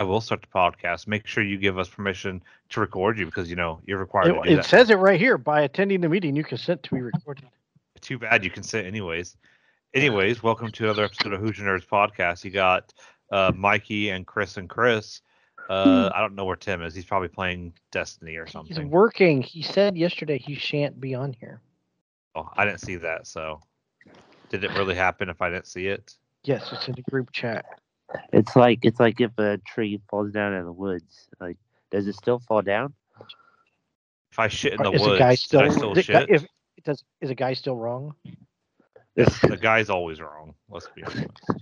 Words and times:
I 0.00 0.02
will 0.02 0.22
start 0.22 0.40
the 0.40 0.46
podcast. 0.46 1.06
Make 1.06 1.26
sure 1.26 1.44
you 1.44 1.58
give 1.58 1.78
us 1.78 1.86
permission 1.86 2.42
to 2.70 2.80
record 2.80 3.18
you 3.18 3.26
because 3.26 3.50
you 3.50 3.56
know 3.56 3.80
you're 3.84 3.98
required 3.98 4.34
It, 4.46 4.58
it 4.58 4.64
says 4.64 4.88
it 4.88 4.94
right 4.94 5.20
here. 5.20 5.36
By 5.36 5.60
attending 5.60 6.00
the 6.00 6.08
meeting, 6.08 6.34
you 6.34 6.42
consent 6.42 6.82
to 6.84 6.94
be 6.94 7.02
recorded. 7.02 7.44
Too 8.00 8.18
bad 8.18 8.42
you 8.42 8.50
consent, 8.50 8.86
anyways. 8.86 9.36
Anyways, 9.94 10.40
welcome 10.40 10.70
to 10.70 10.84
another 10.84 11.04
episode 11.04 11.32
of 11.32 11.40
Hoosier 11.40 11.64
Nerds 11.64 11.84
podcast. 11.84 12.44
You 12.44 12.52
got 12.52 12.94
uh, 13.32 13.52
Mikey 13.54 14.10
and 14.10 14.24
Chris 14.24 14.56
and 14.56 14.70
Chris. 14.70 15.20
Uh, 15.68 16.08
I 16.14 16.20
don't 16.20 16.36
know 16.36 16.44
where 16.44 16.54
Tim 16.54 16.80
is. 16.80 16.94
He's 16.94 17.04
probably 17.04 17.26
playing 17.26 17.74
Destiny 17.90 18.36
or 18.36 18.46
something. 18.46 18.76
He's 18.76 18.86
working. 18.86 19.42
He 19.42 19.62
said 19.62 19.96
yesterday 19.96 20.38
he 20.38 20.54
shan't 20.54 21.00
be 21.00 21.14
on 21.16 21.32
here. 21.32 21.60
Oh, 22.36 22.48
I 22.56 22.64
didn't 22.64 22.80
see 22.80 22.96
that. 22.96 23.26
So, 23.26 23.60
did 24.48 24.62
it 24.62 24.70
really 24.78 24.94
happen? 24.94 25.28
If 25.28 25.42
I 25.42 25.50
didn't 25.50 25.66
see 25.66 25.88
it, 25.88 26.14
Yes, 26.44 26.70
it's 26.72 26.88
in 26.88 26.94
the 26.94 27.02
group 27.02 27.32
chat. 27.32 27.66
It's 28.32 28.56
like 28.56 28.80
it's 28.84 29.00
like 29.00 29.20
if 29.20 29.38
a 29.38 29.58
tree 29.58 30.00
falls 30.08 30.32
down 30.32 30.54
in 30.54 30.64
the 30.64 30.72
woods. 30.72 31.28
Like, 31.40 31.56
does 31.90 32.06
it 32.06 32.14
still 32.14 32.38
fall 32.38 32.62
down? 32.62 32.94
if 34.30 34.38
I 34.38 34.48
shit 34.48 34.74
in 34.74 34.82
the 34.82 34.92
is 34.92 35.00
woods, 35.00 35.16
a 35.16 35.18
guy 35.18 35.34
still? 35.34 35.60
I 35.60 35.68
still 35.68 35.92
is, 35.92 35.98
it, 35.98 36.12
guy- 36.12 36.20
shit? 36.20 36.30
if, 36.30 36.42
it 36.44 36.84
does, 36.84 37.04
is 37.20 37.30
a 37.30 37.34
guy 37.34 37.54
still 37.54 37.76
wrong? 37.76 38.14
the 39.16 39.58
guy's 39.60 39.90
always 39.90 40.20
wrong. 40.20 40.54
Let's 40.68 40.88
be 40.94 41.02
honest. 41.02 41.54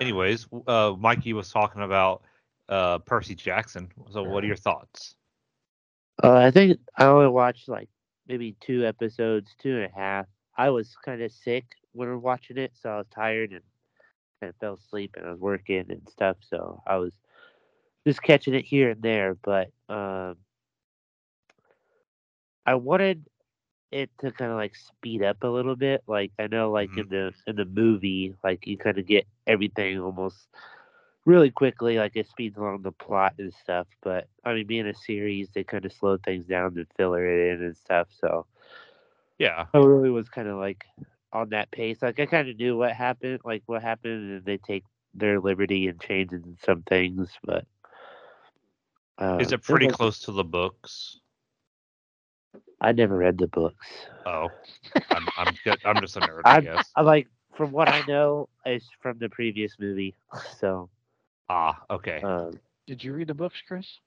Anyways, 0.00 0.46
uh, 0.66 0.94
Mikey 0.98 1.32
was 1.34 1.50
talking 1.50 1.82
about 1.82 2.22
uh, 2.68 2.98
Percy 2.98 3.34
Jackson. 3.34 3.90
So, 4.10 4.22
what 4.22 4.42
are 4.42 4.46
your 4.46 4.56
thoughts? 4.56 5.14
Uh, 6.22 6.32
I 6.32 6.50
think 6.50 6.78
I 6.96 7.04
only 7.04 7.28
watched 7.28 7.68
like 7.68 7.88
maybe 8.30 8.56
two 8.60 8.86
episodes, 8.86 9.56
two 9.60 9.76
and 9.76 9.86
a 9.86 9.94
half. 9.98 10.26
I 10.56 10.70
was 10.70 10.96
kind 11.04 11.20
of 11.22 11.32
sick 11.32 11.64
when 11.92 12.08
we 12.08 12.14
were 12.14 12.20
watching 12.20 12.58
it, 12.58 12.72
so 12.80 12.90
I 12.90 12.98
was 12.98 13.06
tired 13.12 13.50
and 13.50 13.62
kind 14.40 14.50
of 14.50 14.56
fell 14.56 14.74
asleep, 14.74 15.14
and 15.16 15.26
I 15.26 15.30
was 15.32 15.40
working 15.40 15.84
and 15.90 16.08
stuff. 16.08 16.36
So 16.48 16.80
I 16.86 16.96
was 16.96 17.12
just 18.06 18.22
catching 18.22 18.54
it 18.54 18.64
here 18.64 18.90
and 18.90 19.02
there, 19.02 19.34
but 19.34 19.68
um, 19.88 20.36
I 22.66 22.76
wanted 22.76 23.24
it 23.90 24.10
to 24.20 24.30
kind 24.30 24.52
of 24.52 24.56
like 24.56 24.76
speed 24.76 25.22
up 25.24 25.42
a 25.42 25.48
little 25.48 25.76
bit. 25.76 26.02
Like 26.06 26.30
I 26.38 26.46
know, 26.46 26.70
like 26.70 26.96
in 26.96 27.08
the 27.08 27.32
in 27.48 27.56
the 27.56 27.64
movie, 27.64 28.34
like 28.44 28.66
you 28.66 28.78
kind 28.78 28.98
of 28.98 29.06
get 29.06 29.26
everything 29.46 29.98
almost 30.00 30.48
really 31.24 31.50
quickly, 31.50 31.98
like 31.98 32.16
it 32.16 32.28
speeds 32.28 32.56
along 32.56 32.82
the 32.82 32.92
plot 32.92 33.34
and 33.38 33.52
stuff. 33.52 33.86
But 34.02 34.28
I 34.44 34.54
mean, 34.54 34.66
being 34.66 34.86
a 34.86 34.94
series, 34.94 35.48
they 35.54 35.64
kind 35.64 35.84
of 35.84 35.92
slow 35.92 36.16
things 36.18 36.46
down 36.46 36.76
and 36.76 36.86
filler 36.96 37.24
it 37.26 37.54
in 37.54 37.64
and 37.64 37.76
stuff. 37.76 38.08
So 38.20 38.46
Yeah, 39.38 39.66
I 39.74 39.78
really 39.78 40.10
was 40.10 40.28
kind 40.28 40.48
of 40.48 40.58
like 40.58 40.84
on 41.32 41.50
that 41.50 41.70
pace. 41.70 42.02
Like 42.02 42.18
I 42.20 42.26
kind 42.26 42.48
of 42.48 42.56
knew 42.56 42.76
what 42.76 42.92
happened, 42.92 43.40
like 43.44 43.62
what 43.66 43.82
happened, 43.82 44.32
and 44.32 44.44
they 44.44 44.58
take 44.58 44.84
their 45.14 45.40
liberty 45.40 45.88
and 45.88 46.00
changing 46.00 46.56
some 46.64 46.82
things. 46.82 47.30
But 47.44 47.66
uh, 49.18 49.38
is 49.38 49.52
it 49.52 49.62
pretty 49.62 49.88
close 49.88 50.20
to 50.20 50.32
the 50.32 50.44
books? 50.44 51.20
I 52.80 52.92
never 52.92 53.16
read 53.16 53.38
the 53.38 53.46
books. 53.48 53.86
Oh, 54.26 54.48
I'm 55.10 55.28
I'm, 55.36 55.58
good. 55.64 55.78
I'm 55.84 56.00
just 56.00 56.16
a 56.16 56.20
nerd, 56.20 56.44
I 56.44 56.58
I'm, 56.58 56.60
guess. 56.60 56.96
I 56.96 57.02
like 57.02 57.28
from 57.54 57.72
what 57.72 57.88
I 57.88 58.02
know, 58.02 58.48
it's 58.64 58.88
from 59.00 59.18
the 59.18 59.28
previous 59.28 59.76
movie. 59.78 60.14
So 60.58 60.90
Ah, 61.52 61.82
okay. 61.90 62.20
um, 62.22 62.60
Did 62.86 63.02
you 63.02 63.12
read 63.12 63.26
the 63.26 63.34
books, 63.34 63.60
Chris? 63.66 63.98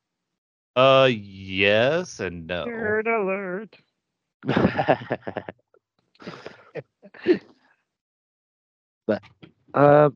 Uh, 0.78 1.10
yes 1.12 2.22
and 2.22 2.48
no. 2.48 2.66
Nerd 2.66 3.06
alert. 3.06 3.76
but 9.06 9.22
um, 9.74 10.16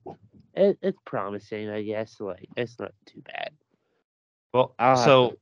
it, 0.53 0.79
it's 0.81 0.97
promising, 1.05 1.69
I 1.69 1.83
guess. 1.83 2.15
Like 2.21 2.47
it's 2.55 2.79
not 2.79 2.93
too 3.05 3.21
bad. 3.25 3.51
Well, 4.53 4.73
I'll 4.79 4.95
so 4.95 5.37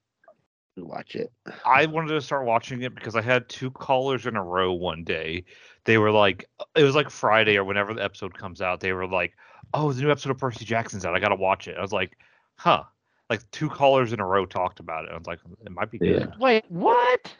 to 0.78 0.86
watch 0.86 1.16
it. 1.16 1.32
I 1.66 1.86
wanted 1.86 2.10
to 2.10 2.22
start 2.22 2.48
watching 2.48 2.82
it 2.82 2.96
because 2.96 3.16
I 3.16 3.22
had 3.22 3.48
two 3.48 3.70
callers 3.70 4.26
in 4.26 4.36
a 4.36 4.44
row 4.44 4.74
one 4.74 5.04
day. 5.04 5.46
They 5.86 6.00
were 6.00 6.12
like, 6.12 6.50
it 6.76 6.84
was 6.84 6.96
like 6.96 7.12
Friday 7.12 7.58
or 7.58 7.64
whenever 7.64 7.94
the 7.94 8.04
episode 8.04 8.36
comes 8.38 8.60
out. 8.60 8.80
They 8.80 8.92
were 8.92 9.08
like, 9.08 9.34
"Oh, 9.74 9.92
the 9.92 10.02
new 10.02 10.12
episode 10.12 10.32
of 10.32 10.38
Percy 10.38 10.66
Jackson's 10.66 11.06
out. 11.06 11.16
I 11.16 11.20
gotta 11.20 11.36
watch 11.36 11.68
it." 11.68 11.78
I 11.78 11.82
was 11.82 11.94
like, 11.94 12.18
"Huh." 12.58 12.84
Like 13.30 13.50
two 13.50 13.70
callers 13.70 14.14
in 14.14 14.20
a 14.20 14.26
row 14.26 14.46
talked 14.46 14.80
about 14.80 15.06
it. 15.06 15.12
I 15.12 15.18
was 15.18 15.26
like, 15.26 15.40
"It 15.66 15.72
might 15.72 15.90
be 15.90 15.98
good." 15.98 16.32
Wait, 16.40 16.66
what? 16.70 17.34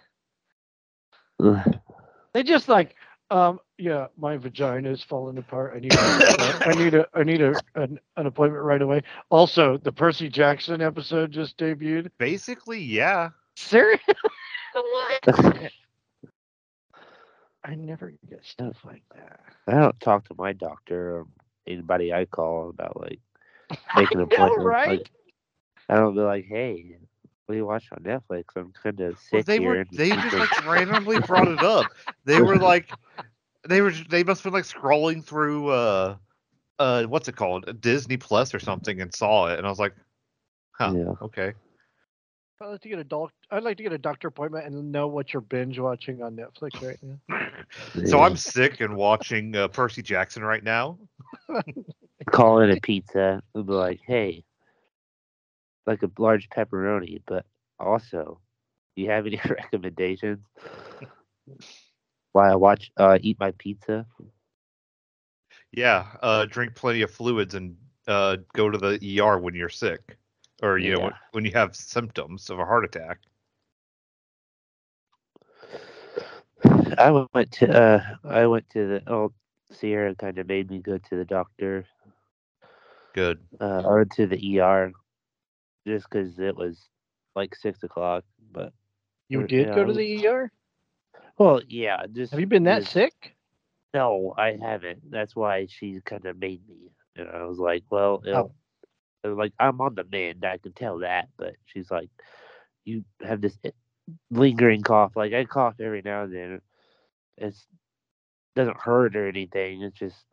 They 2.34 2.44
just 2.44 2.68
like, 2.68 2.96
um, 3.32 3.60
yeah, 3.78 4.08
my 4.18 4.38
vagina 4.38 4.90
is 4.90 5.04
falling 5.04 5.38
apart. 5.38 5.74
I 5.76 5.80
need, 5.80 5.94
a, 5.94 6.68
I 6.68 6.74
need 6.76 6.94
a, 6.94 7.08
I 7.14 7.24
need 7.24 7.42
a, 7.42 7.54
an, 7.76 8.00
an 8.18 8.26
appointment 8.26 8.64
right 8.64 8.82
away. 8.82 9.04
Also, 9.30 9.78
the 9.78 9.92
Percy 9.92 10.30
Jackson 10.30 10.82
episode 10.82 11.32
just 11.32 11.58
debuted. 11.58 12.12
Basically, 12.18 12.80
yeah. 12.80 13.30
Serious? 13.56 14.02
what? 14.74 15.72
I 17.64 17.76
never 17.76 18.14
get 18.30 18.46
stuff 18.46 18.78
like 18.86 19.04
that. 19.16 19.40
I 19.68 19.72
don't 19.72 20.00
talk 20.00 20.28
to 20.28 20.36
my 20.38 20.54
doctor 20.54 21.18
or 21.18 21.28
anybody 21.68 22.14
I 22.14 22.26
call 22.26 22.70
about 22.70 23.00
like 23.00 23.20
making 23.96 24.20
an 24.20 24.28
know, 24.30 24.34
appointment. 24.34 24.66
right? 24.66 24.88
Like, 24.88 25.10
I 25.90 25.96
don't 25.96 26.16
be 26.16 26.22
like, 26.22 26.46
hey, 26.46 26.98
what 27.46 27.54
do 27.54 27.58
you 27.58 27.66
watch 27.66 27.90
on 27.92 28.00
Netflix? 28.04 28.46
I'm 28.56 28.72
kind 28.72 29.00
of 29.02 29.18
sick 29.20 29.32
Well, 29.32 29.44
they 29.44 29.60
here. 29.60 29.82
were 29.82 29.86
they 29.92 30.18
just 30.18 30.40
like 30.40 30.52
randomly 30.66 31.20
brought 31.20 31.48
it 31.48 31.64
up. 31.64 31.94
They 32.26 32.42
were 32.42 32.58
like 32.60 32.96
they 33.68 33.82
were 33.82 33.92
they 33.92 34.24
must 34.24 34.44
have 34.44 34.52
been 34.52 34.60
like 34.60 34.66
scrolling 34.66 35.24
through 35.24 35.70
uh 35.70 36.18
uh 36.80 37.04
what's 37.06 37.28
it 37.28 37.36
called? 37.36 37.82
Disney 37.82 38.18
Plus 38.18 38.54
or 38.54 38.60
something 38.60 39.02
and 39.02 39.14
saw 39.14 39.48
it 39.48 39.58
and 39.58 39.66
I 39.66 39.70
was 39.70 39.80
like, 39.80 39.96
huh, 40.72 40.96
Yeah. 40.96 41.14
okay. 41.22 41.54
I'd 42.62 42.68
like 42.68 42.82
to 42.82 42.90
get 42.90 43.00
a 43.00 43.04
doc- 43.04 43.34
I'd 43.52 43.64
like 43.64 43.78
to 43.78 43.84
get 43.84 43.92
a 43.92 43.98
doctor 43.98 44.30
appointment 44.30 44.66
and 44.66 44.92
know 44.92 45.08
what 45.08 45.34
you're 45.34 45.42
binge 45.42 45.78
watching 45.78 46.22
on 46.22 46.38
Netflix 46.38 46.82
right 46.82 47.00
now. 47.02 47.20
So 48.06 48.22
I'm 48.22 48.36
sick 48.38 48.82
and 48.82 48.96
watching 48.96 49.56
uh, 49.56 49.68
Percy 49.68 50.02
Jackson 50.02 50.44
right 50.44 50.64
now. 50.64 51.00
call 52.32 52.60
in 52.60 52.72
a 52.72 52.80
pizza 52.80 53.42
and 53.54 53.66
be 53.66 53.74
like, 53.74 54.02
hey, 54.06 54.44
like 55.88 56.04
a 56.04 56.12
large 56.18 56.50
pepperoni, 56.50 57.22
but 57.26 57.46
also, 57.80 58.40
do 58.96 59.02
you 59.02 59.10
have 59.10 59.26
any 59.26 59.40
recommendations? 59.50 60.40
Why 62.34 62.52
I 62.52 62.56
watch, 62.56 62.92
uh, 62.98 63.18
eat 63.22 63.40
my 63.40 63.52
pizza? 63.58 64.06
Yeah, 65.72 66.06
uh 66.22 66.46
drink 66.46 66.76
plenty 66.76 67.02
of 67.02 67.12
fluids 67.12 67.56
and 67.56 67.76
uh 68.08 68.38
go 68.54 68.70
to 68.70 68.78
the 68.78 69.20
ER 69.20 69.40
when 69.40 69.56
you're 69.56 69.70
sick 69.70 70.18
or 70.64 70.78
you 70.78 70.92
know 70.94 71.00
Yeah. 71.00 71.04
when, 71.06 71.14
when 71.32 71.46
you 71.46 71.52
have 71.52 71.76
symptoms 71.76 72.50
of 72.50 72.60
a 72.60 72.66
heart 72.66 72.86
attack. 72.86 73.20
I 76.98 77.12
went 77.34 77.52
to, 77.54 77.72
uh, 77.82 78.02
I 78.24 78.48
went 78.48 78.70
to 78.72 78.88
the, 78.88 79.12
oh, 79.12 79.32
Sierra 79.72 80.16
kind 80.16 80.38
of 80.38 80.48
made 80.48 80.70
me 80.72 80.80
go 80.80 80.98
to 80.98 81.16
the 81.16 81.26
doctor, 81.26 81.86
Good. 83.14 83.40
uh, 83.60 83.82
or 83.86 84.06
to 84.06 84.26
the 84.28 84.60
ER, 84.60 84.92
just 85.86 86.10
because 86.10 86.40
it 86.40 86.56
was 86.56 86.78
like 87.36 87.56
six 87.56 87.84
o'clock. 87.84 88.24
But 88.52 88.74
You 89.30 89.46
did 89.48 89.68
yeah, 89.68 89.76
go 89.76 89.84
to 89.86 89.94
the 89.94 90.28
ER? 90.28 90.52
well, 91.38 91.62
yeah, 91.68 92.06
just 92.12 92.32
Have 92.32 92.40
you 92.40 92.48
been 92.48 92.64
that 92.64 92.82
just- 92.82 92.94
sick? 92.94 93.36
No, 93.94 94.34
I 94.38 94.58
haven't. 94.62 95.10
That's 95.10 95.36
why 95.38 95.68
she 95.70 96.02
kind 96.04 96.26
of 96.26 96.38
made 96.38 96.68
me. 96.68 96.92
And 97.16 97.30
I 97.30 97.44
was 97.46 97.60
like, 97.60 97.84
well, 97.90 98.22
you 98.26 98.32
know, 98.34 98.38
I 98.38 98.42
was 98.42 98.52
like 99.28 99.54
I'm 99.60 99.82
on 99.82 99.96
the 99.96 100.06
mend. 100.12 100.46
I 100.46 100.58
can 100.58 100.74
tell 100.74 101.00
that. 101.00 101.30
But 101.38 101.56
she's 101.66 101.90
like, 101.92 102.10
you 102.86 103.04
have 103.26 103.42
this 103.42 103.58
lingering 104.32 104.82
cough. 104.84 105.16
Like 105.16 105.34
I 105.34 105.46
cough 105.46 105.76
every 105.80 106.02
now 106.04 106.24
and 106.24 106.34
then. 106.36 106.62
It's 107.38 107.66
doesn't 108.56 108.80
hurt 108.80 109.16
or 109.16 109.28
anything. 109.28 109.82
It's 109.82 109.98
just 109.98 110.24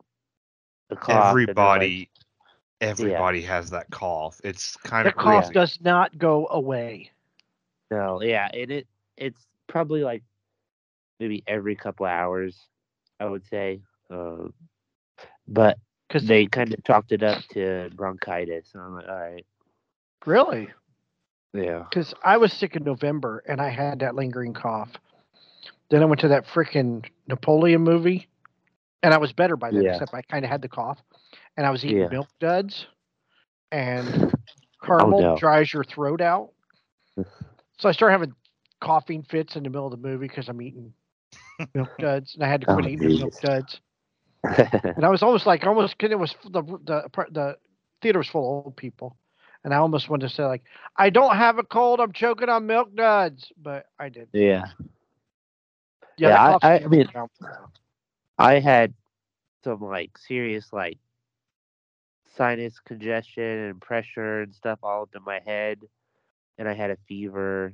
a 0.89 0.95
cough. 0.95 1.35
and 1.35 1.47
then, 1.47 1.55
like- 1.55 1.57
Everybody 1.57 2.09
everybody 2.81 3.41
has 3.41 3.69
that 3.71 3.89
cough. 3.91 4.39
It's 4.43 4.75
kind 4.77 5.07
of 5.07 5.13
The 5.13 5.19
of 5.19 5.23
cough 5.23 5.43
crazy. 5.45 5.53
does 5.53 5.79
not 5.81 6.17
go 6.17 6.47
away. 6.49 7.11
no, 7.91 8.21
yeah, 8.21 8.49
and 8.53 8.71
it 8.71 8.87
it's 9.17 9.45
probably 9.67 10.03
like 10.03 10.23
maybe 11.19 11.43
every 11.47 11.75
couple 11.75 12.05
hours, 12.05 12.57
I 13.19 13.25
would 13.25 13.45
say. 13.47 13.81
Uh, 14.09 14.47
but 15.47 15.77
Because 16.13 16.27
they 16.27 16.45
kind 16.45 16.71
of 16.71 16.83
chalked 16.83 17.11
it 17.11 17.23
up 17.23 17.41
to 17.53 17.89
bronchitis, 17.95 18.69
and 18.75 18.83
I'm 18.83 18.93
like, 18.93 19.09
all 19.09 19.15
right, 19.15 19.45
really, 20.27 20.69
yeah. 21.55 21.85
because 21.89 22.13
I 22.23 22.37
was 22.37 22.53
sick 22.53 22.75
in 22.75 22.83
November 22.83 23.43
and 23.47 23.59
I 23.59 23.69
had 23.69 24.01
that 24.01 24.13
lingering 24.13 24.53
cough. 24.53 24.91
Then 25.89 26.03
I 26.03 26.05
went 26.05 26.21
to 26.21 26.27
that 26.27 26.45
freaking 26.45 27.03
Napoleon 27.27 27.81
movie, 27.81 28.27
and 29.01 29.11
I 29.11 29.17
was 29.17 29.33
better 29.33 29.57
by 29.57 29.71
then, 29.71 29.85
Yeah. 29.85 29.93
except 29.93 30.13
I 30.13 30.21
kind 30.21 30.45
of 30.45 30.51
had 30.51 30.61
the 30.61 30.69
cough, 30.69 30.99
and 31.57 31.65
I 31.65 31.71
was 31.71 31.83
eating 31.83 32.01
Yeah. 32.01 32.09
milk 32.09 32.27
duds, 32.39 32.85
and 33.71 34.13
oh, 34.83 34.85
caramel 34.85 35.19
no. 35.19 35.35
dries 35.37 35.73
your 35.73 35.83
throat 35.83 36.21
out. 36.21 36.51
so 37.79 37.89
I 37.89 37.91
started 37.91 38.11
having 38.11 38.35
coughing 38.81 39.23
fits 39.23 39.55
in 39.55 39.63
the 39.63 39.69
middle 39.71 39.87
of 39.87 39.91
the 39.91 40.07
movie 40.07 40.27
because 40.27 40.47
I'm 40.47 40.61
eating 40.61 40.93
milk 41.73 41.89
duds, 41.97 42.35
and 42.35 42.43
I 42.43 42.49
had 42.49 42.61
to 42.61 42.67
Oh, 42.67 42.75
quit 42.75 42.85
eating 42.87 43.09
the 43.09 43.17
milk 43.17 43.41
duds. 43.41 43.81
and 44.95 45.05
I 45.05 45.09
was 45.09 45.23
almost 45.23 45.45
like 45.45 45.65
almost 45.65 45.97
'cause 45.97 46.11
it 46.11 46.19
was 46.19 46.35
the 46.43 46.61
the 46.61 47.09
the 47.31 47.57
theater 48.01 48.19
was 48.19 48.27
full 48.27 48.59
of 48.59 48.65
old 48.65 48.75
people, 48.77 49.15
and 49.63 49.73
I 49.73 49.77
almost 49.77 50.09
wanted 50.09 50.27
to 50.29 50.33
say 50.35 50.43
like 50.43 50.63
I 50.97 51.09
don't 51.09 51.35
have 51.35 51.57
a 51.59 51.63
cold, 51.63 51.99
I'm 51.99 52.11
choking 52.11 52.49
on 52.49 52.65
milk 52.67 52.93
duds, 52.95 53.51
but 53.57 53.85
I 53.99 54.09
did. 54.09 54.27
yeah. 54.33 54.65
Yeah, 56.17 56.29
Yeah, 56.29 56.57
I- 56.63 56.67
I- 56.73 56.83
I 56.83 56.87
mean- 56.87 57.07
around 57.15 57.29
for 57.39 57.47
a 57.49 57.51
while. 57.53 57.71
I 58.37 58.59
had 58.59 58.93
some 59.63 59.81
like 59.81 60.17
serious 60.17 60.71
like 60.73 60.99
sinus 62.35 62.79
congestion 62.79 63.43
and 63.43 63.81
pressure 63.81 64.41
and 64.41 64.53
stuff 64.53 64.79
all 64.83 65.03
up 65.03 65.15
in 65.15 65.23
my 65.23 65.39
head, 65.39 65.79
and 66.57 66.67
I 66.67 66.73
had 66.73 66.91
a 66.91 66.97
fever. 67.07 67.73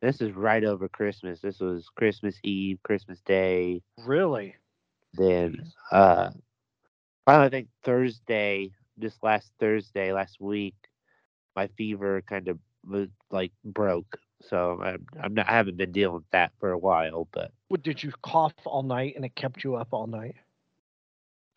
This 0.00 0.20
is 0.20 0.32
right 0.32 0.64
over 0.64 0.88
Christmas. 0.88 1.40
This 1.40 1.60
was 1.60 1.88
Christmas 1.96 2.36
Eve, 2.42 2.78
Christmas 2.82 3.20
Day. 3.22 3.82
really. 4.04 4.56
Then 5.14 5.64
uh, 5.90 6.30
finally, 7.26 7.46
I 7.46 7.50
think 7.50 7.68
Thursday, 7.84 8.70
this 8.96 9.14
last 9.22 9.50
Thursday, 9.60 10.12
last 10.12 10.40
week, 10.40 10.74
my 11.56 11.68
fever 11.76 12.22
kind 12.22 12.48
of 12.48 12.58
was 12.86 13.08
like 13.30 13.52
broke. 13.64 14.18
So 14.48 14.80
I'm, 14.82 15.06
I'm 15.22 15.34
not 15.34 15.48
I 15.48 15.52
haven't 15.52 15.76
been 15.76 15.92
dealing 15.92 16.14
with 16.16 16.30
that 16.32 16.52
for 16.58 16.72
a 16.72 16.78
while, 16.78 17.28
but 17.32 17.52
What 17.68 17.82
did 17.82 18.02
you 18.02 18.12
cough 18.22 18.54
all 18.64 18.82
night 18.82 19.14
and 19.16 19.24
it 19.24 19.34
kept 19.34 19.62
you 19.64 19.76
up 19.76 19.88
all 19.92 20.06
night? 20.06 20.34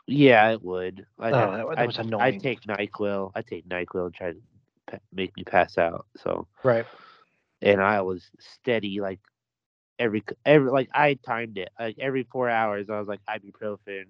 Yeah, 0.07 0.51
it 0.51 0.61
would. 0.63 1.05
I, 1.19 1.31
Oh, 1.31 1.51
that 1.51 1.65
wa- 1.65 1.75
that 1.75 1.87
was 1.87 1.97
I 1.97 2.01
annoying. 2.01 2.41
take 2.41 2.61
Nyquil. 2.61 3.31
I 3.35 3.41
take 3.41 3.67
Nyquil 3.67 4.05
and 4.05 4.13
try 4.13 4.33
to 4.33 4.99
make 5.13 5.35
me 5.35 5.43
pass 5.43 5.77
out. 5.79 6.05
So, 6.17 6.47
Right. 6.63 6.85
and 7.61 7.81
I 7.81 8.01
was 8.01 8.23
steady 8.37 8.99
like 9.01 9.19
every 9.99 10.23
every 10.45 10.69
like 10.71 10.89
I 10.93 11.15
timed 11.25 11.57
it 11.57 11.69
like 11.79 11.97
every 11.99 12.23
four 12.23 12.49
hours. 12.49 12.89
I 12.89 12.99
was 12.99 13.07
like 13.07 13.21
ibuprofen, 13.29 14.05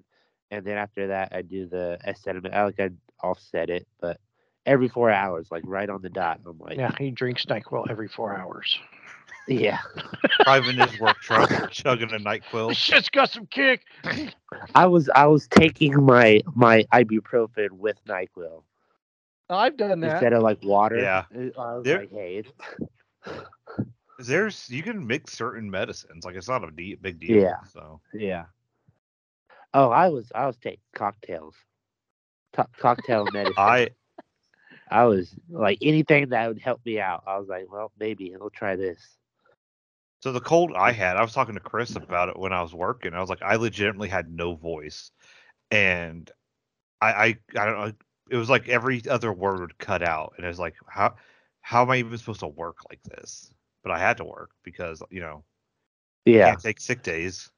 and 0.51 0.65
then 0.65 0.77
after 0.77 1.07
that 1.07 1.29
I 1.33 1.41
do 1.41 1.67
the 1.67 1.97
acetaminophen. 2.07 2.53
I 2.53 2.63
like 2.65 2.79
I 2.79 2.89
offset 3.21 3.69
it, 3.69 3.87
but 3.99 4.19
every 4.65 4.87
four 4.87 5.11
hours, 5.11 5.47
like 5.51 5.63
right 5.65 5.89
on 5.89 6.01
the 6.01 6.09
dot. 6.09 6.39
I'm 6.45 6.57
like, 6.59 6.77
Yeah, 6.77 6.91
he 6.97 7.11
drinks 7.11 7.45
NyQuil 7.45 7.89
every 7.89 8.07
four 8.07 8.35
hours. 8.37 8.77
yeah. 9.47 9.77
Driving 10.43 10.77
his 10.77 10.99
work 10.99 11.17
truck, 11.19 11.69
chugging 11.71 12.11
a 12.13 12.17
Nyquil. 12.19 12.69
This 12.69 12.77
shit's 12.77 13.09
got 13.09 13.29
some 13.29 13.45
kick. 13.47 13.83
I 14.75 14.87
was 14.87 15.09
I 15.15 15.27
was 15.27 15.47
taking 15.47 16.03
my 16.03 16.41
my 16.55 16.83
ibuprofen 16.93 17.71
with 17.73 17.97
Nyquil 18.07 18.63
I've 19.47 19.77
done 19.77 19.99
that. 19.99 20.13
instead 20.13 20.33
of 20.33 20.41
like 20.41 20.63
water. 20.63 20.97
Yeah. 20.97 21.25
I 21.31 21.75
was 21.75 21.83
There- 21.83 21.99
like, 21.99 22.11
hey, 22.11 22.43
it's 22.43 22.51
There's 24.19 24.69
you 24.69 24.83
can 24.83 25.05
mix 25.07 25.33
certain 25.33 25.69
medicines. 25.69 26.25
Like 26.25 26.35
it's 26.35 26.49
not 26.49 26.63
a 26.63 26.71
de- 26.71 26.95
big 26.95 27.19
deal. 27.19 27.37
Yeah. 27.41 27.63
So 27.63 28.01
Yeah. 28.13 28.45
Oh, 29.73 29.89
I 29.89 30.09
was 30.09 30.31
I 30.35 30.45
was 30.47 30.57
taking 30.57 30.79
cocktails, 30.95 31.55
Co- 32.55 32.67
cocktail 32.79 33.25
medicine. 33.33 33.55
I 33.57 33.89
I 34.89 35.05
was 35.05 35.35
like 35.49 35.79
anything 35.81 36.29
that 36.29 36.47
would 36.47 36.59
help 36.59 36.85
me 36.85 36.99
out. 36.99 37.23
I 37.27 37.37
was 37.37 37.47
like, 37.49 37.71
well, 37.71 37.91
maybe 37.99 38.35
I'll 38.35 38.49
try 38.49 38.75
this. 38.75 39.17
so 40.21 40.31
the 40.33 40.41
cold 40.41 40.73
I 40.75 40.91
had, 40.91 41.17
I 41.17 41.21
was 41.23 41.33
talking 41.33 41.55
to 41.55 41.61
Chris 41.61 41.95
about 41.95 42.29
it 42.29 42.39
when 42.39 42.53
I 42.53 42.61
was 42.61 42.73
working. 42.73 43.13
I 43.13 43.21
was 43.21 43.29
like, 43.29 43.43
I 43.43 43.55
legitimately 43.55 44.09
had 44.09 44.29
no 44.31 44.55
voice, 44.55 45.11
and 45.71 46.31
I 47.01 47.13
I, 47.13 47.25
I 47.59 47.65
don't 47.65 47.79
know. 47.79 47.93
It 48.31 48.37
was 48.37 48.49
like 48.49 48.69
every 48.69 49.03
other 49.09 49.33
word 49.33 49.61
would 49.61 49.79
cut 49.79 50.03
out, 50.03 50.35
and 50.37 50.45
it 50.45 50.49
was 50.49 50.59
like, 50.59 50.75
how 50.87 51.15
how 51.61 51.83
am 51.83 51.91
I 51.91 51.97
even 51.97 52.17
supposed 52.17 52.41
to 52.41 52.47
work 52.47 52.79
like 52.89 53.03
this? 53.03 53.54
But 53.85 53.93
I 53.93 53.99
had 54.01 54.17
to 54.19 54.25
work 54.25 54.51
because 54.65 55.03
you 55.11 55.21
know 55.21 55.45
Yeah, 56.25 56.57
can't 56.57 56.61
take 56.61 56.81
sick 56.81 57.03
days. 57.03 57.51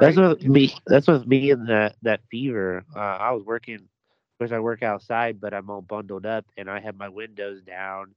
that's 0.00 0.16
right? 0.16 0.18
with 0.18 0.42
me. 0.44 0.72
That's 0.86 1.08
with 1.08 1.26
me 1.26 1.50
and 1.52 1.68
that 1.68 1.96
that 2.02 2.20
fever. 2.30 2.84
Uh, 2.94 2.98
I 2.98 3.32
was 3.32 3.44
working, 3.44 3.76
of 3.76 4.38
course, 4.38 4.52
I 4.52 4.60
work 4.60 4.82
outside, 4.82 5.40
but 5.40 5.54
I'm 5.54 5.70
all 5.70 5.82
bundled 5.82 6.26
up, 6.26 6.46
and 6.56 6.70
I 6.70 6.80
have 6.80 6.96
my 6.96 7.08
windows 7.08 7.62
down, 7.62 8.14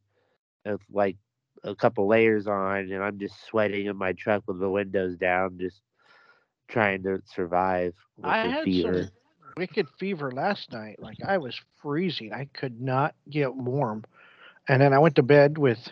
with 0.65 0.81
like 0.91 1.17
a 1.63 1.75
couple 1.75 2.07
layers 2.07 2.47
on, 2.47 2.91
and 2.91 3.03
I'm 3.03 3.19
just 3.19 3.35
sweating 3.45 3.87
in 3.87 3.97
my 3.97 4.13
truck 4.13 4.43
with 4.47 4.59
the 4.59 4.69
windows 4.69 5.17
down, 5.17 5.57
just 5.59 5.81
trying 6.69 7.03
to 7.03 7.21
survive 7.25 7.93
with 8.17 8.35
I 8.35 8.41
the 8.41 8.53
had 8.53 8.63
fever. 8.63 9.09
some 9.09 9.11
wicked 9.57 9.87
fever 9.99 10.31
last 10.31 10.71
night. 10.71 10.99
Like 11.01 11.17
I 11.25 11.37
was 11.37 11.59
freezing. 11.81 12.33
I 12.33 12.45
could 12.53 12.81
not 12.81 13.15
get 13.29 13.55
warm. 13.55 14.05
And 14.67 14.81
then 14.81 14.93
I 14.93 14.99
went 14.99 15.15
to 15.17 15.23
bed 15.23 15.57
with 15.57 15.91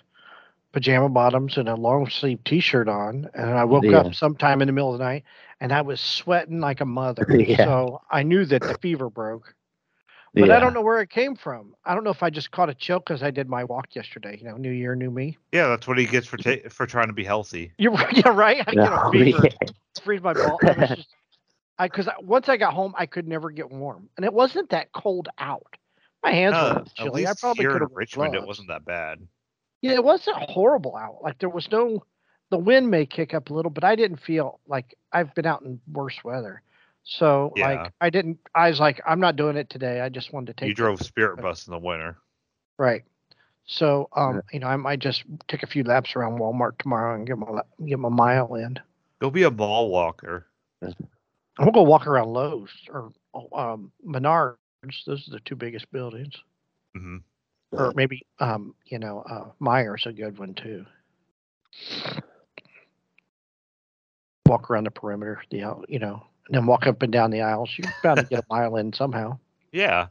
pajama 0.75 1.09
bottoms 1.09 1.57
and 1.57 1.69
a 1.69 1.75
long 1.75 2.09
sleeve 2.09 2.43
t 2.45 2.59
shirt 2.59 2.89
on. 2.89 3.29
And 3.33 3.49
I 3.51 3.65
woke 3.65 3.85
Yeah. 3.85 3.99
up 4.01 4.13
sometime 4.13 4.61
in 4.61 4.67
the 4.67 4.73
middle 4.73 4.93
of 4.93 4.99
the 4.99 5.05
night 5.05 5.23
and 5.61 5.71
I 5.73 5.81
was 5.81 6.01
sweating 6.01 6.59
like 6.59 6.81
a 6.81 6.85
mother. 6.85 7.25
Yeah. 7.39 7.65
So 7.65 8.01
I 8.11 8.23
knew 8.23 8.45
that 8.45 8.67
the 8.67 8.75
fever 8.75 9.09
broke. 9.09 9.55
But 10.35 10.51
I 10.51 10.59
don't 10.59 10.73
know 10.73 10.81
where 10.81 10.99
it 11.01 11.09
came 11.09 11.35
from. 11.35 11.75
I 11.85 11.95
don't 11.95 12.03
know 12.03 12.09
if 12.11 12.21
I 12.21 12.29
just 12.29 12.51
caught 12.51 12.69
a 12.69 12.73
chill 12.73 12.99
because 12.99 13.23
I 13.23 13.31
did 13.31 13.49
my 13.49 13.63
walk 13.63 13.95
yesterday. 13.95 14.37
You 14.37 14.49
know, 14.49 14.57
New 14.57 14.71
Year, 14.71 14.93
new 14.95 15.09
me. 15.09 15.37
Yeah, 15.53 15.67
that's 15.69 15.87
what 15.87 15.97
he 15.97 16.05
gets 16.05 16.27
for 16.27 16.37
ta- 16.37 16.67
for 16.69 16.85
trying 16.85 17.07
to 17.07 17.13
be 17.13 17.23
healthy. 17.23 17.71
You're 17.77 17.93
yeah, 18.13 18.29
right. 18.29 18.61
I 18.67 18.73
get 18.75 18.91
a 18.91 18.99
No, 18.99 19.11
fever. 19.13 19.43
yeah. 19.43 19.69
freeze 20.03 20.21
my 20.21 20.33
ball. 20.33 20.59
I 20.65 20.73
was 20.73 21.07
I 21.79 21.87
because 21.87 22.09
once 22.21 22.49
I 22.49 22.57
got 22.57 22.73
home, 22.73 22.93
I 22.97 23.05
could 23.05 23.27
never 23.27 23.49
get 23.49 23.71
warm, 23.71 24.09
and 24.17 24.25
it 24.25 24.33
wasn't 24.33 24.69
that 24.71 24.91
cold 24.91 25.29
out. 25.39 25.65
My 26.21 26.31
hands 26.31 26.53
were 26.61 26.67
a 26.67 26.75
Uh, 26.75 26.79
at 26.81 26.93
chilly. 26.95 27.27
I 27.27 27.33
probably 27.39 27.63
here 27.63 27.71
could 27.71 27.81
in 27.81 27.87
have 27.87 27.95
Richmond, 27.95 28.35
it 28.35 28.45
wasn't 28.47 28.67
that 28.69 28.83
bad. 28.85 29.25
Yeah, 29.81 29.93
it 29.93 30.03
wasn't 30.03 30.37
horrible 30.37 30.95
out. 30.95 31.23
Like 31.23 31.39
there 31.39 31.49
was 31.49 31.69
no, 31.71 32.03
the 32.49 32.57
wind 32.57 32.89
may 32.89 33.05
kick 33.05 33.33
up 33.33 33.49
a 33.49 33.53
little, 33.53 33.71
but 33.71 33.83
I 33.83 33.95
didn't 33.95 34.17
feel 34.17 34.59
like 34.67 34.95
I've 35.11 35.33
been 35.35 35.45
out 35.45 35.61
in 35.61 35.79
worse 35.91 36.23
weather. 36.23 36.61
So 37.03 37.53
Yeah. 37.55 37.63
like 37.63 37.91
I 38.01 38.09
didn't. 38.09 38.39
I 38.55 38.69
was 38.69 38.79
like, 38.79 39.01
I'm 39.05 39.19
not 39.19 39.35
doing 39.35 39.57
it 39.57 39.69
today. 39.69 40.01
I 40.01 40.09
just 40.09 40.33
wanted 40.33 40.57
to 40.57 40.65
take. 40.65 40.69
You 40.69 40.75
drove 40.75 41.01
Spirit 41.01 41.41
Bus 41.41 41.67
in 41.67 41.71
the 41.71 41.79
winter. 41.79 42.17
right. 42.77 43.03
So 43.65 44.09
um, 44.15 44.41
you 44.51 44.59
know, 44.59 44.67
I 44.67 44.75
might 44.77 44.99
just 44.99 45.23
take 45.47 45.63
a 45.63 45.67
few 45.67 45.83
laps 45.83 46.15
around 46.15 46.39
Walmart 46.39 46.77
tomorrow 46.79 47.15
and 47.15 47.25
get 47.27 47.37
my 47.37 47.61
get 47.85 47.99
my 47.99 48.09
mile 48.09 48.55
in. 48.55 48.79
Go 49.19 49.29
be 49.29 49.43
a 49.43 49.51
mall 49.51 49.89
walker. 49.89 50.47
I'm 51.57 51.65
gonna 51.65 51.71
go 51.71 51.83
walk 51.83 52.07
around 52.07 52.33
Lowe's 52.33 52.71
or 52.89 53.11
um, 53.53 53.91
Menards. 54.05 54.57
Those 55.05 55.27
are 55.27 55.31
the 55.31 55.39
two 55.45 55.55
biggest 55.55 55.91
buildings. 55.91 56.35
hmm 56.95 57.17
Or 57.77 57.93
maybe 57.95 58.25
um, 58.39 58.75
you 58.85 58.99
know, 58.99 59.23
uh, 59.29 59.45
Meijers 59.61 60.05
a 60.05 60.13
good 60.13 60.37
one 60.37 60.53
too. 60.53 60.85
Walk 64.47 64.69
around 64.69 64.85
the 64.85 64.91
perimeter, 64.91 65.41
the 65.49 65.57
you 65.87 65.99
know, 65.99 66.23
and 66.47 66.55
then 66.55 66.65
walk 66.65 66.87
up 66.87 67.01
and 67.01 67.11
down 67.11 67.31
the 67.31 67.41
aisles. 67.41 67.71
You're 67.77 67.91
bound 68.03 68.19
to 68.19 68.25
get 68.25 68.39
a 68.39 68.45
mile 68.53 68.75
in 68.77 68.93
somehow. 68.93 69.39
Yeah. 69.71 70.07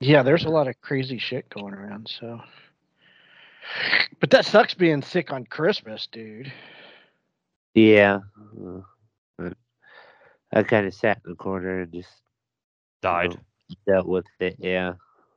Yeah, 0.00 0.22
there's 0.22 0.44
a 0.44 0.50
lot 0.50 0.68
of 0.68 0.80
crazy 0.80 1.18
shit 1.18 1.48
going 1.48 1.72
around. 1.72 2.12
So, 2.20 2.40
but 4.20 4.30
that 4.30 4.44
sucks 4.44 4.74
being 4.74 5.02
sick 5.02 5.32
on 5.32 5.46
Christmas, 5.46 6.08
dude. 6.10 6.52
Yeah. 7.74 8.20
uh, 9.40 9.50
I 10.52 10.62
kind 10.62 10.86
of 10.86 10.94
sat 10.94 11.20
in 11.24 11.30
the 11.30 11.36
corner 11.36 11.80
and 11.80 11.92
just 11.92 12.10
Died. 13.02 13.38
dealt 13.86 14.06
with 14.06 14.26
it. 14.40 14.56
Yeah. 14.58 14.94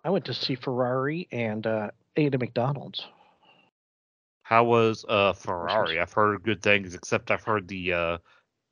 I 0.07 0.09
went 0.09 0.23
to 0.25 0.33
see 0.33 0.55
Ferrari 0.55 1.27
and 1.33 1.67
uh, 1.67 1.91
ate 2.15 2.33
at 2.33 2.39
McDonald's. 2.39 3.05
How 4.41 4.63
was 4.63 5.03
uh 5.09 5.33
Ferrari? 5.33 5.99
I've 5.99 6.13
heard 6.13 6.43
good 6.43 6.61
things, 6.61 6.95
except 6.95 7.29
I've 7.29 7.43
heard 7.43 7.67
the 7.67 7.91
uh 7.91 8.17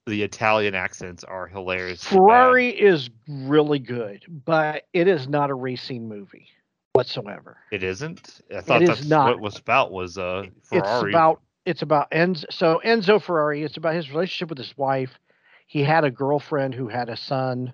the 0.05 0.23
Italian 0.23 0.75
accents 0.75 1.25
are 1.25 1.45
hilarious. 1.45 2.01
Ferrari 2.05 2.69
is 2.69 3.09
really 3.27 3.79
good, 3.79 4.23
but 4.45 4.83
it 4.93 5.09
is 5.09 5.27
not 5.27 5.49
a 5.49 5.53
racing 5.53 6.07
movie 6.07 6.47
whatsoever. 6.93 7.57
It 7.69 7.83
isn't. 7.83 8.39
I 8.55 8.61
thought 8.61 8.83
is 8.83 8.87
that's 8.87 9.01
what 9.01 9.09
not. 9.09 9.31
it 9.33 9.39
was 9.41 9.57
about. 9.57 9.91
Was 9.91 10.17
uh 10.17 10.45
Ferrari? 10.63 11.09
It's 11.09 11.13
about 11.15 11.41
it's 11.65 11.81
about 11.81 12.11
Enzo. 12.11 12.45
So 12.49 12.79
Enzo 12.85 13.21
Ferrari. 13.21 13.63
It's 13.63 13.75
about 13.75 13.95
his 13.95 14.09
relationship 14.09 14.47
with 14.47 14.57
his 14.57 14.77
wife. 14.77 15.19
He 15.67 15.83
had 15.83 16.05
a 16.05 16.11
girlfriend 16.11 16.73
who 16.75 16.87
had 16.87 17.09
a 17.09 17.17
son. 17.17 17.73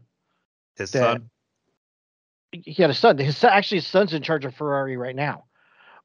his 0.78 0.90
that- 0.94 1.00
son. 1.00 1.30
He 2.52 2.82
had 2.82 2.90
a 2.90 2.94
son. 2.94 3.18
His 3.18 3.38
son, 3.38 3.52
actually 3.52 3.80
his 3.80 3.88
son's 3.88 4.14
in 4.14 4.22
charge 4.22 4.46
of 4.46 4.54
Ferrari 4.56 4.98
right 4.98 5.16
now, 5.16 5.46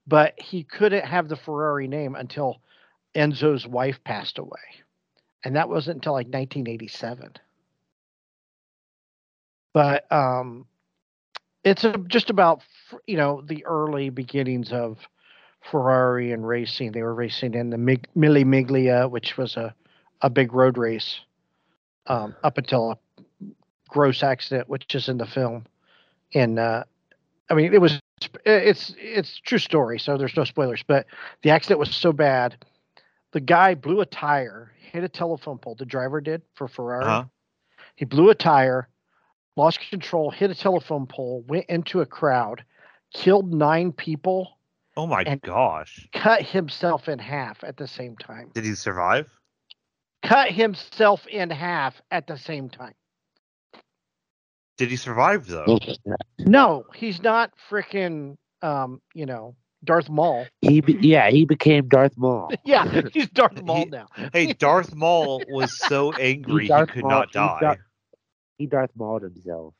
but 0.06 0.34
he 0.38 0.62
couldn't 0.62 1.04
have 1.04 1.28
the 1.28 1.36
Ferrari 1.36 1.88
name 1.88 2.14
until 2.14 2.60
Enzo's 3.14 3.66
wife 3.66 4.02
passed 4.04 4.38
away, 4.38 4.60
and 5.44 5.56
that 5.56 5.68
wasn't 5.68 5.96
until 5.96 6.12
like 6.12 6.26
1987. 6.26 7.34
But 9.72 10.10
um, 10.12 10.66
it's 11.64 11.84
a, 11.84 11.98
just 12.06 12.30
about 12.30 12.62
you 13.06 13.16
know 13.16 13.42
the 13.46 13.64
early 13.66 14.10
beginnings 14.10 14.72
of 14.72 14.98
Ferrari 15.70 16.32
and 16.32 16.46
racing. 16.46 16.92
They 16.92 17.02
were 17.02 17.14
racing 17.14 17.54
in 17.54 17.70
the 17.70 17.78
Mig- 17.78 18.08
Mille 18.14 18.44
Miglia, 18.44 19.10
which 19.10 19.36
was 19.36 19.56
a 19.56 19.74
a 20.22 20.30
big 20.30 20.52
road 20.52 20.78
race, 20.78 21.20
um, 22.06 22.34
up 22.42 22.56
until 22.56 22.92
a 22.92 22.98
gross 23.88 24.22
accident, 24.22 24.68
which 24.68 24.94
is 24.94 25.08
in 25.08 25.18
the 25.18 25.26
film. 25.26 25.66
And 26.35 26.59
uh, 26.59 26.85
I 27.50 27.54
mean, 27.54 27.73
it 27.73 27.80
was 27.80 28.00
it's 28.45 28.95
it's 28.99 29.38
true 29.38 29.59
story, 29.59 29.99
so 29.99 30.16
there's 30.16 30.37
no 30.37 30.45
spoilers. 30.45 30.83
But 30.87 31.06
the 31.42 31.50
accident 31.50 31.78
was 31.78 31.95
so 31.95 32.12
bad, 32.12 32.64
the 33.33 33.40
guy 33.40 33.75
blew 33.75 34.00
a 34.00 34.06
tire, 34.06 34.73
hit 34.92 35.04
a 35.04 35.09
telephone 35.09 35.59
pole. 35.59 35.75
The 35.78 35.87
driver 35.87 36.21
did 36.21 36.42
for 36.54 36.68
Ferrari. 36.68 37.04
Uh-huh. 37.04 37.25
He 37.95 38.04
blew 38.04 38.30
a 38.30 38.35
tire, 38.35 38.88
lost 39.56 39.80
control, 39.90 40.30
hit 40.30 40.50
a 40.50 40.54
telephone 40.54 41.06
pole, 41.06 41.45
went 41.47 41.66
into 41.68 42.00
a 42.00 42.06
crowd, 42.06 42.64
killed 43.12 43.52
nine 43.52 43.92
people, 43.92 44.59
Oh 44.97 45.06
my 45.06 45.25
gosh. 45.25 46.09
cut 46.12 46.42
himself 46.42 47.09
in 47.09 47.18
half 47.18 47.62
at 47.64 47.76
the 47.76 47.87
same 47.87 48.16
time. 48.16 48.50
Did 48.54 48.64
he 48.64 48.75
survive? 48.75 49.28
Cut 50.23 50.50
himself 50.50 51.26
in 51.26 51.50
half 51.50 52.00
at 52.11 52.26
the 52.26 52.37
same 52.37 52.68
time. 52.68 52.95
Did 54.76 54.90
he 54.90 54.97
survive 54.97 55.47
though? 55.47 55.78
No, 56.38 56.85
he's 56.95 57.23
not 57.23 57.52
freaking, 57.71 58.37
um, 58.62 59.00
you 59.14 59.26
know, 59.26 59.56
Darth 59.85 60.09
Maul. 60.09 60.47
He 60.61 60.80
be, 60.80 60.95
yeah, 61.00 61.30
he 61.30 61.45
became 61.45 61.88
Darth 61.88 62.16
Maul. 62.16 62.52
Yeah, 62.64 63.02
he's 63.12 63.28
Darth 63.30 63.62
Maul 63.62 63.85
He- 63.85 63.90
now. 63.90 64.06
Hey, 64.33 64.52
Darth 64.52 64.95
Maul 64.95 65.42
was 65.49 65.76
so 65.78 66.12
angry 66.21 66.64
he 66.64 66.68
Darth 66.68 66.90
could 66.90 67.02
Maul- 67.02 67.11
not 67.11 67.28
he 67.28 67.33
die. 67.35 67.59
Darth- 67.61 67.78
He 68.59 68.66
Darth 68.66 68.90
Mauled 68.97 69.23
himself. 69.23 69.75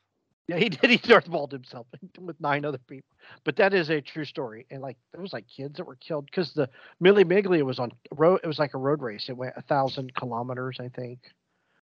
Yeah, 0.47 0.57
he 0.57 0.69
did. 0.69 0.89
He 0.89 0.97
Darth 0.97 1.27
Mauled 1.27 1.51
himself 1.51 1.87
with 2.19 2.39
nine 2.39 2.63
other 2.65 2.77
people. 2.77 3.09
But 3.43 3.57
that 3.57 3.73
is 3.73 3.89
a 3.89 3.99
true 4.01 4.23
story. 4.25 4.65
And 4.71 4.81
like, 4.81 4.97
there 5.11 5.21
was 5.21 5.33
like 5.33 5.45
kids 5.47 5.75
that 5.77 5.85
were 5.85 5.97
killed 5.97 6.25
because 6.25 6.53
the 6.53 6.69
Mille 7.01 7.15
Miglia 7.25 7.63
was 7.63 7.79
on 7.79 7.91
road. 8.15 8.39
It 8.43 8.47
was 8.47 8.57
like 8.59 8.73
a 8.73 8.77
road 8.77 9.01
race. 9.01 9.27
It 9.29 9.35
went 9.37 9.53
a 9.57 9.61
thousand 9.61 10.15
kilometers, 10.15 10.77
I 10.79 10.87
think, 10.87 11.19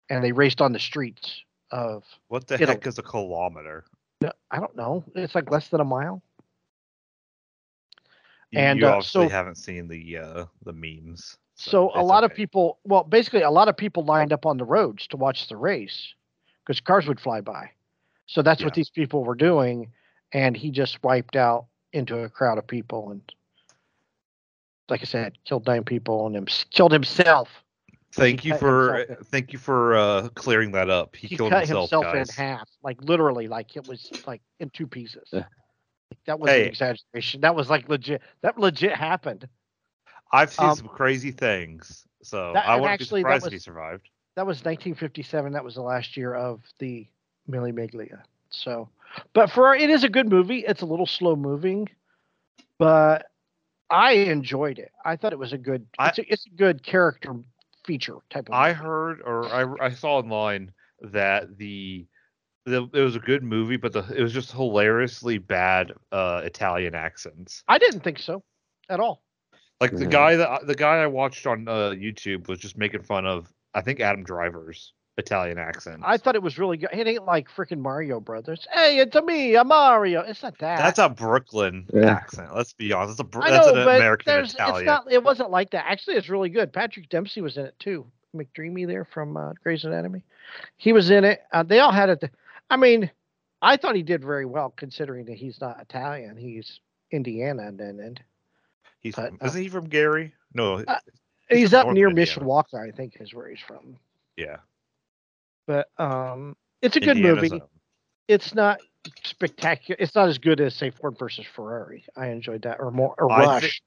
and 0.09 0.21
they 0.23 0.33
raced 0.33 0.59
on 0.61 0.73
the 0.73 0.79
streets 0.79 1.41
of. 1.71 2.03
What 2.27 2.47
the 2.47 2.55
It'll- 2.55 2.67
heck 2.67 2.87
is 2.87 2.97
a 2.99 3.03
kilometer? 3.03 3.85
no, 4.21 4.31
I 4.51 4.59
don't 4.59 4.75
know. 4.75 5.03
It's 5.15 5.35
like 5.35 5.49
less 5.51 5.69
than 5.69 5.79
a 5.81 5.85
mile. 5.85 6.21
You, 8.51 8.59
And, 8.59 8.79
you 8.79 8.87
uh, 8.87 8.91
obviously 8.91 9.25
so- 9.27 9.29
havened 9.29 9.57
seen 9.57 9.87
the 9.87 10.17
uh 10.17 10.45
the 10.63 10.73
memes. 10.73 11.37
So 11.55 11.89
a 11.93 11.99
it's 11.99 12.07
lot 12.07 12.23
of 12.23 12.33
people, 12.33 12.79
well, 12.85 13.03
basically 13.03 13.41
a 13.41 13.51
lot 13.51 13.67
of 13.67 13.75
people 13.75 14.05
lined 14.05 14.31
up 14.31 14.45
on 14.45 14.55
the 14.57 14.63
roads 14.63 15.07
to 15.07 15.17
watch 15.17 15.49
the 15.49 15.57
race 15.57 16.13
because 16.65 16.79
cars 16.79 17.05
would 17.05 17.19
fly 17.19 17.41
by. 17.41 17.69
So 18.27 18.41
that's 18.41 18.63
what 18.63 18.73
these 18.75 18.89
people 18.89 19.25
were 19.25 19.35
doing, 19.35 19.91
and 20.31 20.55
he 20.55 20.71
just 20.71 21.03
wiped 21.03 21.35
out 21.35 21.65
into 21.91 22.19
a 22.19 22.29
crowd 22.29 22.57
of 22.59 22.65
people 22.65 23.11
and, 23.11 23.21
like 24.87 25.01
I 25.01 25.05
said, 25.05 25.37
killed 25.43 25.67
nine 25.67 25.83
people 25.83 26.27
and 26.27 26.35
him 26.37 26.45
killed 26.69 26.93
himself. 26.93 27.49
Thank 28.11 28.43
you 28.43 28.57
for 28.57 28.97
himself 28.97 29.27
thank 29.27 29.53
you 29.53 29.59
for 29.59 29.95
uh 29.95 30.29
clearing 30.29 30.71
that 30.71 30.89
up. 30.89 31.15
He, 31.15 31.27
He, 31.27 31.37
killed 31.37 31.51
cut 31.51 31.67
himself, 31.67 31.89
himself, 31.91 32.15
in 32.15 32.25
half, 32.35 32.67
like 32.83 33.01
literally, 33.03 33.47
like 33.47 33.75
it 33.75 33.87
was 33.87 34.11
like 34.25 34.41
in 34.59 34.69
two 34.71 34.87
pieces. 34.87 35.29
Yeah. 35.31 35.43
That 36.25 36.39
was 36.39 36.51
an 36.51 36.61
exaggeration. 36.61 37.41
That 37.41 37.55
was 37.55 37.69
like 37.69 37.87
legit. 37.87 38.21
That 38.41 38.57
legit 38.57 38.93
happened. 38.95 39.47
I've 40.31 40.51
seen 40.51 40.69
Um, 40.69 40.75
some 40.75 40.87
crazy 40.87 41.31
things, 41.31 42.05
so 42.23 42.53
that- 42.53 42.67
I 42.67 42.75
wouldn't 42.75 42.91
actually, 43.01 43.21
be 43.21 43.23
surprised 43.23 43.47
if 43.47 43.53
he 43.53 43.59
survived. 43.59 44.09
that 44.35 44.45
was 44.45 44.57
1957. 44.65 45.53
That 45.53 45.63
was 45.63 45.75
the 45.75 45.81
last 45.81 46.17
year 46.17 46.33
of 46.35 46.61
the 46.79 47.07
Mille 47.47 47.63
Miglia. 47.71 48.21
So, 48.51 48.89
but 49.33 49.51
for 49.51 49.75
it 49.75 49.89
is 49.89 50.03
a 50.03 50.09
good 50.09 50.29
movie. 50.29 50.59
It's 50.65 50.81
a 50.81 50.85
little 50.85 51.05
slow 51.07 51.35
moving, 51.35 51.89
but 52.79 53.27
I 53.89 54.13
enjoyed 54.13 54.77
it. 54.79 54.91
I 55.05 55.15
thought 55.15 55.33
it 55.33 55.39
was 55.39 55.53
a 55.53 55.57
good. 55.57 55.85
I- 55.97 56.09
It's 56.09 56.19
a, 56.19 56.33
it's 56.33 56.45
a 56.47 56.51
good 56.51 56.83
character 56.83 57.35
feature 57.89 58.17
type 58.29 58.47
of. 58.49 58.53
I 58.53 58.69
movie. 58.69 58.79
heard 58.79 59.21
or 59.25 59.45
I, 59.51 59.87
I 59.87 59.89
saw 59.89 60.19
online 60.19 60.71
that 61.01 61.57
the, 61.57 62.05
the 62.65 62.87
it 62.93 63.01
was 63.01 63.15
a 63.15 63.19
good 63.19 63.43
movie, 63.43 63.77
but 63.77 63.93
the 63.93 64.05
it 64.15 64.21
was 64.21 64.31
just 64.31 64.51
hilariously 64.51 65.39
bad 65.39 65.93
uh 66.11 66.41
Italian 66.45 66.93
accents. 66.93 67.63
I 67.67 67.79
didn't 67.79 68.01
think 68.01 68.19
so, 68.19 68.43
at 68.89 68.99
all. 68.99 69.23
Like 69.81 69.95
the 69.95 70.05
guy 70.05 70.35
that 70.35 70.67
the 70.67 70.75
guy 70.75 70.97
I 70.97 71.07
watched 71.07 71.47
on 71.47 71.67
uh, 71.67 71.91
YouTube 71.91 72.47
was 72.47 72.59
just 72.59 72.77
making 72.77 73.01
fun 73.01 73.25
of 73.25 73.51
I 73.73 73.81
think 73.81 74.01
Adam 74.01 74.23
Driver's 74.23 74.93
Italian 75.19 75.57
accent. 75.59 76.01
I 76.03 76.17
thought 76.17 76.35
it 76.35 76.41
was 76.41 76.57
really 76.57 76.77
good. 76.77 76.89
It 76.91 77.05
ain't 77.07 77.25
like 77.25 77.47
freaking 77.49 77.79
Mario 77.79 78.19
Brothers. 78.19 78.67
Hey, 78.71 78.97
it's 78.99 79.15
a 79.15 79.21
me, 79.21 79.55
a 79.55 79.63
Mario. 79.63 80.21
It's 80.21 80.41
not 80.41 80.57
that. 80.59 80.79
That's 80.79 80.97
a 80.99 81.09
Brooklyn 81.09 81.85
Yeah. 81.93 82.05
accent. 82.11 82.55
Let's 82.55 82.73
be 82.73 82.91
honest. 82.93 83.17
That's 83.17 83.27
a 83.27 83.29
Br- 83.31 83.43
I 83.43 83.51
that's 83.51 83.67
know, 83.67 83.73
an 83.75 83.85
but 83.85 83.95
American 83.97 84.33
there's, 84.33 84.53
Italian. 84.55 84.77
it's 84.77 84.85
not. 84.87 85.11
It 85.11 85.23
wasn't 85.23 85.51
like 85.51 85.69
that. 85.71 85.85
Actually, 85.87 86.15
it's 86.15 86.29
really 86.29 86.49
good. 86.49 86.73
Patrick 86.73 87.09
Dempsey 87.09 87.41
was 87.41 87.57
in 87.57 87.65
it 87.65 87.75
too. 87.79 88.05
McDreamy 88.35 88.85
there 88.87 89.05
from 89.05 89.35
uh, 89.37 89.53
Grey's 89.63 89.83
Anatomy. 89.85 90.23
He 90.77 90.93
was 90.93 91.09
in 91.11 91.23
it. 91.23 91.41
Uh, 91.51 91.63
they 91.63 91.79
all 91.79 91.91
had 91.91 92.09
it. 92.09 92.23
I 92.69 92.77
mean, 92.77 93.09
I 93.61 93.75
thought 93.77 93.95
he 93.95 94.03
did 94.03 94.23
very 94.23 94.45
well 94.45 94.71
considering 94.75 95.25
that 95.25 95.35
he's 95.37 95.59
not 95.59 95.79
Italian. 95.81 96.37
He's 96.37 96.79
Indiana, 97.11 97.67
and 97.67 97.77
then 97.79 97.99
and 97.99 98.21
He's 99.01 99.15
but, 99.15 99.29
from, 99.29 99.39
uh, 99.41 99.45
isn't 99.47 99.61
he 99.61 99.69
from 99.69 99.87
Gary? 99.87 100.33
No, 100.53 100.75
Uh, 100.87 100.99
He's 101.49 101.57
he's 101.59 101.73
up 101.73 101.87
near 101.87 102.09
Indiana. 102.09 102.31
Mishawaka, 102.41 102.75
I 102.87 102.91
think, 102.91 103.17
is 103.19 103.33
where 103.33 103.49
he's 103.49 103.59
from. 103.59 103.97
yeah. 104.37 104.57
But 105.69 105.87
um, 105.99 106.55
it's 106.81 106.95
a 106.95 106.99
good 106.99 107.17
Indiana's 107.17 107.51
movie. 107.51 107.61
own. 107.61 107.69
It's 108.27 108.55
not 108.55 108.79
spectacular. 109.23 109.97
It's 109.99 110.15
not 110.15 110.27
as 110.27 110.39
good 110.39 110.59
as 110.59 110.75
say 110.75 110.89
Ford 110.89 111.15
versus 111.19 111.45
Ferrari. 111.45 112.05
I 112.17 112.29
enjoyed 112.29 112.63
that, 112.63 112.79
or 112.79 112.89
more, 112.89 113.13
or 113.19 113.27
Rush. 113.27 113.79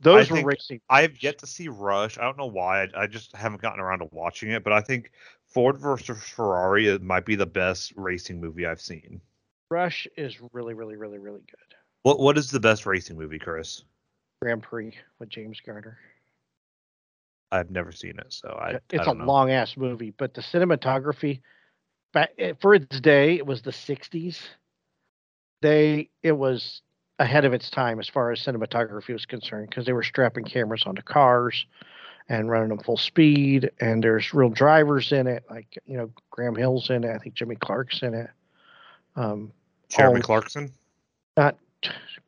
Those 0.00 0.32
I 0.32 0.34
were 0.34 0.48
racing. 0.48 0.80
I 0.90 1.02
have 1.02 1.22
yet 1.22 1.38
to 1.38 1.46
see 1.46 1.68
Rush. 1.68 2.18
I 2.18 2.22
don't 2.22 2.38
know 2.38 2.46
why. 2.46 2.82
I, 2.82 3.02
I 3.02 3.06
just 3.06 3.36
haven't 3.36 3.62
gotten 3.62 3.78
around 3.78 4.00
to 4.00 4.08
watching 4.10 4.50
it, 4.50 4.64
but 4.64 4.72
I 4.72 4.80
think 4.80 5.12
Ford 5.46 5.78
versus 5.78 6.20
Ferrari 6.24 6.88
it 6.88 7.02
might 7.02 7.24
be 7.24 7.36
the 7.36 7.46
best 7.46 7.92
racing 7.94 8.40
movie 8.40 8.66
I've 8.66 8.80
seen. 8.80 9.20
Rush 9.70 10.08
is 10.16 10.38
really, 10.52 10.74
really, 10.74 10.96
really, 10.96 11.18
really 11.18 11.42
good. 11.42 11.76
What 12.02 12.18
What 12.18 12.36
is 12.36 12.50
the 12.50 12.58
best 12.58 12.84
racing 12.84 13.16
movie, 13.16 13.38
Chris? 13.38 13.84
Grand 14.42 14.64
Prix 14.64 14.92
with 15.20 15.28
James 15.28 15.60
Garner. 15.64 15.98
I've 17.50 17.70
never 17.70 17.92
seen 17.92 18.18
it, 18.18 18.32
so 18.32 18.48
I. 18.60 18.74
I 18.74 18.78
it's 18.90 19.06
a 19.06 19.14
know. 19.14 19.24
long 19.24 19.50
ass 19.50 19.76
movie, 19.76 20.12
but 20.16 20.34
the 20.34 20.42
cinematography, 20.42 21.40
back 22.12 22.30
eh, 22.38 22.52
for 22.60 22.74
its 22.74 23.00
day, 23.00 23.36
it 23.36 23.46
was 23.46 23.62
the 23.62 23.70
'60s. 23.70 24.40
They 25.62 26.10
it 26.22 26.32
was 26.32 26.82
ahead 27.18 27.44
of 27.44 27.52
its 27.52 27.70
time 27.70 27.98
as 27.98 28.08
far 28.08 28.30
as 28.30 28.40
cinematography 28.40 29.12
was 29.12 29.26
concerned 29.26 29.68
because 29.68 29.86
they 29.86 29.92
were 29.92 30.02
strapping 30.02 30.44
cameras 30.44 30.84
onto 30.86 31.02
cars 31.02 31.66
and 32.28 32.50
running 32.50 32.68
them 32.68 32.78
full 32.78 32.98
speed, 32.98 33.70
and 33.80 34.04
there's 34.04 34.34
real 34.34 34.50
drivers 34.50 35.12
in 35.12 35.26
it, 35.26 35.44
like 35.50 35.78
you 35.86 35.96
know 35.96 36.10
Graham 36.30 36.54
Hill's 36.54 36.90
in 36.90 37.04
it. 37.04 37.14
I 37.14 37.18
think 37.18 37.34
Jimmy 37.34 37.56
Clark's 37.56 38.02
in 38.02 38.14
it. 38.14 38.30
Um, 39.16 39.52
Jeremy 39.88 40.20
Clarkson. 40.20 40.70
not 41.36 41.56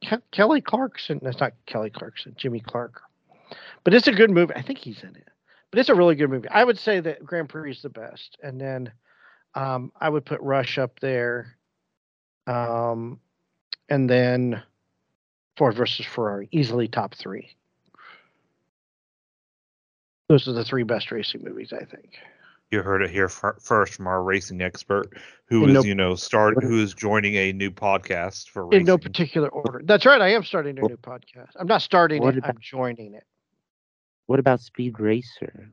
Ke- 0.04 0.22
Kelly 0.32 0.60
Clarkson. 0.60 1.20
That's 1.22 1.40
not 1.40 1.52
Kelly 1.66 1.90
Clarkson. 1.90 2.34
Jimmy 2.36 2.60
Clark. 2.60 3.02
But 3.84 3.94
it's 3.94 4.08
a 4.08 4.12
good 4.12 4.30
movie. 4.30 4.54
I 4.54 4.62
think 4.62 4.78
he's 4.78 5.02
in 5.02 5.16
it. 5.16 5.28
But 5.70 5.78
it's 5.78 5.88
a 5.88 5.94
really 5.94 6.16
good 6.16 6.30
movie. 6.30 6.48
I 6.48 6.64
would 6.64 6.78
say 6.78 7.00
that 7.00 7.24
Grand 7.24 7.48
Prix 7.48 7.70
is 7.70 7.82
the 7.82 7.88
best, 7.90 8.36
and 8.42 8.60
then 8.60 8.90
um, 9.54 9.92
I 10.00 10.08
would 10.08 10.24
put 10.24 10.40
Rush 10.40 10.78
up 10.78 10.98
there, 11.00 11.56
um, 12.46 13.20
and 13.88 14.10
then 14.10 14.62
Ford 15.56 15.76
versus 15.76 16.06
Ferrari, 16.06 16.48
easily 16.50 16.88
top 16.88 17.14
three. 17.14 17.50
Those 20.28 20.46
are 20.48 20.52
the 20.52 20.64
three 20.64 20.82
best 20.84 21.10
racing 21.10 21.42
movies, 21.44 21.72
I 21.72 21.84
think. 21.84 22.18
You 22.70 22.82
heard 22.82 23.02
it 23.02 23.10
here 23.10 23.28
fir- 23.28 23.58
first 23.60 23.94
from 23.94 24.06
our 24.06 24.22
racing 24.22 24.60
expert, 24.60 25.08
who 25.46 25.64
In 25.64 25.70
is 25.70 25.74
no- 25.74 25.82
you 25.82 25.94
know 25.94 26.14
start 26.14 26.62
who 26.62 26.80
is 26.80 26.94
joining 26.94 27.34
a 27.34 27.52
new 27.52 27.70
podcast 27.70 28.48
for 28.48 28.66
racing. 28.66 28.80
In 28.82 28.86
no 28.86 28.98
particular 28.98 29.48
order. 29.48 29.82
That's 29.84 30.06
right. 30.06 30.20
I 30.20 30.28
am 30.34 30.44
starting 30.44 30.78
a 30.78 30.82
new 30.82 30.96
podcast. 30.96 31.50
I'm 31.56 31.66
not 31.66 31.82
starting 31.82 32.22
what 32.22 32.34
it. 32.34 32.38
about- 32.38 32.50
I'm 32.50 32.58
joining 32.60 33.14
it. 33.14 33.24
What 34.30 34.38
about 34.38 34.60
Speed 34.60 35.00
Racer? 35.00 35.72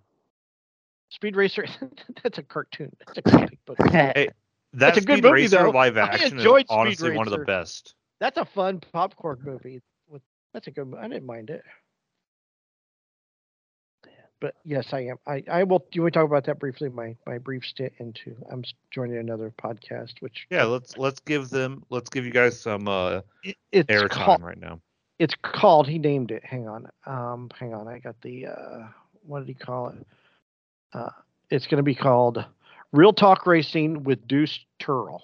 Speed 1.10 1.36
Racer. 1.36 1.68
that's 2.24 2.40
a 2.40 2.42
cartoon. 2.42 2.92
That's 3.06 3.20
a 3.20 3.22
comic 3.22 3.64
book. 3.68 3.78
Hey, 3.92 4.30
that 4.74 4.98
It's 4.98 5.06
a 5.06 5.08
good 5.08 5.22
movie, 5.22 5.44
Racer 5.44 5.60
though. 5.60 5.70
live 5.70 5.96
I 5.96 6.02
action 6.06 6.24
is 6.26 6.32
enjoyed 6.32 6.66
Speed 6.66 6.76
honestly 6.76 7.16
one 7.16 7.28
of 7.28 7.34
the 7.34 7.46
best. 7.46 7.94
That's 8.20 8.40
a 8.40 8.46
fun 8.46 8.82
popcorn 8.92 9.42
movie. 9.44 9.84
That's 10.56 10.66
a 10.66 10.72
good. 10.72 10.92
I 11.00 11.08
didn't 11.08 11.28
mind 11.28 11.52
it. 11.52 11.62
But 14.40 14.56
yes, 14.66 14.88
I 14.92 15.02
am. 15.02 15.18
I, 15.28 15.44
I 15.52 15.62
will. 15.62 15.78
Do 15.78 15.86
you 15.94 16.02
want 16.02 16.16
to 16.16 16.20
talk 16.20 16.26
about 16.26 16.46
that 16.46 16.58
briefly? 16.58 16.90
My 16.90 17.16
my 17.28 17.38
brief 17.38 17.64
stint 17.64 17.94
into. 18.00 18.36
I'm 18.50 18.64
joining 18.90 19.18
another 19.18 19.54
podcast, 19.62 20.14
which 20.22 20.48
Yeah, 20.50 20.64
let's 20.64 20.98
let's 20.98 21.20
give 21.20 21.52
them 21.52 21.84
let's 21.92 22.10
give 22.10 22.26
you 22.26 22.32
guys 22.32 22.60
some 22.60 22.88
uh 22.88 23.22
it, 23.72 23.88
airtime 23.88 24.42
right 24.42 24.60
now. 24.60 24.82
It's 25.20 25.36
called. 25.42 25.88
He 25.88 25.98
named 26.00 26.32
it. 26.32 26.44
Hang 26.44 26.68
on. 26.68 26.88
Um, 27.06 27.50
hang 27.60 27.74
on. 27.74 27.88
I 27.88 28.00
got 28.00 28.20
the. 28.22 28.48
uh 28.48 28.88
What 29.26 29.40
did 29.40 29.48
he 29.48 29.54
call 29.54 29.90
it? 29.90 30.08
Uh, 30.94 31.10
it's 31.50 31.68
going 31.68 31.78
to 31.78 31.84
be 31.84 31.96
called 31.96 32.44
Real 32.92 33.14
Talk 33.14 33.46
Racing 33.46 34.04
with 34.04 34.28
Deuce 34.28 34.60
Turl. 34.80 35.24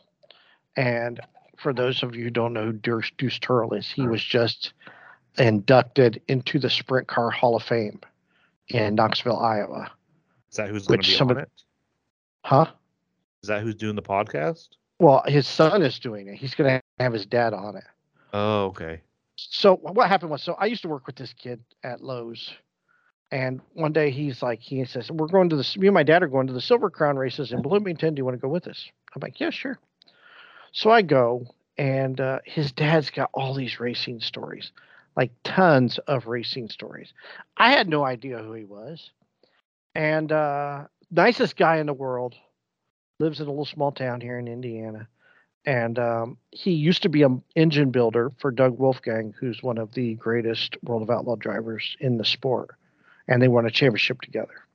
And 0.75 1.19
for 1.57 1.73
those 1.73 2.01
of 2.03 2.15
you 2.15 2.23
who 2.25 2.29
don't 2.29 2.53
know 2.53 2.65
who 2.65 2.73
Deuce, 2.73 3.11
Deuce 3.17 3.39
Turl 3.39 3.73
is, 3.73 3.89
he 3.89 4.07
was 4.07 4.23
just 4.23 4.73
inducted 5.37 6.21
into 6.27 6.59
the 6.59 6.69
Sprint 6.69 7.07
Car 7.07 7.29
Hall 7.29 7.55
of 7.55 7.63
Fame 7.63 7.99
in 8.67 8.95
Knoxville, 8.95 9.39
Iowa. 9.39 9.91
Is 10.51 10.57
that 10.57 10.69
who's 10.69 10.87
going 10.87 11.01
to 11.01 11.09
be 11.09 11.19
on 11.19 11.31
of- 11.31 11.37
it? 11.37 11.49
Huh? 12.43 12.65
Is 13.41 13.49
that 13.49 13.61
who's 13.61 13.75
doing 13.75 13.95
the 13.95 14.01
podcast? 14.01 14.69
Well, 14.99 15.23
his 15.27 15.47
son 15.47 15.81
is 15.81 15.99
doing 15.99 16.27
it. 16.27 16.35
He's 16.35 16.55
going 16.55 16.69
to 16.69 16.81
have 17.03 17.13
his 17.13 17.25
dad 17.25 17.53
on 17.53 17.75
it. 17.77 17.83
Oh, 18.33 18.65
okay. 18.65 19.01
So 19.35 19.75
what 19.77 20.09
happened 20.09 20.31
was 20.31 20.43
so 20.43 20.53
i 20.55 20.65
used 20.65 20.81
to 20.83 20.89
work 20.89 21.07
with 21.07 21.15
this 21.17 21.33
kid 21.33 21.61
at 21.83 22.01
lowes 22.01 22.53
And 23.31 23.61
one 23.73 23.93
day 23.93 24.11
he's 24.11 24.41
like, 24.41 24.61
he 24.61 24.85
says, 24.85 25.11
"We're 25.11 25.27
going 25.27 25.49
to 25.49 25.57
the 25.57 25.75
me 25.79 25.87
and 25.87 25.93
my 25.93 26.03
dad 26.03 26.23
are 26.23 26.27
going 26.29 26.47
to 26.47 26.53
the 26.53 26.61
Silver 26.61 26.89
Crown 26.89 27.17
races 27.17 27.51
in 27.51 27.61
Bloomington. 27.61 28.15
Do 28.15 28.21
you 28.21 28.25
want 28.25 28.37
to 28.37 28.41
go 28.41 28.47
with 28.49 28.67
us?" 28.67 28.89
I'm 29.15 29.21
like, 29.21 29.39
"Yeah, 29.39 29.49
sure." 29.51 29.79
So 30.73 30.91
I 30.91 31.01
go, 31.03 31.45
and 31.77 32.19
uh, 32.21 32.39
his 32.45 32.71
dad's 32.71 33.09
got 33.11 33.29
all 33.33 33.53
these 33.55 33.79
racing 33.79 34.21
stories, 34.21 34.71
like 35.17 35.31
tons 35.43 35.99
of 36.07 36.27
racing 36.27 36.69
stories. 36.69 37.13
I 37.57 37.71
had 37.73 37.89
no 37.89 38.05
idea 38.05 38.39
who 38.39 38.53
he 38.53 38.65
was, 38.65 39.11
and 39.95 40.31
uh, 40.31 40.85
nicest 41.11 41.57
guy 41.57 41.77
in 41.77 41.87
the 41.87 41.93
world, 41.93 42.35
lives 43.19 43.41
in 43.41 43.47
a 43.47 43.51
little 43.51 43.65
small 43.65 43.91
town 43.91 44.21
here 44.21 44.39
in 44.39 44.47
Indiana, 44.47 45.07
and 45.65 45.97
um, 45.97 46.37
he 46.51 46.71
used 46.71 47.03
to 47.03 47.09
be 47.09 47.23
an 47.23 47.41
engine 47.55 47.91
builder 47.91 48.31
for 48.39 48.51
Doug 48.51 48.77
Wolfgang, 48.77 49.33
who's 49.39 49.63
one 49.63 49.77
of 49.77 49.93
the 49.93 50.15
greatest 50.15 50.77
World 50.83 51.03
of 51.03 51.09
Outlaw 51.09 51.35
drivers 51.35 51.95
in 51.99 52.17
the 52.17 52.25
sport, 52.25 52.71
and 53.27 53.41
they 53.41 53.47
won 53.47 53.65
a 53.65 53.71
championship 53.71 54.21
together. 54.21 54.65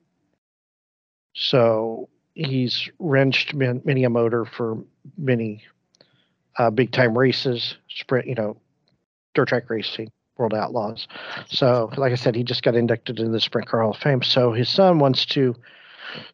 So 1.34 2.08
he's 2.34 2.88
wrenched 2.98 3.54
man- 3.54 3.82
many 3.84 4.04
a 4.04 4.10
motor 4.10 4.44
for 4.44 4.78
many 5.16 5.62
uh, 6.56 6.70
big 6.70 6.90
time 6.90 7.16
races, 7.16 7.76
sprint, 7.88 8.26
you 8.26 8.34
know, 8.34 8.56
dirt 9.34 9.48
track 9.48 9.68
racing, 9.70 10.10
World 10.36 10.54
Outlaws. 10.54 11.06
So, 11.48 11.90
like 11.96 12.12
I 12.12 12.16
said, 12.16 12.34
he 12.34 12.42
just 12.42 12.62
got 12.62 12.74
inducted 12.74 13.18
into 13.18 13.30
the 13.30 13.40
Sprint 13.40 13.68
Car 13.68 13.82
Hall 13.82 13.90
of 13.90 13.98
Fame. 13.98 14.22
So 14.22 14.52
his 14.52 14.68
son 14.68 14.98
wants 14.98 15.26
to 15.26 15.54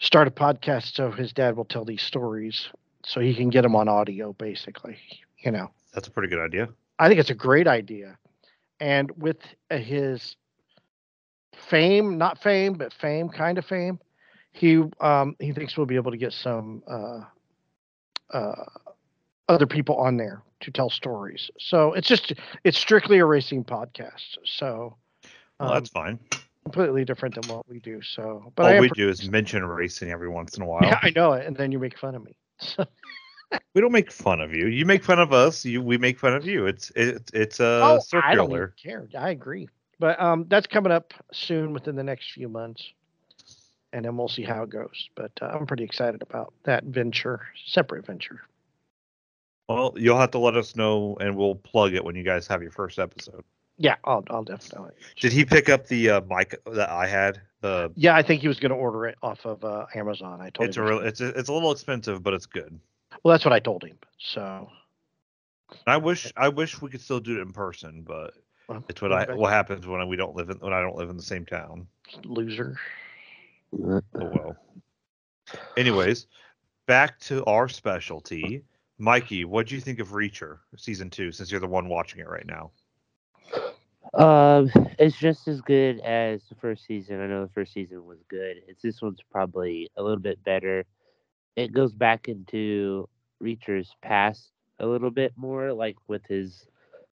start 0.00 0.28
a 0.28 0.30
podcast 0.30 0.94
so 0.94 1.10
his 1.10 1.32
dad 1.32 1.56
will 1.56 1.64
tell 1.64 1.84
these 1.84 2.02
stories 2.02 2.68
so 3.04 3.20
he 3.20 3.34
can 3.34 3.50
get 3.50 3.62
them 3.62 3.76
on 3.76 3.88
audio, 3.88 4.32
basically. 4.34 4.96
You 5.38 5.50
know, 5.52 5.70
That's 5.92 6.08
a 6.08 6.10
pretty 6.10 6.28
good 6.28 6.42
idea. 6.44 6.68
I 6.98 7.08
think 7.08 7.20
it's 7.20 7.30
a 7.30 7.34
great 7.34 7.66
idea. 7.66 8.18
And 8.80 9.10
with 9.16 9.38
uh, 9.70 9.76
his 9.78 10.36
fame, 11.54 12.18
not 12.18 12.42
fame, 12.42 12.74
but 12.74 12.92
fame, 12.92 13.28
kind 13.28 13.58
of 13.58 13.64
fame, 13.64 13.98
he 14.52 14.82
um, 15.00 15.36
he 15.38 15.52
thinks 15.52 15.76
we'll 15.76 15.86
be 15.86 15.96
able 15.96 16.10
to 16.12 16.16
get 16.16 16.32
some 16.32 16.82
uh, 16.88 17.20
uh, 18.32 18.64
other 19.48 19.66
people 19.66 19.96
on 19.96 20.16
there 20.16 20.42
to 20.60 20.70
tell 20.70 20.90
stories. 20.90 21.50
So 21.58 21.92
it's 21.92 22.08
just 22.08 22.32
it's 22.64 22.78
strictly 22.78 23.18
a 23.18 23.24
racing 23.24 23.64
podcast. 23.64 24.38
So 24.44 24.96
Well, 25.60 25.68
um, 25.68 25.74
that's 25.74 25.90
fine. 25.90 26.18
completely 26.64 27.04
different 27.04 27.34
than 27.34 27.54
what 27.54 27.68
we 27.68 27.80
do. 27.80 28.00
So, 28.02 28.52
but 28.56 28.74
All 28.74 28.80
we 28.80 28.88
do 28.90 29.08
is 29.08 29.28
mention 29.28 29.64
racing 29.64 30.10
every 30.10 30.28
once 30.28 30.56
in 30.56 30.62
a 30.62 30.66
while. 30.66 30.80
yeah, 30.82 30.98
I 31.02 31.10
know 31.10 31.32
it, 31.32 31.46
and 31.46 31.56
then 31.56 31.70
you 31.72 31.78
make 31.78 31.98
fun 31.98 32.14
of 32.14 32.24
me. 32.24 32.36
We 33.74 33.80
don't 33.80 33.92
make 33.92 34.10
fun 34.10 34.40
of 34.40 34.54
you. 34.54 34.66
You 34.66 34.84
make 34.84 35.04
fun 35.04 35.18
of 35.18 35.32
us. 35.32 35.64
You 35.64 35.82
we 35.82 35.98
make 35.98 36.18
fun 36.18 36.34
of 36.34 36.46
you. 36.46 36.66
It's 36.66 36.90
it's 36.96 37.30
it's 37.32 37.60
uh, 37.60 37.80
oh, 37.82 38.00
I 38.20 38.34
don't 38.34 38.48
circular. 38.48 38.74
care. 38.82 39.08
I 39.18 39.30
agree. 39.30 39.68
But 39.98 40.20
um, 40.20 40.46
that's 40.48 40.66
coming 40.66 40.92
up 40.92 41.14
soon 41.32 41.72
within 41.72 41.94
the 41.94 42.02
next 42.02 42.32
few 42.32 42.48
months, 42.48 42.92
and 43.92 44.04
then 44.04 44.16
we'll 44.16 44.28
see 44.28 44.42
how 44.42 44.62
it 44.64 44.70
goes. 44.70 45.08
But 45.14 45.32
uh, 45.40 45.46
I'm 45.46 45.66
pretty 45.66 45.84
excited 45.84 46.22
about 46.22 46.52
that 46.64 46.84
venture, 46.84 47.46
separate 47.66 48.06
venture. 48.06 48.40
Well, 49.68 49.94
you'll 49.96 50.18
have 50.18 50.32
to 50.32 50.38
let 50.38 50.56
us 50.56 50.76
know, 50.76 51.16
and 51.20 51.36
we'll 51.36 51.54
plug 51.54 51.94
it 51.94 52.04
when 52.04 52.16
you 52.16 52.22
guys 52.22 52.46
have 52.48 52.60
your 52.60 52.72
first 52.72 52.98
episode. 52.98 53.44
Yeah, 53.76 53.96
I'll, 54.04 54.24
I'll 54.30 54.44
definitely. 54.44 54.92
Did 55.20 55.32
he 55.32 55.44
pick 55.44 55.68
up 55.68 55.86
the 55.88 56.10
uh, 56.10 56.20
mic 56.28 56.60
that 56.66 56.90
I 56.90 57.06
had? 57.06 57.40
The 57.60 57.90
Yeah, 57.96 58.14
I 58.14 58.22
think 58.22 58.40
he 58.40 58.48
was 58.48 58.60
going 58.60 58.70
to 58.70 58.76
order 58.76 59.06
it 59.06 59.16
off 59.22 59.44
of 59.44 59.64
uh, 59.64 59.86
Amazon. 59.94 60.40
I 60.40 60.50
told 60.50 60.68
it's 60.68 60.76
a 60.76 60.80
him. 60.80 60.86
he 60.86 60.92
was 60.92 61.00
real, 61.00 61.08
it's 61.08 61.20
a, 61.20 61.28
it's 61.38 61.48
a 61.48 61.52
little 61.52 61.72
expensive, 61.72 62.22
but 62.22 62.34
it's 62.34 62.46
good. 62.46 62.78
well, 63.22 63.32
that's 63.32 63.44
what 63.44 63.52
I 63.52 63.58
told 63.58 63.82
him. 63.84 63.98
So 64.18 64.68
I 65.86 65.96
wish 65.96 66.32
I 66.36 66.48
wish 66.48 66.80
we 66.80 66.90
could 66.90 67.00
still 67.00 67.20
do 67.20 67.38
it 67.38 67.42
in 67.42 67.52
person, 67.52 68.02
but 68.06 68.34
well, 68.68 68.84
it's 68.88 69.02
what 69.02 69.12
I 69.12 69.34
what 69.34 69.52
happens 69.52 69.86
when 69.86 70.06
we 70.08 70.16
don't 70.16 70.36
live 70.36 70.50
in 70.50 70.58
when 70.58 70.72
I 70.72 70.80
don't 70.80 70.96
live 70.96 71.10
in 71.10 71.16
the 71.16 71.22
same 71.22 71.44
town. 71.44 71.86
loser. 72.24 72.78
Oh 73.72 74.00
well. 74.14 74.56
Anyways, 75.76 76.26
back 76.86 77.18
to 77.20 77.44
our 77.44 77.68
specialty. 77.68 78.62
Mikey, 78.98 79.44
what 79.44 79.66
do 79.66 79.74
you 79.74 79.80
think 79.80 79.98
of 79.98 80.10
Reacher 80.10 80.58
season 80.76 81.10
two? 81.10 81.32
Since 81.32 81.50
you're 81.50 81.60
the 81.60 81.66
one 81.66 81.88
watching 81.88 82.20
it 82.20 82.28
right 82.28 82.46
now. 82.46 82.70
Um, 84.16 84.70
it's 84.98 85.16
just 85.16 85.48
as 85.48 85.60
good 85.60 86.00
as 86.00 86.42
the 86.48 86.54
first 86.56 86.84
season. 86.86 87.20
I 87.20 87.26
know 87.26 87.42
the 87.42 87.52
first 87.52 87.72
season 87.72 88.04
was 88.06 88.22
good. 88.28 88.58
It's 88.68 88.82
this 88.82 89.02
one's 89.02 89.22
probably 89.30 89.90
a 89.96 90.02
little 90.02 90.20
bit 90.20 90.42
better. 90.44 90.84
It 91.56 91.72
goes 91.72 91.92
back 91.92 92.28
into 92.28 93.08
Reacher's 93.40 93.94
past 94.02 94.50
a 94.78 94.86
little 94.86 95.10
bit 95.10 95.32
more, 95.36 95.72
like 95.72 95.96
with 96.08 96.24
his 96.26 96.66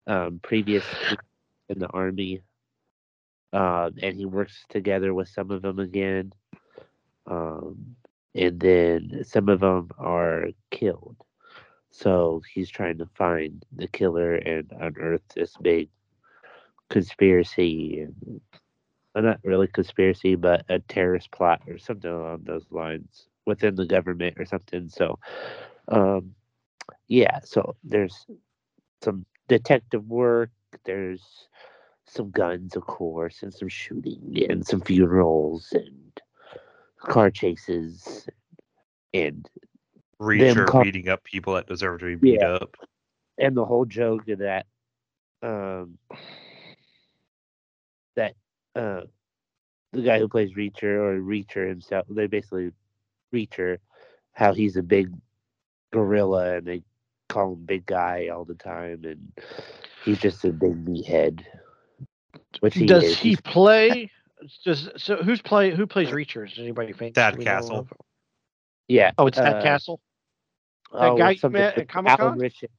um, 0.06 0.40
previous 0.42 0.84
in 1.68 1.78
the 1.78 1.88
army. 1.88 2.42
Um, 3.52 3.94
and 4.02 4.16
he 4.16 4.26
works 4.26 4.64
together 4.68 5.14
with 5.14 5.28
some 5.28 5.50
of 5.50 5.62
them 5.62 5.78
again. 5.78 6.32
Um, 7.26 7.96
and 8.34 8.60
then 8.60 9.24
some 9.24 9.48
of 9.48 9.60
them 9.60 9.90
are 9.98 10.46
killed. 10.70 11.16
So 11.90 12.42
he's 12.52 12.70
trying 12.70 12.98
to 12.98 13.06
find 13.14 13.64
the 13.74 13.88
killer 13.88 14.34
and 14.36 14.70
unearth 14.78 15.22
this 15.34 15.56
big 15.60 15.88
conspiracy 16.90 18.06
well, 19.14 19.24
not 19.24 19.40
really 19.42 19.66
conspiracy, 19.66 20.34
but 20.36 20.64
a 20.68 20.78
terrorist 20.80 21.30
plot 21.32 21.62
or 21.66 21.78
something 21.78 22.10
along 22.10 22.42
those 22.44 22.64
lines 22.70 23.26
within 23.46 23.74
the 23.74 23.86
government 23.86 24.36
or 24.38 24.44
something. 24.44 24.88
So, 24.88 25.18
um, 25.88 26.34
yeah, 27.08 27.40
so 27.42 27.74
there's 27.82 28.26
some 29.02 29.24
detective 29.48 30.06
work, 30.06 30.50
there's 30.84 31.48
some 32.06 32.30
guns, 32.30 32.76
of 32.76 32.86
course, 32.86 33.42
and 33.42 33.52
some 33.52 33.68
shooting 33.68 34.46
and 34.48 34.64
some 34.64 34.80
funerals 34.80 35.68
and 35.72 36.20
car 37.00 37.30
chases 37.30 38.28
and 39.12 39.48
Reacher 40.20 40.66
call- 40.66 40.84
beating 40.84 41.08
up 41.08 41.24
people 41.24 41.54
that 41.54 41.66
deserve 41.66 42.00
to 42.00 42.06
be 42.06 42.14
beat 42.14 42.40
Yeah. 42.42 42.48
up. 42.50 42.76
and 43.38 43.56
the 43.56 43.64
whole 43.64 43.86
joke 43.86 44.28
of 44.28 44.38
that 44.40 44.66
um 45.42 45.96
that 48.16 48.34
uh 48.76 49.02
the 49.92 50.02
guy 50.02 50.18
who 50.18 50.28
plays 50.28 50.52
Reacher 50.54 50.82
or 50.98 51.20
Reacher 51.20 51.68
himself 51.68 52.06
they 52.08 52.26
basically 52.26 52.70
Reacher 53.34 53.78
how 54.32 54.52
he's 54.54 54.76
a 54.76 54.82
big 54.82 55.12
gorilla 55.92 56.56
and 56.56 56.66
they 56.66 56.82
call 57.28 57.52
him 57.52 57.64
big 57.64 57.86
guy 57.86 58.28
all 58.28 58.44
the 58.44 58.54
time 58.54 59.04
and 59.04 59.32
he's 60.04 60.18
just 60.18 60.44
a 60.44 60.52
big 60.52 60.84
meathead 60.84 61.44
which 62.60 62.74
he 62.74 62.86
Does 62.86 63.04
is. 63.04 63.18
he 63.18 63.36
play? 63.36 64.10
Does 64.64 64.88
so? 64.96 65.16
Who's 65.16 65.40
play? 65.42 65.70
Who 65.70 65.86
plays 65.86 66.08
Reacher? 66.08 66.50
Is 66.50 66.58
anybody 66.58 66.92
famous? 66.92 67.14
Thad 67.14 67.34
Do 67.34 67.38
we 67.38 67.44
know 67.44 67.50
Castle. 67.50 67.88
yeah 68.88 69.12
Oh, 69.18 69.26
it's 69.26 69.38
Thad 69.38 69.56
uh, 69.56 69.62
Castle. 69.62 70.00
That 70.92 71.00
oh, 71.02 71.16
guy 71.16 71.30
you 71.40 71.48
met 71.50 71.78
at 71.78 71.88
Comic-Con? 71.88 72.38
Richard. 72.38 72.70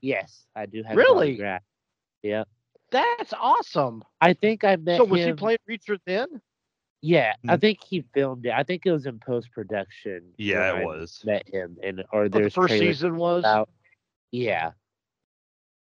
yes 0.00 0.46
I 0.56 0.66
do 0.66 0.82
have 0.82 0.96
Really? 0.96 1.40
yeah 2.22 2.44
That's 2.90 3.32
awesome. 3.32 4.02
I 4.20 4.32
think 4.34 4.64
I 4.64 4.76
met 4.76 4.94
him. 4.94 4.98
So 4.98 5.04
was 5.04 5.24
he 5.24 5.32
playing 5.32 5.58
Reacher 5.68 5.98
then? 6.06 6.26
Yeah, 7.02 7.32
I 7.48 7.56
Mm. 7.56 7.60
think 7.60 7.78
he 7.82 8.02
filmed 8.12 8.44
it. 8.46 8.52
I 8.52 8.62
think 8.62 8.84
it 8.84 8.92
was 8.92 9.06
in 9.06 9.18
post 9.20 9.50
production. 9.52 10.32
Yeah, 10.36 10.78
it 10.78 10.84
was. 10.84 11.22
Met 11.24 11.48
him, 11.48 11.78
and 11.82 12.04
or 12.12 12.24
Or 12.24 12.28
the 12.28 12.50
first 12.50 12.74
season 12.74 13.16
was. 13.16 13.44
out. 13.44 13.70
Yeah, 14.32 14.72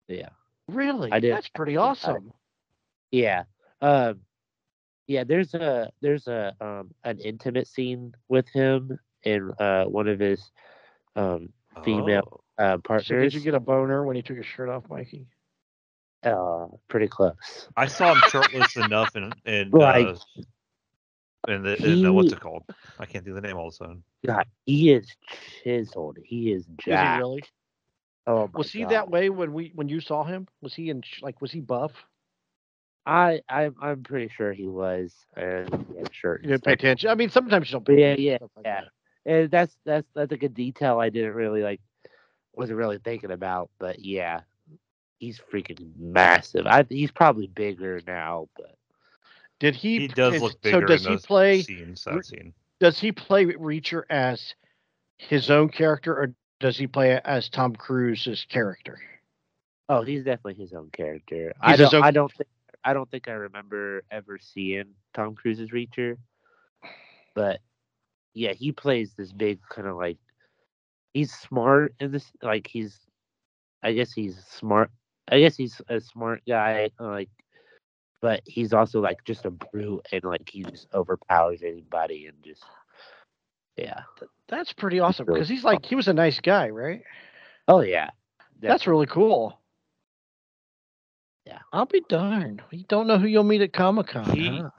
yeah, 0.09 0.30
Really? 0.68 1.12
I 1.12 1.20
did- 1.20 1.32
That's 1.32 1.48
pretty 1.48 1.76
I- 1.76 1.82
awesome. 1.82 2.32
yeah. 3.12 3.44
Um, 3.80 4.20
yeah. 5.06 5.22
There's 5.24 5.54
a 5.54 5.92
there's 6.00 6.26
a 6.26 6.54
um 6.61 6.92
an 7.04 7.18
intimate 7.20 7.68
scene 7.68 8.14
with 8.28 8.48
him 8.48 8.98
and 9.24 9.52
uh 9.61 9.85
one 9.87 10.09
of 10.09 10.18
his 10.18 10.50
um 11.14 11.52
female 11.85 12.42
Oh. 12.59 12.64
uh 12.64 12.98
So 13.00 13.16
did 13.20 13.32
you 13.35 13.40
get 13.40 13.54
a 13.54 13.61
boner 13.61 14.04
when 14.04 14.16
he 14.16 14.22
took 14.22 14.37
his 14.38 14.46
shirt 14.46 14.68
off, 14.68 14.88
Mikey? 14.90 15.26
Uh 16.26 16.66
pretty 16.88 17.08
close? 17.08 17.68
I 17.76 17.86
saw 17.86 18.12
him 18.12 18.22
shirtless 18.30 18.76
enough 18.76 19.16
in 19.16 19.32
in 19.44 19.70
Like, 19.86 20.06
uh, 20.06 20.16
in 21.48 21.62
the, 21.62 21.76
in 21.84 22.02
the 22.02 22.12
what's 22.12 22.32
it 22.32 22.40
called? 22.40 22.64
I 22.98 23.06
can't 23.06 23.24
think 23.24 23.36
of 23.36 23.42
the 23.42 23.48
name 23.48 23.56
all 23.56 23.68
of 23.68 23.74
a 23.74 23.76
sudden. 23.76 24.02
God, 24.26 24.46
he 24.64 24.92
is 24.92 25.06
chiseled. 25.62 26.18
He 26.24 26.52
is 26.52 26.62
Is 26.62 26.66
he 26.84 26.92
really? 26.92 27.44
Oh 28.26 28.50
my 28.52 28.58
Was 28.58 28.72
he 28.72 28.82
God. 28.82 28.90
that 28.90 29.10
way 29.10 29.30
when 29.30 29.52
we 29.52 29.70
when 29.74 29.88
you 29.88 30.00
saw 30.00 30.24
him? 30.24 30.48
Was 30.60 30.74
he 30.74 30.90
in 30.90 31.02
like 31.22 31.40
was 31.40 31.52
he 31.52 31.60
buff? 31.60 31.92
I 33.06 33.42
I'm 33.48 33.76
I'm 33.80 34.02
pretty 34.02 34.32
sure 34.36 34.52
he 34.52 34.66
was. 34.66 35.14
And 35.36 35.68
he 35.68 35.98
had 35.98 36.08
a 36.08 36.12
shirt. 36.12 36.42
You 36.42 36.50
didn't 36.50 36.64
pay 36.64 36.72
attention. 36.72 37.10
I 37.10 37.14
mean, 37.14 37.30
sometimes 37.30 37.68
you 37.68 37.74
don't. 37.74 37.86
Pay 37.86 38.00
yeah, 38.00 38.06
attention 38.06 38.24
yeah, 38.24 38.38
like 38.56 38.64
yeah. 38.64 38.80
that. 38.80 39.32
And 39.32 39.50
that's 39.50 39.76
that's 39.84 40.06
that's 40.14 40.30
like 40.32 40.42
a 40.42 40.48
detail 40.48 40.98
I 40.98 41.10
didn't 41.10 41.34
really 41.34 41.62
like 41.62 41.80
wasn't 42.54 42.78
really 42.78 42.98
thinking 42.98 43.30
about, 43.30 43.70
but 43.78 44.00
yeah. 44.00 44.40
He's 45.18 45.40
freaking 45.52 45.90
massive. 45.98 46.66
I 46.66 46.85
he's 46.88 47.11
probably 47.11 47.46
bigger 47.46 48.00
now, 48.07 48.48
but 48.57 48.76
Did 49.61 49.74
he? 49.74 50.00
He 50.00 50.09
does 50.09 50.35
is- 50.35 50.42
look 50.42 50.61
bigger 50.62 50.81
So 50.81 50.87
does 50.87 51.05
in 51.07 51.11
he 51.12 51.14
those 51.16 51.26
play? 51.26 51.62
scenes. 51.62 52.05
That 52.05 52.24
scene. 52.26 52.52
Does 52.81 52.98
he 52.98 53.12
play 53.12 53.46
Reacher 53.46 54.02
as 54.11 54.55
his 55.16 55.50
own 55.50 55.70
character, 55.70 56.14
or 56.14 56.35
does 56.61 56.76
he 56.76 56.87
play 56.87 57.12
it 57.12 57.22
as 57.24 57.48
Tom 57.48 57.74
Cruise's 57.74 58.44
character? 58.48 58.98
oh, 59.88 60.02
he's 60.02 60.24
definitely 60.24 60.55
his 60.61 60.72
own 60.74 60.90
character. 60.90 61.52
I 61.61 61.70
He's 61.70 61.79
his 61.81 61.90
don't 61.90 62.00
own- 62.00 62.05
I 62.05 62.11
don't 62.11 62.33
think 62.33 62.48
I 62.85 62.92
don't 62.92 63.11
think 63.11 63.29
I 63.29 63.33
remember 63.33 64.02
ever 64.11 64.37
seeing 64.38 64.94
Tom 65.14 65.35
Cruise's 65.37 65.70
Reacher, 65.70 66.18
but 67.35 67.61
yeah, 68.35 68.52
he 68.52 68.72
plays 68.72 69.14
this 69.14 69.33
big 69.33 69.61
kind 69.70 69.88
of 69.88 69.96
like 69.96 70.18
he's 71.14 71.33
smart 71.33 71.94
in 72.00 72.11
this. 72.12 72.31
Like 72.42 72.66
he's, 72.66 72.98
I 73.83 73.92
guess 73.92 74.12
he's 74.12 74.37
smart. 74.44 74.90
I 75.28 75.40
guess 75.40 75.56
he's 75.56 75.80
a 75.88 76.00
smart 76.00 76.42
guy. 76.46 76.90
Like, 76.98 77.28
but 78.22 78.42
he's 78.46 78.72
also 78.72 79.00
like 79.00 79.24
just 79.24 79.44
a 79.44 79.50
brute 79.50 80.06
and 80.12 80.24
like 80.24 80.48
he 80.48 80.62
just 80.64 80.88
overpowers 80.94 81.62
anybody 81.62 82.26
and 82.26 82.36
just 82.42 82.64
yeah. 83.76 84.02
That's 84.48 84.72
pretty 84.72 85.00
awesome 85.00 85.26
because 85.26 85.48
he's 85.48 85.64
like 85.64 85.84
he 85.84 85.94
was 85.94 86.08
a 86.08 86.12
nice 86.12 86.40
guy, 86.40 86.70
right? 86.70 87.02
Oh 87.68 87.80
yeah, 87.80 88.10
That's 88.60 88.86
really 88.86 89.06
cool. 89.06 89.58
Yeah. 91.46 91.58
I'll 91.72 91.86
be 91.86 92.02
darned. 92.08 92.62
You 92.70 92.84
don't 92.88 93.06
know 93.06 93.18
who 93.18 93.26
you'll 93.26 93.44
meet 93.44 93.60
at 93.60 93.72
Comic 93.72 94.08
Con. 94.08 94.30
He- 94.30 94.58
huh? 94.58 94.70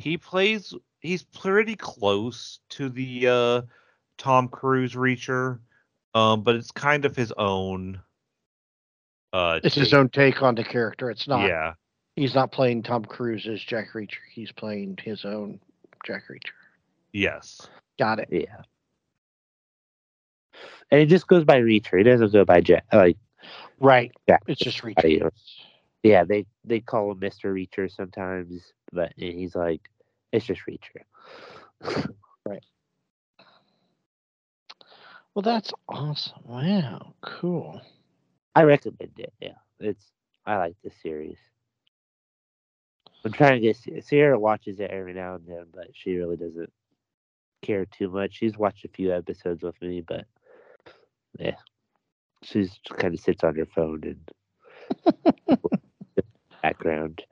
he 0.00 0.16
plays 0.16 0.74
he's 1.00 1.22
pretty 1.22 1.76
close 1.76 2.58
to 2.70 2.88
the 2.88 3.28
uh 3.28 3.62
Tom 4.18 4.48
Cruise 4.48 4.94
Reacher, 4.94 5.58
um, 6.14 6.42
but 6.42 6.56
it's 6.56 6.70
kind 6.70 7.04
of 7.04 7.16
his 7.16 7.32
own. 7.36 8.00
Uh, 9.32 9.60
It's 9.64 9.74
his 9.74 9.94
own 9.94 10.08
take 10.10 10.42
on 10.42 10.54
the 10.54 10.64
character. 10.64 11.10
It's 11.10 11.26
not. 11.26 11.48
Yeah, 11.48 11.74
He's 12.16 12.34
not 12.34 12.52
playing 12.52 12.82
Tom 12.82 13.04
Cruise 13.04 13.46
as 13.46 13.60
Jack 13.62 13.92
Reacher. 13.94 14.18
He's 14.30 14.52
playing 14.52 14.98
his 15.02 15.24
own 15.24 15.58
Jack 16.04 16.24
Reacher. 16.30 16.52
yes, 17.12 17.66
Got 17.98 18.18
it. 18.18 18.28
yeah. 18.30 18.62
And 20.90 21.00
it 21.00 21.06
just 21.06 21.26
goes 21.26 21.44
by 21.44 21.60
Reacher. 21.60 21.98
It 21.98 22.04
doesn't 22.04 22.32
go 22.32 22.44
by 22.44 22.60
Jack. 22.60 22.84
Like 22.92 23.16
Right. 23.80 24.12
Yeah. 24.28 24.36
It's 24.46 24.60
just 24.60 24.82
Reacher. 24.82 25.30
yeah, 26.02 26.24
they 26.24 26.44
they 26.64 26.80
call 26.80 27.10
him 27.12 27.18
Mister 27.20 27.52
Reacher 27.54 27.90
sometimes, 27.90 28.72
but 28.92 29.12
he's 29.16 29.54
like, 29.56 29.80
it's 30.32 30.44
just 30.46 30.60
Reacher. 30.68 31.02
Right. 32.44 32.64
Well, 35.34 35.42
that's 35.42 35.72
awesome. 35.88 36.40
Wow. 36.44 37.14
Cool. 37.22 37.80
I 38.54 38.62
recommend 38.64 39.12
it. 39.18 39.32
Yeah, 39.40 39.54
it's 39.80 40.12
I 40.46 40.56
like 40.56 40.76
this 40.84 40.94
series. 41.02 41.38
I'm 43.24 43.32
trying 43.32 43.60
to 43.60 43.72
get 43.72 44.04
Sierra 44.04 44.38
watches 44.38 44.80
it 44.80 44.90
every 44.90 45.14
now 45.14 45.36
and 45.36 45.46
then, 45.46 45.66
but 45.72 45.88
she 45.94 46.16
really 46.16 46.36
doesn't 46.36 46.72
care 47.62 47.86
too 47.86 48.10
much. 48.10 48.34
She's 48.34 48.58
watched 48.58 48.84
a 48.84 48.88
few 48.88 49.14
episodes 49.14 49.62
with 49.62 49.80
me, 49.80 50.00
but 50.06 50.26
yeah, 51.38 51.56
she's 52.42 52.78
kind 52.98 53.14
of 53.14 53.20
sits 53.20 53.44
on 53.44 53.56
her 53.56 53.66
phone 53.66 54.02
and 54.04 54.30
background. 56.62 57.22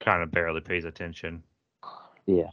kind 0.00 0.22
of 0.22 0.32
barely 0.32 0.60
pays 0.60 0.84
attention. 0.84 1.42
Yeah. 2.26 2.50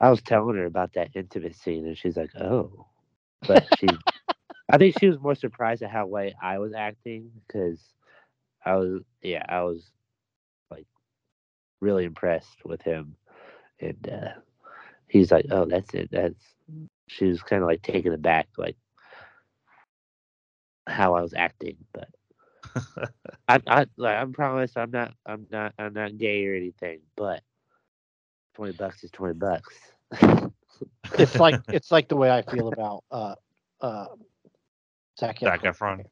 I 0.00 0.10
was 0.10 0.22
telling 0.22 0.56
her 0.56 0.66
about 0.66 0.92
that 0.94 1.10
intimate 1.14 1.56
scene, 1.56 1.86
and 1.86 1.96
she's 1.96 2.16
like, 2.16 2.34
"Oh," 2.36 2.86
but 3.46 3.66
she, 3.78 3.86
I 4.68 4.78
think 4.78 4.98
she 4.98 5.08
was 5.08 5.20
more 5.20 5.34
surprised 5.34 5.82
at 5.82 5.90
how 5.90 6.06
way 6.06 6.34
I 6.42 6.58
was 6.58 6.72
acting 6.74 7.30
because 7.46 7.80
I 8.64 8.76
was, 8.76 9.02
yeah, 9.22 9.44
I 9.48 9.62
was 9.62 9.90
like 10.70 10.86
really 11.80 12.04
impressed 12.04 12.64
with 12.64 12.82
him, 12.82 13.16
and 13.80 14.08
uh, 14.10 14.40
he's 15.08 15.30
like, 15.32 15.46
"Oh, 15.50 15.64
that's 15.66 15.94
it." 15.94 16.10
That's 16.10 16.54
she 17.08 17.26
was 17.26 17.42
kind 17.42 17.62
of 17.62 17.68
like 17.68 17.82
taken 17.82 18.12
aback, 18.12 18.48
like 18.58 18.76
how 20.86 21.14
I 21.14 21.22
was 21.22 21.34
acting, 21.34 21.76
but 21.92 22.08
I, 23.48 23.60
I, 23.66 23.86
like, 23.96 24.16
I 24.16 24.24
promise 24.32 24.76
I'm 24.76 24.90
not, 24.90 25.14
I'm 25.26 25.46
not, 25.50 25.74
I'm 25.78 25.92
not 25.94 26.16
gay 26.18 26.46
or 26.46 26.54
anything, 26.54 27.00
but 27.16 27.42
twenty 28.54 28.72
bucks 28.72 29.04
is 29.04 29.10
twenty 29.10 29.34
bucks. 29.34 29.74
It's 31.18 31.38
like 31.38 31.58
it's 31.70 31.90
like 31.90 32.08
the 32.08 32.16
way 32.16 32.30
I 32.30 32.42
feel 32.42 32.68
about 32.68 33.04
uh 33.10 33.34
uh 33.80 34.06
Zac 35.18 35.40
Zac 35.40 35.62
Efron. 35.62 36.00
Efron. 36.00 36.04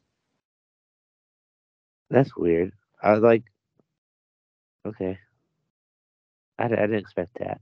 That's 2.11 2.37
weird. 2.37 2.73
I 3.03 3.13
was 3.13 3.23
like, 3.23 3.43
okay, 4.87 5.19
I, 6.59 6.65
I 6.65 6.69
didn't 6.69 6.95
expect 6.95 7.39
that. 7.39 7.61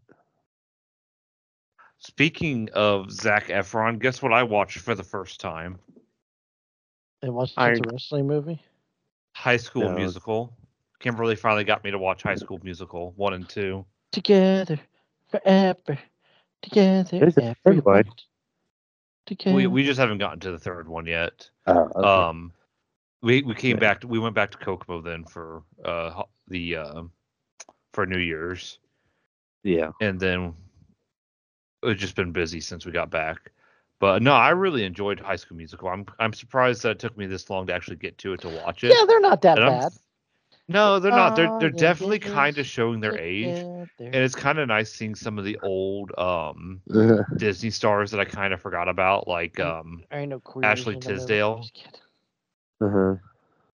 Speaking 1.98 2.68
of 2.74 3.10
Zac 3.12 3.46
Efron, 3.46 4.00
guess 4.00 4.20
what 4.20 4.32
I 4.32 4.42
watched 4.42 4.78
for 4.78 4.94
the 4.94 5.04
first 5.04 5.40
time? 5.40 5.78
It 7.22 7.32
wasn't 7.32 7.60
Iron- 7.60 7.84
a 7.88 7.92
wrestling 7.92 8.26
movie. 8.26 8.60
High 9.34 9.56
School 9.56 9.84
No. 9.84 9.94
Musical. 9.94 10.52
Kimberly 10.98 11.36
finally 11.36 11.64
got 11.64 11.82
me 11.82 11.90
to 11.90 11.98
watch 11.98 12.22
High 12.22 12.34
School 12.34 12.60
Musical 12.62 13.12
one 13.16 13.32
and 13.34 13.48
two. 13.48 13.84
Together 14.12 14.78
forever. 15.30 15.98
Together. 16.60 17.18
There's 17.18 17.38
a 17.38 17.56
third 17.64 17.84
one. 17.84 18.04
Everyone. 19.26 19.38
Together. 19.38 19.56
We 19.56 19.66
we 19.66 19.84
just 19.84 19.98
haven't 20.00 20.18
gotten 20.18 20.40
to 20.40 20.50
the 20.52 20.58
third 20.58 20.88
one 20.88 21.06
yet. 21.06 21.48
Oh, 21.66 21.90
okay. 21.96 22.08
Um, 22.08 22.52
we 23.22 23.42
we 23.42 23.54
came 23.54 23.76
Okay. 23.76 23.80
back. 23.80 24.00
To, 24.00 24.08
we 24.08 24.18
went 24.18 24.34
back 24.34 24.50
to 24.52 24.58
Kokomo 24.58 25.00
then 25.00 25.24
for 25.24 25.62
uh 25.84 26.22
the 26.48 26.76
uh, 26.76 27.02
for 27.92 28.06
New 28.06 28.18
Year's, 28.18 28.78
yeah. 29.62 29.90
and 30.00 30.18
then 30.18 30.54
it's 31.82 32.00
just 32.00 32.16
been 32.16 32.32
busy 32.32 32.60
since 32.60 32.84
we 32.86 32.92
got 32.92 33.10
back. 33.10 33.52
But 34.00 34.22
no, 34.22 34.32
I 34.32 34.50
really 34.50 34.84
enjoyed 34.84 35.20
High 35.20 35.36
School 35.36 35.56
Musical. 35.56 35.88
I'm 35.88 36.04
I'm 36.18 36.32
surprised 36.32 36.82
that 36.82 36.90
it 36.90 36.98
took 36.98 37.16
me 37.16 37.26
this 37.26 37.48
long 37.48 37.66
to 37.68 37.74
actually 37.74 37.96
get 37.96 38.18
to 38.18 38.32
it 38.32 38.40
to 38.40 38.48
watch 38.48 38.82
it. 38.82 38.92
yeah, 38.98 39.04
they're 39.06 39.20
not 39.20 39.42
that 39.42 39.58
And 39.58 39.68
I'm- 39.68 39.78
bad. 39.80 39.92
No, 40.72 40.98
they're 40.98 41.12
not. 41.12 41.36
They're 41.36 41.48
Oh, 41.48 41.58
they're 41.60 41.70
definitely 41.70 42.18
kind 42.18 42.58
of 42.58 42.66
showing 42.66 43.00
their 43.00 43.16
age, 43.18 43.56
and 44.00 44.14
it's 44.14 44.34
kind 44.34 44.58
of 44.58 44.68
nice 44.68 44.92
seeing 44.92 45.14
some 45.14 45.38
of 45.38 45.44
the 45.44 45.58
old 45.62 46.12
um 46.18 46.80
Disney 47.36 47.70
stars 47.70 48.10
that 48.10 48.20
I 48.20 48.24
kind 48.24 48.52
of 48.54 48.60
forgot 48.60 48.88
about, 48.88 49.28
like 49.28 49.54
Mm. 49.54 49.80
um 49.80 50.04
I 50.10 50.18
ain't 50.20 50.30
no 50.30 50.40
queers 50.40 50.64
Ashley 50.64 50.94
in 50.94 51.00
the 51.00 51.08
movie. 51.10 51.18
Tisdale. 51.20 51.68
Uh-huh. 52.80 53.14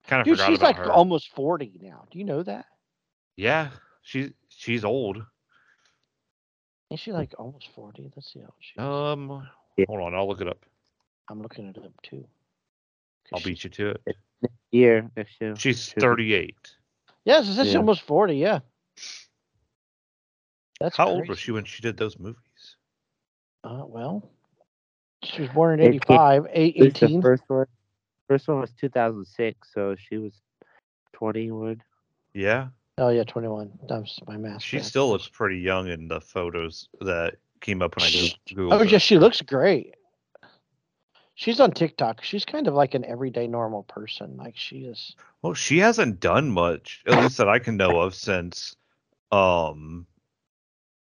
kind 0.07 0.21
of 0.21 0.25
Dude, 0.25 0.37
forgot 0.37 0.49
she's 0.49 0.59
about 0.59 0.67
like 0.67 0.75
her. 0.77 0.91
almost 0.91 1.29
forty 1.33 1.79
now. 1.81 2.05
Do 2.11 2.19
you 2.19 2.25
know 2.25 2.43
that? 2.43 2.65
Yeah, 3.37 3.69
she's 4.01 4.31
she's 4.49 4.83
old. 4.83 5.23
Is 6.91 6.99
she 6.99 7.11
like 7.13 7.33
almost 7.37 7.69
forty? 7.75 8.11
Let's 8.15 8.33
see 8.33 8.39
how 8.39 8.45
old 8.45 8.53
she 8.59 8.79
is. 8.79 8.83
Um, 8.83 9.47
hold 9.87 10.01
on, 10.01 10.13
I'll 10.15 10.27
look 10.27 10.41
it 10.41 10.47
up. 10.47 10.65
I'm 11.29 11.41
looking 11.41 11.67
it 11.67 11.77
up 11.77 11.93
too. 12.01 12.25
I'll 13.33 13.39
beat 13.41 13.63
you 13.63 13.69
to 13.69 13.89
it. 13.89 14.15
Year 14.71 15.09
next 15.15 15.39
year. 15.39 15.55
She's 15.55 15.93
38. 15.93 16.55
Yes, 17.29 17.47
it 17.47 17.53
says 17.55 17.65
she's 17.67 17.73
Yeah. 17.73 17.79
almost 17.79 18.01
forty. 18.01 18.35
Yeah. 18.37 18.59
That's 20.79 20.95
How 20.97 21.07
old 21.09 21.27
was 21.27 21.37
she 21.39 21.51
when 21.51 21.65
she 21.65 21.81
did 21.81 21.97
those 21.97 22.17
movies? 22.17 22.75
Uh, 23.63 23.83
well, 23.85 24.31
she 25.23 25.41
was 25.41 25.51
born 25.51 25.79
in 25.79 25.85
85, 25.85 26.47
eight, 26.51 26.77
At 26.77 27.03
18. 27.03 27.21
first 27.21 27.43
one. 27.47 27.65
One 28.27 28.61
was 28.61 28.71
2006, 28.79 29.67
so 29.73 29.95
she 29.97 30.17
was 30.17 30.33
21. 31.13 31.81
Yeah, 32.33 32.69
Oh, 32.97 33.09
yeah, 33.09 33.23
21. 33.23 33.71
That 33.89 33.99
was 34.01 34.19
my 34.27 34.37
math. 34.37 34.61
she 34.61 34.77
bad. 34.77 34.85
still 34.85 35.09
looks 35.09 35.27
pretty 35.27 35.59
young 35.59 35.87
in 35.89 36.07
the 36.07 36.21
photos 36.21 36.87
that 37.01 37.35
came 37.61 37.81
up 37.81 37.95
when 37.97 38.05
I 38.05 38.09
She- 38.09 38.35
Googled. 38.55 38.73
Oh, 38.73 38.77
her. 38.79 38.85
yeah, 38.85 38.97
she 38.99 39.17
looks 39.17 39.41
great. 39.41 39.95
She's 41.39 41.61
on 41.61 41.71
TikTok. 41.71 42.21
She's 42.21 42.43
kind 42.43 42.67
of 42.67 42.73
like 42.73 42.95
an 42.95 43.05
everyday 43.05 43.47
normal 43.47 43.83
person. 43.83 44.35
Like 44.35 44.57
she 44.57 44.79
is. 44.79 45.15
Well, 45.41 45.53
she 45.53 45.77
hasn't 45.77 46.19
done 46.19 46.51
much, 46.51 47.01
at 47.07 47.23
least 47.23 47.37
that 47.37 47.47
I 47.47 47.59
can 47.59 47.77
know 47.77 48.01
of, 48.01 48.13
since 48.13 48.75
um 49.31 50.05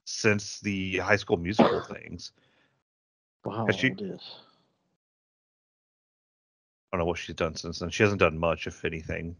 since 0.07 0.59
the 0.61 0.97
High 0.97 1.17
School 1.17 1.37
Musical 1.37 1.81
things. 1.83 2.33
Wow, 3.45 3.67
she- 3.77 3.89
is? 3.89 4.23
I 6.91 6.97
don't 6.97 7.01
know 7.01 7.05
what 7.05 7.19
she's 7.19 7.37
done 7.37 7.55
since 7.55 7.81
then. 7.81 7.91
She 7.91 8.03
hasn't 8.03 8.21
done 8.21 8.39
much, 8.39 8.67
if 8.67 8.87
anything. 8.87 9.37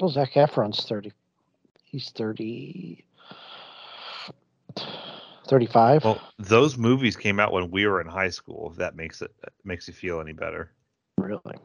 Well, 0.00 0.10
Zac 0.10 0.32
Efron's 0.32 0.84
30. 0.88 1.12
He's 1.84 2.10
30. 2.10 3.04
35. 5.48 6.04
Well, 6.04 6.20
those 6.38 6.76
movies 6.78 7.16
came 7.16 7.40
out 7.40 7.52
when 7.52 7.70
we 7.70 7.86
were 7.86 8.00
in 8.00 8.06
high 8.06 8.30
school. 8.30 8.70
If 8.70 8.76
that 8.78 8.94
makes 8.96 9.22
it 9.22 9.32
makes 9.64 9.88
you 9.88 9.94
feel 9.94 10.20
any 10.20 10.32
better. 10.32 10.72
really? 11.16 11.56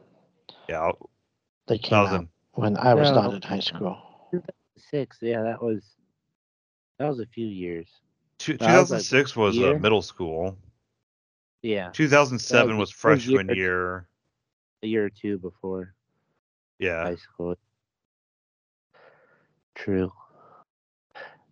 Yeah, 0.67 0.81
I'll- 0.81 1.09
They 1.67 1.77
came 1.77 1.97
out 1.99 2.03
2000. 2.05 2.29
when 2.53 2.77
I 2.77 2.93
was 2.93 3.09
No. 3.11 3.21
not 3.21 3.33
in 3.35 3.41
high 3.41 3.59
school. 3.59 4.29
Six, 4.77 5.17
yeah, 5.21 5.43
that 5.43 5.61
was 5.61 5.95
that 6.97 7.07
was 7.07 7.19
a 7.19 7.25
few 7.27 7.47
years. 7.47 7.87
two- 8.39 8.57
That 8.57 8.79
was, 8.79 8.91
like, 8.91 9.01
2006 9.01 9.35
was 9.35 9.57
uh, 9.57 9.61
year? 9.61 9.79
middle 9.79 10.01
school. 10.01 10.57
Yeah, 11.61 11.91
2007 11.91 12.77
was 12.77 12.89
was 12.89 12.89
a 12.89 12.91
year 12.91 13.37
freshman 13.37 13.55
year. 13.55 14.07
a 14.81 14.87
year 14.87 15.05
or 15.05 15.09
two 15.09 15.37
before 15.37 15.93
Yeah. 16.79 17.03
high 17.03 17.15
school. 17.15 17.55
True. 19.75 20.11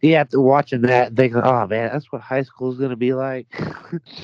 You 0.01 0.15
have 0.15 0.29
to 0.29 0.39
watching 0.41 0.81
that, 0.81 1.07
and 1.09 1.17
thinking, 1.17 1.41
"Oh 1.43 1.67
man, 1.67 1.91
that's 1.93 2.11
what 2.11 2.21
high 2.21 2.41
school 2.43 2.71
is 2.71 2.79
gonna 2.79 2.95
be 2.95 3.13
like." 3.13 3.47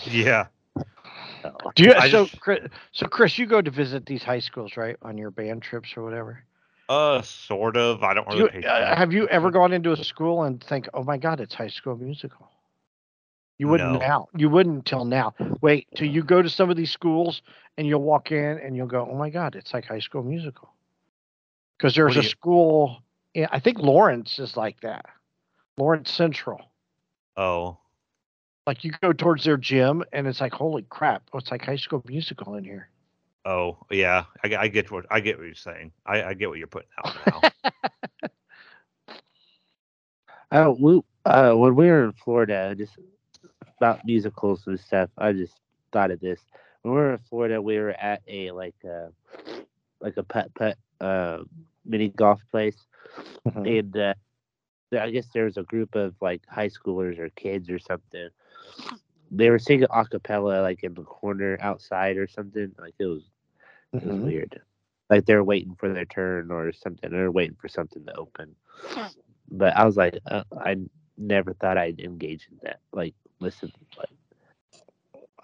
Yeah. 0.06 0.48
Do 1.76 1.84
you? 1.84 1.94
I 1.94 2.10
so, 2.10 2.26
just- 2.26 2.40
Chris, 2.42 2.60
so 2.92 3.08
Chris, 3.08 3.38
you 3.38 3.46
go 3.46 3.62
to 3.62 3.70
visit 3.72 4.06
these 4.06 4.24
high 4.24 4.40
schools, 4.40 4.76
right, 4.76 4.98
on 5.02 5.18
your 5.18 5.32
band 5.32 5.62
trips 5.62 5.96
or 5.96 6.04
whatever. 6.04 6.44
Uh, 6.90 7.22
sort 7.22 7.78
of. 7.78 8.02
I 8.04 8.14
don't 8.14 8.30
Do 8.30 8.38
really 8.38 8.56
you, 8.56 8.62
pay. 8.62 8.68
uh, 8.68 8.90
much 8.90 8.98
have 8.98 9.14
you 9.14 9.28
ever 9.28 9.52
gone 9.52 9.72
into 9.74 9.92
a 9.92 9.98
school 10.04 10.44
and 10.44 10.64
think, 10.64 10.88
"Oh 10.94 11.04
my 11.04 11.18
God, 11.18 11.40
it's 11.40 11.54
High 11.54 11.68
School 11.68 11.96
Musical"? 11.96 12.50
You 13.60 13.68
wouldn't 13.68 13.94
No. 13.94 14.00
now. 14.00 14.28
You 14.36 14.50
wouldn't 14.50 14.86
till 14.86 15.04
now. 15.06 15.34
Wait 15.62 15.88
till 15.96 16.08
you 16.08 16.24
go 16.24 16.42
to 16.42 16.50
some 16.50 16.70
of 16.70 16.78
these 16.78 16.92
schools 16.92 17.42
and 17.78 17.88
you'll 17.88 18.04
walk 18.04 18.32
in 18.32 18.60
and 18.60 18.76
you'll 18.76 18.88
go, 18.88 19.08
"Oh 19.12 19.16
my 19.16 19.30
God, 19.30 19.56
it's 19.56 19.74
like 19.74 19.86
High 19.86 20.00
School 20.00 20.24
Musical." 20.24 20.70
Because 21.78 21.94
there's 21.96 22.14
do 22.14 22.20
a 22.22 22.24
you- 22.24 22.30
school. 22.30 23.02
I 23.52 23.60
think 23.60 23.78
Lawrence 23.80 24.40
is 24.40 24.56
like 24.58 24.80
that. 24.82 25.06
Lawrence 25.78 26.12
Central. 26.12 26.62
Oh, 27.36 27.78
Like 28.66 28.84
you 28.84 28.92
go 29.02 29.14
towards 29.14 29.44
their 29.44 29.58
gym 29.58 30.04
and 30.12 30.28
it's 30.28 30.42
like, 30.42 30.54
holy 30.54 30.84
crap! 30.90 31.24
Oh, 31.34 31.38
it's 31.38 31.52
like 31.52 31.64
High 31.64 31.76
School 31.76 32.04
Musical 32.08 32.56
in 32.56 32.64
here. 32.64 32.90
oh, 33.46 33.78
yeah. 33.92 34.26
I, 34.44 34.56
I 34.56 34.68
get 34.68 34.92
what 34.92 35.06
I 35.12 35.20
get 35.20 35.38
what 35.38 35.46
you're 35.46 35.56
saying. 35.56 35.92
I, 36.06 36.24
I 36.24 36.34
get 36.34 36.50
what 36.50 36.58
you're 36.58 36.68
putting 36.68 36.90
out 37.04 37.16
now. 37.28 37.42
Oh, 40.50 40.78
we, 40.80 41.02
uh, 41.26 41.54
when 41.56 41.76
we 41.76 41.88
were 41.88 42.06
in 42.06 42.14
Florida, 42.14 42.74
just 42.78 42.94
about 43.78 44.06
musicals 44.06 44.64
and 44.66 44.80
stuff, 44.80 45.10
I 45.18 45.34
just 45.34 45.54
thought 45.92 46.10
of 46.10 46.22
this. 46.22 46.40
When 46.84 46.94
we 46.94 47.00
were 47.02 47.12
in 47.14 47.20
Florida, 47.30 47.62
we 47.62 47.78
were 47.78 47.92
at 47.92 48.22
a 48.30 48.52
like 48.52 48.76
a 48.86 49.10
like 50.00 50.16
a 50.16 50.24
putt 50.24 50.54
putt 50.56 50.78
uh, 51.02 51.40
mini 51.86 52.08
golf 52.10 52.40
place, 52.50 52.78
Mhm. 53.46 53.80
and 53.80 53.98
uh, 53.98 54.00
there- 54.00 54.16
I 54.94 55.10
guess 55.12 55.28
there 55.34 55.46
was 55.46 55.58
a 55.58 55.64
group 55.64 55.96
of 55.96 56.16
like 56.22 56.46
high 56.48 56.70
schoolers 56.70 57.18
or 57.20 57.30
kids 57.30 57.70
or 57.70 57.80
something. 57.80 58.30
They 59.32 59.50
were 59.50 59.60
singing 59.60 59.88
a 59.90 60.06
cappella 60.06 60.62
like 60.62 60.84
in 60.84 60.94
the 60.94 61.04
corner 61.04 61.58
outside 61.62 62.18
or 62.18 62.28
something. 62.28 62.74
Like 62.78 62.96
it 63.00 63.06
was 63.06 63.24
it 64.02 64.08
was 64.08 64.18
Mhm. 64.18 64.22
weird. 64.22 64.62
Like 65.10 65.26
they're 65.26 65.44
waiting 65.44 65.76
for 65.76 65.92
their 65.92 66.06
turn 66.06 66.52
or 66.52 66.72
something. 66.72 67.10
They're 67.12 67.32
waiting 67.32 67.56
for 67.60 67.68
something 67.68 68.06
to 68.06 68.16
open. 68.16 68.56
But 69.52 69.76
I 69.76 69.86
was 69.86 69.98
like, 69.98 70.18
uh, 70.26 70.44
I 70.60 70.78
never 71.18 71.54
thought 71.54 71.78
I'd 71.78 72.00
engage 72.00 72.48
in 72.52 72.58
that. 72.64 72.80
Like, 72.92 73.16
listen, 73.40 73.72
like, 73.98 74.10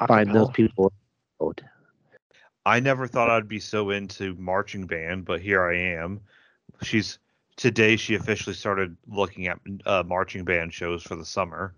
find 0.07 0.33
those 0.33 0.49
people. 0.51 0.91
Old. 1.39 1.61
I 2.65 2.79
never 2.79 3.07
thought 3.07 3.29
I'd 3.29 3.47
be 3.47 3.59
so 3.59 3.89
into 3.89 4.35
marching 4.35 4.85
band, 4.85 5.25
but 5.25 5.41
here 5.41 5.63
I 5.63 5.77
am. 5.77 6.21
She's 6.81 7.19
today. 7.55 7.95
She 7.95 8.15
officially 8.15 8.55
started 8.55 8.95
looking 9.07 9.47
at 9.47 9.59
uh, 9.85 10.03
marching 10.05 10.43
band 10.43 10.73
shows 10.73 11.03
for 11.03 11.15
the 11.15 11.25
summer. 11.25 11.75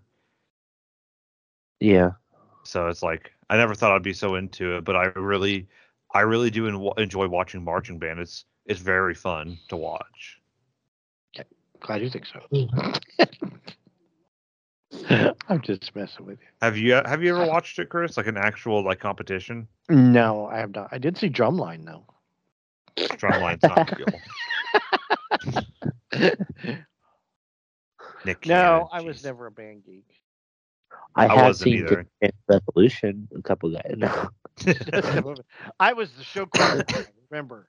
Yeah. 1.80 2.12
So 2.64 2.88
it's 2.88 3.02
like 3.02 3.32
I 3.48 3.56
never 3.56 3.74
thought 3.74 3.92
I'd 3.92 4.02
be 4.02 4.12
so 4.12 4.34
into 4.34 4.76
it, 4.76 4.84
but 4.84 4.96
I 4.96 5.06
really, 5.14 5.68
I 6.12 6.20
really 6.20 6.50
do 6.50 6.66
en- 6.68 7.02
enjoy 7.02 7.28
watching 7.28 7.62
marching 7.62 7.98
band. 7.98 8.18
It's 8.18 8.44
it's 8.66 8.80
very 8.80 9.14
fun 9.14 9.58
to 9.68 9.76
watch. 9.76 10.40
Glad 11.80 12.02
you 12.02 12.10
think 12.10 12.26
so. 12.26 12.40
I'm 15.48 15.60
just 15.62 15.94
messing 15.94 16.26
with 16.26 16.40
you. 16.40 16.46
Have 16.62 16.76
you 16.76 16.94
have 16.94 17.22
you 17.22 17.36
ever 17.36 17.46
watched 17.50 17.78
it, 17.78 17.88
Chris? 17.88 18.16
Like 18.16 18.26
an 18.26 18.36
actual 18.36 18.82
like 18.82 18.98
competition? 18.98 19.68
No, 19.88 20.46
I 20.46 20.58
have 20.58 20.74
not. 20.74 20.88
I 20.90 20.98
did 20.98 21.16
see 21.16 21.28
Drumline 21.28 21.84
though. 21.84 22.04
Drumline's 22.96 23.62
not 23.62 23.96
real. 23.96 24.06
Nick. 28.24 28.44
no, 28.44 28.54
Cannon, 28.54 28.88
I 28.92 29.00
was 29.00 29.18
jeez. 29.18 29.24
never 29.24 29.46
a 29.46 29.50
band 29.50 29.84
geek. 29.84 30.06
I, 31.14 31.28
I 31.28 31.34
have 31.34 31.46
wasn't 31.48 31.70
seen 31.70 31.74
either. 31.80 32.06
Dance 32.20 32.36
Revolution 32.48 33.28
a 33.36 33.42
couple 33.42 33.70
guys. 33.70 33.94
No. 33.96 34.28
I 35.80 35.92
was 35.92 36.12
the 36.12 36.24
show 36.24 36.46
choir. 36.46 36.84
guy, 36.84 37.04
remember, 37.30 37.68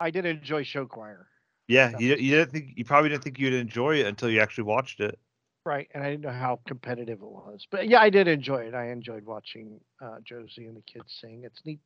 I 0.00 0.10
did 0.10 0.26
enjoy 0.26 0.62
show 0.64 0.86
choir. 0.86 1.28
yeah, 1.68 1.92
you 1.98 2.14
you 2.16 2.36
didn't 2.36 2.50
think 2.52 2.72
you 2.76 2.84
probably 2.84 3.10
didn't 3.10 3.24
think 3.24 3.38
you'd 3.38 3.54
enjoy 3.54 3.96
it 3.96 4.06
until 4.06 4.30
you 4.30 4.40
actually 4.40 4.64
watched 4.64 5.00
it. 5.00 5.18
Right, 5.64 5.88
and 5.92 6.02
I 6.02 6.10
didn't 6.10 6.22
know 6.22 6.30
how 6.32 6.60
competitive 6.66 7.20
it 7.20 7.28
was, 7.28 7.66
but 7.70 7.88
yeah, 7.88 8.00
I 8.00 8.08
did 8.08 8.26
enjoy 8.26 8.62
it. 8.64 8.74
I 8.74 8.90
enjoyed 8.90 9.24
watching 9.26 9.78
uh, 10.00 10.16
Josie 10.24 10.66
and 10.66 10.76
the 10.76 10.82
kids 10.82 11.18
sing. 11.20 11.42
It's 11.44 11.60
neat. 11.66 11.80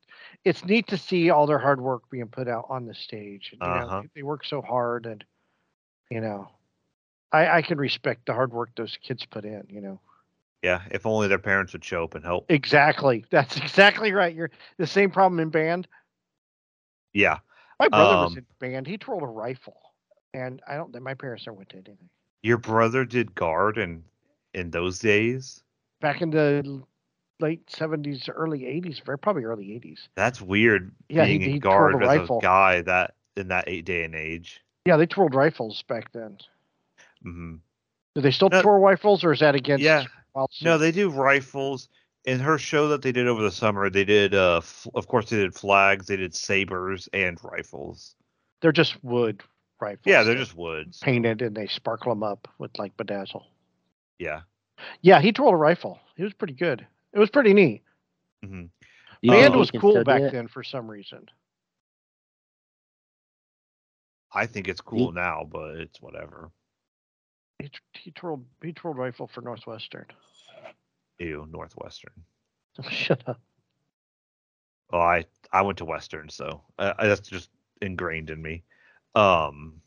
It's 0.44 0.64
neat 0.64 0.86
to 0.88 0.96
see 0.96 1.30
all 1.30 1.46
their 1.46 1.58
hard 1.58 1.80
work 1.80 2.02
being 2.10 2.28
put 2.28 2.46
out 2.48 2.66
on 2.68 2.86
the 2.86 2.94
stage. 2.94 3.50
You 3.52 3.58
Uh-huh. 3.60 4.02
they- 4.02 4.10
they 4.16 4.22
work 4.22 4.44
so 4.44 4.62
hard, 4.62 5.06
and 5.06 5.24
you 6.12 6.20
know, 6.20 6.50
I 7.32 7.58
I 7.58 7.62
can 7.62 7.78
respect 7.78 8.26
the 8.26 8.34
hard 8.34 8.52
work 8.52 8.70
those 8.76 8.98
kids 9.02 9.24
put 9.24 9.44
in. 9.44 9.64
You 9.70 9.80
know, 9.80 10.00
Yeah, 10.62 10.82
if 10.90 11.06
only 11.06 11.28
their 11.28 11.38
parents 11.38 11.72
would 11.72 11.84
show 11.84 12.04
up 12.04 12.14
and 12.14 12.24
help. 12.24 12.46
exactly. 12.50 13.24
That's 13.30 13.56
exactly 13.56 14.12
right. 14.12 14.34
You're 14.34 14.50
the 14.76 14.86
same 14.86 15.10
problem 15.10 15.40
in 15.40 15.48
band. 15.50 15.88
Yeah, 17.14 17.38
My 17.78 17.88
brother 17.88 18.16
was 18.24 18.32
Um, 18.32 18.38
in 18.38 18.46
band. 18.58 18.86
He 18.86 18.96
twirled 18.96 19.22
a 19.22 19.26
rifle, 19.26 19.76
and 20.32 20.62
I 20.66 20.76
don't 20.76 20.92
think 20.92 21.04
my 21.04 21.14
parents 21.14 21.46
never 21.46 21.56
went 21.56 21.68
to 21.70 21.76
anything. 21.76 22.08
your 22.42 22.58
brother 22.58 23.04
did 23.04 23.34
guard 23.34 23.78
in 23.78 24.04
in 24.54 24.70
those 24.70 24.98
days. 24.98 25.62
Back 26.00 26.20
in 26.22 26.30
the 26.30 26.82
late 27.40 27.68
seventies, 27.70 28.28
early 28.28 28.66
eighties, 28.66 29.00
very 29.04 29.18
probably 29.18 29.44
early 29.44 29.74
eighties. 29.74 30.08
That's 30.14 30.40
weird. 30.40 30.92
Yeah, 31.08 31.24
he- 31.26 31.38
being 31.38 31.50
he 31.52 31.58
guard 31.58 31.94
a 31.94 31.98
as 32.04 32.18
rifle. 32.20 32.38
a 32.38 32.42
guy 32.42 32.82
that 32.82 33.14
in 33.36 33.48
that 33.48 33.64
eight 33.68 33.84
day 33.84 34.04
and 34.04 34.14
age. 34.14 34.61
Yeah, 34.86 34.96
they 34.96 35.06
twirled 35.06 35.34
rifles 35.34 35.82
back 35.88 36.12
then. 36.12 36.38
hmm 37.22 37.56
Do 38.14 38.20
they 38.20 38.30
still 38.30 38.48
No- 38.50 38.62
twirl 38.62 38.80
rifles, 38.80 39.24
or 39.24 39.32
is 39.32 39.40
that 39.40 39.54
against? 39.54 39.82
Yeah, 39.84 40.04
wild 40.34 40.50
no, 40.62 40.78
they 40.78 40.92
do 40.92 41.10
rifles. 41.10 41.88
In 42.24 42.38
her 42.38 42.56
show 42.56 42.86
that 42.88 43.02
they 43.02 43.10
did 43.10 43.26
over 43.26 43.42
the 43.42 43.50
summer, 43.50 43.90
they 43.90 44.04
did. 44.04 44.32
Uh, 44.34 44.58
f- 44.58 44.86
of 44.94 45.08
course, 45.08 45.28
they 45.30 45.38
did 45.38 45.54
flags, 45.54 46.06
they 46.06 46.16
did 46.16 46.34
sabers 46.34 47.08
and 47.12 47.36
rifles. 47.42 48.14
They're 48.60 48.70
just 48.70 49.02
wood 49.02 49.42
rifles. 49.80 50.04
Yeah, 50.06 50.22
they're 50.22 50.36
just 50.36 50.56
woods. 50.56 51.00
painted, 51.00 51.42
and 51.42 51.56
they 51.56 51.66
sparkle 51.66 52.12
them 52.12 52.22
up 52.22 52.46
with 52.58 52.78
like 52.78 52.96
bedazzle. 52.96 53.42
Yeah. 54.20 54.42
Yeah, 55.00 55.20
he 55.20 55.32
twirled 55.32 55.54
a 55.54 55.56
rifle. 55.56 55.98
He 56.16 56.22
was 56.22 56.32
pretty 56.32 56.54
good. 56.54 56.86
It 57.12 57.18
was 57.18 57.30
pretty 57.30 57.54
neat. 57.54 57.82
hmm 58.44 58.64
Uh, 59.28 59.32
Band 59.32 59.56
was 59.56 59.70
cool 59.72 60.04
back 60.04 60.30
then 60.32 60.46
for 60.48 60.62
some 60.62 60.88
reason. 60.88 61.28
I 64.34 64.46
think 64.46 64.68
it's 64.68 64.80
cool 64.80 65.12
now, 65.12 65.46
but 65.50 65.76
it's 65.76 66.00
whatever. 66.00 66.50
He 67.58 67.68
t- 67.68 67.78
he 67.92 68.10
twirled 68.10 68.44
he 68.62 68.72
twirled 68.72 68.98
rifle 68.98 69.28
for 69.28 69.40
Northwestern. 69.40 70.06
Ew, 71.18 71.46
Northwestern. 71.50 72.12
Shut 72.90 73.22
up. 73.26 73.40
Well, 74.90 75.02
I 75.02 75.24
I 75.52 75.62
went 75.62 75.78
to 75.78 75.84
Western, 75.84 76.28
so 76.28 76.62
uh, 76.78 76.94
that's 76.98 77.28
just 77.28 77.50
ingrained 77.80 78.30
in 78.30 78.40
me. 78.40 78.64
Um, 79.14 79.80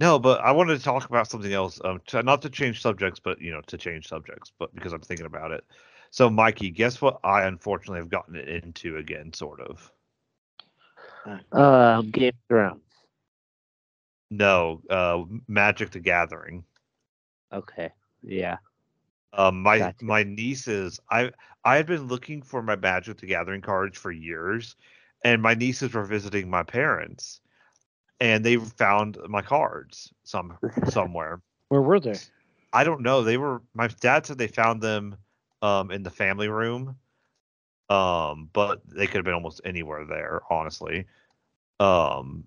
no, 0.00 0.18
but 0.18 0.40
I 0.40 0.52
wanted 0.52 0.76
to 0.78 0.84
talk 0.84 1.06
about 1.08 1.30
something 1.30 1.52
else. 1.52 1.80
Um, 1.84 2.00
to, 2.08 2.22
not 2.22 2.42
to 2.42 2.50
change 2.50 2.82
subjects, 2.82 3.20
but 3.20 3.40
you 3.40 3.50
know, 3.50 3.60
to 3.66 3.78
change 3.78 4.08
subjects, 4.08 4.52
but 4.58 4.74
because 4.74 4.92
I'm 4.92 5.00
thinking 5.00 5.26
about 5.26 5.50
it. 5.50 5.64
So, 6.10 6.30
Mikey, 6.30 6.70
guess 6.70 7.00
what? 7.00 7.18
I 7.24 7.42
unfortunately 7.42 7.98
have 7.98 8.10
gotten 8.10 8.36
it 8.36 8.48
into 8.48 8.98
again, 8.98 9.32
sort 9.32 9.60
of. 9.60 9.90
Um, 11.52 12.10
Game 12.10 12.28
of 12.28 12.48
Thrones. 12.48 12.83
No, 14.36 14.82
uh, 14.90 15.22
Magic 15.46 15.90
the 15.90 16.00
Gathering. 16.00 16.64
Okay. 17.52 17.90
Yeah. 18.22 18.58
Um, 19.32 19.62
my 19.62 19.78
Gotcha. 19.78 20.04
my 20.04 20.24
nieces, 20.24 21.00
I 21.10 21.30
I 21.64 21.76
had 21.76 21.86
been 21.86 22.08
looking 22.08 22.42
for 22.42 22.62
my 22.62 22.76
Magic 22.76 23.18
the 23.18 23.26
Gathering 23.26 23.60
cards 23.60 23.96
for 23.96 24.10
years, 24.10 24.76
and 25.24 25.40
my 25.40 25.54
nieces 25.54 25.94
were 25.94 26.04
visiting 26.04 26.50
my 26.50 26.62
parents, 26.64 27.40
and 28.20 28.44
they 28.44 28.56
found 28.56 29.18
my 29.28 29.42
cards 29.42 30.12
some 30.24 30.58
somewhere. 30.88 31.40
Where 31.68 31.82
were 31.82 32.00
they? 32.00 32.14
I 32.72 32.84
don't 32.84 33.02
know. 33.02 33.22
They 33.22 33.36
were 33.36 33.62
my 33.72 33.86
dad 33.86 34.26
said 34.26 34.38
they 34.38 34.48
found 34.48 34.82
them 34.82 35.16
um 35.62 35.90
in 35.90 36.02
the 36.02 36.10
family 36.10 36.48
room. 36.48 36.96
Um, 37.90 38.48
but 38.52 38.80
they 38.88 39.06
could 39.06 39.16
have 39.16 39.24
been 39.24 39.34
almost 39.34 39.60
anywhere 39.64 40.06
there, 40.06 40.40
honestly. 40.50 41.04
Um, 41.78 42.44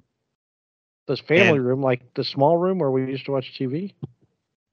This 1.07 1.19
family 1.21 1.57
And- 1.57 1.65
room, 1.65 1.81
like 1.81 2.13
the 2.15 2.23
small 2.23 2.57
room 2.57 2.79
where 2.79 2.91
we 2.91 3.05
used 3.05 3.25
to 3.25 3.31
watch 3.31 3.53
TV. 3.57 3.93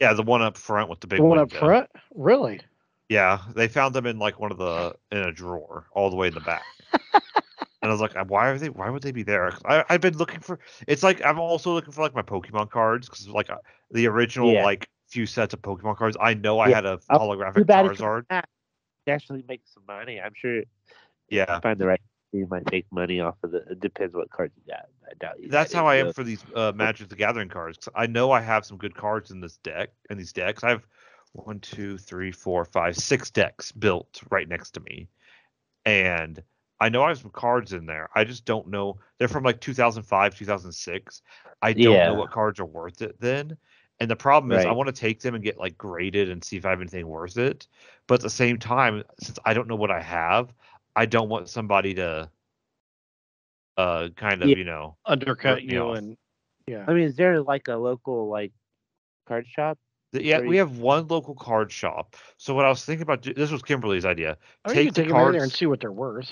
yeah, 0.00 0.12
the 0.12 0.22
one 0.22 0.42
up 0.42 0.56
front 0.56 0.90
with 0.90 1.00
the 1.00 1.06
big 1.06 1.18
the 1.20 1.24
one 1.24 1.38
up 1.38 1.52
front. 1.52 1.88
Really? 2.14 2.60
Yeah, 3.08 3.38
they 3.54 3.68
found 3.68 3.94
them 3.94 4.06
in 4.06 4.18
like 4.18 4.40
one 4.40 4.50
of 4.50 4.58
the 4.58 4.96
in 5.12 5.18
a 5.18 5.32
drawer, 5.32 5.86
all 5.92 6.10
the 6.10 6.16
way 6.16 6.28
in 6.28 6.34
the 6.34 6.40
back. 6.40 6.62
and 7.12 7.22
I 7.82 7.88
was 7.88 8.00
like, 8.00 8.14
why 8.28 8.48
are 8.48 8.58
they? 8.58 8.68
Why 8.70 8.90
would 8.90 9.02
they 9.02 9.12
be 9.12 9.22
there? 9.22 9.52
I, 9.66 9.84
I've 9.88 10.00
been 10.00 10.16
looking 10.16 10.40
for. 10.40 10.58
It's 10.88 11.02
like 11.02 11.24
I'm 11.24 11.38
also 11.38 11.72
looking 11.72 11.92
for 11.92 12.02
like 12.02 12.14
my 12.14 12.22
Pokemon 12.22 12.70
cards 12.70 13.08
because 13.08 13.28
like 13.28 13.50
uh, 13.50 13.56
the 13.92 14.06
original 14.08 14.52
Yeah. 14.52 14.64
like 14.64 14.88
few 15.08 15.26
sets 15.26 15.54
of 15.54 15.60
Pokemon 15.62 15.96
cards. 15.98 16.16
I 16.20 16.34
know 16.34 16.58
I 16.58 16.70
had 16.70 16.84
a 16.86 16.98
Oh, 17.10 17.18
holographic 17.18 17.54
Too 17.56 17.64
bad 17.64 17.86
Charizard. 17.86 18.24
you 19.06 19.12
actually 19.12 19.44
make 19.46 19.60
some 19.66 19.84
money. 19.86 20.20
I'm 20.20 20.32
sure. 20.34 20.62
Yeah, 21.28 21.60
find 21.60 21.78
the 21.78 21.86
right. 21.86 22.00
You 22.34 22.46
might 22.48 22.70
make 22.72 22.86
money 22.90 23.20
off 23.20 23.36
of 23.44 23.52
the. 23.52 23.58
It 23.70 23.80
depends 23.80 24.14
what 24.14 24.28
cards 24.30 24.52
you 24.56 24.72
got. 24.72 24.86
I 25.08 25.14
doubt 25.20 25.40
you. 25.40 25.48
that's 25.48 25.72
how 25.72 25.86
I 25.86 25.96
any 25.96 26.08
am 26.08 26.12
for 26.12 26.24
these 26.24 26.44
uh, 26.54 26.72
Magic 26.74 27.08
the 27.08 27.16
Gathering 27.16 27.48
cards. 27.48 27.88
I 27.94 28.06
know 28.06 28.32
I 28.32 28.40
have 28.40 28.66
some 28.66 28.76
good 28.76 28.94
cards 28.94 29.30
in 29.30 29.40
this 29.40 29.56
deck. 29.58 29.90
In 30.10 30.18
these 30.18 30.32
decks, 30.32 30.64
I 30.64 30.70
have 30.70 30.86
one, 31.32 31.60
two, 31.60 31.96
three, 31.96 32.32
four, 32.32 32.64
five, 32.64 32.96
six 32.96 33.30
decks 33.30 33.70
built 33.72 34.20
right 34.30 34.48
next 34.48 34.72
to 34.72 34.80
me, 34.80 35.08
and 35.84 36.42
I 36.80 36.88
know 36.88 37.02
I 37.04 37.08
have 37.08 37.18
some 37.18 37.30
cards 37.30 37.72
in 37.72 37.86
there. 37.86 38.08
I 38.14 38.24
just 38.24 38.44
don't 38.44 38.68
know. 38.68 38.98
They're 39.18 39.28
from 39.28 39.44
like 39.44 39.60
2005, 39.60 40.36
2006. 40.36 41.22
I 41.62 41.72
don't 41.72 41.82
Yeah. 41.82 42.06
know 42.08 42.14
what 42.14 42.30
cards 42.30 42.58
are 42.58 42.66
worth 42.66 43.00
it 43.00 43.20
then. 43.20 43.56
And 44.00 44.10
the 44.10 44.16
problem 44.16 44.50
is, 44.50 44.64
I 44.64 44.72
want 44.72 44.88
to 44.88 44.92
take 44.92 45.20
them 45.20 45.36
and 45.36 45.44
get 45.44 45.56
like 45.56 45.78
graded 45.78 46.28
and 46.28 46.42
see 46.42 46.56
if 46.56 46.66
I 46.66 46.70
have 46.70 46.80
anything 46.80 47.06
worth 47.06 47.38
it. 47.38 47.68
But 48.08 48.16
at 48.16 48.20
the 48.22 48.30
same 48.30 48.58
time, 48.58 49.04
since 49.20 49.38
I 49.44 49.54
don't 49.54 49.68
know 49.68 49.76
what 49.76 49.92
I 49.92 50.02
have, 50.02 50.52
I 50.96 51.06
don't 51.06 51.28
want 51.28 51.48
somebody 51.48 51.94
to, 51.94 52.30
uh, 53.76 54.08
kind 54.16 54.42
of 54.42 54.48
Yeah. 54.50 54.56
you 54.56 54.64
know, 54.64 54.96
Undercut 55.04 55.62
you 55.62 55.80
off. 55.80 55.98
and 55.98 56.16
yeah. 56.66 56.84
I 56.86 56.92
mean, 56.94 57.04
is 57.04 57.16
there 57.16 57.40
like 57.42 57.68
a 57.68 57.76
local 57.76 58.28
like 58.28 58.52
card 59.26 59.46
shop? 59.46 59.78
yeah, 60.12 60.38
we 60.40 60.56
have 60.58 60.78
one 60.78 61.08
local 61.08 61.34
card 61.34 61.72
shop. 61.72 62.14
So 62.36 62.54
what 62.54 62.64
I 62.64 62.68
was 62.68 62.84
thinking 62.84 63.02
about, 63.02 63.22
this 63.22 63.50
was 63.50 63.62
Kimberly's 63.62 64.04
idea. 64.04 64.38
I 64.64 64.68
mean, 64.68 64.74
take 64.76 64.84
you 64.84 64.92
can 64.92 64.94
the 64.94 65.02
take 65.02 65.08
them 65.12 65.26
in 65.26 65.32
there 65.32 65.42
and 65.42 65.52
see 65.52 65.66
what 65.66 65.80
they're 65.80 65.90
worth. 65.90 66.30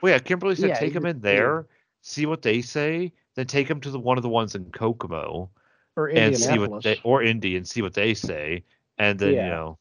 Well, 0.00 0.12
yeah, 0.12 0.18
Kimberly 0.20 0.54
said 0.54 0.68
Yeah, 0.68 0.78
take 0.78 0.92
them 0.94 1.04
in 1.06 1.16
just- 1.16 1.24
yeah. 1.26 1.32
there, 1.40 1.66
see 2.02 2.26
what 2.26 2.42
they 2.42 2.62
say, 2.62 3.12
then 3.34 3.46
take 3.48 3.66
them 3.66 3.80
to 3.80 3.90
the 3.90 3.98
one 3.98 4.16
of 4.16 4.22
the 4.22 4.28
ones 4.28 4.54
in 4.54 4.70
Kokomo. 4.70 5.50
Or 5.96 6.08
and 6.08 6.36
see 6.36 6.46
what 6.58 6.70
Indianapolis. 6.70 6.84
they 6.84 7.00
or 7.02 7.22
Indy 7.22 7.56
and 7.56 7.66
see 7.66 7.82
what 7.82 7.94
they 7.94 8.14
say, 8.14 8.62
and 8.98 9.18
then 9.18 9.30
you 9.34 9.36
know, 9.42 9.78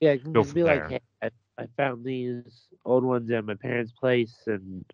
Yeah, 0.00 0.16
Go 0.16 0.44
from 0.44 0.54
be 0.54 0.62
there. 0.62 0.88
like, 0.90 1.02
hey, 1.22 1.30
I, 1.58 1.66
found 1.76 2.04
these 2.04 2.68
old 2.84 3.04
ones 3.04 3.30
at 3.30 3.44
my 3.44 3.54
parents' 3.54 3.92
place, 3.92 4.34
and 4.46 4.84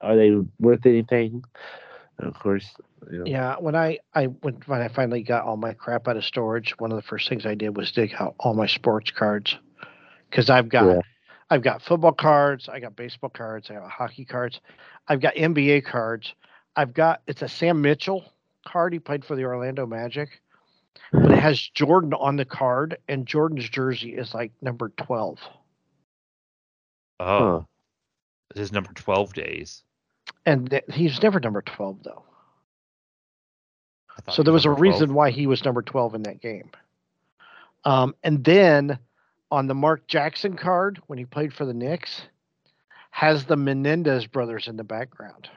are 0.00 0.16
they 0.16 0.32
worth 0.58 0.86
anything? 0.86 1.44
And 2.18 2.28
of 2.28 2.38
course, 2.38 2.66
you 3.10 3.20
know, 3.20 3.26
Yeah, 3.26 3.56
when 3.58 3.76
I 3.76 3.98
I 4.14 4.26
when 4.26 4.54
when 4.66 4.80
I 4.80 4.88
finally 4.88 5.22
got 5.22 5.44
all 5.44 5.56
my 5.56 5.74
crap 5.74 6.08
out 6.08 6.16
of 6.16 6.24
storage, 6.24 6.78
one 6.78 6.92
of 6.92 6.96
the 6.96 7.02
first 7.02 7.28
things 7.28 7.46
I 7.46 7.54
did 7.54 7.76
was 7.76 7.92
dig 7.92 8.14
out 8.18 8.34
all 8.40 8.54
my 8.54 8.66
sports 8.66 9.10
cards 9.10 9.56
because 10.30 10.50
I've 10.50 10.68
got 10.68 10.96
Yeah. 10.96 11.00
I've 11.50 11.62
got 11.62 11.82
football 11.82 12.12
cards, 12.12 12.68
I 12.68 12.80
got 12.80 12.96
baseball 12.96 13.30
cards, 13.30 13.70
I 13.70 13.74
got 13.74 13.90
hockey 13.90 14.24
cards, 14.24 14.60
I've 15.08 15.20
got 15.20 15.34
NBA 15.34 15.84
cards, 15.84 16.34
I've 16.76 16.94
got 16.94 17.22
it's 17.26 17.42
a 17.42 17.48
Sam 17.48 17.80
Mitchell 17.82 18.24
card. 18.66 18.92
He 18.92 18.98
played 18.98 19.24
for 19.24 19.36
the 19.36 19.44
Orlando 19.44 19.86
Magic, 19.86 20.40
but 21.12 21.30
it 21.30 21.38
has 21.40 21.58
Jordan 21.60 22.14
on 22.14 22.36
the 22.36 22.44
card, 22.44 22.98
and 23.08 23.26
Jordan's 23.26 23.68
jersey 23.68 24.14
is 24.14 24.34
like 24.34 24.52
number 24.62 24.90
twelve. 24.96 25.38
oh, 27.20 27.66
this 28.54 28.64
is 28.64 28.72
number 28.72 28.92
twelve 28.94 29.32
days. 29.34 29.82
And 30.46 30.70
th- 30.70 30.84
he's 30.92 31.22
never 31.22 31.40
number 31.40 31.62
twelve 31.62 32.02
though. 32.02 32.24
So 34.30 34.42
there 34.42 34.52
was 34.52 34.64
a 34.66 34.68
number 34.68 34.82
reason 34.82 35.06
12. 35.08 35.14
why 35.16 35.30
he 35.30 35.46
was 35.46 35.64
number 35.64 35.80
12 35.80 36.14
in 36.16 36.22
that 36.24 36.40
game. 36.42 36.70
Um, 37.84 38.14
and 38.22 38.44
then 38.44 38.98
on 39.50 39.66
the 39.66 39.74
Mark 39.74 40.06
Jackson 40.08 40.56
card, 40.56 41.00
when 41.06 41.18
he 41.18 41.24
played 41.24 41.54
for 41.54 41.64
the 41.64 41.72
Knicks, 41.72 42.22
has 43.12 43.44
the 43.46 43.56
Menendez 43.56 44.26
brothers 44.26 44.68
in 44.68 44.76
the 44.76 44.84
background. 44.84 45.48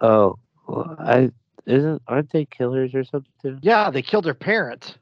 oh, 0.00 0.38
well, 0.66 0.96
I 0.98 1.30
isn't 1.68 2.02
aren't 2.08 2.32
they 2.32 2.46
killers 2.46 2.94
or 2.94 3.04
something? 3.04 3.60
Yeah, 3.62 3.90
they 3.90 4.02
killed 4.02 4.24
their 4.24 4.34
parents. 4.34 4.94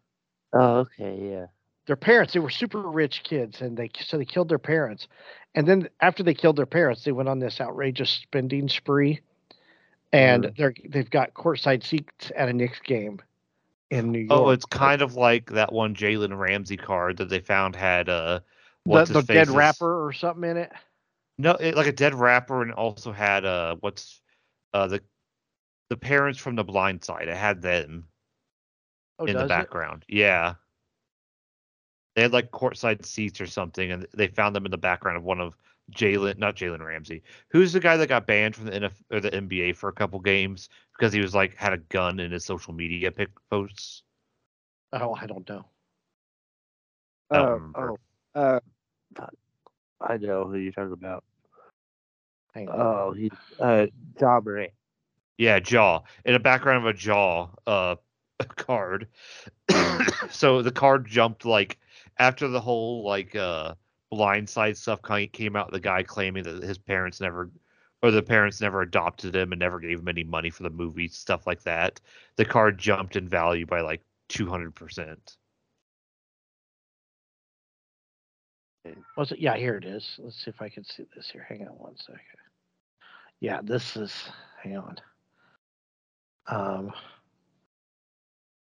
Oh, 0.53 0.79
okay, 0.81 1.19
yeah. 1.31 1.47
Their 1.87 1.97
parents, 1.97 2.33
they 2.33 2.41
were 2.41 2.51
super 2.51 2.83
rich 2.83 3.23
kids, 3.23 3.61
and 3.63 3.77
they 3.77 3.91
so 4.01 4.19
they 4.19 4.25
killed 4.25 4.49
their 4.49 4.59
parents. 4.59 5.09
And 5.55 5.67
then 5.67 5.89
after 6.01 6.23
they 6.23 6.35
killed 6.35 6.57
their 6.57 6.67
parents, 6.67 7.05
they 7.05 7.13
went 7.13 7.29
on 7.29 7.39
this 7.39 7.61
outrageous 7.61 8.11
spending 8.11 8.69
spree, 8.69 9.21
and 10.13 10.45
Mhm. 10.45 10.57
they're 10.57 10.75
they've 10.89 11.11
got 11.11 11.35
courtside 11.35 11.85
seats 11.85 12.33
at 12.37 12.49
a 12.49 12.53
Knicks 12.53 12.81
game 12.81 13.21
in 13.91 14.11
New 14.13 14.19
York. 14.19 14.31
Oh, 14.47 14.51
it's 14.51 14.65
kind 14.67 15.03
of 15.03 15.15
like 15.15 15.51
that 15.53 15.73
one 15.73 15.95
Jalen 15.95 16.37
Ramsey 16.37 16.77
card 16.77 17.19
that 17.19 17.29
they 17.29 17.41
found 17.41 17.77
had 17.77 18.09
uh, 18.09 18.41
what's 18.85 19.11
the 19.11 19.21
his 19.21 19.27
dead 19.29 19.51
rapper 19.51 20.05
or 20.07 20.13
something 20.13 20.51
in 20.51 20.57
it. 20.57 20.73
No, 21.39 21.53
it, 21.53 21.77
like 21.77 21.87
a 21.87 21.93
dead 21.93 22.15
rapper, 22.15 22.63
and 22.63 22.73
also 22.73 23.13
had 23.13 23.45
uh, 23.45 23.77
what's 23.81 24.21
uh 24.73 24.87
the 24.89 25.03
the 25.89 25.97
parents 25.97 26.39
from 26.39 26.57
the 26.57 26.65
Blind 26.65 27.05
Side. 27.05 27.29
It 27.29 27.37
had 27.37 27.63
them 27.63 28.09
Oh, 29.19 29.25
in 29.25 29.35
the 29.35 29.41
does 29.41 29.47
it? 29.47 29.49
background. 29.49 30.05
Yeah. 30.09 30.55
They 32.15 32.23
had 32.23 32.33
like 32.33 32.51
courtside 32.51 33.05
seats 33.05 33.41
or 33.41 33.47
something, 33.47 33.91
and 33.93 34.07
they 34.15 34.29
found 34.29 34.57
them 34.57 34.65
in 34.65 34.71
the 34.71 34.79
background 34.79 35.17
of 35.19 35.25
one 35.25 35.41
of 35.41 35.55
Jalen, 35.93 36.39
not 36.39 36.57
Jalen 36.57 36.85
Ramsey. 36.85 37.23
Who's 37.49 37.73
the 37.73 37.81
guy 37.81 37.97
that 37.97 38.09
got 38.09 38.27
banned 38.27 38.57
from 38.57 38.67
the 38.67 38.73
NF 38.73 39.03
or 39.11 39.21
the 39.21 39.31
NBA 39.31 39.77
for 39.77 39.89
a 39.89 39.93
couple 39.93 40.19
games 40.21 40.69
because 40.97 41.13
he 41.13 41.21
was 41.21 41.35
like 41.35 41.55
had 41.55 41.73
a 41.73 41.79
gun 41.79 42.21
in 42.21 42.33
his 42.33 42.45
social 42.45 42.73
media 42.73 43.13
pic 43.13 43.29
posts? 43.51 44.03
Oh, 44.93 45.15
I 45.15 45.27
don't 45.27 45.49
know. 45.49 45.67
I 47.31 47.39
don't 47.39 47.73
Oh, 47.77 47.97
oh, 48.35 48.41
uh. 48.41 48.61
I 50.01 50.17
know 50.19 50.45
who 50.45 50.57
you're 50.57 50.73
talking 50.73 50.93
about. 50.93 51.25
Hang 52.55 52.69
on. 52.69 52.81
Oh, 52.81 53.13
he's 53.13 53.31
uh, 53.61 53.87
Ja 54.21 54.41
Morant. 54.41 54.73
Yeah, 55.39 55.61
Ja 55.67 56.01
in 56.25 56.35
a 56.35 56.41
background 56.41 56.87
of 56.87 56.95
a 56.95 56.99
Ja 56.99 57.49
uh 57.67 57.97
card. 58.57 59.09
so 60.31 60.63
the 60.63 60.73
card 60.73 61.07
jumped 61.07 61.45
like 61.45 61.79
after 62.19 62.49
the 62.49 62.61
whole 62.61 63.05
like 63.05 63.35
uh 63.35 63.75
blindside 64.13 64.77
stuff 64.77 65.01
came 65.33 65.57
out. 65.57 65.73
The 65.73 65.81
guy 65.81 66.03
claiming 66.03 66.45
that 66.45 66.63
his 66.63 66.79
parents 66.79 67.21
never 67.21 67.51
or 68.03 68.11
the 68.11 68.23
parents 68.23 68.61
never 68.61 68.83
adopted 68.83 69.35
him 69.35 69.53
and 69.53 69.59
never 69.59 69.81
gave 69.81 69.99
him 69.99 70.09
any 70.09 70.25
money 70.25 70.51
for 70.51 70.63
the 70.63 70.71
movie 70.71 71.09
stuff 71.09 71.47
like 71.47 71.63
that. 71.63 72.01
The 72.37 72.45
card 72.45 72.79
jumped 72.79 73.17
in 73.17 73.29
value 73.29 73.67
by 73.67 73.81
like 73.81 74.03
two 74.29 74.49
hundred 74.49 74.75
percent. 74.75 75.37
Was 79.17 79.33
it? 79.33 79.41
Yeah, 79.41 79.57
here 79.57 79.77
it 79.77 79.85
is. 79.85 80.19
Let's 80.19 80.45
see 80.45 80.51
if 80.51 80.63
I 80.63 80.69
can 80.69 80.85
see 80.85 81.05
this 81.15 81.29
here. 81.31 81.45
Hang 81.49 81.63
on 81.63 81.77
one 81.77 81.97
second. 81.97 82.21
Yeah, 83.41 83.61
this 83.63 83.97
is. 83.97 84.13
Hang 84.63 84.77
on. 84.77 84.97
Um. 86.49 86.93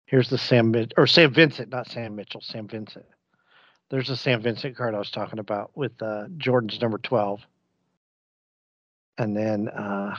Here's 0.05 0.29
the 0.29 0.38
Sam 0.38 0.75
or 0.95 1.07
Sam 1.07 1.33
Vincent, 1.33 1.69
not 1.69 1.89
Sam 1.89 2.15
Mitchell. 2.15 2.41
Sam 2.41 2.67
Vincent. 2.67 3.05
There's 3.89 4.09
the 4.09 4.15
Sam 4.15 4.41
Vincent 4.41 4.77
card 4.77 4.93
I 4.93 4.99
was 4.99 5.09
talking 5.09 5.39
about 5.39 5.71
with 5.75 5.99
uh, 6.03 6.25
Jordan's 6.38 6.79
number 6.79 6.99
twelve. 6.99 7.41
And 9.17 9.36
then 9.36 9.69
uh, 9.69 10.15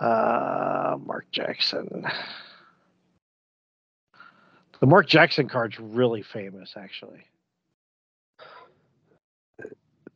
uh, 0.00 0.96
Mark 1.02 1.30
Jackson. 1.30 2.06
The 4.80 4.86
Mark 4.86 5.06
Jackson 5.06 5.48
card's 5.48 5.78
really 5.78 6.22
famous, 6.22 6.74
actually. 6.76 7.24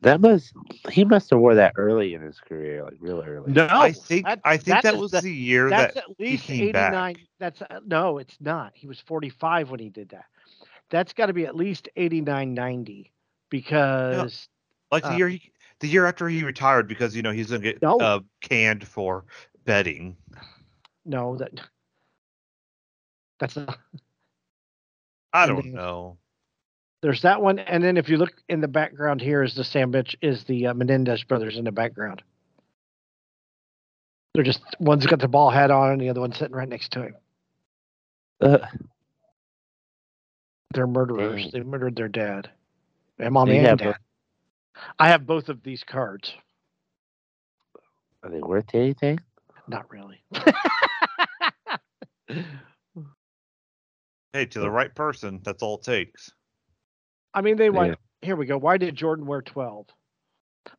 That 0.03 0.21
must 0.21 0.53
he 0.91 1.05
must 1.05 1.31
have 1.31 1.39
wore 1.39 1.55
that 1.55 1.75
early 1.77 2.13
in 2.15 2.23
his 2.23 2.39
career, 2.41 2.83
like 2.85 2.97
real 2.99 3.23
early. 3.23 3.53
No, 3.53 3.69
I 3.71 3.93
think 3.93 4.27
that- 4.27 4.41
I 4.45 4.57
think 4.57 4.67
that's 4.67 4.83
that 4.85 4.97
was 4.97 5.13
that- 5.13 5.23
the 5.23 5.33
year 5.33 5.71
That's 5.71 5.95
that 5.95 6.05
at 6.11 6.21
least 6.21 6.45
came 6.45 6.69
89. 6.71 6.93
back. 7.15 7.17
That's 7.39 7.63
uh, 7.63 7.81
no, 7.87 8.19
it's 8.19 8.37
not. 8.41 8.73
He 8.75 8.87
was 8.89 8.99
45 9.01 9.71
when 9.71 9.79
he 9.81 9.89
did 9.91 10.09
that. 10.11 10.25
That's 10.91 11.13
got 11.13 11.27
to 11.27 11.33
be 11.33 11.47
at 11.47 11.55
least 11.57 11.89
89, 11.97 12.53
90 12.53 13.13
because 13.49 14.49
like 14.91 15.05
the 15.05 15.11
uh, 15.11 15.17
year 15.17 15.29
he, 15.29 15.53
the 15.79 15.87
year 15.89 16.05
after 16.07 16.29
he 16.29 16.43
retired 16.43 16.89
because 16.89 17.15
you 17.15 17.23
know 17.23 17.31
he's 17.33 17.51
gonna 17.51 17.63
get 17.63 17.81
No. 17.81 17.99
uh, 17.99 18.21
canned 18.41 18.87
for 18.87 19.25
betting. 19.65 20.17
no, 21.05 21.37
that 21.37 21.53
that's 23.39 23.57
not. 23.57 23.79
I 25.33 25.47
don't 25.47 25.63
then- 25.65 25.75
know. 25.75 26.19
There's 27.03 27.23
that 27.23 27.43
one, 27.43 27.59
and 27.59 27.83
then 27.83 27.97
if 27.97 28.09
you 28.09 28.17
look 28.17 28.31
in 28.49 28.61
the 28.61 28.69
background 28.69 29.21
here 29.21 29.43
is 29.43 29.55
the 29.57 29.65
Sam 29.65 29.91
Mitch 29.91 30.17
is 30.23 30.45
the 30.45 30.69
uh, 30.69 30.75
Menendez 30.75 31.25
brothers 31.25 31.57
in 31.59 31.65
the 31.65 31.73
background. 31.73 32.23
They're 34.35 34.45
just 34.45 34.63
one's 34.79 35.05
got 35.07 35.19
the 35.19 35.27
ball 35.29 35.51
hat 35.51 35.73
on, 35.73 35.93
and 35.93 36.01
the 36.01 36.09
other 36.09 36.21
one's 36.21 36.39
sitting 36.39 36.55
right 36.55 36.69
next 36.69 36.93
to 36.93 37.03
him. 37.03 37.15
Uh, 38.41 38.59
They're 40.73 40.87
murderers. 40.87 41.43
Dang. 41.43 41.51
They 41.53 41.61
murdered 41.61 41.97
their 41.97 42.09
dad, 42.09 42.49
and 43.19 43.35
mom 43.35 43.49
You 43.49 43.57
and 43.57 43.67
have 43.67 43.79
dad. 43.79 43.97
I 44.99 45.09
have 45.09 45.27
both 45.27 45.49
of 45.49 45.63
these 45.63 45.83
cards. 45.85 46.33
are 48.23 48.31
they 48.31 48.41
worth 48.41 48.75
anything? 48.75 49.19
Not 49.67 49.91
really. 49.91 50.23
Hey, 54.33 54.47
to 54.47 54.61
the 54.61 54.71
right 54.71 54.95
person, 54.95 55.41
that's 55.45 55.63
all 55.63 55.77
it 55.77 55.83
takes. 55.83 56.33
I 57.35 57.41
mean, 57.41 57.57
they 57.57 57.67
Yeah. 57.67 57.71
went. 57.71 57.99
Here 58.23 58.37
we 58.37 58.47
go. 58.47 58.57
Why 58.59 58.77
did 58.77 58.95
Jordan 58.95 59.27
wear 59.27 59.43
12? 59.43 59.87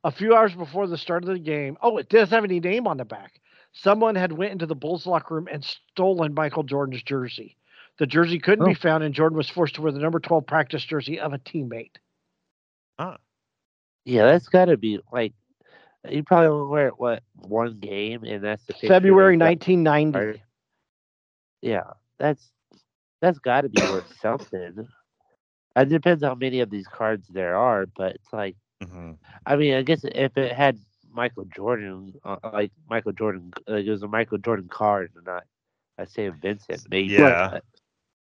A 0.04 0.12
few 0.12 0.34
hours 0.36 0.56
before 0.56 0.88
the 0.88 0.98
start 0.98 1.24
of 1.24 1.30
the 1.30 1.40
game. 1.40 1.78
Oh, 1.82 1.98
it 1.98 2.08
doesn't 2.10 2.34
have 2.34 2.44
any 2.46 2.60
name 2.62 2.88
on 2.88 2.98
the 2.98 3.06
back. 3.06 3.40
Someone 3.74 4.16
had 4.16 4.32
went 4.32 4.52
into 4.54 4.66
the 4.66 4.76
Bulls 4.76 5.06
locker 5.06 5.36
room 5.36 5.48
and 5.52 5.64
stolen 5.66 6.34
Michael 6.34 6.64
Jordan's 6.64 7.04
jersey. 7.04 7.58
The 7.98 8.06
jersey 8.08 8.40
couldn't 8.40 8.66
be 8.66 8.72
Oh. 8.72 8.76
found, 8.76 9.04
and 9.04 9.14
Jordan 9.14 9.36
was 9.38 9.50
forced 9.50 9.76
to 9.76 9.82
wear 9.82 9.92
the 9.92 10.00
number 10.00 10.20
12 10.20 10.46
practice 10.48 10.84
jersey 10.84 11.20
of 11.20 11.34
a 11.34 11.40
teammate. 11.40 11.96
Ah, 12.98 13.18
Yeah, 14.06 14.26
that's 14.26 14.48
got 14.50 14.66
to 14.66 14.78
be 14.78 15.00
like 15.12 15.34
you 16.10 16.24
probably 16.24 16.48
only 16.48 16.68
wear 16.70 16.88
it 16.88 17.00
what 17.00 17.24
one 17.36 17.80
game, 17.80 18.24
and 18.26 18.44
that's 18.44 18.66
the 18.66 18.74
February 18.74 19.38
1990. 19.38 20.20
or- 20.20 20.36
Yeah, 21.62 21.94
that's 22.20 22.52
that's 23.22 23.40
got 23.40 23.62
to 23.62 23.70
be 23.70 23.82
worth 23.82 24.14
something. 24.20 24.88
It 25.76 25.90
depends 25.90 26.24
how 26.24 26.36
many 26.36 26.60
of 26.60 26.70
these 26.70 26.88
cards 26.88 27.28
there 27.30 27.56
are, 27.56 27.86
but 27.88 28.16
it's 28.16 28.32
like 28.34 28.56
Mhm. 28.82 29.18
I 29.46 29.56
mean, 29.56 29.76
I 29.76 29.82
guess 29.82 30.04
if 30.04 30.38
it 30.38 30.52
had 30.52 30.78
Michael 31.12 31.46
Jordan, 31.46 32.14
uh, 32.26 32.38
like 32.52 32.72
Michael 32.90 33.14
Jordan, 33.14 33.54
like 33.68 33.86
it 33.86 33.92
was 33.92 34.04
a 34.04 34.08
Michael 34.08 34.38
Jordan 34.40 34.68
card, 34.68 35.12
and 35.16 35.26
not 35.26 35.46
I 35.98 36.06
say 36.06 36.28
Vincent, 36.30 36.88
maybe. 36.90 37.14
Yeah. 37.14 37.50
but 37.52 37.64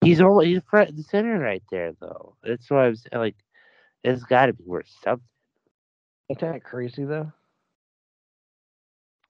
he's 0.02 0.22
all 0.22 0.40
he's 0.40 0.62
front 0.70 0.92
and 0.92 1.04
center 1.06 1.40
right 1.40 1.64
there, 1.72 1.94
though. 2.00 2.36
That's 2.44 2.70
why 2.70 2.86
I 2.86 2.90
was 2.90 3.06
like, 3.12 3.36
it's 4.04 4.24
got 4.24 4.46
to 4.48 4.54
be 4.54 4.64
worth 4.64 4.88
something. 5.04 5.28
Ain't 6.30 6.40
that 6.40 6.64
crazy 6.64 7.04
though? 7.04 7.32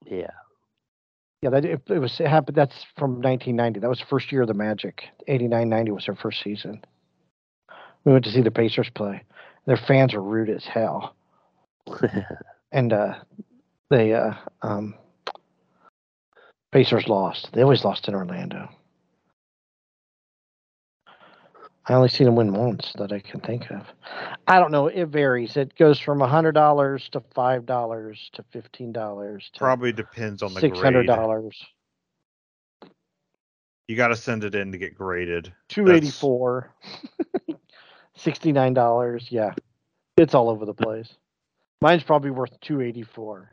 Yeah. 0.05 0.31
Yeah, 1.41 1.51
that 1.51 1.65
it, 1.65 1.81
it 1.89 1.99
was 1.99 2.19
it 2.19 2.27
happened. 2.27 2.57
That's 2.57 2.83
from 2.97 3.21
1990. 3.21 3.79
That 3.79 3.89
was 3.89 3.99
the 3.99 4.05
first 4.05 4.31
year 4.31 4.41
of 4.41 4.47
the 4.47 4.53
Magic. 4.53 5.07
89, 5.27 5.69
90 5.69 5.91
was 5.91 6.05
their 6.05 6.15
first 6.15 6.41
season. 6.41 6.83
We 8.07 8.13
went 8.13 8.23
to 8.23 8.31
see 8.31 8.39
the 8.39 8.51
Pacers 8.51 8.89
play. 8.89 9.21
Their 9.65 9.75
fans 9.75 10.13
were 10.13 10.21
rude 10.21 10.49
as 10.49 10.63
hell, 10.63 11.13
and 12.71 12.93
uh, 12.93 13.15
they 13.89 14.13
uh, 14.13 14.31
um, 14.61 14.95
Pacers 16.71 17.09
lost. 17.09 17.49
They 17.51 17.63
always 17.63 17.83
lost 17.83 18.07
in 18.07 18.15
Orlando. 18.15 18.69
I 21.85 21.95
only 21.95 22.07
seen 22.07 22.27
them 22.27 22.37
win 22.37 22.53
once 22.53 22.93
that 22.97 23.11
I 23.11 23.19
can 23.19 23.41
think 23.41 23.69
of. 23.71 23.85
I 24.47 24.57
don't 24.57 24.71
know. 24.71 24.87
It 24.87 25.07
varies. 25.07 25.57
It 25.57 25.75
goes 25.77 25.99
from 25.99 26.21
hundred 26.21 26.53
dollars 26.53 27.09
to 27.11 27.21
five 27.35 27.65
dollars 27.65 28.29
to 28.35 28.45
fifteen 28.53 28.93
dollars 28.93 29.51
Probably 29.57 29.91
depends 29.91 30.41
on 30.41 30.53
the 30.53 30.61
six 30.61 30.79
hundred 30.79 31.07
grade. 31.07 31.17
dollars. 31.17 31.61
You 33.89 33.97
got 33.97 34.09
to 34.09 34.15
send 34.15 34.45
it 34.45 34.55
in 34.55 34.71
to 34.71 34.77
get 34.77 34.95
graded. 34.95 35.51
Two 35.67 35.89
eighty 35.91 36.09
four. 36.09 36.73
Sixty 38.17 38.51
nine 38.51 38.73
dollars. 38.73 39.27
Yeah, 39.29 39.53
it's 40.17 40.33
all 40.33 40.49
over 40.49 40.65
the 40.65 40.73
place. 40.73 41.13
Mine's 41.81 42.03
probably 42.03 42.31
worth 42.31 42.59
two 42.61 42.81
eighty 42.81 43.03
four. 43.03 43.51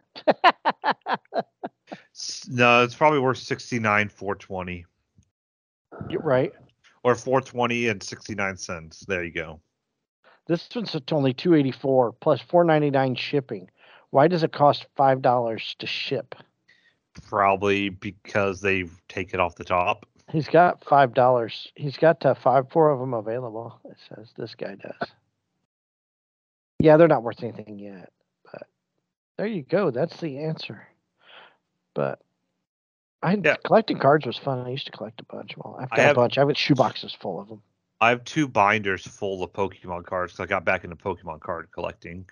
S- 2.15 2.49
No, 2.51 2.83
it's 2.83 2.95
probably 2.95 3.19
worth 3.19 3.39
69 3.39 4.09
420 4.09 4.87
You're 6.09 6.21
right. 6.23 6.53
or 7.03 7.15
420 7.15 7.89
and 7.89 8.03
69 8.03 8.57
cents. 8.57 9.05
There 9.07 9.23
you 9.25 9.33
go. 9.33 9.61
This 10.47 10.69
one's 10.75 10.97
only 11.12 11.33
two 11.35 11.55
eighty 11.55 11.73
four 11.73 12.12
plus 12.12 12.41
four 12.41 12.65
ninety 12.65 12.91
nine 12.91 13.15
shipping. 13.15 13.69
Why 14.11 14.29
does 14.29 14.43
it 14.43 14.53
cost 14.53 14.87
five 14.97 15.23
dollars 15.23 15.75
to 15.79 15.87
ship? 15.87 16.35
Probably 17.27 17.89
because 17.91 18.61
they 18.61 18.85
take 19.09 19.35
it 19.35 19.41
off 19.41 19.55
the 19.57 19.65
top. 19.65 20.07
He's 20.33 20.49
got 20.49 20.85
five 20.85 21.12
dollars. 21.14 21.70
He's 21.75 21.97
got 21.97 22.25
uh, 22.25 22.35
five, 22.35 22.70
four 22.70 22.91
of 22.91 22.99
them 23.01 23.14
available. 23.14 23.79
It 23.85 23.97
says 24.09 24.33
this 24.37 24.55
guy 24.55 24.75
does. 24.77 25.09
Yeah, 26.79 26.97
they're 26.97 27.09
not 27.09 27.22
worth 27.22 27.43
anything 27.43 27.79
yet, 27.79 28.11
but 28.51 28.66
there 29.37 29.47
you 29.47 29.62
go. 29.62 29.91
That's 29.91 30.18
the 30.20 30.39
answer. 30.39 30.87
But 31.95 32.20
I 33.22 33.35
Yeah. 33.43 33.57
collecting 33.64 33.99
cards 33.99 34.27
was 34.27 34.37
fun. 34.37 34.66
I 34.66 34.70
used 34.70 34.87
to 34.87 34.93
collect 34.93 35.20
a 35.20 35.25
bunch. 35.25 35.57
Well, 35.57 35.77
I've 35.79 35.89
I 35.93 35.97
got 35.97 36.03
have- 36.07 36.16
a 36.16 36.20
bunch. 36.20 36.39
I've 36.39 36.47
got 36.49 36.57
shoeboxes 36.57 37.16
full 37.16 37.41
of 37.41 37.49
them. 37.49 37.62
I 38.01 38.09
have 38.11 38.25
two 38.25 38.49
binders 38.49 39.07
full 39.07 39.43
of 39.43 39.53
Pokemon 39.53 40.05
cards 40.05 40.33
because 40.33 40.45
I 40.45 40.47
got 40.47 40.64
back 40.64 40.85
into 40.85 40.97
Pokemon 40.97 41.41
card 41.41 41.70
collecting. 41.72 42.29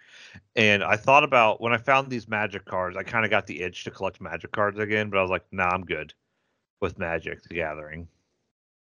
And 0.57 0.83
I 0.83 0.97
thought 0.97 1.25
about 1.25 1.63
when 1.63 1.73
I 1.73 1.79
found 1.79 2.11
these 2.11 2.29
magic 2.29 2.65
cards, 2.67 2.97
I 2.97 3.05
kind 3.05 3.25
of 3.25 3.31
got 3.31 3.47
the 3.47 3.63
itch 3.63 3.85
to 3.85 3.91
collect 3.91 4.21
magic 4.21 4.53
cards 4.53 4.79
again, 4.79 5.09
but 5.09 5.19
I 5.19 5.23
was 5.23 5.31
like, 5.31 5.45
nah, 5.51 5.69
I'm 5.69 5.85
good 5.85 6.13
with 6.83 6.99
Magic 6.99 7.43
the 7.45 7.55
Gathering. 7.55 8.07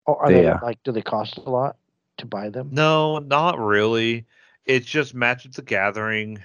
Oh, 0.08 0.16
are 0.16 0.32
they 0.32 0.42
Yeah. 0.44 0.60
like? 0.64 0.82
Do 0.84 0.92
they 0.92 1.04
cost 1.04 1.38
a 1.38 1.42
lot 1.50 1.78
to 2.18 2.26
buy 2.26 2.50
them? 2.50 2.70
No, 2.72 3.20
not 3.20 3.60
really. 3.60 4.26
It's 4.66 4.88
just 4.88 5.14
Magic 5.14 5.52
the 5.52 5.62
Gathering. 5.62 6.42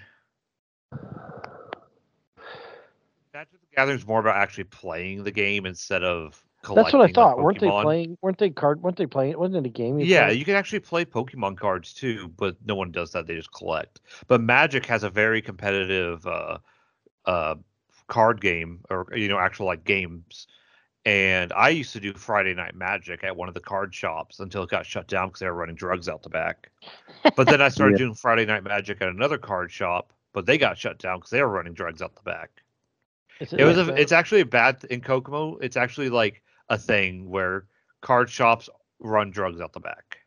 Magic 3.32 3.60
the 3.60 3.76
Gathering 3.76 3.96
is 3.96 4.06
more 4.06 4.20
about 4.20 4.36
actually 4.36 4.64
playing 4.64 5.24
the 5.24 5.30
game 5.30 5.64
instead 5.64 6.02
of 6.02 6.44
collecting. 6.62 6.84
That's 6.84 6.92
what 6.92 7.00
I 7.00 7.04
like, 7.04 7.14
thought. 7.14 7.38
weren't 7.38 7.60
they 7.60 7.70
playing? 7.70 8.18
Weren't 8.20 8.38
they 8.38 8.50
card? 8.50 8.82
Weren't 8.82 8.96
they 8.96 9.06
playing? 9.06 9.38
Wasn't 9.38 9.56
it 9.56 9.66
a 9.66 9.72
game? 9.72 9.98
You 9.98 10.06
Yeah, 10.06 10.26
played? 10.26 10.38
you 10.38 10.44
can 10.44 10.56
actually 10.56 10.80
play 10.80 11.04
Pokemon 11.04 11.56
cards 11.56 11.94
too, 11.94 12.28
but 12.36 12.56
no 12.66 12.74
one 12.74 12.90
does 12.90 13.12
that. 13.12 13.26
They 13.26 13.36
just 13.36 13.52
collect. 13.52 14.00
But 14.26 14.40
Magic 14.40 14.84
has 14.86 15.04
a 15.04 15.10
very 15.10 15.40
competitive 15.40 16.26
uh, 16.26 16.58
uh, 17.24 17.54
card 18.08 18.40
game, 18.40 18.80
or 18.90 19.06
you 19.14 19.28
know, 19.28 19.38
actual 19.38 19.66
like 19.66 19.84
games. 19.84 20.48
And 21.06 21.52
I 21.52 21.68
used 21.68 21.92
to 21.92 22.00
do 22.00 22.12
Friday 22.14 22.52
Night 22.52 22.74
Magic 22.74 23.22
at 23.22 23.36
one 23.36 23.46
of 23.46 23.54
the 23.54 23.60
card 23.60 23.94
shops 23.94 24.40
until 24.40 24.64
it 24.64 24.70
got 24.70 24.84
shut 24.84 25.06
down 25.06 25.28
because 25.28 25.38
they 25.38 25.46
were 25.46 25.54
running 25.54 25.76
drugs 25.76 26.08
out 26.08 26.24
the 26.24 26.28
back. 26.28 26.68
But 27.36 27.46
then 27.46 27.62
I 27.62 27.68
started 27.70 27.92
Yeah. 27.92 28.06
doing 28.06 28.14
Friday 28.14 28.44
Night 28.44 28.64
Magic 28.64 29.00
at 29.00 29.08
another 29.08 29.38
card 29.38 29.70
shop, 29.70 30.12
but 30.32 30.46
they 30.46 30.58
got 30.58 30.76
shut 30.76 30.98
down 30.98 31.18
because 31.18 31.30
they 31.30 31.40
were 31.40 31.48
running 31.48 31.74
drugs 31.74 32.02
out 32.02 32.16
the 32.16 32.22
back. 32.22 32.50
Is 33.38 33.52
It 33.52 33.62
was 33.62 33.78
a, 33.78 33.94
it's 33.94 34.10
actually 34.10 34.40
a 34.40 34.46
bad 34.46 34.84
in 34.90 35.00
Kokomo. 35.00 35.58
It's 35.58 35.76
actually 35.76 36.08
like 36.10 36.42
a 36.70 36.76
thing 36.76 37.30
where 37.30 37.66
card 38.02 38.28
shops 38.28 38.68
run 38.98 39.30
drugs 39.30 39.60
out 39.60 39.72
the 39.72 39.80
back. 39.80 40.18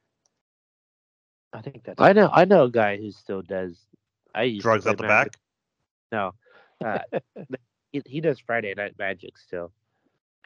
I 1.52 1.62
think 1.62 1.84
that's. 1.84 2.00
I 2.00 2.14
know. 2.14 2.30
I 2.32 2.46
know 2.46 2.66
a 2.66 2.72
guy 2.72 2.96
who 2.98 3.12
still 3.12 3.42
does. 3.42 3.78
I 4.34 4.44
used 4.44 4.62
Drugs 4.62 4.84
play 4.84 4.92
out 4.92 4.98
the 4.98 5.08
Magic. 5.08 5.34
back. 5.34 5.40
No, 6.12 6.36
uh, 6.86 7.00
he, 7.92 8.02
he 8.06 8.22
does 8.22 8.40
Friday 8.40 8.74
Night 8.76 8.94
Magic 8.98 9.38
still. 9.38 9.74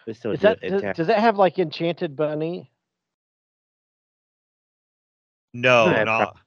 They 0.06 0.14
still 0.14 0.32
Is 0.32 0.41
that 0.41 0.60
does, 0.62 0.82
town. 0.82 0.93
does 0.95 1.08
that 1.08 1.20
have 1.20 1.38
like 1.38 1.60
Enchanted 1.60 2.16
Bunny? 2.16 2.72
No, 5.54 5.86
Yeah, 5.86 6.04
not 6.04 6.38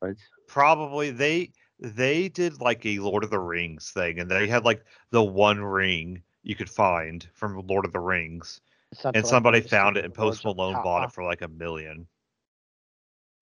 But- 0.00 0.16
probably 0.46 1.10
they 1.10 1.52
they 1.78 2.28
did 2.28 2.60
like 2.60 2.86
a 2.86 2.98
Lord 3.00 3.22
of 3.24 3.30
the 3.30 3.38
Rings 3.38 3.90
thing, 3.90 4.18
and 4.20 4.30
they 4.30 4.46
had 4.46 4.64
like 4.64 4.84
the 5.10 5.22
one 5.22 5.62
ring 5.62 6.22
you 6.42 6.54
could 6.54 6.70
find 6.70 7.28
from 7.34 7.58
Lord 7.66 7.84
of 7.84 7.92
the 7.92 8.00
Rings, 8.00 8.60
and 8.90 8.98
till, 8.98 9.12
like, 9.12 9.26
somebody 9.26 9.60
found 9.60 9.96
it, 9.96 10.04
and 10.04 10.14
Post 10.14 10.46
of 10.46 10.56
Malone 10.56 10.82
bought 10.82 11.04
it 11.04 11.12
for 11.12 11.24
like 11.24 11.42
a 11.42 11.48
million. 11.48 12.06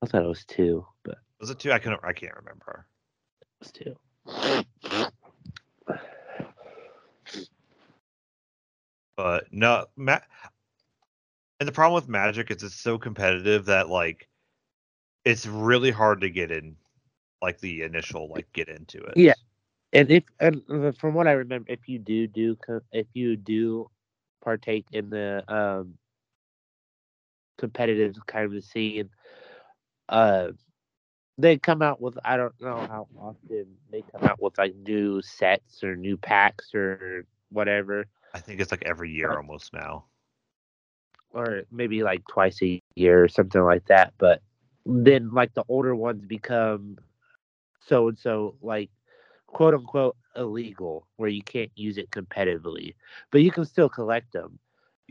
I 0.03 0.07
thought 0.07 0.25
it 0.25 0.29
was 0.29 0.45
two, 0.45 0.87
but 1.05 1.19
Was 1.39 1.51
it 1.51 1.59
two? 1.61 1.71
I 1.73 1.79
can 1.79 1.97
I 2.03 2.13
can't 2.13 2.35
remember. 2.35 2.87
it 3.41 3.47
was 3.61 3.73
two. 3.73 5.15
But 9.17 9.53
no, 9.53 9.87
ma- 9.97 10.21
and 11.61 11.69
the 11.69 11.73
problem 11.73 11.95
with 11.95 12.09
Magic 12.09 12.51
is 12.51 12.63
it's 12.63 12.75
so 12.75 12.99
competitive 12.99 13.67
that 13.67 13.89
like 13.89 14.29
it's 15.25 15.47
really 15.47 15.91
hard 15.91 16.21
to 16.23 16.31
get 16.31 16.51
in, 16.51 16.77
like 17.41 17.59
the 17.61 17.83
initial 17.83 18.29
like 18.29 18.53
get 18.53 18.69
into 18.69 18.99
it. 18.99 19.15
Yeah. 19.17 19.35
And 19.93 20.11
if 20.11 20.25
and 20.41 20.97
from 20.99 21.15
what 21.15 21.27
I 21.27 21.33
remember, 21.33 21.71
if 21.71 21.89
you 21.89 21.99
do 21.99 22.27
do 22.27 22.57
if 22.93 23.07
you 23.15 23.37
do 23.37 23.91
partake 24.43 24.87
in 24.93 25.11
the 25.11 25.45
um 25.49 25.99
competitive 27.59 28.15
kind 28.27 28.45
of 28.47 28.53
the 28.53 28.63
scene, 28.63 29.11
uh, 30.09 30.49
they 31.39 31.57
come 31.59 31.83
out 31.83 32.01
with 32.01 32.19
I 32.25 32.37
don't 32.37 32.55
know 32.61 32.77
how 32.77 33.09
often 33.19 33.67
they 33.91 34.03
come 34.03 34.25
out 34.25 34.41
with 34.41 34.59
like 34.59 34.75
new 34.75 35.23
sets 35.23 35.83
or 35.83 35.97
new 35.97 36.17
packs 36.17 36.75
or 36.75 37.25
whatever, 37.51 38.07
I 38.35 38.41
think 38.41 38.61
it's 38.61 38.73
like 38.73 38.85
every 38.85 39.13
year 39.13 39.37
almost 39.39 39.73
now. 39.73 40.07
or 41.33 41.63
maybe 41.71 42.03
like 42.03 42.27
twice 42.29 42.63
a 42.63 42.81
year 42.97 43.25
or 43.25 43.29
something 43.29 43.63
like 43.63 43.87
that. 43.87 44.15
But 44.19 44.43
then 44.87 45.31
like 45.33 45.55
the 45.55 45.65
older 45.69 45.95
ones 45.95 46.25
become 46.27 46.99
so 47.81 48.09
and 48.09 48.19
so 48.19 48.57
like 48.63 48.91
quote 49.47 49.75
unquote 49.75 50.17
illegal 50.37 51.07
where 51.17 51.29
you 51.29 51.43
can't 51.43 51.71
use 51.77 51.99
it 51.99 52.11
competitively, 52.11 52.95
but 53.31 53.43
you 53.43 53.51
can 53.51 53.65
still 53.65 53.89
collect 53.89 54.33
them. 54.33 54.59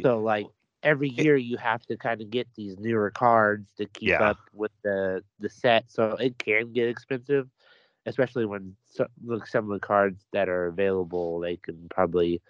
So 0.02 0.20
like 0.20 0.48
every 0.84 1.10
year 1.10 1.36
you 1.36 1.58
have 1.58 1.86
to 1.88 1.98
kind 1.98 2.22
of 2.22 2.30
get 2.30 2.48
these 2.56 2.78
newer 2.80 3.12
cards 3.12 3.72
to 3.78 3.86
keep 3.88 4.20
Yeah. 4.20 4.22
up 4.22 4.40
with 4.54 4.72
the 4.84 5.24
the 5.40 5.50
set. 5.50 5.92
So 5.92 6.12
it 6.14 6.38
can 6.38 6.74
get 6.74 6.88
expensive, 6.90 7.48
especially 8.06 8.46
when 8.46 8.76
some, 8.86 9.08
look 9.24 9.48
some 9.48 9.66
of 9.72 9.80
the 9.80 9.86
cards 9.86 10.26
that 10.34 10.50
are 10.50 10.68
available 10.68 11.40
they 11.40 11.58
can 11.58 11.88
probably 11.90 12.42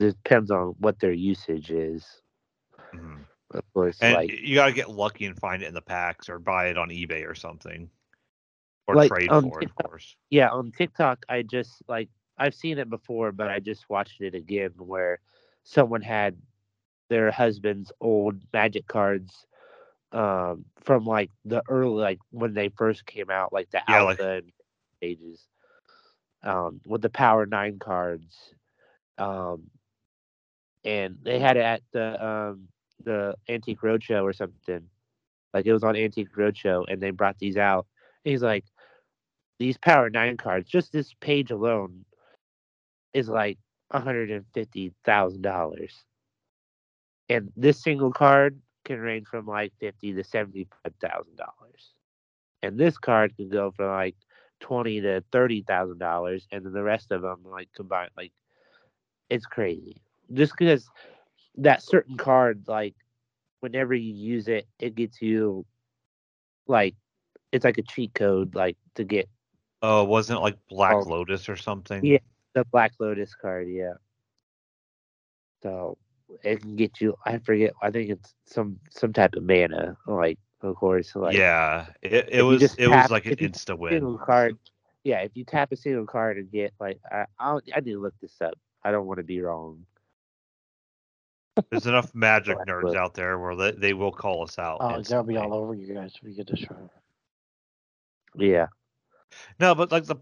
depends 0.00 0.50
on 0.50 0.74
what 0.78 0.98
their 1.00 1.12
usage 1.12 1.70
is. 1.70 2.20
Mhm. 2.92 3.24
Of 3.52 3.62
course, 3.74 3.98
And 4.00 4.14
like 4.14 4.30
you 4.30 4.54
got 4.54 4.66
to 4.66 4.72
get 4.72 4.90
lucky 4.90 5.26
and 5.26 5.38
find 5.38 5.62
it 5.62 5.66
in 5.66 5.74
the 5.74 5.82
packs 5.82 6.28
or 6.30 6.38
buy 6.38 6.68
it 6.68 6.78
on 6.78 6.88
eBay 6.88 7.28
or 7.28 7.34
something, 7.34 7.90
or 8.86 8.94
Like, 8.96 9.10
trade 9.10 9.28
on 9.28 9.42
for 9.50 9.60
it, 9.60 9.66
of 9.66 9.74
course. 9.74 10.16
yeah, 10.30 10.48
on 10.48 10.72
TikTok, 10.72 11.24
I 11.28 11.42
just 11.42 11.82
like 11.86 12.08
I've 12.38 12.54
seen 12.54 12.78
it 12.78 12.88
before, 12.88 13.30
but 13.30 13.48
I 13.50 13.60
just 13.60 13.88
watched 13.90 14.22
it 14.22 14.34
again 14.34 14.70
where 14.78 15.20
someone 15.64 16.00
had 16.00 16.40
their 17.08 17.30
husband's 17.30 17.92
old 18.00 18.40
magic 18.52 18.86
cards 18.86 19.46
um 20.12 20.64
from 20.80 21.04
like 21.04 21.30
the 21.44 21.62
early 21.68 22.00
like 22.02 22.18
when 22.30 22.54
they 22.54 22.70
first 22.70 23.04
came 23.04 23.30
out, 23.30 23.52
like 23.52 23.70
the 23.70 23.82
Yeah, 23.86 24.00
like- 24.02 24.18
alpha 24.18 24.32
and 24.38 24.52
stages. 24.96 25.46
Um 26.42 26.80
with 26.86 27.02
the 27.02 27.10
power 27.10 27.44
nine 27.44 27.78
cards. 27.78 28.54
Um 29.18 29.70
and 30.84 31.16
they 31.22 31.38
had 31.38 31.56
it 31.56 31.64
at 31.64 31.82
the 31.92 32.24
um 32.24 32.68
the 33.04 33.34
antique 33.48 33.80
roadshow 33.80 34.22
or 34.22 34.32
something. 34.32 34.88
Like 35.54 35.66
it 35.66 35.72
was 35.72 35.84
on 35.84 35.96
Antique 35.96 36.34
Roadshow, 36.36 36.86
and 36.88 37.00
they 37.00 37.10
brought 37.10 37.38
these 37.38 37.56
out. 37.56 37.86
And 38.24 38.30
he's 38.32 38.42
like, 38.42 38.64
these 39.58 39.76
Power 39.76 40.08
Nine 40.10 40.36
cards, 40.36 40.70
just 40.70 40.92
this 40.92 41.12
page 41.20 41.50
alone, 41.50 42.04
is 43.12 43.28
like 43.28 43.58
hundred 43.92 44.30
and 44.30 44.44
fifty 44.54 44.94
thousand 45.04 45.42
dollars. 45.42 46.04
And 47.28 47.52
this 47.56 47.82
single 47.82 48.12
card 48.12 48.60
can 48.84 48.98
range 49.00 49.26
from 49.26 49.46
like 49.46 49.72
fifty 49.80 50.12
to 50.14 50.24
seventy 50.24 50.66
five 50.82 50.94
thousand 51.00 51.36
dollars. 51.36 51.92
And 52.62 52.78
this 52.78 52.96
card 52.96 53.36
can 53.36 53.50
go 53.50 53.70
from 53.72 53.88
like 53.88 54.16
twenty 54.60 55.00
to 55.02 55.22
thirty 55.32 55.62
thousand 55.62 55.98
dollars, 55.98 56.46
and 56.50 56.64
then 56.64 56.72
the 56.72 56.82
rest 56.82 57.12
of 57.12 57.22
them 57.22 57.40
like 57.44 57.68
combined, 57.76 58.10
like 58.16 58.32
it's 59.28 59.46
crazy. 59.46 60.00
Just 60.32 60.54
because 60.56 60.88
that 61.56 61.82
certain 61.82 62.16
card, 62.16 62.64
like 62.66 62.94
whenever 63.60 63.94
you 63.94 64.12
use 64.12 64.48
it, 64.48 64.66
it 64.78 64.94
gets 64.94 65.20
you 65.20 65.66
like 66.66 66.94
it's 67.50 67.64
like 67.64 67.78
a 67.78 67.82
cheat 67.82 68.14
code, 68.14 68.54
like 68.54 68.76
to 68.94 69.04
get 69.04 69.28
Oh, 69.82 70.04
wasn't 70.04 70.38
it 70.38 70.42
like 70.42 70.56
Black. 70.68 71.06
Lotus 71.06 71.48
or 71.48 71.56
something? 71.56 72.04
Yeah. 72.04 72.18
the 72.54 72.64
Black 72.66 72.92
Lotus 73.00 73.34
card, 73.34 73.68
yeah. 73.68 73.94
So 75.62 75.98
it 76.44 76.60
can 76.60 76.76
get 76.76 77.00
you. 77.00 77.16
I 77.26 77.38
forget. 77.38 77.72
I 77.82 77.90
think 77.90 78.10
it's 78.10 78.34
some 78.46 78.78
some 78.90 79.12
type 79.12 79.34
of 79.34 79.42
mana, 79.42 79.96
like 80.06 80.38
of 80.60 80.76
course, 80.76 81.14
like 81.16 81.36
yeah. 81.36 81.86
It, 82.00 82.28
it 82.30 82.42
was 82.42 82.62
it 82.62 82.88
was 82.88 83.10
like 83.10 83.26
an 83.26 83.36
insta 83.36 83.76
win. 83.76 84.18
card. 84.18 84.56
Yeah, 85.04 85.20
if 85.20 85.32
you 85.34 85.44
tap 85.44 85.72
a 85.72 85.76
single 85.76 86.06
card 86.06 86.38
and 86.38 86.50
get 86.50 86.72
like, 86.78 87.00
I 87.10 87.26
I'll, 87.38 87.60
I 87.74 87.80
need 87.80 87.92
to 87.92 88.00
look 88.00 88.14
this 88.20 88.40
up. 88.40 88.54
I 88.84 88.92
don't 88.92 89.06
want 89.06 89.18
to 89.18 89.24
be 89.24 89.40
wrong. 89.40 89.84
There's 91.70 91.86
enough 91.86 92.14
magic 92.14 92.56
nerds 92.66 92.84
Lotus. 92.84 92.96
out 92.98 93.14
there 93.14 93.38
where 93.38 93.54
they, 93.56 93.70
they 93.72 93.92
will 93.92 94.12
call 94.12 94.42
us 94.44 94.58
out. 94.58 94.78
Oh, 94.80 95.00
they'll 95.02 95.22
be 95.22 95.36
all 95.36 95.52
over 95.54 95.74
you 95.74 95.92
guys 95.94 96.12
if 96.16 96.22
we 96.22 96.34
get 96.34 96.46
this 96.46 96.64
wrong. 96.70 96.88
Yeah, 98.34 98.66
No, 99.60 99.74
but 99.74 99.92
like 99.92 100.04
the 100.04 100.16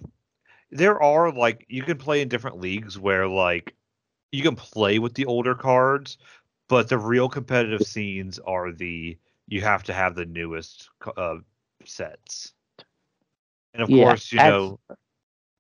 there 0.73 1.01
are 1.03 1.33
like 1.33 1.65
you 1.69 1.83
can 1.83 1.97
play 1.99 2.21
in 2.23 2.29
different 2.29 2.61
leagues 2.61 2.99
where 2.99 3.27
like 3.29 3.75
you 4.33 4.43
can 4.43 4.57
play 4.57 4.99
with 4.99 5.15
the 5.15 5.27
older 5.27 5.55
cards, 5.55 6.19
but 6.69 6.89
the 6.89 6.99
real 6.99 7.29
competitive 7.29 7.83
scenes 7.87 8.39
are 8.41 8.73
the 8.73 9.17
you 9.47 9.61
have 9.61 9.85
to 9.85 9.93
have 9.93 10.15
the 10.17 10.27
newest 10.27 10.91
uh, 11.17 11.37
sets. 11.85 12.53
And 13.75 13.83
of 13.83 13.91
Yeah, 13.91 14.05
course, 14.07 14.33
you 14.33 14.39
that's- 14.39 14.53
know 14.53 14.81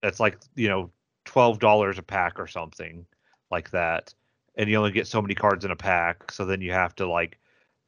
that's 0.03 0.19
like, 0.21 0.39
you 0.57 0.69
know, 0.69 0.91
$12 1.27 1.99
a 1.99 2.03
pack 2.03 2.41
or 2.41 2.47
something 2.47 3.05
like 3.51 3.71
that. 3.71 4.15
And 4.61 4.69
you 4.69 4.77
only 4.77 4.91
get 4.93 5.07
so 5.07 5.23
many 5.23 5.35
cards 5.35 5.65
in 5.65 5.71
a 5.71 5.77
pack, 5.77 6.31
so 6.31 6.45
then 6.45 6.61
you 6.61 6.71
have 6.73 6.95
to 6.97 7.09
like 7.09 7.39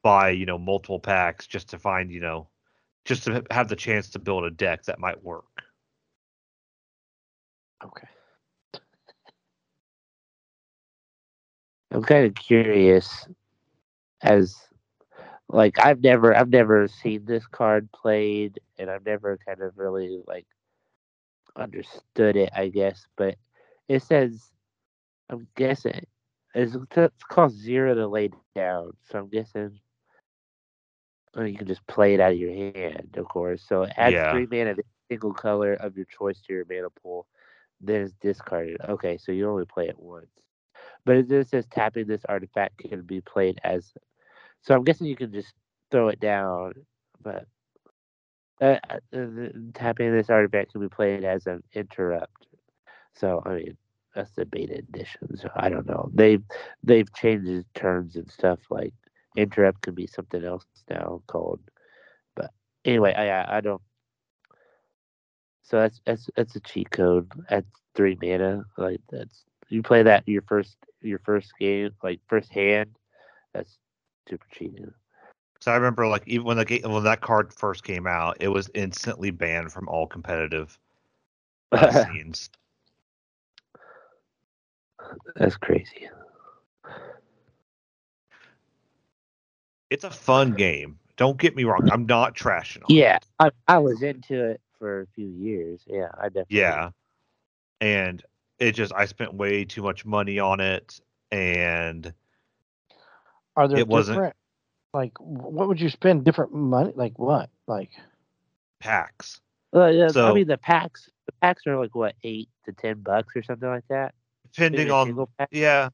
buy, 0.02 0.30
you 0.30 0.46
know, 0.46 0.56
multiple 0.56 0.98
packs 0.98 1.46
just 1.46 1.68
to 1.68 1.78
find, 1.78 2.10
you 2.10 2.20
know, 2.20 2.48
just 3.04 3.24
to 3.24 3.44
have 3.50 3.68
the 3.68 3.76
chance 3.76 4.08
to 4.10 4.18
build 4.18 4.44
a 4.44 4.50
deck 4.50 4.84
that 4.84 4.98
might 4.98 5.22
work. 5.22 5.44
Okay. 7.84 8.08
I'm 11.90 12.02
kind 12.02 12.24
of 12.24 12.34
curious 12.34 13.28
as 14.22 14.56
like 15.50 15.78
I've 15.78 16.02
never 16.02 16.34
I've 16.34 16.48
never 16.48 16.88
seen 16.88 17.26
this 17.26 17.46
card 17.46 17.92
played 17.92 18.58
and 18.78 18.90
I've 18.90 19.04
never 19.04 19.38
kind 19.46 19.60
of 19.60 19.76
really 19.76 20.22
like 20.26 20.46
understood 21.54 22.36
it 22.36 22.48
I 22.56 22.68
guess 22.68 23.06
but 23.18 23.36
it 23.88 24.02
says 24.02 24.52
I'm 25.28 25.46
guessing 25.54 26.06
it's, 26.54 26.76
it's 26.96 27.24
called 27.24 27.52
zero 27.52 27.94
to 27.94 28.06
lay 28.08 28.30
down 28.54 28.92
so 29.10 29.18
I'm 29.20 29.28
guessing 29.28 29.80
well, 31.34 31.46
you 31.46 31.56
can 31.56 31.66
just 31.66 31.86
play 31.86 32.14
it 32.14 32.20
out 32.20 32.32
of 32.32 32.38
your 32.38 32.52
hand 32.52 33.14
of 33.16 33.26
course 33.26 33.64
so 33.66 33.82
it 33.84 33.92
adds 33.96 34.16
Yeah. 34.16 34.30
three 34.30 34.46
mana 34.50 34.72
of 34.72 34.78
a 34.78 34.82
single 35.10 35.32
color 35.32 35.74
of 35.74 35.96
your 35.96 36.06
choice 36.06 36.40
to 36.42 36.52
your 36.52 36.66
mana 36.70 36.90
pool 36.90 37.26
then 37.80 38.02
it's 38.02 38.14
discarded 38.20 38.80
okay 38.88 39.18
so 39.18 39.32
you 39.32 39.48
only 39.48 39.66
play 39.66 39.88
it 39.88 39.98
once 39.98 40.28
but 41.04 41.16
it 41.16 41.28
just 41.28 41.50
says 41.50 41.66
tapping 41.70 42.06
this 42.06 42.24
artifact 42.28 42.78
can 42.78 43.02
be 43.02 43.20
played 43.20 43.60
as. 43.64 43.92
So 44.62 44.74
I'm 44.74 44.84
guessing 44.84 45.06
you 45.06 45.16
can 45.16 45.32
just 45.32 45.52
throw 45.90 46.08
it 46.08 46.20
down, 46.20 46.74
but 47.22 47.46
uh, 48.60 48.78
uh, 48.90 49.16
uh, 49.16 49.48
tapping 49.74 50.12
this 50.12 50.30
artifact 50.30 50.72
can 50.72 50.80
be 50.80 50.88
played 50.88 51.24
as 51.24 51.46
an 51.46 51.62
interrupt. 51.74 52.46
So 53.14 53.42
I 53.44 53.54
mean, 53.54 53.76
that's 54.14 54.32
the 54.32 54.44
beta 54.44 54.74
edition. 54.78 55.36
So 55.36 55.48
I 55.56 55.68
don't 55.68 55.86
know. 55.86 56.10
They've 56.14 56.42
they've 56.82 57.12
changed 57.14 57.66
terms 57.74 58.16
and 58.16 58.30
stuff. 58.30 58.60
Like 58.70 58.92
interrupt 59.36 59.82
can 59.82 59.94
be 59.94 60.06
something 60.06 60.44
else 60.44 60.64
now 60.90 61.22
called. 61.26 61.60
But 62.34 62.50
anyway, 62.84 63.14
I 63.14 63.56
I, 63.56 63.60
don't. 63.60 63.82
So 65.62 65.80
that's 65.80 66.00
that's 66.04 66.28
that's 66.36 66.56
a 66.56 66.60
cheat 66.60 66.90
code 66.90 67.30
at 67.48 67.64
three 67.94 68.18
mana. 68.20 68.64
Like 68.76 69.00
that's 69.10 69.44
you 69.68 69.82
play 69.82 70.02
that 70.02 70.26
your 70.26 70.42
first 70.42 70.76
your 71.00 71.20
first 71.20 71.52
game, 71.58 71.90
like 72.02 72.20
first 72.28 72.50
hand. 72.52 72.96
That's 73.54 73.78
super 74.28 74.46
cheating. 74.52 74.92
So 75.60 75.70
I 75.70 75.76
remember 75.76 76.06
like 76.08 76.24
even 76.26 76.44
when 76.44 76.56
the 76.56 76.64
ga- 76.64 76.82
when 76.82 77.04
that 77.04 77.20
card 77.20 77.54
first 77.54 77.84
came 77.84 78.06
out, 78.06 78.36
it 78.40 78.48
was 78.48 78.68
instantly 78.74 79.30
banned 79.30 79.72
from 79.72 79.88
all 79.88 80.06
competitive 80.06 80.76
uh, 81.70 81.92
scenes. 82.12 82.50
That's 85.36 85.56
crazy. 85.56 86.08
It's 89.90 90.04
a 90.04 90.10
fun 90.10 90.52
game. 90.52 90.98
Don't 91.16 91.36
get 91.36 91.54
me 91.54 91.64
wrong. 91.64 91.88
I'm 91.92 92.06
not 92.06 92.34
trashing 92.34 92.78
on 92.78 92.86
Yeah. 92.88 93.18
I 93.38 93.50
I 93.68 93.78
was 93.78 94.02
into 94.02 94.42
it 94.50 94.60
for 94.78 95.02
a 95.02 95.06
few 95.14 95.28
years. 95.28 95.82
Yeah, 95.86 96.08
I 96.18 96.24
definitely. 96.28 96.58
Yeah. 96.58 96.90
And 97.80 98.22
it 98.58 98.72
just 98.72 98.92
I 98.94 99.04
spent 99.06 99.34
way 99.34 99.64
too 99.64 99.82
much 99.82 100.04
money 100.06 100.38
on 100.38 100.60
it 100.60 101.00
and 101.30 102.12
Are 103.56 103.68
there 103.68 103.78
It 103.78 103.88
wasn't- 103.88 104.16
different? 104.16 104.36
Like, 104.94 105.12
what 105.18 105.68
would 105.68 105.80
you 105.80 105.88
spend 105.88 106.24
different 106.24 106.52
money? 106.52 106.92
Like 106.94 107.18
what? 107.18 107.48
Like, 107.66 107.90
packs. 108.78 109.40
Well, 109.72 109.90
yeah, 109.90 110.10
I 110.14 110.32
mean 110.34 110.46
the 110.46 110.58
packs. 110.58 111.08
The 111.24 111.32
packs 111.40 111.66
are 111.66 111.78
like 111.78 111.94
what 111.94 112.14
eight 112.24 112.50
to 112.66 112.72
ten 112.72 113.00
bucks 113.00 113.34
or 113.34 113.42
something 113.42 113.68
like 113.68 113.86
that. 113.88 114.14
Depending 114.54 114.90
on 114.90 115.26
yeah. 115.50 115.88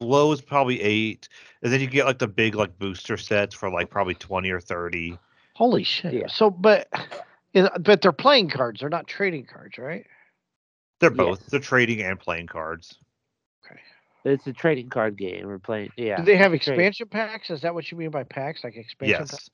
Low 0.00 0.30
is 0.32 0.42
probably 0.42 0.80
eight. 0.82 1.28
And 1.62 1.72
then 1.72 1.80
you 1.80 1.86
get 1.86 2.04
like 2.04 2.18
the 2.18 2.28
big 2.28 2.54
like 2.54 2.78
booster 2.78 3.16
sets 3.16 3.54
for 3.54 3.70
like 3.70 3.88
probably 3.90 4.14
twenty 4.14 4.50
or 4.50 4.60
thirty. 4.60 5.18
holy 5.54 5.84
shit! 5.84 6.12
Yeah. 6.12 6.26
So, 6.26 6.50
but, 6.50 6.88
but 7.80 8.02
they're 8.02 8.12
playing 8.12 8.50
cards. 8.50 8.80
They're 8.80 8.90
not 8.90 9.06
trading 9.06 9.46
cards, 9.46 9.78
right? 9.78 10.06
They're 11.00 11.10
both. 11.10 11.40
Yes. 11.40 11.50
They're 11.50 11.60
trading 11.60 12.02
and 12.02 12.20
playing 12.20 12.46
cards. 12.48 12.98
Okay. 13.64 13.80
It's 14.24 14.46
a 14.46 14.52
trading 14.52 14.90
card 14.90 15.16
game. 15.16 15.46
We're 15.46 15.58
playing. 15.58 15.90
Yeah. 15.96 16.16
Do 16.16 16.24
they 16.24 16.36
have 16.36 16.52
it's 16.52 16.66
a 16.66 16.70
trade- 16.70 16.74
expansion 16.74 17.08
packs? 17.08 17.48
Is 17.48 17.62
that 17.62 17.74
what 17.74 17.90
you 17.90 17.96
mean 17.96 18.10
by 18.10 18.24
packs? 18.24 18.64
Like 18.64 18.76
expansion 18.76 19.16
Yes. 19.20 19.30
packs? 19.30 19.50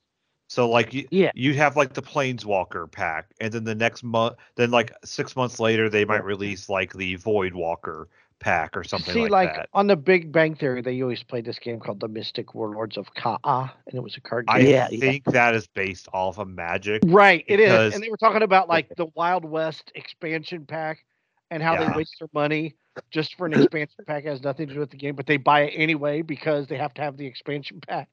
So 0.53 0.69
like 0.69 0.93
you, 0.93 1.07
Yeah. 1.09 1.31
you 1.33 1.55
have 1.55 1.75
like 1.75 1.93
the 1.93 2.03
Planeswalker 2.03 2.91
pack, 2.91 3.31
and 3.41 3.51
then 3.51 3.63
the 3.63 3.73
next 3.73 4.03
month, 4.03 4.35
then 4.55 4.69
like 4.69 4.93
six 5.03 5.35
months 5.35 5.59
later, 5.59 5.89
they 5.89 6.05
might 6.05 6.23
release 6.23 6.69
like 6.69 6.93
the 6.93 7.15
Void 7.15 7.55
Walker 7.55 8.07
pack 8.37 8.77
or 8.77 8.83
something 8.83 9.07
like 9.07 9.13
that. 9.15 9.25
See, 9.25 9.31
like, 9.31 9.47
like 9.47 9.55
that. 9.55 9.69
on 9.73 9.87
the 9.87 9.95
Big 9.95 10.31
Bang 10.31 10.53
Theory, 10.53 10.83
they 10.83 11.01
always 11.01 11.23
played 11.23 11.45
this 11.45 11.57
game 11.57 11.79
called 11.79 12.01
the 12.01 12.07
Mystic 12.07 12.53
Warlords 12.53 12.97
of 12.97 13.11
Ka'a, 13.15 13.71
and 13.87 13.95
it 13.95 14.03
was 14.03 14.15
a 14.15 14.21
card 14.21 14.45
game. 14.45 14.55
I 14.57 14.59
yeah. 14.59 14.87
think 14.89 15.23
that 15.25 15.55
is 15.55 15.65
based 15.65 16.07
off 16.13 16.37
of 16.37 16.47
Magic. 16.47 17.01
Right, 17.03 17.43
it 17.47 17.59
is. 17.59 17.95
And 17.95 18.03
they 18.03 18.11
were 18.11 18.17
talking 18.17 18.43
about 18.43 18.69
like 18.69 18.89
the 18.95 19.07
Wild 19.15 19.45
West 19.45 19.91
expansion 19.95 20.67
pack 20.67 21.03
and 21.49 21.63
how 21.63 21.73
Yeah. 21.73 21.89
they 21.89 21.97
waste 21.97 22.17
their 22.19 22.29
money 22.31 22.75
just 23.09 23.33
for 23.37 23.47
an 23.47 23.53
expansion 23.53 24.05
pack 24.05 24.23
has 24.25 24.43
nothing 24.43 24.67
to 24.67 24.75
do 24.75 24.79
with 24.79 24.91
the 24.91 24.97
game, 24.97 25.15
but 25.15 25.25
they 25.25 25.37
buy 25.37 25.61
it 25.61 25.73
anyway 25.75 26.21
because 26.21 26.67
they 26.67 26.77
have 26.77 26.93
to 26.93 27.01
have 27.01 27.17
the 27.17 27.25
expansion 27.25 27.81
pack. 27.87 28.07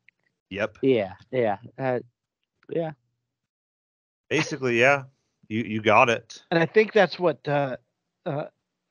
Yep. 0.48 0.78
Yeah. 0.82 1.12
Yeah. 1.30 1.58
Uh, 1.78 2.00
yeah. 2.72 2.92
Basically, 4.28 4.78
yeah. 4.78 5.04
You 5.48 5.62
you 5.62 5.82
got 5.82 6.08
it. 6.08 6.42
And 6.50 6.62
I 6.62 6.66
think 6.66 6.92
that's 6.92 7.18
what 7.18 7.46
uh, 7.48 7.76
uh, 8.24 8.44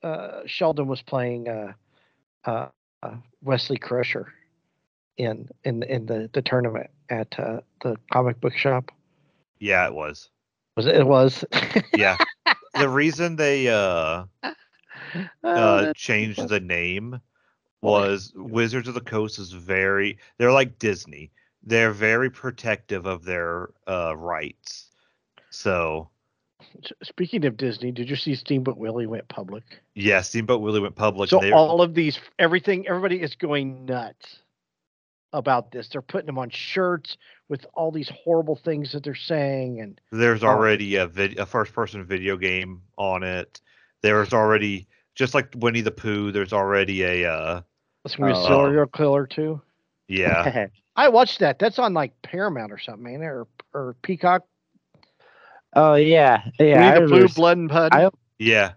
uh, 0.04 0.42
Sheldon 0.46 0.88
was 0.88 1.02
playing 1.02 1.48
uh, 1.48 1.74
uh, 2.46 2.68
uh, 3.02 3.16
Wesley 3.42 3.78
Crusher 3.78 4.34
in 5.18 5.48
in 5.64 5.84
in 5.84 6.06
the, 6.06 6.30
the 6.34 6.42
tournament 6.42 6.90
at 7.10 7.40
uh, 7.40 7.62
the 7.82 7.96
comic 8.12 8.42
book 8.42 8.56
shop. 8.56 8.92
Yeah, 9.60 9.86
it 9.88 9.94
was. 9.94 10.30
Was 10.76 10.86
it? 10.86 10.96
It 10.96 11.08
was. 11.08 11.46
Yeah. 11.94 12.18
the 12.74 12.90
reason 12.90 13.36
they 13.36 13.68
uh 13.68 14.26
Uh, 15.44 15.48
uh 15.48 15.94
changed 15.94 16.48
the 16.50 16.60
name 16.60 17.20
was 17.82 18.32
Wizards 18.36 18.88
of 18.88 18.94
the 18.94 19.02
Coast 19.02 19.40
is 19.40 19.52
very 19.52 20.18
they're 20.38 20.52
like 20.52 20.80
Disney. 20.80 21.32
They're 21.64 21.92
very 21.92 22.30
protective 22.30 23.06
of 23.06 23.26
their 23.26 23.70
uh 23.88 24.16
rights. 24.18 24.88
So 25.50 26.10
Speaking 27.04 27.46
of 27.46 27.56
Disney, 27.58 27.92
did 27.92 28.10
you 28.10 28.16
see 28.18 28.36
Steamboat 28.36 28.78
Willie 28.78 29.08
went 29.08 29.28
public? 29.30 29.64
yeah, 29.96 30.22
Steamboat 30.22 30.62
Willie 30.62 30.82
went 30.82 30.96
public. 30.96 31.30
so 31.30 31.40
and 31.40 31.48
they, 31.48 31.52
all 31.52 31.82
of 31.82 31.94
these, 31.94 32.20
everything, 32.38 32.86
everybody 32.88 33.22
is 33.22 33.34
going 33.36 33.86
nuts 33.86 34.40
about 35.32 35.72
this. 35.72 35.88
They're 35.88 36.02
putting 36.02 36.26
them 36.26 36.38
on 36.38 36.50
shirts 36.50 37.18
with 37.48 37.66
all 37.74 37.92
these 37.92 38.10
horrible 38.24 38.56
things 38.58 38.92
that 38.92 39.04
they're 39.04 39.16
saying 39.16 39.80
and 39.80 40.02
There's 40.12 40.44
already 40.44 40.96
a 40.98 41.08
vid- 41.08 41.40
a 41.40 41.46
first 41.46 41.74
person 41.74 42.04
video 42.06 42.36
game 42.36 42.82
on 42.98 43.24
it. 43.24 43.62
There's 44.02 44.34
already 44.34 44.88
just 45.16 45.34
like 45.34 45.54
Winnie 45.58 45.82
the 45.82 45.92
Pooh. 45.92 46.32
There's 46.32 46.54
already 46.54 47.04
a 47.04 47.32
uh, 47.32 47.62
it's 48.06 48.16
gonna 48.16 48.34
be 48.34 48.38
a 48.38 48.42
Oh. 48.42 48.48
serial 48.66 48.88
killer 48.88 49.26
too. 49.28 49.62
yeah. 50.08 50.68
I 51.00 51.08
watched 51.08 51.40
that. 51.40 51.60
That's 51.60 51.80
on 51.80 51.94
like 51.94 52.12
Paramount 52.24 52.74
or 52.74 52.78
something, 52.78 53.04
man, 53.04 53.22
or 53.24 53.48
or 53.74 53.96
Peacock. 54.02 54.44
oh 55.74 55.94
yeah, 55.96 56.44
yeah. 56.60 56.76
I 56.76 56.80
Winnie 56.80 56.92
the 56.92 57.00
Pooh, 57.08 57.14
remember 57.16 57.34
Blood 57.34 57.58
and 57.58 57.70
Pud. 57.70 57.94
I- 57.94 58.10
Yeah, 58.38 58.74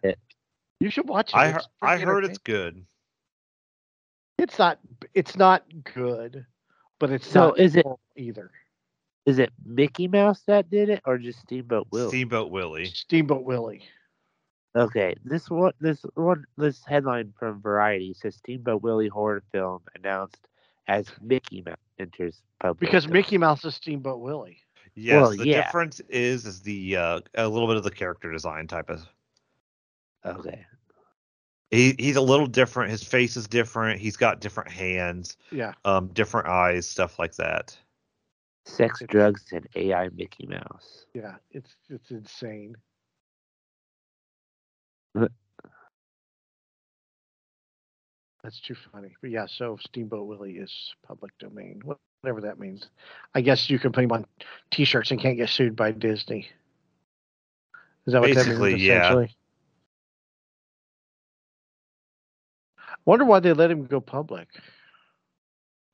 you 0.78 0.88
should 0.88 1.08
watch 1.08 1.30
it. 1.30 1.36
I 1.36 1.48
It's 1.48 1.68
I 1.82 1.98
heard 1.98 2.24
it's 2.24 2.38
good. 2.38 2.84
It's 4.38 4.56
not. 4.56 4.78
It's 5.14 5.36
not 5.36 5.64
good, 5.94 6.46
but 7.00 7.10
it's 7.10 7.26
So 7.26 7.48
not 7.48 7.58
is 7.58 7.74
it- 7.74 7.86
either. 8.16 8.52
Is 9.26 9.38
it 9.38 9.52
Mickey 9.64 10.06
Mouse 10.08 10.42
that 10.46 10.70
did 10.70 10.88
it, 10.90 11.00
or 11.04 11.18
just 11.18 11.40
Steamboat 11.40 11.88
Willie? 11.90 12.08
Steamboat 12.08 12.50
Willie. 12.50 12.86
Steamboat 12.86 13.44
Willie. 13.44 13.82
Okay, 14.76 15.14
this 15.24 15.50
one, 15.50 15.72
this 15.80 16.04
one, 16.14 16.44
this 16.56 16.84
headline 16.84 17.32
from 17.38 17.60
Variety 17.60 18.14
says 18.14 18.36
Steamboat 18.36 18.82
Willie 18.82 19.08
horror 19.08 19.42
film 19.52 19.82
announced 19.96 20.48
as 20.88 21.06
Mickey 21.20 21.62
Mouse 21.62 21.76
enters 21.98 22.42
public. 22.60 22.78
Because 22.80 23.04
domain." 23.04 23.20
Mickey 23.20 23.38
Mouse 23.38 23.64
is 23.64 23.74
Steamboat 23.74 24.20
Willie. 24.20 24.58
Yes, 24.94 25.20
Well, 25.20 25.30
the 25.36 25.46
yeah. 25.46 25.64
difference 25.64 26.00
is 26.08 26.44
is 26.46 26.60
the 26.62 26.96
uh, 26.96 27.20
a 27.34 27.48
little 27.48 27.66
bit 27.68 27.76
of 27.76 27.82
the 27.84 27.90
character 27.90 28.30
design 28.32 28.66
type 28.66 28.90
of. 28.90 29.06
Okay, 30.24 30.64
He 31.70 31.94
he's 31.98 32.16
a 32.16 32.20
little 32.20 32.46
different. 32.46 32.90
His 32.90 33.02
face 33.02 33.36
is 33.36 33.48
different. 33.48 33.98
He's 34.00 34.16
got 34.16 34.40
different 34.40 34.70
hands, 34.70 35.36
Yeah. 35.50 35.72
um, 35.84 36.08
different 36.08 36.46
eyes, 36.48 36.86
stuff 36.88 37.18
like 37.18 37.34
that. 37.36 37.76
sex, 38.64 39.00
It's- 39.02 39.12
drugs, 39.12 39.44
and 39.52 39.66
AI 39.74 40.08
Mickey 40.10 40.46
Mouse. 40.46 41.06
Yeah. 41.14 41.36
It's 41.50 41.74
it's 41.88 42.10
insane. 42.12 42.76
That's 48.43 48.61
too 48.61 48.74
funny. 48.93 49.14
But 49.20 49.30
yeah, 49.30 49.47
so 49.47 49.78
Steamboat 49.80 50.26
Willie 50.26 50.53
is 50.59 50.72
public 51.07 51.32
domain. 51.38 51.80
Whatever 52.22 52.40
that 52.43 52.59
means. 52.59 52.88
I 53.34 53.40
guess 53.40 53.70
you 53.70 53.78
can 53.78 53.93
put 53.93 54.05
him 54.05 54.12
on 54.12 54.26
T-shirts 54.70 55.11
and 55.12 55.20
can't 55.20 55.36
get 55.36 55.49
sued 55.49 55.76
by 55.76 55.93
Disney. 55.93 56.49
Is 58.07 58.12
that 58.14 58.20
what 58.20 58.28
that 58.30 58.34
Basically, 58.34 58.70
means? 58.72 58.82
yeah. 58.82 58.97
Essentially? 59.03 59.36
Wonder 63.05 63.24
why 63.24 63.40
they 63.40 63.53
let 63.53 63.70
him 63.70 63.86
go 63.86 64.01
public. 64.01 64.49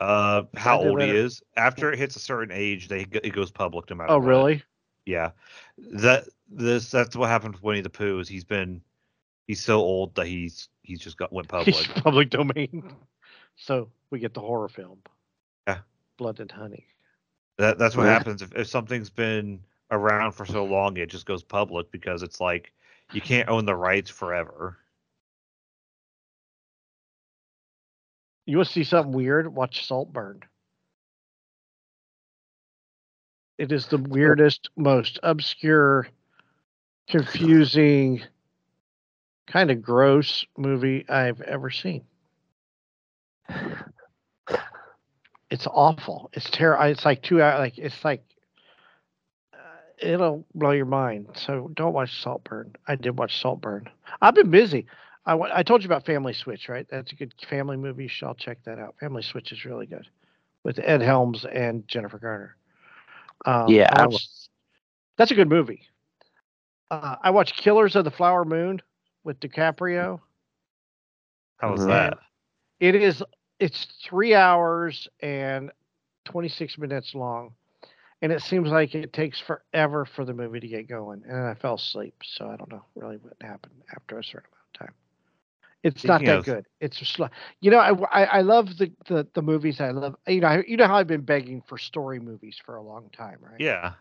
Uh, 0.00 0.42
how 0.56 0.80
old 0.80 1.00
he 1.02 1.08
it- 1.08 1.14
is? 1.16 1.42
After 1.56 1.92
it 1.92 1.98
hits 1.98 2.16
a 2.16 2.20
certain 2.20 2.52
age, 2.52 2.88
they 2.88 3.06
it 3.12 3.32
goes 3.32 3.50
public 3.50 3.90
no 3.90 3.96
matter. 3.96 4.12
Oh, 4.12 4.18
what. 4.18 4.26
really? 4.26 4.62
Yeah, 5.06 5.30
that 5.92 6.24
this 6.50 6.90
that's 6.90 7.16
what 7.16 7.28
happened 7.30 7.54
with 7.54 7.62
Winnie 7.62 7.80
the 7.80 7.90
Pooh. 7.90 8.18
Is 8.20 8.28
he's 8.28 8.44
been 8.44 8.82
he's 9.46 9.62
so 9.62 9.78
old 9.80 10.14
that 10.16 10.26
he's 10.26 10.68
he's 10.88 11.00
just 11.00 11.18
got 11.18 11.32
went 11.32 11.48
public. 11.56 11.74
He's 11.74 11.86
public 11.86 12.30
domain. 12.30 12.82
So 13.60 13.90
we 14.10 14.20
get 14.20 14.34
the 14.34 14.40
horror 14.40 14.68
film. 14.68 14.98
Yeah. 15.66 15.78
Blood 16.16 16.38
and 16.38 16.50
Honey. 16.50 16.86
That 17.58 17.76
that's 17.76 17.96
what 17.96 18.04
Yeah. 18.04 18.12
happens 18.12 18.40
if, 18.40 18.54
if 18.54 18.68
something's 18.68 19.10
been 19.10 19.58
around 19.90 20.30
for 20.30 20.46
so 20.46 20.64
long, 20.64 20.96
it 20.96 21.10
just 21.10 21.26
goes 21.26 21.42
public 21.42 21.90
because 21.90 22.22
it's 22.22 22.40
like 22.40 22.72
you 23.12 23.20
can't 23.20 23.48
own 23.48 23.64
the 23.66 23.74
rights 23.74 24.10
forever. 24.10 24.78
You 28.46 28.58
want 28.58 28.68
to 28.68 28.72
see 28.74 28.84
something 28.84 29.12
weird? 29.12 29.52
Watch 29.52 29.86
Saltburn. 29.88 30.40
It 33.58 33.72
is 33.72 33.88
the 33.88 33.98
weirdest, 33.98 34.70
most 34.76 35.18
obscure, 35.24 36.06
confusing, 37.08 38.22
kind 39.48 39.70
of 39.70 39.82
gross 39.82 40.44
movie 40.56 41.04
I've 41.08 41.40
ever 41.40 41.70
seen. 41.70 42.04
It's 45.50 45.66
awful. 45.66 46.30
It's 46.34 46.48
terrible. 46.50 46.84
It's 46.84 47.04
like 47.04 47.22
two 47.22 47.40
hours. 47.42 47.58
Like 47.58 47.78
it's 47.78 48.04
like 48.04 48.22
uh, 49.54 49.56
it'll 49.98 50.44
blow 50.54 50.72
your 50.72 50.84
mind. 50.84 51.28
So 51.34 51.70
don't 51.74 51.94
watch 51.94 52.22
Saltburn. 52.22 52.76
I 52.86 52.96
did 52.96 53.18
watch 53.18 53.40
Saltburn. 53.40 53.88
I've 54.20 54.34
been 54.34 54.50
busy. 54.50 54.86
I, 55.24 55.34
I 55.38 55.62
told 55.62 55.82
you 55.82 55.86
about 55.86 56.04
Family 56.04 56.34
Switch, 56.34 56.68
right? 56.68 56.86
That's 56.90 57.12
a 57.12 57.14
good 57.14 57.32
family 57.48 57.78
movie. 57.78 58.04
You 58.04 58.08
should 58.10 58.26
all 58.26 58.34
check 58.34 58.58
that 58.64 58.78
out. 58.78 58.96
Family 59.00 59.22
Switch 59.22 59.50
is 59.52 59.64
really 59.64 59.86
good 59.86 60.06
with 60.64 60.78
Ed 60.82 61.00
Helms 61.00 61.46
and 61.46 61.86
Jennifer 61.88 62.18
Garner. 62.18 62.56
Um, 63.46 63.68
Yeah, 63.68 63.88
watched- 64.06 64.48
that's 65.16 65.30
a 65.30 65.34
good 65.34 65.48
movie. 65.48 65.82
Uh, 66.90 67.16
I 67.22 67.30
watched 67.30 67.56
Killers 67.56 67.96
of 67.96 68.04
the 68.04 68.10
Flower 68.10 68.44
Moon 68.44 68.80
with 69.24 69.40
DiCaprio. 69.40 70.20
How 71.58 71.72
was 71.72 71.84
Mhm. 71.84 71.86
that? 71.86 72.18
It 72.80 72.94
is 72.94 73.22
it's 73.58 73.84
three 74.04 74.34
hours 74.34 75.08
and 75.20 75.70
26 76.24 76.78
minutes 76.78 77.14
long 77.14 77.54
and 78.22 78.32
it 78.32 78.42
seems 78.42 78.70
like 78.70 78.94
it 78.94 79.06
takes 79.12 79.34
forever 79.40 80.04
for 80.04 80.24
the 80.24 80.28
movie 80.28 80.60
to 80.60 80.66
get 80.68 80.88
going 80.88 81.22
and 81.26 81.36
i 81.46 81.54
fell 81.54 81.74
asleep 81.74 82.14
so 82.22 82.46
i 82.48 82.56
don't 82.56 82.70
know 82.70 82.84
really 82.96 83.16
what 83.16 83.34
happened 83.40 83.74
after 83.94 84.18
a 84.18 84.24
certain 84.24 84.48
amount 84.52 84.66
of 84.74 84.86
time 84.86 84.94
it's 85.82 86.06
not 86.06 86.24
that 86.24 86.42
of- 86.42 86.44
good 86.44 86.66
it's 86.80 86.98
slow. 87.06 87.28
you 87.60 87.70
know 87.70 87.78
I, 87.78 87.92
I 88.22 88.24
i 88.38 88.40
love 88.42 88.76
the, 88.78 88.92
the 89.08 89.26
the 89.34 89.42
movies 89.42 89.80
i 89.80 89.90
love 89.90 90.16
you 90.26 90.40
know 90.40 90.48
I, 90.48 90.64
you 90.66 90.76
know 90.76 90.86
how 90.86 90.96
i've 90.96 91.06
been 91.06 91.22
begging 91.22 91.62
for 91.66 91.78
story 91.78 92.20
movies 92.20 92.58
for 92.64 92.76
a 92.76 92.82
long 92.82 93.10
time 93.10 93.38
right 93.42 93.62
Yeah, 93.62 93.94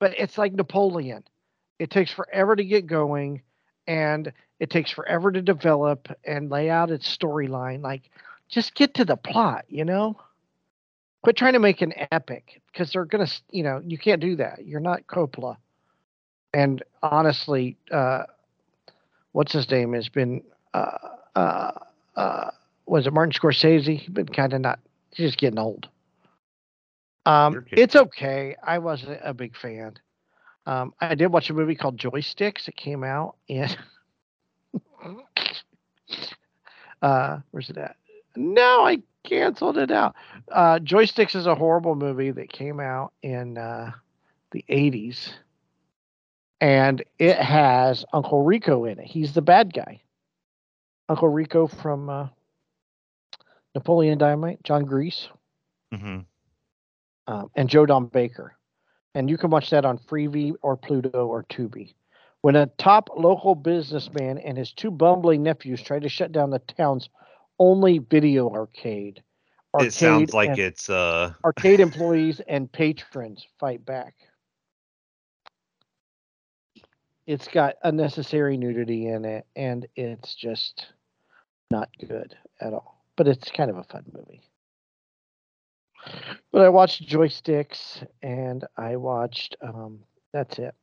but 0.00 0.14
it's 0.18 0.38
like 0.38 0.52
Napoleon. 0.52 1.24
It 1.78 1.90
takes 1.90 2.12
forever 2.12 2.56
to 2.56 2.64
get 2.64 2.86
going 2.86 3.42
and 3.90 4.32
it 4.60 4.70
takes 4.70 4.92
forever 4.92 5.32
to 5.32 5.42
develop 5.42 6.08
and 6.24 6.48
lay 6.48 6.70
out 6.70 6.92
its 6.92 7.16
storyline. 7.16 7.82
Like, 7.82 8.02
just 8.48 8.76
get 8.76 8.94
to 8.94 9.04
the 9.04 9.16
plot, 9.16 9.64
you 9.68 9.84
know? 9.84 10.16
Quit 11.22 11.36
trying 11.36 11.54
to 11.54 11.58
make 11.58 11.82
an 11.82 11.92
epic 12.12 12.62
because 12.70 12.92
they're 12.92 13.04
going 13.04 13.26
to, 13.26 13.32
you 13.50 13.64
know, 13.64 13.82
you 13.84 13.98
can't 13.98 14.20
do 14.20 14.36
that. 14.36 14.64
You're 14.64 14.78
not 14.78 15.08
Coppola. 15.08 15.56
And 16.54 16.84
honestly, 17.02 17.76
uh, 17.90 18.24
what's 19.32 19.52
his 19.52 19.68
name 19.68 19.92
has 19.94 20.08
been, 20.08 20.44
uh, 20.72 20.98
uh, 21.34 21.72
uh, 22.14 22.50
was 22.86 23.08
it 23.08 23.12
Martin 23.12 23.32
Scorsese? 23.32 23.98
He's 23.98 24.08
been 24.08 24.28
kind 24.28 24.52
of 24.52 24.60
not, 24.60 24.78
he's 25.10 25.30
just 25.30 25.38
getting 25.38 25.58
old. 25.58 25.88
Um, 27.26 27.66
it's 27.72 27.96
okay. 27.96 28.54
I 28.62 28.78
wasn't 28.78 29.20
a 29.24 29.34
big 29.34 29.56
fan. 29.56 29.98
Um, 30.66 30.94
I 31.00 31.14
did 31.14 31.28
watch 31.28 31.50
a 31.50 31.54
movie 31.54 31.74
called 31.74 31.96
Joysticks. 31.98 32.68
It 32.68 32.76
came 32.76 33.02
out 33.02 33.36
in. 33.48 33.68
uh, 37.02 37.38
where's 37.50 37.70
it 37.70 37.78
at? 37.78 37.96
No, 38.36 38.86
I 38.86 39.02
canceled 39.24 39.78
it 39.78 39.90
out. 39.90 40.14
Uh, 40.50 40.78
Joysticks 40.78 41.34
is 41.34 41.46
a 41.46 41.54
horrible 41.54 41.94
movie 41.94 42.30
that 42.30 42.52
came 42.52 42.80
out 42.80 43.12
in 43.22 43.58
uh, 43.58 43.92
the 44.52 44.64
80s. 44.68 45.30
And 46.60 47.02
it 47.18 47.36
has 47.36 48.04
Uncle 48.12 48.44
Rico 48.44 48.84
in 48.84 48.98
it. 48.98 49.06
He's 49.06 49.32
the 49.32 49.42
bad 49.42 49.72
guy. 49.72 50.02
Uncle 51.08 51.28
Rico 51.28 51.66
from 51.66 52.10
uh, 52.10 52.28
Napoleon 53.74 54.18
Dynamite, 54.18 54.62
Jon 54.62 54.84
Gries 54.84 55.28
hmm 55.92 56.20
um, 57.26 57.50
and 57.54 57.68
Joe 57.68 57.86
Don 57.86 58.06
Baker. 58.06 58.56
And 59.14 59.28
you 59.28 59.36
can 59.36 59.50
watch 59.50 59.70
that 59.70 59.84
on 59.84 59.98
Freevee 59.98 60.54
or 60.62 60.76
Pluto 60.76 61.26
or 61.26 61.44
Tubi. 61.44 61.94
When 62.42 62.56
a 62.56 62.66
top 62.78 63.10
local 63.16 63.54
businessman 63.54 64.38
and 64.38 64.56
his 64.56 64.72
two 64.72 64.90
bumbling 64.90 65.42
nephews 65.42 65.82
try 65.82 65.98
to 65.98 66.08
shut 66.08 66.32
down 66.32 66.50
the 66.50 66.60
town's 66.60 67.10
only 67.58 67.98
video 67.98 68.50
arcade, 68.50 69.22
it 69.78 69.92
sounds 69.92 70.32
like 70.32 70.50
and- 70.50 70.58
it's 70.58 70.88
uh 70.88 71.32
arcade 71.44 71.80
employees 71.80 72.40
and 72.48 72.70
patrons 72.70 73.46
fight 73.58 73.84
back. 73.84 74.14
It's 77.26 77.46
got 77.46 77.76
unnecessary 77.84 78.56
nudity 78.56 79.06
in 79.06 79.24
it, 79.24 79.46
and 79.54 79.86
it's 79.94 80.34
just 80.34 80.86
not 81.70 81.88
good 82.08 82.36
at 82.60 82.72
all. 82.72 83.04
But 83.16 83.28
it's 83.28 83.50
kind 83.50 83.70
of 83.70 83.76
a 83.76 83.84
fun 83.84 84.04
movie. 84.12 84.42
But 86.52 86.62
I 86.62 86.68
watched 86.68 87.06
Joysticks, 87.08 88.06
and 88.22 88.64
I 88.76 88.96
watched. 88.96 89.56
Um, 89.62 90.00
that's 90.32 90.58
it. 90.58 90.74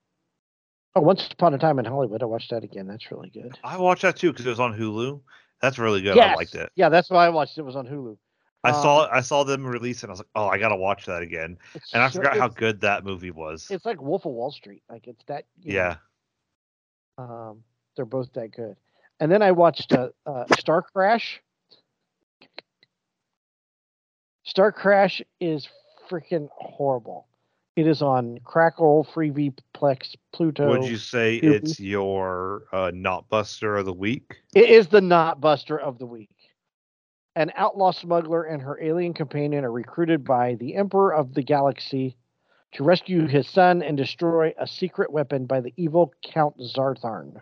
Oh, 0.96 1.02
Once 1.02 1.28
Upon 1.32 1.54
a 1.54 1.58
Time 1.58 1.80
in 1.80 1.86
Hollywood. 1.86 2.24
I 2.24 2.26
watched 2.26 2.50
that 2.52 2.64
again. 2.64 2.88
That's 2.88 3.12
really 3.12 3.30
good. 3.30 3.58
I 3.64 3.78
watched 3.78 4.02
that 4.02 4.16
too 4.18 4.32
because 4.32 4.46
it 4.46 4.50
was 4.50 4.60
on 4.60 4.74
Hulu. 4.78 5.22
That's 5.62 5.78
really 5.80 6.02
good. 6.02 6.18
I 6.18 6.34
liked 6.36 6.56
it. 6.56 6.72
Yeah, 6.76 6.90
that's 6.90 7.10
why 7.10 7.26
I 7.26 7.30
watched 7.30 7.58
it. 7.58 7.62
It 7.62 7.66
was 7.66 7.76
on 7.76 7.88
Hulu. 7.88 8.18
I 8.64 8.70
Um, 8.72 8.76
saw 8.82 9.08
I 9.12 9.22
saw 9.22 9.44
them 9.44 9.66
release 9.66 9.98
it. 10.00 10.04
and 10.04 10.10
I 10.10 10.14
was 10.14 10.20
like, 10.20 10.28
oh, 10.36 10.48
I 10.48 10.58
gotta 10.58 10.76
watch 10.76 11.06
that 11.06 11.22
again. 11.22 11.58
And 11.94 12.02
I 12.04 12.10
forgot 12.10 12.38
how 12.38 12.48
good 12.48 12.82
that 12.82 13.04
movie 13.06 13.32
was. 13.32 13.68
It's 13.70 13.86
like 13.86 14.02
Wolf 14.02 14.26
of 14.26 14.32
Wall 14.34 14.52
Street. 14.52 14.82
Like 14.90 15.08
it's 15.08 15.24
that. 15.28 15.46
you 15.62 15.74
know, 15.74 15.76
Yeah. 15.80 15.96
Um, 17.18 17.64
they're 17.96 18.06
both 18.06 18.32
that 18.34 18.52
good. 18.52 18.76
And 19.20 19.32
then 19.32 19.42
I 19.42 19.52
watched 19.52 19.94
uh, 19.94 20.10
uh, 20.26 20.46
Star 20.60 20.82
Crash. 20.82 21.42
Star 24.48 24.72
Crash 24.72 25.22
is 25.42 25.68
freaking 26.10 26.48
horrible. 26.56 27.28
It 27.76 27.86
is 27.86 28.02
on 28.02 28.40
Crackle, 28.46 29.06
Freevee, 29.14 29.54
Plex, 29.76 30.16
Pluto. 30.34 30.70
Would 30.70 30.86
you 30.86 30.98
say 30.98 31.40
Tubi. 31.42 31.52
it's 31.54 31.80
your 31.80 32.64
uh, 32.72 32.92
not 32.94 33.28
buster 33.30 33.76
of 33.76 33.86
the 33.86 33.94
week? 33.94 34.38
It 34.56 34.70
is 34.70 34.88
the 34.88 35.02
not 35.02 35.42
buster 35.42 35.78
of 35.78 36.00
the 36.00 36.06
week. 36.06 36.30
An 37.36 37.52
outlaw 37.56 37.92
smuggler 37.92 38.44
and 38.44 38.62
her 38.62 38.82
alien 38.82 39.14
companion 39.14 39.64
are 39.66 39.72
recruited 39.72 40.24
by 40.24 40.56
the 40.56 40.76
Emperor 40.76 41.14
of 41.14 41.34
the 41.36 41.44
Galaxy 41.44 42.16
to 42.72 42.84
rescue 42.84 43.28
his 43.28 43.48
son 43.48 43.84
and 43.84 43.96
destroy 43.98 44.54
a 44.58 44.66
secret 44.66 45.12
weapon 45.12 45.46
by 45.46 45.60
the 45.60 45.74
evil 45.76 46.14
Count 46.24 46.58
Zarth 46.60 47.04
Arn. 47.04 47.40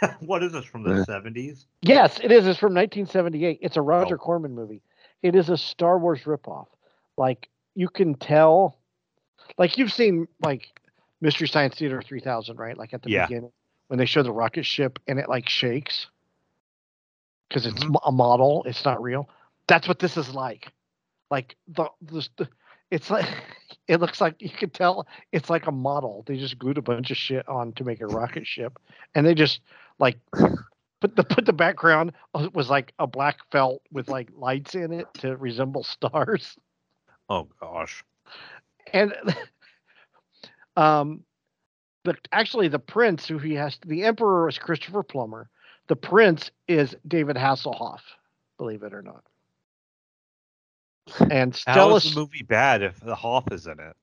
what 0.20 0.42
is 0.42 0.52
this 0.52 0.64
from 0.64 0.82
the 0.82 1.04
seventies? 1.04 1.66
Yes, 1.82 2.18
it 2.20 2.32
is. 2.32 2.46
It's 2.46 2.58
from 2.58 2.74
1978. 2.74 3.60
It's 3.62 3.76
a 3.76 3.82
Roger 3.82 4.16
Oh. 4.16 4.18
Corman 4.18 4.54
movie. 4.54 4.82
It 5.22 5.34
is 5.34 5.48
a 5.48 5.56
Star 5.56 5.98
Wars 5.98 6.20
ripoff. 6.24 6.66
Like 7.16 7.48
you 7.74 7.88
can 7.88 8.14
tell, 8.14 8.78
like 9.58 9.78
you've 9.78 9.92
seen 9.92 10.28
like 10.42 10.68
Mystery 11.20 11.48
Science 11.48 11.76
Theater 11.76 12.02
3000, 12.02 12.58
right? 12.58 12.76
Like 12.76 12.94
at 12.94 13.02
the 13.02 13.10
Yeah. 13.10 13.26
beginning 13.26 13.52
when 13.88 13.98
they 13.98 14.06
show 14.06 14.22
the 14.22 14.32
rocket 14.32 14.64
ship 14.66 14.98
and 15.06 15.18
it 15.18 15.28
like 15.28 15.48
shakes 15.48 16.06
because 17.48 17.66
it's 17.66 17.82
Mhm. 17.84 17.96
a 18.04 18.12
model. 18.12 18.64
It's 18.64 18.84
not 18.84 19.02
real. 19.02 19.28
That's 19.68 19.88
what 19.88 19.98
this 19.98 20.16
is 20.16 20.34
like. 20.34 20.72
Like 21.30 21.56
the, 21.68 21.90
the, 22.02 22.28
the 22.36 22.48
it's 22.90 23.10
like 23.10 23.26
it 23.88 24.00
looks 24.00 24.20
like 24.20 24.36
you 24.40 24.50
can 24.50 24.70
tell 24.70 25.06
it's 25.32 25.50
like 25.50 25.66
a 25.66 25.72
model. 25.72 26.24
They 26.26 26.36
just 26.36 26.58
glued 26.58 26.78
a 26.78 26.82
bunch 26.82 27.10
of 27.10 27.16
shit 27.16 27.48
on 27.48 27.72
to 27.74 27.84
make 27.84 28.00
a 28.00 28.06
rocket 28.06 28.46
ship, 28.46 28.78
and 29.14 29.26
they 29.26 29.34
just 29.34 29.60
like 29.98 30.18
put 31.06 31.16
the 31.16 31.34
put 31.34 31.46
the 31.46 31.52
background 31.52 32.12
uh, 32.34 32.48
was 32.52 32.70
like 32.70 32.92
a 32.98 33.06
black 33.06 33.38
felt 33.50 33.82
with 33.92 34.08
like 34.08 34.30
lights 34.34 34.74
in 34.74 34.92
it 34.92 35.06
to 35.14 35.36
resemble 35.36 35.82
stars. 35.84 36.56
Oh 37.28 37.48
gosh. 37.60 38.04
And 38.92 39.14
um, 40.76 41.22
the 42.04 42.16
actually 42.32 42.68
the 42.68 42.78
prince 42.78 43.26
who 43.26 43.38
he 43.38 43.54
has 43.54 43.78
the 43.86 44.04
emperor 44.04 44.48
is 44.48 44.58
Christopher 44.58 45.02
Plummer. 45.02 45.48
The 45.88 45.96
prince 45.96 46.50
is 46.66 46.96
David 47.06 47.36
Hasselhoff, 47.36 48.00
believe 48.58 48.82
it 48.82 48.92
or 48.92 49.02
not. 49.02 49.22
And 51.30 51.54
How 51.66 51.72
Stella 51.72 51.96
is 51.96 52.02
the 52.02 52.20
movie 52.20 52.42
bad 52.42 52.82
if 52.82 52.98
the 52.98 53.14
Hoff 53.14 53.44
is 53.52 53.68
in 53.68 53.78
it? 53.78 53.96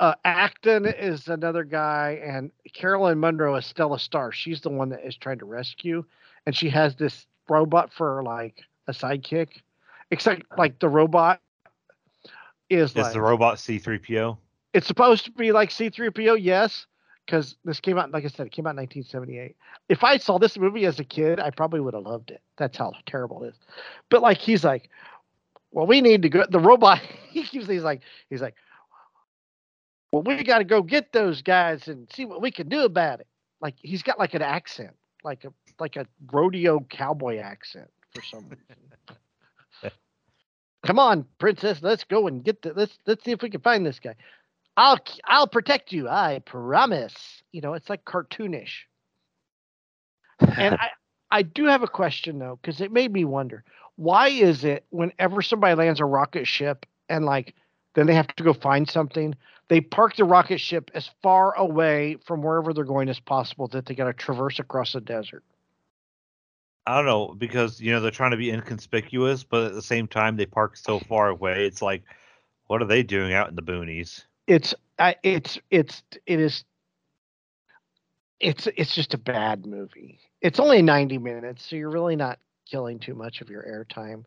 uh, 0.00 0.14
Acton 0.24 0.86
is 0.86 1.28
another 1.28 1.64
guy, 1.64 2.20
and 2.24 2.50
Caroline 2.72 3.18
Munro 3.18 3.56
is 3.56 3.66
Stella 3.66 3.98
Star. 3.98 4.32
She's 4.32 4.60
the 4.60 4.70
one 4.70 4.88
that 4.90 5.04
is 5.04 5.16
trying 5.16 5.40
to 5.40 5.44
rescue, 5.44 6.04
and 6.46 6.56
she 6.56 6.70
has 6.70 6.96
this 6.96 7.26
robot 7.48 7.92
for 7.92 8.22
like 8.22 8.62
a 8.88 8.92
sidekick. 8.92 9.48
Except 10.10 10.42
like 10.56 10.78
the 10.78 10.88
robot 10.88 11.40
is 12.70 12.90
Is 12.90 12.96
like 12.96 13.12
the 13.12 13.20
robot 13.20 13.58
C 13.58 13.78
three 13.78 13.98
PO? 13.98 14.38
it's 14.76 14.86
supposed 14.86 15.24
to 15.24 15.30
be 15.30 15.52
like 15.52 15.70
C3PO, 15.70 16.36
yes, 16.38 16.86
because 17.24 17.56
this 17.64 17.80
came 17.80 17.96
out, 17.96 18.10
like 18.10 18.24
I 18.24 18.28
said, 18.28 18.46
it 18.46 18.52
came 18.52 18.66
out 18.66 18.76
in 18.76 18.76
1978. 18.76 19.56
If 19.88 20.04
I 20.04 20.18
saw 20.18 20.38
this 20.38 20.58
movie 20.58 20.84
as 20.84 21.00
a 21.00 21.04
kid, 21.04 21.40
I 21.40 21.50
probably 21.50 21.80
would 21.80 21.94
have 21.94 22.04
loved 22.04 22.30
it. 22.30 22.42
That's 22.58 22.76
how 22.76 22.92
terrible 23.06 23.42
it 23.44 23.48
is. 23.48 23.54
But 24.10 24.20
like, 24.20 24.36
he's 24.36 24.64
like, 24.64 24.90
well, 25.72 25.86
we 25.86 26.02
need 26.02 26.20
to 26.22 26.28
go. 26.28 26.44
The 26.48 26.60
robot, 26.60 27.00
he 27.30 27.42
keeps, 27.42 27.66
he's 27.66 27.84
like, 27.84 28.02
he's 28.28 28.42
like, 28.42 28.54
well, 30.12 30.22
we 30.22 30.44
got 30.44 30.58
to 30.58 30.64
go 30.64 30.82
get 30.82 31.10
those 31.12 31.40
guys 31.40 31.88
and 31.88 32.06
see 32.12 32.26
what 32.26 32.42
we 32.42 32.50
can 32.50 32.68
do 32.68 32.80
about 32.84 33.20
it. 33.20 33.26
Like, 33.62 33.76
he's 33.78 34.02
got 34.02 34.18
like 34.18 34.34
an 34.34 34.42
accent, 34.42 34.94
like 35.24 35.44
a 35.44 35.52
like 35.80 35.96
a 35.96 36.06
rodeo 36.32 36.80
cowboy 36.80 37.38
accent 37.38 37.90
for 38.14 38.22
some 38.22 38.44
reason. 38.44 39.92
Come 40.86 40.98
on, 41.00 41.26
princess, 41.38 41.80
let's 41.82 42.04
go 42.04 42.28
and 42.28 42.44
get 42.44 42.62
the 42.62 42.72
let's 42.74 42.96
let's 43.06 43.24
see 43.24 43.32
if 43.32 43.42
we 43.42 43.50
can 43.50 43.60
find 43.60 43.84
this 43.84 43.98
guy. 43.98 44.14
I'll 44.76 44.98
I'll 45.24 45.48
protect 45.48 45.90
you. 45.92 46.08
I 46.08 46.40
promise. 46.44 47.42
You 47.50 47.60
know, 47.60 47.74
it's 47.74 47.90
like 47.90 48.04
cartoonish. 48.04 48.84
And 50.38 50.74
I 50.80 50.90
I 51.30 51.42
do 51.42 51.64
have 51.64 51.82
a 51.82 51.88
question 51.88 52.38
though, 52.38 52.58
because 52.60 52.80
it 52.80 52.92
made 52.92 53.12
me 53.12 53.24
wonder 53.24 53.64
why 53.96 54.28
is 54.28 54.64
it 54.64 54.84
whenever 54.90 55.42
somebody 55.42 55.74
lands 55.74 56.00
a 56.00 56.04
rocket 56.04 56.46
ship 56.46 56.86
and 57.08 57.24
like 57.24 57.54
then 57.94 58.06
they 58.06 58.14
have 58.14 58.28
to 58.28 58.44
go 58.44 58.52
find 58.52 58.88
something, 58.88 59.34
they 59.68 59.80
park 59.80 60.16
the 60.16 60.24
rocket 60.24 60.60
ship 60.60 60.90
as 60.94 61.10
far 61.22 61.56
away 61.56 62.18
from 62.26 62.42
wherever 62.42 62.72
they're 62.72 62.84
going 62.84 63.08
as 63.08 63.18
possible 63.18 63.66
that 63.68 63.86
they 63.86 63.94
got 63.94 64.04
to 64.04 64.12
traverse 64.12 64.58
across 64.58 64.92
the 64.92 65.00
desert. 65.00 65.42
I 66.86 66.96
don't 66.96 67.06
know 67.06 67.34
because 67.36 67.80
you 67.80 67.92
know 67.92 68.00
they're 68.00 68.10
trying 68.10 68.30
to 68.30 68.36
be 68.36 68.50
inconspicuous, 68.50 69.42
but 69.42 69.64
at 69.66 69.74
the 69.74 69.82
same 69.82 70.06
time 70.06 70.36
they 70.36 70.46
park 70.46 70.76
so 70.76 71.00
far 71.00 71.28
away. 71.28 71.66
It's 71.66 71.82
like, 71.82 72.02
what 72.66 72.80
are 72.80 72.86
they 72.86 73.02
doing 73.02 73.32
out 73.32 73.48
in 73.48 73.56
the 73.56 73.62
boonies? 73.62 74.24
It's 74.46 74.74
it's 75.22 75.58
it's 75.70 76.02
it 76.26 76.40
is 76.40 76.64
it's 78.40 78.66
it's 78.76 78.94
just 78.94 79.14
a 79.14 79.18
bad 79.18 79.66
movie. 79.66 80.20
It's 80.40 80.60
only 80.60 80.82
90 80.82 81.18
minutes, 81.18 81.66
so 81.68 81.76
you're 81.76 81.90
really 81.90 82.16
not 82.16 82.38
killing 82.70 82.98
too 82.98 83.14
much 83.14 83.40
of 83.40 83.48
your 83.50 83.62
airtime. 83.64 84.24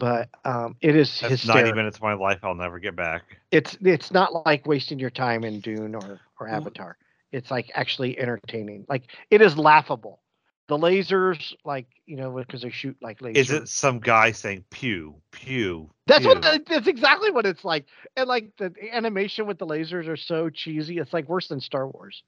But 0.00 0.28
um, 0.44 0.76
it 0.80 0.96
is 0.96 1.20
That's 1.20 1.30
hysterical. 1.34 1.62
ninety 1.66 1.76
minutes 1.76 1.98
of 1.98 2.02
my 2.02 2.14
life 2.14 2.40
I'll 2.42 2.56
never 2.56 2.80
get 2.80 2.96
back. 2.96 3.22
It's 3.52 3.78
it's 3.80 4.10
not 4.10 4.44
like 4.44 4.66
wasting 4.66 4.98
your 4.98 5.10
time 5.10 5.44
in 5.44 5.60
Dune 5.60 5.94
or 5.94 6.20
or 6.40 6.48
Well- 6.48 6.56
Avatar. 6.56 6.96
It's 7.30 7.50
like 7.50 7.70
actually 7.74 8.18
entertaining. 8.18 8.86
Like 8.88 9.04
it 9.30 9.40
is 9.40 9.56
laughable. 9.56 10.20
The 10.66 10.78
lasers, 10.78 11.54
like 11.64 11.86
you 12.06 12.16
know, 12.16 12.30
because 12.30 12.62
they 12.62 12.70
shoot 12.70 12.96
like 13.02 13.18
lasers. 13.20 13.36
Is 13.36 13.50
it 13.50 13.68
some 13.68 14.00
guy 14.00 14.32
saying 14.32 14.64
pew 14.70 15.16
pew? 15.30 15.90
That's 16.06 16.24
what 16.24 16.40
pew? 16.40 16.52
the, 16.52 16.64
that's 16.66 16.86
exactly 16.86 17.30
what 17.30 17.44
it's 17.44 17.64
like. 17.64 17.84
And 18.16 18.28
like 18.28 18.52
the 18.56 18.72
animation 18.92 19.46
with 19.46 19.58
the 19.58 19.66
lasers 19.66 20.08
are 20.08 20.16
so 20.16 20.48
cheesy. 20.48 20.98
It's 20.98 21.12
like 21.12 21.28
worse 21.28 21.48
than 21.48 21.60
Star 21.60 21.86
Wars. 21.86 22.22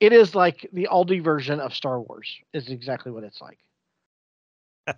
It 0.00 0.12
is 0.12 0.34
like 0.34 0.68
the 0.72 0.88
Aldi 0.90 1.22
version 1.22 1.60
of 1.60 1.74
Star 1.74 2.00
Wars. 2.00 2.28
Is 2.52 2.68
exactly 2.68 3.10
what 3.12 3.24
it's 3.24 3.40
like. 3.40 3.58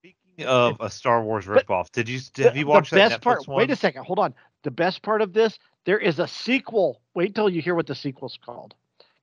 Speaking 0.00 0.46
of 0.46 0.76
a 0.80 0.90
Star 0.90 1.22
Wars 1.22 1.46
ripoff, 1.46 1.90
did 1.90 2.08
you 2.08 2.20
have 2.44 2.56
you 2.56 2.66
watched 2.66 2.90
the 2.90 2.96
that 2.96 3.08
best 3.10 3.22
part? 3.22 3.48
one? 3.48 3.58
Wait 3.58 3.70
a 3.70 3.76
second. 3.76 4.04
Hold 4.04 4.18
on. 4.18 4.34
The 4.62 4.70
best 4.70 5.02
part 5.02 5.22
of 5.22 5.32
this, 5.32 5.58
there 5.84 5.98
is 5.98 6.18
a 6.18 6.26
sequel. 6.26 7.00
Wait 7.14 7.34
till 7.34 7.48
you 7.48 7.60
hear 7.60 7.74
what 7.74 7.86
the 7.86 7.94
sequel's 7.94 8.38
called, 8.44 8.74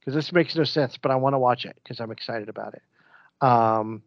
because 0.01 0.13
this 0.13 0.33
makes 0.33 0.55
no 0.55 0.63
sense. 0.65 0.97
But 0.97 1.11
I 1.11 1.15
want 1.15 1.35
to 1.35 1.39
watch 1.39 1.65
it 1.65 1.77
because 1.81 1.99
I'm 2.01 2.11
excited 2.11 2.49
about 2.49 2.73
it. 2.73 2.81
Um, 3.45 4.03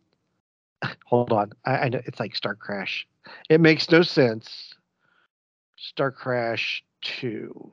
hold 1.07 1.33
on. 1.33 1.53
I, 1.65 1.77
I 1.79 1.89
know 1.89 2.01
it's 2.05 2.21
like 2.21 2.37
Star 2.37 2.55
Crash. 2.55 3.07
It 3.49 3.61
makes 3.61 3.91
no 3.91 4.03
sense. 4.03 4.75
Star 5.77 6.11
Crash 6.11 6.85
Two. 7.01 7.73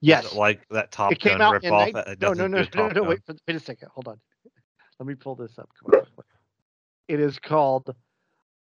Yes, 0.00 0.34
like 0.34 0.60
that 0.70 0.92
Top 0.92 1.10
it 1.12 1.18
came 1.18 1.38
Gun 1.38 1.42
out 1.42 1.64
in 1.64 1.70
ripoff 1.72 1.78
nine- 1.78 1.92
that 1.94 2.06
that 2.06 2.20
no, 2.20 2.32
no, 2.32 2.46
no, 2.46 2.64
no, 2.74 2.88
no. 2.88 3.02
Wait, 3.02 3.20
wait 3.28 3.56
a 3.56 3.60
second. 3.60 3.88
Hold 3.94 4.08
on. 4.08 4.20
Let 5.00 5.06
me 5.06 5.14
pull 5.14 5.34
this 5.34 5.58
up. 5.58 5.68
Come 5.82 6.00
on. 6.00 6.06
It 7.08 7.20
is 7.20 7.38
called 7.38 7.94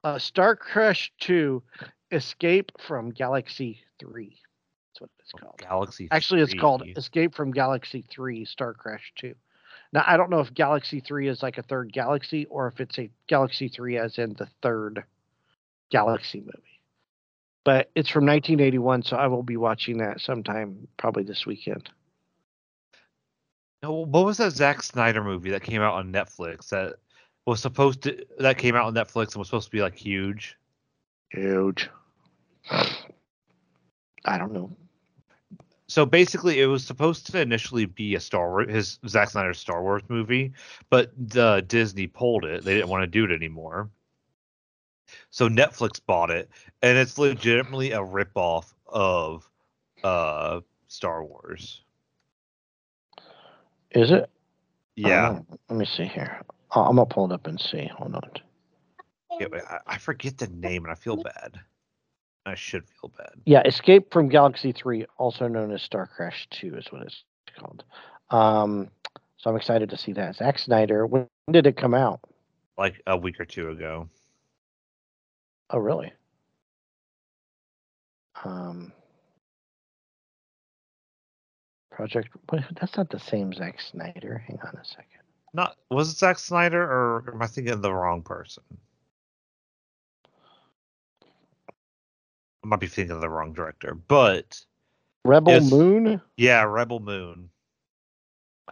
uh, 0.05 0.18
Star 0.18 0.55
Crash 0.55 1.12
Two: 1.18 1.62
Escape 2.12 2.70
from 2.78 3.11
Galaxy 3.11 3.80
Three. 3.99 4.39
That's 4.97 5.01
what 5.01 5.11
it's 5.20 5.32
called. 5.32 5.59
Galaxy. 5.59 6.09
Actually, 6.11 6.42
it's 6.42 6.55
called 6.55 6.82
Escape 6.97 7.34
from 7.34 7.51
Galaxy 7.51 8.05
Three: 8.11 8.44
Star 8.44 8.72
Crash 8.72 9.12
Two. 9.16 9.34
Now, 9.92 10.05
I 10.07 10.16
don't 10.16 10.30
know 10.30 10.40
if 10.40 10.53
Galaxy 10.55 11.01
Three 11.01 11.28
is 11.28 11.42
like 11.42 11.59
a 11.59 11.62
third 11.62 11.92
galaxy 11.92 12.47
or 12.47 12.66
if 12.68 12.80
it's 12.80 12.99
a 12.99 13.11
Galaxy 13.28 13.68
Three 13.68 13.99
as 13.99 14.18
in 14.18 14.34
the 14.34 14.49
third 14.62 15.05
Galaxy 15.90 16.40
movie. 16.40 16.80
But 17.64 17.90
it's 17.94 18.09
from 18.09 18.26
1981, 18.26 19.03
so 19.03 19.16
I 19.16 19.26
will 19.26 19.42
be 19.42 19.57
watching 19.57 19.99
that 19.99 20.20
sometime, 20.20 20.86
probably 20.97 21.24
this 21.24 21.47
weekend. 21.47 21.90
No, 23.82 23.92
what 23.92 24.24
was 24.24 24.36
that 24.38 24.53
Zack 24.53 24.82
Snyder 24.82 25.22
movie 25.22 25.51
that 25.51 25.62
came 25.62 25.82
out 25.82 25.94
on 25.94 26.12
Netflix 26.12 26.68
that 26.70 26.94
was 27.44 27.61
supposed 27.61 28.03
to 28.03 28.24
that 28.38 28.59
came 28.59 28.76
out 28.76 28.86
on 28.86 28.94
Netflix 28.94 29.32
and 29.32 29.36
was 29.36 29.49
supposed 29.49 29.66
to 29.66 29.72
be 29.72 29.82
like 29.82 29.97
huge? 29.97 30.57
Huge. 31.30 31.90
I 34.26 34.38
don't 34.38 34.53
know. 34.53 34.76
So 35.89 36.05
basically, 36.05 36.61
it 36.61 36.66
was 36.66 36.84
supposed 36.84 37.26
to 37.28 37.41
initially 37.41 37.87
be 37.87 38.16
a 38.16 38.20
Star 38.20 38.49
Wars, 38.51 38.68
his 38.68 38.99
Zack 39.09 39.30
Snyder's 39.30 39.59
Star 39.59 39.82
Wars 39.82 40.03
movie, 40.09 40.53
but 40.91 41.12
the 41.16 41.64
Disney 41.66 42.09
pulled 42.09 42.45
it. 42.45 42.64
They 42.64 42.74
didn't 42.74 42.89
want 42.89 43.03
to 43.03 43.07
do 43.07 43.24
it 43.24 43.30
anymore. 43.30 43.89
So 45.30 45.49
Netflix 45.49 46.01
bought 46.05 46.30
it, 46.30 46.51
and 46.82 46.99
it's 46.99 47.18
legitimately 47.18 47.93
a 47.93 48.01
ripoff 48.01 48.72
of 48.87 49.49
uh 50.03 50.61
Star 50.89 51.24
Wars. 51.24 51.82
Is 53.93 54.11
it? 54.11 54.28
Yeah, 54.97 55.39
Oh, 55.39 55.59
let 55.68 55.78
me 55.78 55.87
see 55.87 56.07
here. 56.07 56.41
Oh, 56.74 56.82
I'm 56.82 56.97
gonna 56.97 57.07
pull 57.07 57.26
it 57.30 57.34
up 57.34 57.47
and 57.47 57.61
see. 57.61 57.89
Hold 57.97 58.14
on. 58.14 58.30
Yeah, 59.39 59.47
I, 59.70 59.95
I 59.95 59.99
forget 59.99 60.39
the 60.39 60.49
name, 60.49 60.84
and 60.84 60.91
I 60.93 60.97
feel 60.97 61.22
bad. 61.22 61.61
I 62.47 62.55
should 62.55 62.84
feel 62.88 63.11
bad. 63.18 63.32
Yeah, 63.44 63.62
Escape 63.64 64.12
from 64.12 64.28
Galaxy 64.28 64.70
3, 64.70 65.05
also 65.18 65.49
known 65.49 65.72
as 65.72 65.82
Star 65.82 66.07
Crash 66.07 66.47
2, 66.51 66.76
is 66.76 66.86
what 66.92 67.03
it's 67.03 67.24
called. 67.59 67.82
Um, 68.30 68.88
so 69.36 69.51
I'm 69.51 69.57
excited 69.57 69.90
to 69.90 69.97
see 69.97 70.12
that. 70.12 70.36
Zack 70.36 70.59
Snyder. 70.61 71.07
When 71.07 71.26
did 71.51 71.66
it 71.66 71.76
come 71.76 71.92
out? 71.92 72.20
Like 72.78 73.03
a 73.07 73.16
week 73.16 73.40
or 73.40 73.44
two 73.44 73.70
ago. 73.70 74.09
Oh, 75.70 75.78
really? 75.78 76.12
Um, 78.44 78.92
Project. 81.90 82.28
That's 82.78 82.97
not 82.97 83.11
the 83.11 83.18
same 83.18 83.53
Zack 83.53 83.80
Snyder. 83.80 84.44
Hang 84.47 84.61
on 84.62 84.78
a 84.80 84.84
second. 84.84 85.05
Not 85.55 85.76
was 85.90 86.12
it 86.12 86.18
Zack 86.18 86.38
Snyder 86.38 86.82
or 86.82 87.32
am 87.32 87.40
I 87.40 87.47
thinking 87.47 87.72
of 87.72 87.80
the 87.80 87.92
wrong 87.92 88.20
person? 88.22 88.62
I 92.67 92.69
might 92.69 92.81
be 92.81 92.89
thinking 92.89 93.14
of 93.14 93.21
the 93.21 93.31
wrong 93.31 93.53
director, 93.53 93.95
but 93.95 94.61
Rebel 95.25 95.53
Yes. 95.53 95.71
Moon, 95.71 96.21
yeah, 96.37 96.62
Rebel 96.64 96.99
Moon. 97.01 97.51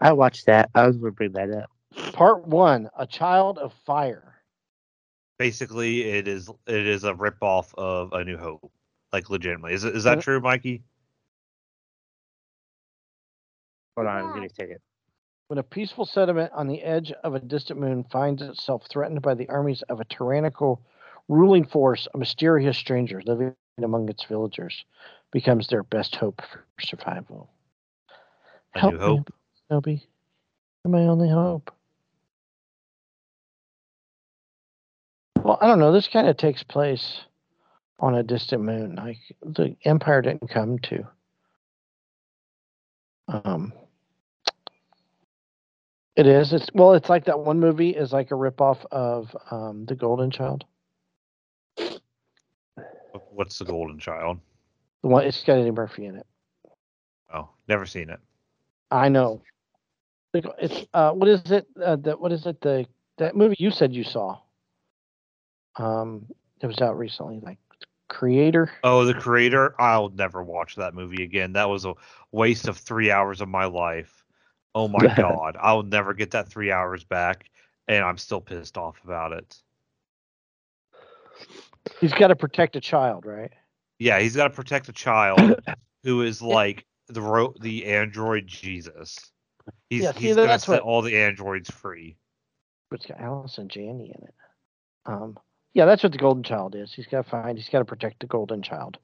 I 0.01 0.13
watched 0.13 0.47
that. 0.47 0.71
I 0.75 0.87
was 0.87 0.97
gonna 0.97 1.13
bring 1.13 1.33
that 1.33 1.51
up. 1.51 1.71
Part 2.13 2.47
One: 2.47 2.91
A 2.99 3.07
Child 3.07 3.59
of 3.59 3.73
Fire. 3.87 4.35
Basically, 5.39 6.03
it 6.11 6.29
is 6.29 6.51
it 6.67 6.87
is 6.87 7.05
a 7.05 7.15
ripoff 7.15 7.73
of 7.79 8.13
A 8.13 8.25
New 8.25 8.37
Hope. 8.39 8.73
Like 9.13 9.31
legitimately, 9.31 9.75
is 9.75 9.85
it, 9.85 9.95
is 9.97 10.05
that 10.05 10.19
Mhm. 10.19 10.23
true, 10.23 10.41
Mikey? 10.41 10.83
Hold 13.97 14.09
on, 14.09 14.33
give 14.33 14.43
me 14.43 14.47
a 14.47 14.51
second. 14.51 14.79
When 15.49 15.59
a 15.59 15.63
peaceful 15.63 16.07
settlement 16.07 16.53
on 16.55 16.69
the 16.69 16.83
edge 16.83 17.13
of 17.13 17.35
a 17.35 17.41
distant 17.41 17.81
moon 17.81 18.05
finds 18.05 18.43
itself 18.43 18.87
threatened 18.89 19.23
by 19.23 19.35
the 19.35 19.49
armies 19.49 19.83
of 19.83 20.01
a 20.01 20.05
tyrannical 20.07 20.83
ruling 21.29 21.65
force, 21.65 22.09
a 22.15 22.19
mysterious 22.19 22.77
stranger 22.79 23.23
living 23.27 23.55
among 23.83 24.09
its 24.09 24.25
villagers 24.25 24.85
becomes 25.33 25.67
their 25.67 25.83
best 25.83 26.15
hope 26.15 26.41
for 26.51 26.65
survival. 26.81 27.51
A 28.75 28.79
Help 28.79 28.95
New 28.95 29.01
me, 29.01 29.05
Hope. 29.07 29.35
Obi. 29.71 30.07
You're 30.85 30.93
my 30.93 31.01
only 31.01 31.29
hope. 31.29 31.73
Well, 35.43 35.59
I 35.61 35.67
don't 35.67 35.79
know. 35.79 35.93
This 35.93 36.09
kind 36.09 36.29
of 36.29 36.37
takes 36.37 36.63
place 36.63 37.21
on 37.99 38.15
a 38.15 38.23
distant 38.23 38.63
moon. 38.63 38.95
Like 38.95 39.19
the 39.43 39.77
Empire 39.85 40.23
didn't 40.23 40.49
come 40.49 40.79
to. 40.81 41.07
Um, 43.29 43.73
it 46.17 46.27
is. 46.27 46.53
It's 46.53 46.69
well. 46.75 46.95
It's 46.95 47.09
like 47.09 47.25
that 47.25 47.41
one 47.41 47.61
movie 47.61 47.91
is 47.91 48.13
like 48.13 48.31
a 48.31 48.35
ripoff 48.35 48.85
of 48.91 49.35
um, 49.51 49.85
the 49.87 49.95
Golden 49.95 50.31
Child. 50.31 50.65
What's 53.31 53.59
the 53.59 53.65
Golden 53.65 53.99
Child? 53.99 54.39
The 55.03 55.09
one. 55.09 55.25
It's 55.25 55.43
got 55.45 55.59
Eddie 55.59 55.71
Murphy 55.71 56.07
in 56.07 56.17
it. 56.17 56.27
Oh, 57.33 57.49
never 57.69 57.87
seen 57.87 58.11
it. 58.11 58.21
I 58.91 59.09
know. 59.09 59.43
It's 60.33 60.87
uh, 60.93 61.13
what 61.13 61.29
is 61.29 61.51
it? 61.51 61.67
Uh, 61.81 61.97
that 61.97 62.21
what 62.21 62.33
is 62.33 62.47
it? 62.47 62.61
The 62.61 62.87
that 63.19 63.37
movie 63.37 63.57
you 63.59 63.71
said 63.71 63.95
you 63.95 64.05
saw. 64.05 64.39
Um, 65.77 66.27
it 66.61 66.67
was 66.67 66.81
out 66.81 66.99
recently. 66.99 67.41
Like 67.41 67.59
Creator. 68.09 68.71
Oh, 68.85 69.05
the 69.05 69.15
creator. 69.15 69.75
I'll 69.81 70.11
never 70.11 70.43
watch 70.43 70.77
that 70.77 70.95
movie 70.95 71.23
again. 71.25 71.55
That 71.55 71.69
was 71.69 71.85
a 71.85 71.95
waste 72.33 72.69
of 72.69 72.77
three 72.77 73.11
hours 73.11 73.41
of 73.41 73.49
my 73.49 73.65
life. 73.65 74.25
Oh 74.75 74.89
my 74.89 75.07
god, 75.17 75.57
I'll 75.61 75.83
never 75.83 76.15
get 76.15 76.33
that 76.33 76.49
three 76.49 76.71
hours 76.71 77.03
back, 77.05 77.51
and 77.89 78.05
I'm 78.05 78.19
still 78.19 78.41
pissed 78.41 78.77
off 78.77 79.03
about 79.05 79.33
it. 79.33 79.57
He's 82.01 82.13
got 82.13 82.29
to 82.29 82.37
protect 82.37 82.77
a 82.77 82.81
child, 82.81 83.27
right? 83.27 83.53
Yeah, 83.99 84.19
he's 84.19 84.37
got 84.37 84.45
to 84.49 84.55
protect 84.55 84.89
a 84.89 84.93
child 84.93 85.61
who 86.05 86.23
is 86.23 86.43
like 86.43 86.85
the 87.09 87.21
ro- 87.23 87.55
the 87.61 87.87
android 87.87 88.47
Jesus. 88.47 89.19
He's 89.91 90.03
Yeah, 90.05 90.13
see, 90.13 90.21
he's 90.21 90.37
gonna 90.37 90.59
set 90.59 90.69
what- 90.69 90.83
all 90.83 91.03
the 91.03 91.17
androids 91.17 91.71
free. 91.71 92.17
But 92.91 93.01
it's 93.01 93.07
got 93.07 93.21
Allison 93.21 93.69
Janney 93.69 94.15
in 94.17 94.25
it. 94.25 94.35
Um, 95.07 95.39
yeah, 95.73 95.85
that's 95.87 96.03
what 96.03 96.13
the 96.13 96.19
Golden 96.19 96.43
Child 96.43 96.75
is. 96.77 96.93
He's 96.93 97.07
got 97.07 97.25
to 97.25 97.31
find. 97.31 97.59
He's 97.59 97.69
got 97.69 97.81
to 97.81 97.85
protect 97.85 98.21
the 98.21 98.27
Golden 98.27 98.63
Child, 98.63 98.99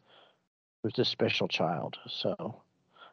who's 0.82 0.98
a 0.98 1.04
special 1.04 1.48
child. 1.48 1.96
So 2.08 2.62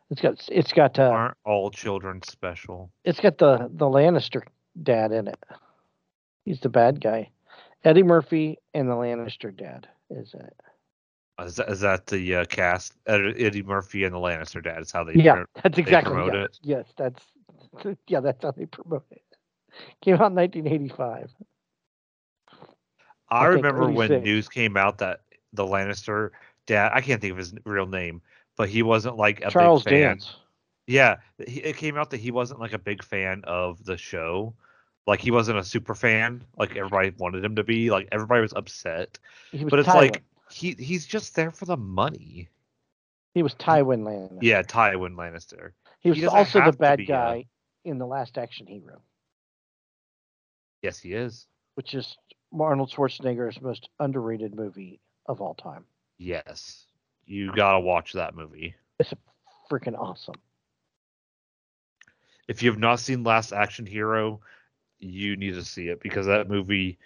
it's 0.10 0.22
got 0.22 0.44
it's 0.50 0.74
got 0.74 1.00
uh, 1.00 1.04
Aren't 1.04 1.38
all 1.46 1.72
children 1.72 2.22
special? 2.22 2.92
it's 3.04 3.20
got 3.20 3.38
the 3.38 3.70
the 3.74 3.86
Lannister 3.86 4.44
dad 4.82 5.12
in 5.12 5.28
it. 5.28 5.40
He's 6.46 6.60
the 6.60 6.70
bad 6.70 7.02
guy. 7.02 7.30
Eddie 7.84 8.04
Murphy 8.04 8.58
and 8.74 8.90
the 8.90 8.94
Lannister 8.94 9.56
dad 9.56 9.88
is 10.10 10.34
it. 10.34 10.56
Is 11.40 11.58
that, 11.58 11.70
is 11.70 11.80
that 11.82 12.08
the 12.08 12.36
uh, 12.36 12.46
cast? 12.46 12.94
Eddie 13.06 13.62
Murphy 13.62 14.04
and 14.04 14.14
the 14.14 14.20
Lannister 14.20 14.64
dad. 14.64 14.82
Is 14.82 14.92
how 14.92 15.04
they. 15.04 15.14
Yeah, 15.14 15.44
that's 15.62 15.78
exactly 15.78 16.14
promote 16.14 16.34
yeah. 16.34 16.44
it? 16.44 16.60
Yes, 16.64 16.86
that's 16.98 17.24
yeah, 18.08 18.20
that's 18.20 18.44
how 18.44 18.52
they 18.52 18.66
promote 18.66 19.06
it. 19.12 19.22
Came 20.02 20.16
out 20.16 20.32
in 20.32 20.36
1985. 20.36 21.32
I 23.30 23.36
I 23.36 23.46
remember 23.48 23.90
when 23.90 24.12
86. 24.12 24.26
news 24.26 24.50
came 24.50 24.78
out 24.78 25.00
that 25.00 25.22
the 25.54 25.66
Lannister 25.66 26.32
dad. 26.66 26.92
I 26.94 27.02
can't 27.02 27.22
think 27.22 27.32
of 27.32 27.38
his 27.38 27.54
real 27.66 27.86
name, 27.86 28.22
but 28.56 28.70
he 28.70 28.84
wasn't 28.84 29.18
like 29.18 29.42
a 29.42 29.52
Charles 29.52 29.84
big 29.84 29.92
fan. 29.92 30.02
Dance. 30.02 30.36
Yeah, 30.88 31.18
he, 31.46 31.60
it 31.60 31.76
came 31.76 31.98
out 31.98 32.10
that 32.12 32.22
he 32.22 32.32
wasn't 32.32 32.62
like 32.62 32.74
a 32.74 32.80
big 32.80 33.04
fan 33.04 33.44
of 33.46 33.84
the 33.84 33.98
show. 33.98 34.56
Like 35.08 35.22
he 35.22 35.32
wasn't 35.32 35.58
a 35.58 35.64
super 35.64 35.96
fan, 35.96 36.44
like 36.58 36.76
everybody 36.76 37.12
wanted 37.18 37.44
him 37.44 37.56
to 37.56 37.64
be. 37.64 37.90
Like 37.90 38.10
everybody 38.12 38.42
was 38.42 38.54
upset. 38.54 39.18
He 39.52 39.64
was 39.64 39.72
But 39.72 39.80
it's 39.80 39.88
Tywin. 39.90 39.96
like 39.96 40.24
he 40.52 40.74
he's 40.78 41.06
just 41.08 41.34
there 41.36 41.52
for 41.52 41.66
the 41.66 41.78
money. 41.78 42.50
he 43.34 43.42
was 43.42 43.54
Tywin 43.56 44.04
Lannister. 44.04 44.40
Yeah, 44.42 44.62
Tywin 44.64 45.16
Lannister. 45.16 45.72
he 46.02 46.10
was 46.10 46.20
he 46.20 46.26
also 46.28 46.64
the 46.64 46.74
bad 46.74 47.08
guy 47.08 47.46
in 47.86 47.98
the 47.98 48.06
Last 48.06 48.38
Action 48.38 48.68
Hero, 48.68 49.02
Yes, 50.82 51.00
he 51.00 51.14
is. 51.14 51.48
which 51.76 51.94
is 51.96 52.18
Arnold 52.58 52.92
Schwarzenegger's 52.92 53.62
most 53.62 53.88
underrated 54.00 54.56
movie 54.56 55.00
of 55.26 55.40
all 55.42 55.54
time. 55.56 55.86
Yes, 56.18 56.86
you 57.26 57.54
gotta 57.56 57.80
watch 57.80 58.12
that 58.14 58.36
movie. 58.36 58.76
It's 59.00 59.14
freaking 59.72 59.98
awesome. 59.98 60.36
If 62.50 62.62
you 62.64 62.70
have 62.72 62.80
not 62.80 63.00
seen 63.00 63.24
Last 63.24 63.52
Action 63.54 63.86
Hero, 63.86 64.42
you 65.00 65.36
need 65.36 65.54
to 65.54 65.64
see 65.64 65.90
it 65.90 66.02
because 66.02 66.26
that 66.28 66.50
movie. 66.50 66.98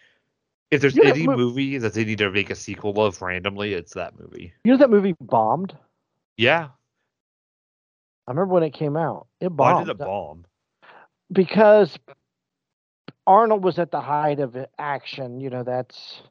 If 0.71 0.81
there's 0.81 0.97
You 0.97 1.03
know 1.03 1.15
any 1.15 1.25
mo- 1.25 1.37
movie 1.37 1.77
that 1.77 1.93
they 1.93 2.05
need 2.05 2.19
to 2.19 2.31
make 2.31 2.49
a 2.49 2.55
sequel 2.55 3.03
of 3.03 3.21
randomly, 3.21 3.73
it's 3.73 3.93
that 3.93 4.19
movie. 4.19 4.53
You 4.63 4.73
know 4.73 4.77
that 4.77 4.89
movie 4.89 5.13
bombed? 5.19 5.77
Yeah, 6.37 6.69
I 8.27 8.31
remember 8.31 8.53
when 8.53 8.63
it 8.63 8.71
came 8.73 8.95
out. 8.97 9.27
It 9.39 9.49
bombed. 9.55 9.59
why 9.59 9.73
did 9.73 9.87
it 9.89 10.01
bomb? 10.01 10.45
because 11.31 11.97
Arnold 13.27 13.63
was 13.63 13.79
at 13.79 13.91
the 13.91 14.01
height 14.01 14.39
of 14.39 14.57
action. 14.77 15.39
You 15.41 15.49
know, 15.49 15.63
that's 15.63 16.21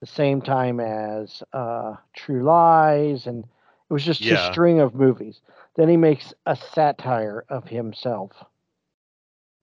the 0.00 0.06
same 0.06 0.40
time 0.42 0.80
as 0.80 1.42
uh, 1.52 1.96
True 2.14 2.42
Lies, 2.44 3.26
and 3.26 3.44
it 3.44 3.92
was 3.92 4.04
just 4.04 4.24
Yeah. 4.24 4.34
a 4.34 4.36
string 4.36 4.80
of 4.80 4.94
movies. 4.94 5.40
Then 5.76 5.88
he 5.88 5.96
makes 5.96 6.34
a 6.46 6.56
satire 6.56 7.44
of 7.48 7.68
himself, 7.68 8.32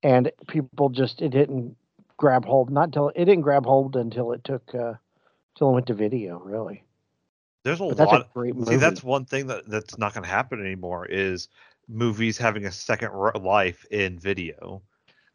and 0.04 0.32
people 0.48 0.90
just 0.90 1.22
it 1.22 1.30
didn't 1.30 1.76
grab 2.18 2.46
hold. 2.46 2.70
Not 2.70 2.92
till 2.94 3.10
it 3.10 3.26
didn't 3.26 3.42
grab 3.42 3.66
hold 3.66 3.96
until 3.96 4.32
it 4.32 4.44
took 4.44 4.74
uh, 4.76 4.94
till 5.58 5.70
it 5.70 5.74
went 5.74 5.88
to 5.88 5.94
video. 5.94 6.40
Really, 6.40 6.84
There's 7.64 7.80
a 7.82 7.86
but 7.86 7.98
that's 7.98 8.12
lot. 8.12 8.22
a 8.22 8.28
great 8.34 8.56
movie. 8.56 8.72
See, 8.72 8.78
that's 8.78 9.04
one 9.04 9.26
thing 9.26 9.48
that 9.48 9.68
that's 9.68 9.98
not 9.98 10.14
going 10.14 10.24
to 10.24 10.30
happen 10.30 10.60
anymore 10.60 11.06
is 11.06 11.48
movies 11.88 12.38
having 12.38 12.66
a 12.66 12.72
second 12.72 13.12
life 13.42 13.86
in 13.92 14.20
video. 14.20 14.82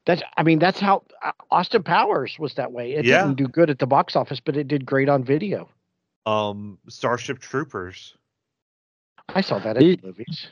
That's 0.06 0.22
I 0.36 0.42
mean 0.42 0.58
that's 0.58 0.80
how 0.80 1.02
uh, 1.22 1.32
Austin 1.50 1.82
Powers 1.82 2.38
was 2.38 2.54
that 2.54 2.72
way. 2.72 2.92
It 2.92 3.04
Yeah. 3.04 3.22
didn't 3.22 3.36
do 3.36 3.48
good 3.48 3.70
at 3.70 3.78
the 3.78 3.86
box 3.86 4.16
office, 4.16 4.40
but 4.40 4.56
it 4.56 4.68
did 4.68 4.84
great 4.84 5.08
on 5.08 5.24
video. 5.24 5.68
Um, 6.26 6.78
Starship 6.88 7.38
Troopers. 7.38 8.14
I 9.30 9.40
saw 9.40 9.58
that 9.60 9.76
in 9.78 9.82
It- 9.90 10.00
the 10.02 10.06
movies. 10.08 10.48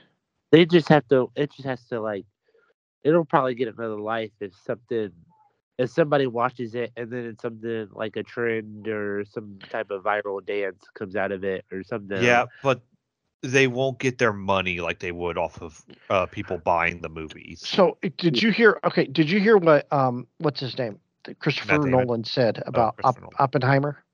They 0.50 0.66
just 0.66 0.88
have 0.90 1.06
to. 1.08 1.30
It 1.34 1.50
just 1.52 1.66
has 1.66 1.82
to 1.88 2.00
like. 2.00 2.26
It'll 3.04 3.24
probably 3.24 3.54
get 3.54 3.68
another 3.68 3.98
life 3.98 4.30
if 4.40 4.54
something, 4.64 5.10
if 5.78 5.90
somebody 5.90 6.26
watches 6.26 6.74
it 6.74 6.92
and 6.96 7.10
then 7.10 7.26
it's 7.26 7.42
something 7.42 7.88
like 7.92 8.16
a 8.16 8.22
trend 8.22 8.88
or 8.88 9.24
some 9.24 9.58
type 9.70 9.90
of 9.90 10.02
viral 10.02 10.44
dance 10.44 10.84
comes 10.94 11.16
out 11.16 11.32
of 11.32 11.44
it 11.44 11.64
or 11.72 11.82
something. 11.82 12.22
Yeah, 12.22 12.46
but 12.62 12.80
they 13.42 13.66
won't 13.66 13.98
get 13.98 14.18
their 14.18 14.32
money 14.32 14.80
like 14.80 15.00
they 15.00 15.10
would 15.10 15.36
off 15.36 15.60
of 15.60 15.82
uh, 16.08 16.26
people 16.26 16.58
buying 16.58 17.00
the 17.00 17.08
movies. 17.08 17.60
So 17.60 17.98
did 18.16 18.40
you 18.40 18.50
hear? 18.50 18.78
Okay, 18.84 19.04
did 19.04 19.28
you 19.28 19.40
hear 19.40 19.56
what 19.56 19.92
um 19.92 20.26
what's 20.38 20.60
his 20.60 20.78
name? 20.78 20.98
Christopher 21.38 21.86
Nolan 21.86 22.24
said 22.24 22.62
about 22.66 22.88
Op- 22.88 22.96
Christopher 22.96 23.20
Nolan. 23.22 23.36
Oppenheimer. 23.38 24.04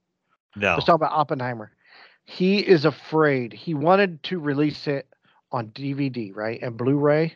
No. 0.56 0.74
Let's 0.74 0.86
talk 0.86 0.94
about 0.94 1.12
Oppenheimer. 1.12 1.72
He 2.24 2.58
is 2.58 2.84
afraid. 2.84 3.52
He 3.52 3.74
wanted 3.74 4.22
to 4.24 4.38
release 4.38 4.86
it 4.86 5.06
on 5.50 5.68
DVD, 5.68 6.34
right, 6.34 6.60
and 6.60 6.76
Blu-ray, 6.76 7.34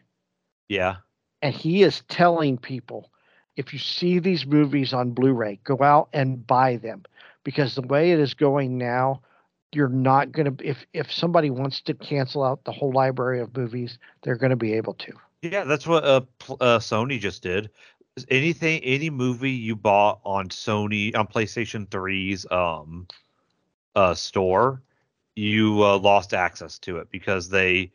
Yeah. 0.69 0.97
And 1.43 1.55
he 1.55 1.83
is 1.83 2.03
telling 2.09 2.57
people 2.57 3.11
if 3.57 3.73
you 3.73 3.79
see 3.79 4.19
these 4.19 4.47
movies 4.47 4.95
on 4.95 5.11
Blu-ray, 5.11 5.61
go 5.65 5.83
out 5.83 6.09
and 6.13 6.47
buy 6.47 6.77
them 6.77 7.03
because 7.45 7.75
the 7.75 7.83
way 7.83 8.13
it 8.13 8.19
is 8.19 8.35
going 8.35 8.79
now, 8.79 9.21
you're 9.73 9.89
not 9.89 10.33
going 10.33 10.57
to 10.57 10.67
if 10.67 10.87
if 10.93 11.13
somebody 11.13 11.51
wants 11.51 11.81
to 11.83 11.95
cancel 11.95 12.43
out 12.43 12.65
the 12.65 12.73
whole 12.73 12.93
library 12.93 13.41
of 13.41 13.57
movies, 13.57 13.99
they're 14.23 14.37
going 14.37 14.51
to 14.51 14.57
be 14.57 14.75
able 14.75 14.95
to. 14.95 15.13
Yeah, 15.43 15.65
that's 15.65 15.87
what 15.87 16.05
uh, 16.05 16.21
uh 16.61 16.79
Sony 16.79 17.19
just 17.19 17.43
did. 17.43 17.71
Anything, 18.29 18.83
any 18.83 19.09
movie 19.09 19.51
you 19.51 19.75
bought 19.75 20.21
on 20.25 20.51
Sony 20.51 21.17
on 21.17 21.27
PlayStation 21.27 21.87
3's 21.89 22.47
um 22.51 23.07
uh 23.97 24.15
store, 24.15 24.83
you 25.35 25.83
uh, 25.83 25.99
lost 25.99 26.35
access 26.35 26.79
to 26.81 26.99
it 26.99 27.11
because 27.11 27.49
they 27.49 27.91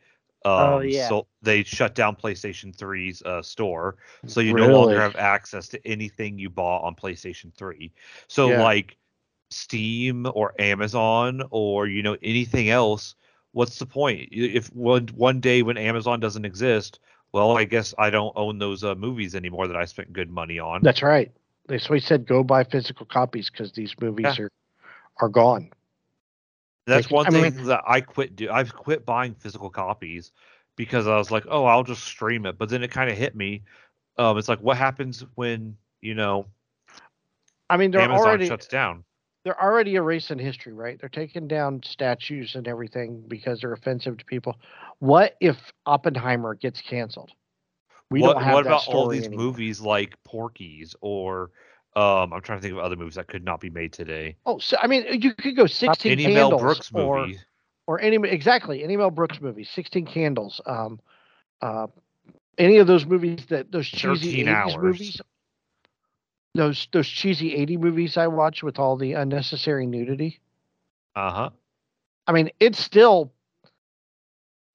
um, 0.56 0.74
Oh, 0.74 0.80
yeah. 0.80 1.08
so 1.08 1.26
they 1.42 1.62
shut 1.64 1.94
down 1.94 2.16
PlayStation 2.16 2.74
3's 2.76 3.22
uh, 3.22 3.42
store, 3.42 3.96
so 4.26 4.40
you 4.40 4.54
no 4.54 4.68
longer 4.68 5.00
have 5.00 5.16
access 5.16 5.68
to 5.68 5.86
anything 5.86 6.38
you 6.38 6.50
bought 6.50 6.84
on 6.84 6.94
PlayStation 6.94 7.52
3. 7.54 7.92
So 8.28 8.50
Yeah. 8.50 8.60
like 8.62 8.96
Steam 9.50 10.26
or 10.34 10.54
Amazon 10.60 11.42
or 11.50 11.86
you 11.86 12.02
know 12.02 12.16
anything 12.22 12.70
else, 12.70 13.14
what's 13.52 13.78
the 13.78 13.86
point? 13.86 14.28
If 14.32 14.68
one 14.74 15.08
one 15.14 15.40
day 15.40 15.62
when 15.62 15.76
Amazon 15.78 16.20
doesn't 16.20 16.44
exist, 16.44 17.00
well, 17.32 17.56
I 17.56 17.64
guess 17.64 17.94
I 17.98 18.10
don't 18.10 18.32
own 18.36 18.58
those 18.58 18.84
uh, 18.84 18.94
movies 18.94 19.34
anymore 19.34 19.68
that 19.68 19.76
I 19.76 19.84
spent 19.86 20.12
good 20.12 20.30
money 20.30 20.58
on. 20.58 20.82
That's 20.82 21.02
right. 21.02 21.32
They 21.68 21.78
so 21.78 21.94
he 21.94 22.00
said 22.00 22.26
go 22.26 22.42
buy 22.44 22.64
physical 22.64 23.06
copies 23.06 23.50
because 23.50 23.72
these 23.72 23.94
movies 24.00 24.38
are 24.38 24.50
are 25.20 25.28
gone. 25.28 25.70
That's 26.88 27.06
Like, 27.06 27.12
one 27.12 27.26
I 27.26 27.30
thing 27.30 27.56
mean- 27.56 27.66
that 27.66 27.82
I 27.86 28.00
quit 28.00 28.34
do. 28.34 28.50
I've 28.50 28.74
quit 28.74 29.04
buying 29.04 29.34
physical 29.34 29.70
copies 29.70 30.32
because 30.76 31.06
I 31.06 31.16
was 31.16 31.30
like, 31.30 31.44
oh, 31.48 31.64
I'll 31.64 31.84
just 31.84 32.02
stream 32.04 32.46
it. 32.46 32.56
But 32.58 32.68
then 32.70 32.82
it 32.82 32.90
kind 32.90 33.10
of 33.10 33.16
hit 33.18 33.36
me. 33.36 33.62
Um, 34.16 34.38
it's 34.38 34.48
like, 34.48 34.60
what 34.60 34.76
happens 34.76 35.24
when 35.34 35.76
you 36.00 36.14
know 36.14 36.46
I 37.70 37.76
mean, 37.76 37.90
they're 37.90 38.00
Amazon 38.00 38.26
already 38.26 38.46
shuts 38.48 38.66
down? 38.66 39.04
they're 39.44 39.62
already 39.62 39.94
erasing 39.94 40.38
history, 40.38 40.72
right? 40.72 40.98
They're 41.00 41.08
taking 41.08 41.46
down 41.48 41.80
statues 41.84 42.54
and 42.54 42.66
everything 42.68 43.22
because 43.28 43.60
they're 43.60 43.72
offensive 43.72 44.18
to 44.18 44.24
people. 44.24 44.56
What 44.98 45.36
if 45.40 45.56
Oppenheimer 45.86 46.54
gets 46.54 46.82
canceled? 46.82 47.30
We 48.10 48.20
what 48.20 48.34
don't 48.34 48.42
have 48.42 48.54
what 48.54 48.64
that 48.64 48.70
about 48.70 48.88
all 48.88 49.08
these 49.08 49.26
anymore. 49.26 49.46
movies 49.46 49.80
like 49.80 50.22
Porky's 50.24 50.94
or 51.00 51.50
um, 51.96 52.32
I'm 52.32 52.40
trying 52.42 52.58
to 52.58 52.62
think 52.62 52.72
of 52.72 52.78
other 52.78 52.96
movies 52.96 53.14
that 53.16 53.26
could 53.28 53.44
not 53.44 53.60
be 53.60 53.70
made 53.70 53.92
today. 53.92 54.36
Oh, 54.46 54.58
so 54.58 54.76
I 54.80 54.86
mean, 54.86 55.20
you 55.22 55.34
could 55.34 55.56
go 55.56 55.66
sixteen 55.66 56.12
Any 56.12 56.34
Mel 56.34 56.50
candles 56.50 56.62
Brooks 56.62 56.90
or 56.94 57.20
movie. 57.26 57.38
or 57.86 58.00
any 58.00 58.16
exactly 58.28 58.84
any 58.84 58.96
Mel 58.96 59.10
Brooks 59.10 59.40
movie, 59.40 59.64
Sixteen 59.64 60.06
Candles, 60.06 60.60
um, 60.66 61.00
uh, 61.62 61.86
any 62.58 62.78
of 62.78 62.86
those 62.86 63.06
movies 63.06 63.46
that 63.46 63.72
those 63.72 63.86
cheesy 63.88 64.44
13 64.44 64.46
80s 64.46 64.54
hours. 64.54 64.76
movies, 64.76 65.20
those 66.54 66.88
those 66.92 67.08
cheesy 67.08 67.54
eighty 67.54 67.76
movies 67.76 68.16
I 68.16 68.26
watch 68.26 68.62
with 68.62 68.78
all 68.78 68.96
the 68.96 69.14
unnecessary 69.14 69.86
nudity. 69.86 70.40
Uh 71.16 71.30
huh. 71.30 71.50
I 72.26 72.32
mean, 72.32 72.50
it's 72.60 72.78
still, 72.78 73.32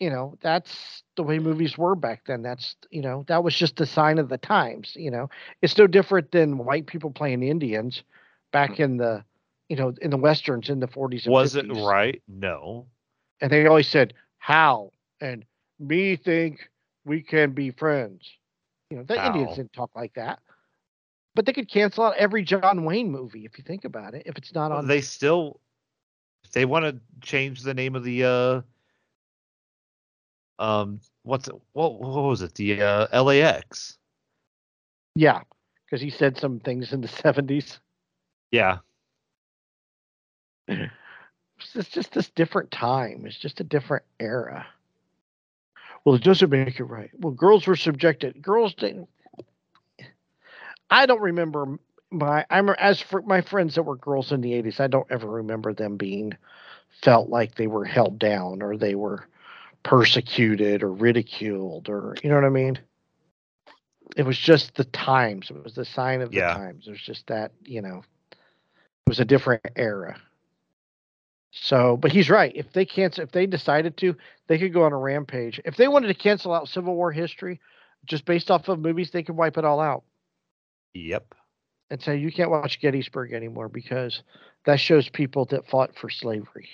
you 0.03 0.11
know, 0.11 0.37
that's 0.41 1.03
the 1.17 1.23
way 1.23 1.39
movies 1.39 1.77
were 1.77 1.95
back 1.95 2.25
then. 2.27 2.43
That's 2.43 2.75
you 2.91 3.01
know 3.01 3.25
that 3.27 3.43
was 3.43 3.55
just 3.55 3.81
a 3.81 3.87
sign 3.87 4.19
of 4.19 4.29
the 4.29 4.37
times. 4.37 4.95
You 4.95 5.11
know, 5.11 5.29
it's 5.61 5.77
no 5.77 5.87
different 5.87 6.31
than 6.31 6.65
white 6.65 6.87
people 6.87 7.11
playing 7.11 7.43
Indians 7.43 8.03
back 8.53 8.79
in 8.79 8.97
the, 8.97 9.25
you 9.69 9.77
know, 9.77 9.93
in 10.01 10.11
the 10.11 10.17
westerns 10.17 10.69
in 10.69 10.79
the 10.81 10.87
forties. 10.87 11.27
Was 11.27 11.55
it 11.55 11.71
right? 11.71 12.21
No. 12.27 12.87
and 13.41 13.51
they 13.51 13.67
always 13.67 13.87
said 13.87 14.13
how 14.39 14.91
and 15.21 15.45
me 15.79 16.15
think 16.17 16.69
we 17.05 17.21
can 17.21 17.51
be 17.53 17.71
friends 17.71 18.37
you 18.89 18.97
know 18.97 19.03
the 19.03 19.25
indians 19.25 19.55
didn't 19.55 19.73
talk 19.73 19.95
like 19.95 20.13
that 20.15 20.39
but 21.35 21.45
they 21.45 21.53
could 21.53 21.69
cancel 21.69 22.05
out 22.05 22.15
every 22.17 22.43
john 22.43 22.85
wayne 22.85 23.11
movie 23.11 23.45
if 23.45 23.57
you 23.57 23.63
think 23.63 23.85
about 23.85 24.13
it 24.13 24.23
if 24.27 24.37
it's 24.37 24.53
not 24.53 24.71
Well, 24.71 24.79
on 24.79 24.87
they 24.87 25.01
still, 25.01 25.61
they 26.53 26.65
want 26.65 26.85
to 26.85 26.99
change 27.21 27.63
the 27.63 27.73
name 27.73 27.95
of 27.95 28.03
the 28.03 28.23
uh, 28.23 28.61
um, 30.59 30.99
what's 31.23 31.47
it? 31.47 31.55
What, 31.73 31.99
what 31.99 32.23
was 32.23 32.41
it? 32.41 32.55
The 32.55 32.81
uh, 32.81 33.23
LAX. 33.23 33.97
yeah 35.15 35.41
because 35.85 36.01
he 36.01 36.09
said 36.09 36.37
some 36.37 36.59
things 36.59 36.91
in 36.93 37.01
the 37.01 37.07
70s 37.23 37.77
Yeah. 38.51 38.79
it's 40.67 41.73
just, 41.73 41.93
just 41.93 42.13
this 42.13 42.29
different 42.31 42.71
time 42.71 43.25
it's 43.25 43.37
just 43.37 43.59
a 43.59 43.63
different 43.63 44.03
era 44.19 44.65
well 46.03 46.15
it 46.15 46.23
doesn't 46.23 46.49
make 46.49 46.79
it 46.79 46.85
right 46.85 47.11
well 47.19 47.33
girls 47.33 47.67
were 47.67 47.75
subjected 47.75 48.41
girls 48.41 48.73
didn't 48.73 49.07
i 50.89 51.05
don't 51.05 51.21
remember 51.21 51.77
my 52.11 52.45
i'm 52.49 52.69
as 52.69 52.99
for 53.01 53.21
my 53.21 53.41
friends 53.41 53.75
that 53.75 53.83
were 53.83 53.95
girls 53.97 54.31
in 54.31 54.41
the 54.41 54.51
80s 54.53 54.79
i 54.79 54.87
don't 54.87 55.11
ever 55.11 55.27
remember 55.27 55.73
them 55.73 55.97
being 55.97 56.33
felt 57.03 57.29
like 57.29 57.55
they 57.55 57.67
were 57.67 57.85
held 57.85 58.17
down 58.19 58.61
or 58.61 58.77
they 58.77 58.95
were 58.95 59.27
persecuted 59.84 60.84
or 60.84 60.91
ridiculed 60.91 61.89
or 61.89 62.15
you 62.23 62.29
know 62.29 62.36
what 62.36 62.45
i 62.45 62.49
mean 62.49 62.79
it 64.15 64.25
was 64.25 64.38
just 64.38 64.75
the 64.75 64.86
times 64.86 65.49
it 65.49 65.63
was 65.63 65.73
the 65.75 65.86
sign 65.86 66.21
of 66.21 66.31
the 66.31 66.39
times 66.39 66.88
it 66.88 66.91
was 66.91 67.01
just 67.01 67.27
that 67.27 67.51
you 67.63 67.81
know 67.81 68.03
it 68.31 69.09
was 69.09 69.19
a 69.19 69.25
different 69.25 69.61
era 69.75 70.15
so, 71.55 71.97
but 71.97 72.11
he's 72.11 72.31
right. 72.31 72.51
If 72.55 72.73
they 72.73 72.84
cancel, 72.84 73.23
if 73.23 73.31
they 73.31 73.45
decided 73.45 73.95
to, 73.97 74.15
they 74.47 74.57
could 74.57 74.73
go 74.73 74.84
on 74.84 74.91
a 74.91 74.97
rampage. 74.97 75.61
If 75.63 75.77
they 75.77 75.88
wanted 75.88 76.07
to 76.07 76.15
cancel 76.15 76.51
out 76.51 76.67
Civil 76.67 76.95
War 76.95 77.11
history, 77.11 77.59
just 78.05 78.25
based 78.25 78.49
off 78.49 78.67
of 78.67 78.79
movies, 78.79 79.11
they 79.11 79.21
could 79.21 79.38
wipe 79.38 79.57
it 79.57 79.63
all 79.63 79.79
out 79.79 80.03
Yep. 80.95 81.36
and 81.91 82.01
say 82.01 82.17
you 82.17 82.31
can't 82.31 82.49
watch 82.49 82.81
Gettysburg 82.81 83.34
anymore 83.34 83.69
because 83.69 84.23
that 84.65 84.79
shows 84.79 85.09
people 85.09 85.45
that 85.45 85.67
fought 85.67 85.95
for 85.95 86.09
slavery, 86.09 86.69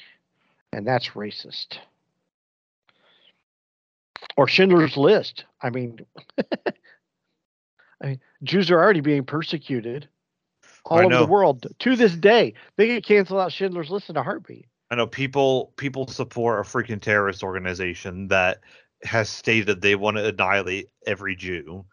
and 0.71 0.87
that's 0.87 1.09
racist. 1.09 1.77
Or 4.39 4.47
Schindler's 4.47 4.95
List. 4.95 5.43
I 5.61 5.69
mean, 5.69 5.99
I 6.37 6.73
mean, 8.01 8.21
Jews 8.41 8.71
are 8.71 8.81
already 8.81 9.01
being 9.01 9.25
persecuted 9.25 10.07
all 10.85 10.99
I 10.99 11.03
over 11.03 11.17
the 11.17 11.25
world 11.25 11.67
to 11.77 11.95
this 11.97 12.15
day. 12.15 12.53
They 12.77 12.87
could 12.87 13.05
cancel 13.05 13.37
out 13.37 13.51
Schindler's 13.51 13.89
List 13.89 14.09
in 14.09 14.15
a 14.15 14.23
heartbeat. 14.23 14.65
I 14.89 14.95
know 14.95 15.07
people 15.07 15.73
people 15.75 16.07
support 16.07 16.65
a 16.65 16.69
freaking 16.69 17.01
terrorist 17.01 17.43
organization 17.43 18.29
that 18.29 18.61
has 19.03 19.29
stated 19.29 19.81
they 19.81 19.95
want 19.95 20.15
to 20.15 20.29
annihilate 20.29 20.87
every 21.05 21.35
Jew, 21.35 21.83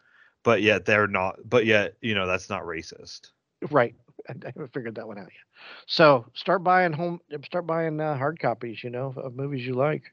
but 0.43 0.61
yet 0.61 0.85
they're 0.85 1.05
not. 1.05 1.39
But 1.43 1.65
yet, 1.65 1.95
you 1.99 2.15
know, 2.15 2.27
that's 2.27 2.49
not 2.49 2.63
racist. 2.63 3.31
Right. 3.69 3.93
I, 4.29 4.35
haven't 4.45 4.73
figured 4.73 4.95
that 4.95 5.07
one 5.07 5.17
out 5.17 5.25
yet. 5.25 5.83
So 5.85 6.27
start 6.33 6.63
buying 6.63 6.93
home, 6.93 7.19
start 7.43 7.67
buying 7.67 7.99
uh, 7.99 8.17
hard 8.17 8.39
copies, 8.39 8.85
you 8.85 8.89
know, 8.89 9.13
of 9.17 9.35
movies 9.35 9.67
you 9.67 9.73
like. 9.73 10.03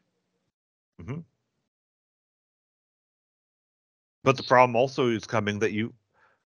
But 4.25 4.37
the 4.37 4.43
problem 4.43 4.75
also 4.75 5.09
is 5.09 5.25
coming 5.27 5.61
that 5.61 5.73
you, 5.73 5.93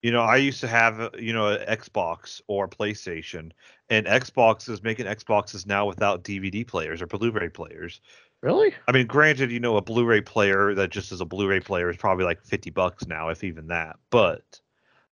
you 0.01 0.11
know, 0.11 0.21
I 0.21 0.37
used 0.37 0.61
to 0.61 0.67
have, 0.67 0.99
uh, 1.01 1.09
you 1.19 1.33
know, 1.33 1.49
an 1.49 1.65
Xbox 1.67 2.39
or 2.47 2.67
PlayStation, 2.69 3.51
and 3.89 4.05
Xbox 4.05 4.69
is 4.69 4.81
making 4.83 5.07
Xboxes 5.07 5.65
now 5.65 5.85
without 5.85 6.23
DVD 6.23 6.65
players 6.65 7.01
or 7.01 7.07
Blu-ray 7.07 7.49
players. 7.49 7.99
Really? 8.41 8.73
I 8.87 8.91
mean, 8.91 9.07
granted, 9.07 9.51
you 9.51 9.59
know, 9.59 9.77
a 9.77 9.81
Blu-ray 9.81 10.21
player 10.21 10.75
that 10.75 10.91
just 10.91 11.11
is 11.11 11.21
a 11.21 11.25
Blu-ray 11.25 11.59
player 11.61 11.89
is 11.89 11.97
probably 11.97 12.23
like 12.23 12.43
fifty 12.43 12.69
bucks 12.69 13.07
now, 13.07 13.29
if 13.29 13.43
even 13.43 13.67
that. 13.67 13.97
But 14.11 14.61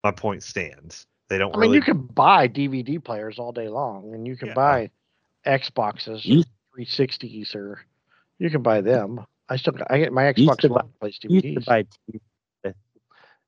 my 0.03 0.11
point 0.11 0.41
stands. 0.43 1.05
They 1.27 1.37
don't 1.37 1.53
I 1.53 1.59
mean, 1.59 1.71
really. 1.71 1.75
you 1.75 1.81
can 1.83 1.97
buy 2.05 2.47
DVD 2.47 3.03
players 3.03 3.37
all 3.37 3.51
day 3.51 3.67
long, 3.67 4.13
and 4.13 4.25
you 4.25 4.37
can 4.37 4.49
Yeah. 4.49 4.53
buy 4.53 4.89
Xboxes, 5.45 6.23
You- 6.23 6.43
360s, 6.77 7.53
or 7.55 7.81
you 8.39 8.49
can 8.49 8.61
buy 8.61 8.79
them. 8.79 9.25
I 9.49 9.57
still, 9.57 9.73
got- 9.73 9.91
I 9.91 9.97
get 9.97 10.13
my 10.13 10.27
Used 10.27 10.39
Xbox 10.39 10.57
to 10.59 10.67
One 10.69 10.89
plays 10.99 11.19
used 11.23 11.43
to 11.43 11.61
buy 11.61 11.83
TV 11.83 12.13
with, 12.13 12.21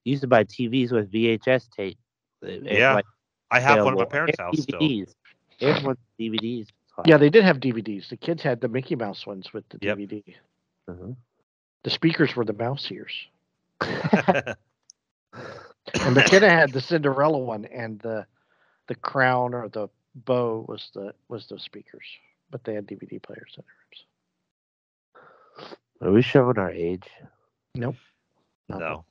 used 0.05 0.21
to 0.21 0.27
buy 0.27 0.43
TVs 0.43 0.91
with 0.91 1.11
VHS 1.11 1.69
tape. 1.69 1.97
uh, 2.43 2.47
Yeah, 2.47 2.93
like, 2.95 3.05
I 3.51 3.59
have 3.59 3.83
one 3.83 3.93
at 3.93 3.99
my 3.99 4.05
parents' 4.05 4.37
and 4.39 4.47
house 4.47 4.61
still. 4.61 4.79
DVDs. 4.79 5.13
Everyone's 5.61 5.97
DVDs. 6.19 6.67
Yeah, 7.05 7.17
they 7.17 7.29
did 7.29 7.43
have 7.45 7.57
DVDs. 7.59 8.09
The 8.09 8.17
kids 8.17 8.41
had 8.43 8.59
the 8.61 8.67
Mickey 8.67 8.95
Mouse 8.95 9.25
ones 9.25 9.53
with 9.53 9.67
the 9.69 9.77
Yep. 9.81 9.97
DVD. 9.97 10.35
Uh-huh. 10.87 11.13
The 11.83 11.89
speakers 11.89 12.35
were 12.35 12.43
the 12.43 12.53
mouse 12.53 12.91
ears, 12.91 13.13
and 13.81 14.55
McKenna 16.13 16.49
had 16.49 16.73
the 16.73 16.81
Cinderella 16.81 17.37
one, 17.37 17.65
and 17.65 17.99
the 17.99 18.25
the 18.87 18.95
crown 18.95 19.53
or 19.53 19.69
the 19.69 19.87
bow 20.15 20.65
was 20.67 20.89
the 20.93 21.13
was 21.29 21.47
the 21.47 21.57
speakers. 21.59 22.03
But 22.51 22.63
they 22.65 22.73
had 22.73 22.85
DVD 22.87 23.21
players 23.21 23.55
in 23.57 23.63
their 23.63 23.75
rooms. 25.23 25.29
Are 26.01 26.11
we 26.11 26.21
showing 26.21 26.57
our 26.57 26.71
age? 26.71 27.07
Nope. 27.75 27.95
no. 28.67 29.05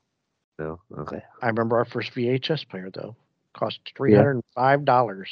No. 0.58 0.80
Okay. 0.98 1.22
I 1.42 1.46
remember 1.46 1.76
our 1.78 1.84
first 1.84 2.12
VHS 2.14 2.68
player 2.68 2.90
though 2.92 3.14
cost 3.54 3.80
three 3.96 4.14
hundred 4.14 4.32
and 4.32 4.44
five 4.54 4.84
dollars 4.84 5.30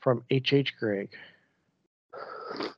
from 0.00 0.24
H. 0.30 0.52
H. 0.52 0.74
Gregg. 0.78 1.10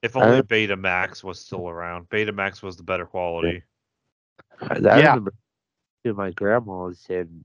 If 0.02 0.16
only 0.16 0.42
don't- 0.42 0.48
Betamax 0.48 1.24
was 1.24 1.40
still 1.40 1.68
around. 1.68 2.08
Betamax 2.08 2.62
was 2.62 2.76
the 2.76 2.82
better 2.82 3.06
quality. 3.06 3.62
I, 4.60 4.74
I 4.74 4.78
Yeah. 4.78 5.08
remember 5.08 5.32
to 6.04 6.14
my 6.14 6.30
grandma's 6.32 7.04
and 7.08 7.44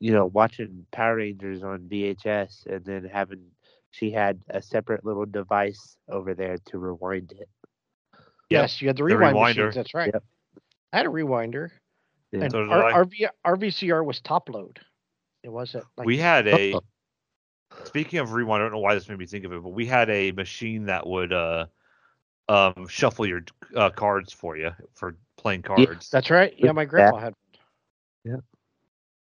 you 0.00 0.12
know 0.12 0.26
watching 0.26 0.86
Power 0.92 1.16
Rangers 1.16 1.62
on 1.62 1.88
VHS 1.88 2.66
and 2.66 2.84
then 2.84 3.04
having 3.04 3.40
she 3.92 4.10
had 4.10 4.40
a 4.50 4.62
separate 4.62 5.04
little 5.04 5.26
device 5.26 5.96
over 6.08 6.34
there 6.34 6.58
to 6.66 6.78
rewind 6.78 7.32
it. 7.32 7.48
Yep. 8.50 8.62
Yes, 8.62 8.80
you 8.82 8.88
had 8.88 8.96
the 8.96 9.00
The 9.04 9.16
rewind 9.16 9.36
rewinder. 9.36 9.56
machines. 9.56 9.74
That's 9.74 9.94
right. 9.94 10.10
Yep. 10.12 10.22
I 10.92 10.96
had 10.98 11.06
a 11.06 11.10
rewinder, 11.10 11.70
Yeah. 12.32 12.42
and 12.42 12.52
So 12.52 12.68
our, 12.68 12.84
I. 12.84 12.92
our, 12.92 13.04
v, 13.04 13.26
our 13.44 13.56
VCR 13.56 14.04
was 14.04 14.20
top 14.20 14.48
load. 14.48 14.80
It 15.42 15.50
wasn't 15.50 15.84
like 15.96 16.06
we 16.06 16.18
had 16.18 16.46
a. 16.46 16.74
Speaking 17.84 18.18
of 18.18 18.32
rewind, 18.32 18.62
I 18.62 18.64
don't 18.64 18.72
know 18.72 18.80
why 18.80 18.94
this 18.94 19.08
made 19.08 19.18
me 19.18 19.26
think 19.26 19.44
of 19.44 19.52
it, 19.52 19.62
but 19.62 19.70
we 19.70 19.86
had 19.86 20.10
a 20.10 20.32
machine 20.32 20.86
that 20.86 21.06
would 21.06 21.32
uh 21.32 21.66
um, 22.50 22.88
shuffle 22.88 23.26
your 23.26 23.42
uh, 23.76 23.90
cards 23.90 24.32
for 24.32 24.56
you 24.56 24.72
for 24.92 25.16
playing 25.36 25.62
cards. 25.62 26.10
That's 26.10 26.30
right. 26.30 26.52
Yeah, 26.58 26.72
my 26.72 26.84
grandma 26.84 27.18
had. 27.18 27.34
One. 28.24 28.34
Yeah, 28.34 28.40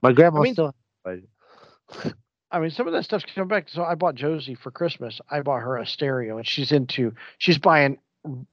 my 0.01 0.13
grandma 0.13 0.41
mean- 0.41 0.55
still. 0.55 0.75
I 2.53 2.61
mean, 2.61 2.71
some 2.71 2.87
of 2.87 2.93
that 2.93 3.05
stuff's 3.05 3.25
coming 3.35 3.49
back. 3.49 3.69
So 3.69 3.83
I 3.85 3.97
bought 3.97 4.15
Josie 4.15 4.55
for 4.55 4.71
Christmas. 4.71 5.21
I 5.29 5.41
bought 5.41 5.63
her 5.63 5.77
a 5.77 5.87
stereo, 5.87 6.39
and 6.39 6.47
she's 6.47 6.71
into. 6.71 7.13
She's 7.39 7.59
buying 7.59 7.99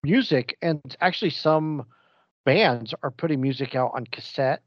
music, 0.04 0.58
and 0.62 0.82
actually, 1.00 1.30
some 1.30 1.86
bands 2.46 2.94
are 3.04 3.12
putting 3.12 3.42
music 3.42 3.76
out 3.76 3.92
on 3.96 4.06
cassette, 4.06 4.62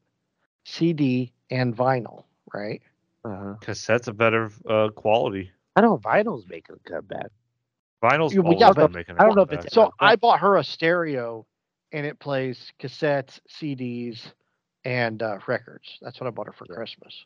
CD, 0.65 1.33
and 1.51 1.77
vinyl. 1.77 2.25
Right? 2.53 2.83
Uh-huh. 3.25 3.55
Cassette's 3.61 4.09
a 4.09 4.13
better 4.13 4.51
uh, 4.69 4.89
quality. 4.95 5.51
I 5.75 5.81
know 5.81 5.99
vinyl's 5.99 6.47
making 6.49 6.77
a 6.77 6.89
comeback. 6.91 7.31
Vinyl's 8.03 8.33
Yeah, 8.35 8.41
well, 8.41 8.53
always 8.53 8.61
yeah, 8.61 8.69
been 8.73 8.75
but 8.85 8.93
making 8.93 9.17
a 9.19 9.23
I 9.23 9.27
don't 9.27 9.35
know 9.37 9.43
if 9.43 9.53
it's- 9.53 9.73
So 9.75 9.91
I 9.99 10.17
bought 10.17 10.41
her 10.41 10.57
a 10.57 10.65
stereo, 10.65 11.45
and 11.93 12.07
it 12.07 12.19
plays 12.19 12.73
cassettes, 12.79 13.41
CDs, 13.49 14.21
and 14.85 15.23
uh, 15.23 15.39
records. 15.49 15.99
That's 16.01 16.21
what 16.21 16.27
I 16.29 16.31
bought 16.31 16.47
her 16.47 16.53
for 16.53 16.67
Yeah. 16.69 16.77
Christmas. 16.77 17.25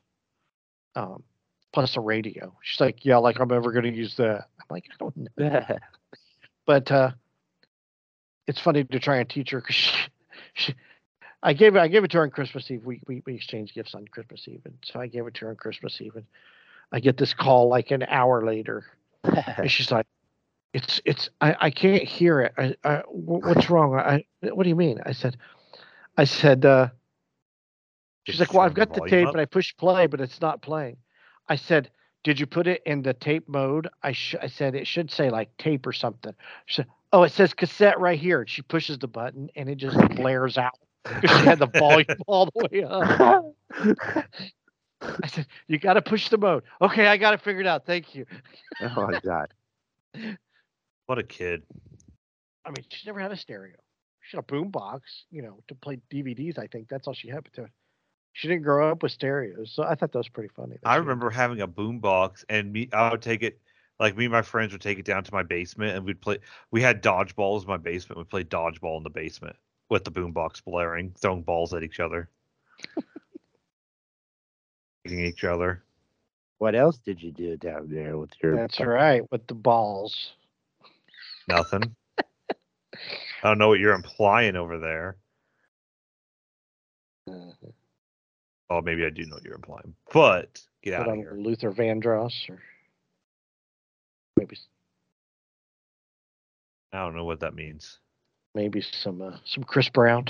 Um, 0.96 1.22
plus 1.72 1.96
a 1.96 2.01
radio. 2.01 2.57
She's 2.62 2.80
like, 2.80 3.05
"Yeah, 3.05 3.18
like 3.18 3.38
I'm 3.38 3.53
ever 3.53 3.70
going 3.72 3.84
to 3.84 3.94
use 3.94 4.16
that." 4.16 4.48
I'm 4.59 4.66
like, 4.70 4.86
"I 4.90 4.94
don't 4.98 5.16
know," 5.38 5.78
but 6.66 6.90
uh, 6.90 7.11
it's 8.46 8.61
funny 8.61 8.84
to 8.84 8.98
try 8.98 9.18
and 9.18 9.28
teach 9.28 9.51
her 9.51 9.61
because 9.61 9.92
she, 10.55 10.74
I 11.42 11.53
gave 11.53 11.76
it. 11.76 11.78
I 11.78 11.88
gave 11.88 12.05
it 12.05 12.11
to 12.12 12.18
her 12.18 12.22
on 12.24 12.30
Christmas 12.30 12.70
Eve. 12.70 12.84
We, 12.84 13.01
we 13.07 13.22
we 13.26 13.34
exchanged 13.34 13.74
gifts 13.74 13.94
on 13.94 14.07
Christmas 14.09 14.46
Eve, 14.48 14.62
and 14.64 14.74
so 14.84 15.01
I 15.01 15.07
gave 15.07 15.26
it 15.26 15.34
to 15.34 15.46
her 15.46 15.51
on 15.51 15.57
Christmas 15.57 16.01
Eve, 16.01 16.16
and 16.16 16.26
I 16.92 17.01
get 17.01 17.16
this 17.16 17.34
call 17.34 17.68
like 17.68 17.90
an 17.90 18.03
hour 18.03 18.44
later 18.44 18.84
and 19.24 19.70
she's 19.70 19.90
like, 19.90 20.07
"It's 20.72 21.01
it's 21.05 21.30
I, 21.40 21.57
I 21.61 21.70
can't 21.70 22.03
hear 22.03 22.40
it. 22.40 22.53
I, 22.57 22.74
I 22.84 23.03
what's 23.09 23.68
wrong? 23.70 23.94
I 23.94 24.24
what 24.40 24.62
do 24.64 24.68
you 24.68 24.76
mean?" 24.76 25.01
I 25.05 25.12
said, 25.12 25.36
"I 26.16 26.24
said." 26.24 26.64
uh 26.64 26.88
She's 28.24 28.36
Just 28.36 28.51
like, 28.51 28.55
"Well, 28.55 28.66
I've 28.66 28.74
got 28.74 28.92
the 28.92 29.01
volume 29.01 29.11
tape 29.11 29.28
up. 29.28 29.34
and 29.34 29.40
I 29.40 29.46
pushed 29.46 29.76
play, 29.78 30.07
but 30.07 30.20
it's 30.20 30.40
not 30.40 30.62
playing." 30.62 30.96
I 31.48 31.57
said, 31.57 31.90
"Did 32.22 32.38
you 32.38 32.46
put 32.46 32.66
it 32.66 32.82
in 32.86 33.03
the 33.03 33.14
tape 33.14 33.48
mode?" 33.48 33.88
I 34.03 34.12
sh- 34.12 34.36
I 34.40 34.48
said 34.48 34.74
it 34.74 34.86
should 34.86 35.11
say 35.11 35.30
like 35.30 35.57
tape 35.57 35.86
or 35.86 35.92
something. 35.92 36.34
She 36.66 36.76
said, 36.76 36.86
"Oh, 37.12 37.22
it 37.24 37.32
says 37.32 37.54
cassette 37.54 37.98
right 38.00 38.18
here." 38.18 38.44
She 38.46 38.62
pushes 38.62 38.98
the 38.98 39.08
button 39.08 39.50
and 39.56 39.68
it 39.68 39.76
just 39.76 39.96
blares 40.16 40.58
out 40.58 40.78
because 41.04 41.38
she 41.38 41.44
had 41.46 41.58
the 41.58 41.66
volume 41.66 42.06
all 42.26 42.46
the 42.46 42.68
way 42.70 42.84
up. 42.84 44.24
I 45.02 45.26
said, 45.28 45.46
"You 45.66 45.78
got 45.78 45.94
to 45.94 46.02
push 46.02 46.28
the 46.28 46.38
mode." 46.38 46.62
Okay, 46.80 47.06
I 47.06 47.16
got 47.16 47.34
it 47.34 47.40
figured 47.40 47.66
out. 47.66 47.86
Thank 47.86 48.14
you. 48.14 48.26
oh 48.82 49.06
my 49.11 49.20
god. 49.20 49.54
What 51.06 51.18
a 51.18 51.24
kid. 51.24 51.64
I 52.64 52.68
mean, 52.68 52.84
she's 52.88 53.04
never 53.04 53.18
had 53.18 53.32
a 53.32 53.36
stereo. 53.36 53.74
She 54.20 54.36
had 54.36 54.44
a 54.44 54.46
boom 54.46 54.70
box, 54.70 55.24
you 55.32 55.42
know, 55.42 55.58
to 55.66 55.74
play 55.74 55.98
DVDs. 56.08 56.56
I 56.56 56.68
think 56.68 56.88
that's 56.88 57.08
all 57.08 57.14
she 57.14 57.26
had. 57.28 57.42
But 57.42 57.52
to, 57.54 57.68
she 58.32 58.46
didn't 58.46 58.62
grow 58.62 58.92
up 58.92 59.02
with 59.02 59.11
stereos, 59.11 59.72
so 59.74 59.82
I 59.82 59.96
thought 59.96 60.12
that 60.12 60.18
was 60.18 60.28
pretty 60.28 60.50
funny. 60.54 60.76
I 60.84 60.94
she- 60.94 61.00
remember 61.00 61.28
having 61.28 61.62
a 61.62 61.66
boom 61.66 61.98
box 61.98 62.44
and 62.48 62.72
me 62.72 62.88
I 62.92 63.11
would 63.11 63.22
take 63.22 63.42
it 63.42 63.61
like 64.01 64.16
me 64.16 64.24
and 64.24 64.32
my 64.32 64.42
friends 64.42 64.72
would 64.72 64.80
take 64.80 64.98
it 64.98 65.05
down 65.05 65.22
to 65.22 65.32
my 65.32 65.42
basement 65.42 65.94
and 65.94 66.07
we'd 66.07 66.20
play 66.20 66.38
we 66.70 66.80
had 66.80 67.03
dodgeballs 67.03 67.62
in 67.62 67.68
my 67.68 67.76
basement. 67.76 68.18
We 68.18 68.24
played 68.24 68.48
dodgeball 68.48 68.96
in 68.96 69.05
the 69.05 69.11
basement 69.11 69.55
with 69.90 70.05
the 70.05 70.11
boom 70.11 70.32
box 70.32 70.61
blaring, 70.62 71.14
throwing 71.20 71.42
balls 71.42 71.74
at 71.74 71.82
each 71.82 72.01
other. 72.01 72.30
Hitting 75.05 75.20
each 75.20 75.44
other. 75.44 75.84
What 76.59 76.74
else 76.74 76.98
did 76.98 77.22
you 77.22 77.30
do 77.30 77.57
down 77.57 77.88
there 77.90 78.18
with 78.18 78.30
your? 78.42 78.57
That's 78.57 78.80
right, 78.80 79.22
with 79.30 79.46
the 79.46 79.55
balls. 79.55 80.32
Nothing. 81.48 81.94
I 82.18 83.48
don't 83.48 83.59
know 83.59 83.68
what 83.68 83.80
you're 83.80 83.94
implying 83.94 84.57
over 84.57 84.78
there. 84.78 85.16
Mm-hmm. 87.28 87.68
Oh, 88.68 88.80
maybe 88.82 89.05
I 89.05 89.11
do 89.11 89.24
know 89.26 89.36
what 89.36 89.44
you're 89.44 89.55
implying. 89.55 89.94
But 90.12 90.61
get 90.82 90.98
Put 90.98 91.01
out 91.01 91.07
of 91.07 91.12
on 91.12 91.18
here. 91.18 91.32
Luther 91.34 91.72
Vandross 91.72 92.48
or 92.51 92.61
maybe 94.36 94.56
I 96.92 96.98
don't 96.98 97.14
know 97.14 97.24
what 97.24 97.40
that 97.40 97.54
means. 97.54 97.98
maybe 98.54 98.80
some 98.80 99.22
uh, 99.22 99.36
some 99.44 99.64
Chris 99.64 99.88
Brown. 99.88 100.26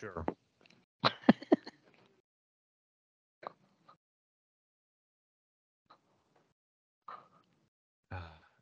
Sure. 0.00 0.24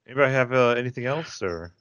Anybody 0.07 0.32
have 0.32 0.52
uh, 0.52 0.70
anything 0.70 1.07
else, 1.07 1.40
or 1.42 1.72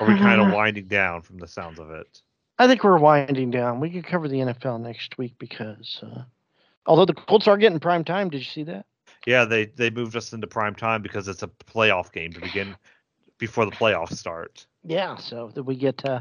are 0.00 0.06
we 0.06 0.16
kind 0.18 0.40
of 0.40 0.52
winding 0.54 0.86
down 0.86 1.22
from 1.22 1.38
the 1.38 1.48
sounds 1.48 1.78
of 1.80 1.90
it? 1.90 2.22
I 2.58 2.66
think 2.68 2.84
we're 2.84 2.98
winding 2.98 3.50
down. 3.50 3.80
We 3.80 3.90
could 3.90 4.06
cover 4.06 4.28
the 4.28 4.36
NFL 4.36 4.80
next 4.80 5.18
week 5.18 5.34
because 5.38 6.00
uh, 6.02 6.22
although 6.86 7.04
the 7.04 7.14
Colts 7.14 7.46
are 7.48 7.56
getting 7.56 7.80
prime 7.80 8.04
time, 8.04 8.30
did 8.30 8.38
you 8.38 8.44
see 8.44 8.62
that? 8.64 8.86
Yeah, 9.26 9.44
they 9.44 9.66
they 9.66 9.90
moved 9.90 10.16
us 10.16 10.32
into 10.32 10.46
prime 10.46 10.74
time 10.74 11.02
because 11.02 11.26
it's 11.28 11.42
a 11.42 11.48
playoff 11.48 12.12
game 12.12 12.32
to 12.32 12.40
begin 12.40 12.76
before 13.38 13.64
the 13.64 13.72
playoffs 13.72 14.14
start. 14.16 14.66
Yeah, 14.84 15.16
so 15.16 15.50
that 15.54 15.64
we 15.64 15.76
get 15.76 16.04
uh, 16.04 16.20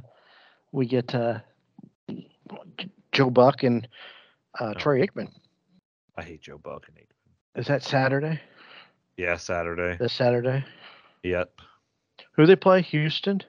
we 0.72 0.86
get 0.88 1.14
uh, 1.14 1.40
Joe 3.12 3.30
Buck 3.30 3.64
and 3.64 3.88
uh, 4.60 4.74
Oh. 4.76 4.80
Troy 4.80 5.06
Aikman. 5.06 5.30
I 6.18 6.24
hate 6.24 6.42
Joe 6.42 6.58
Buck 6.58 6.88
and 6.88 6.98
Aikman. 6.98 7.60
Is 7.60 7.68
that 7.68 7.84
Saturday? 7.84 8.40
Yeah, 9.18 9.38
Saturday. 9.38 9.98
This 9.98 10.14
Saturday? 10.14 10.66
Yep. 11.24 11.52
Who 12.34 12.46
they 12.46 12.56
play? 12.56 12.82
Houston. 12.82 13.42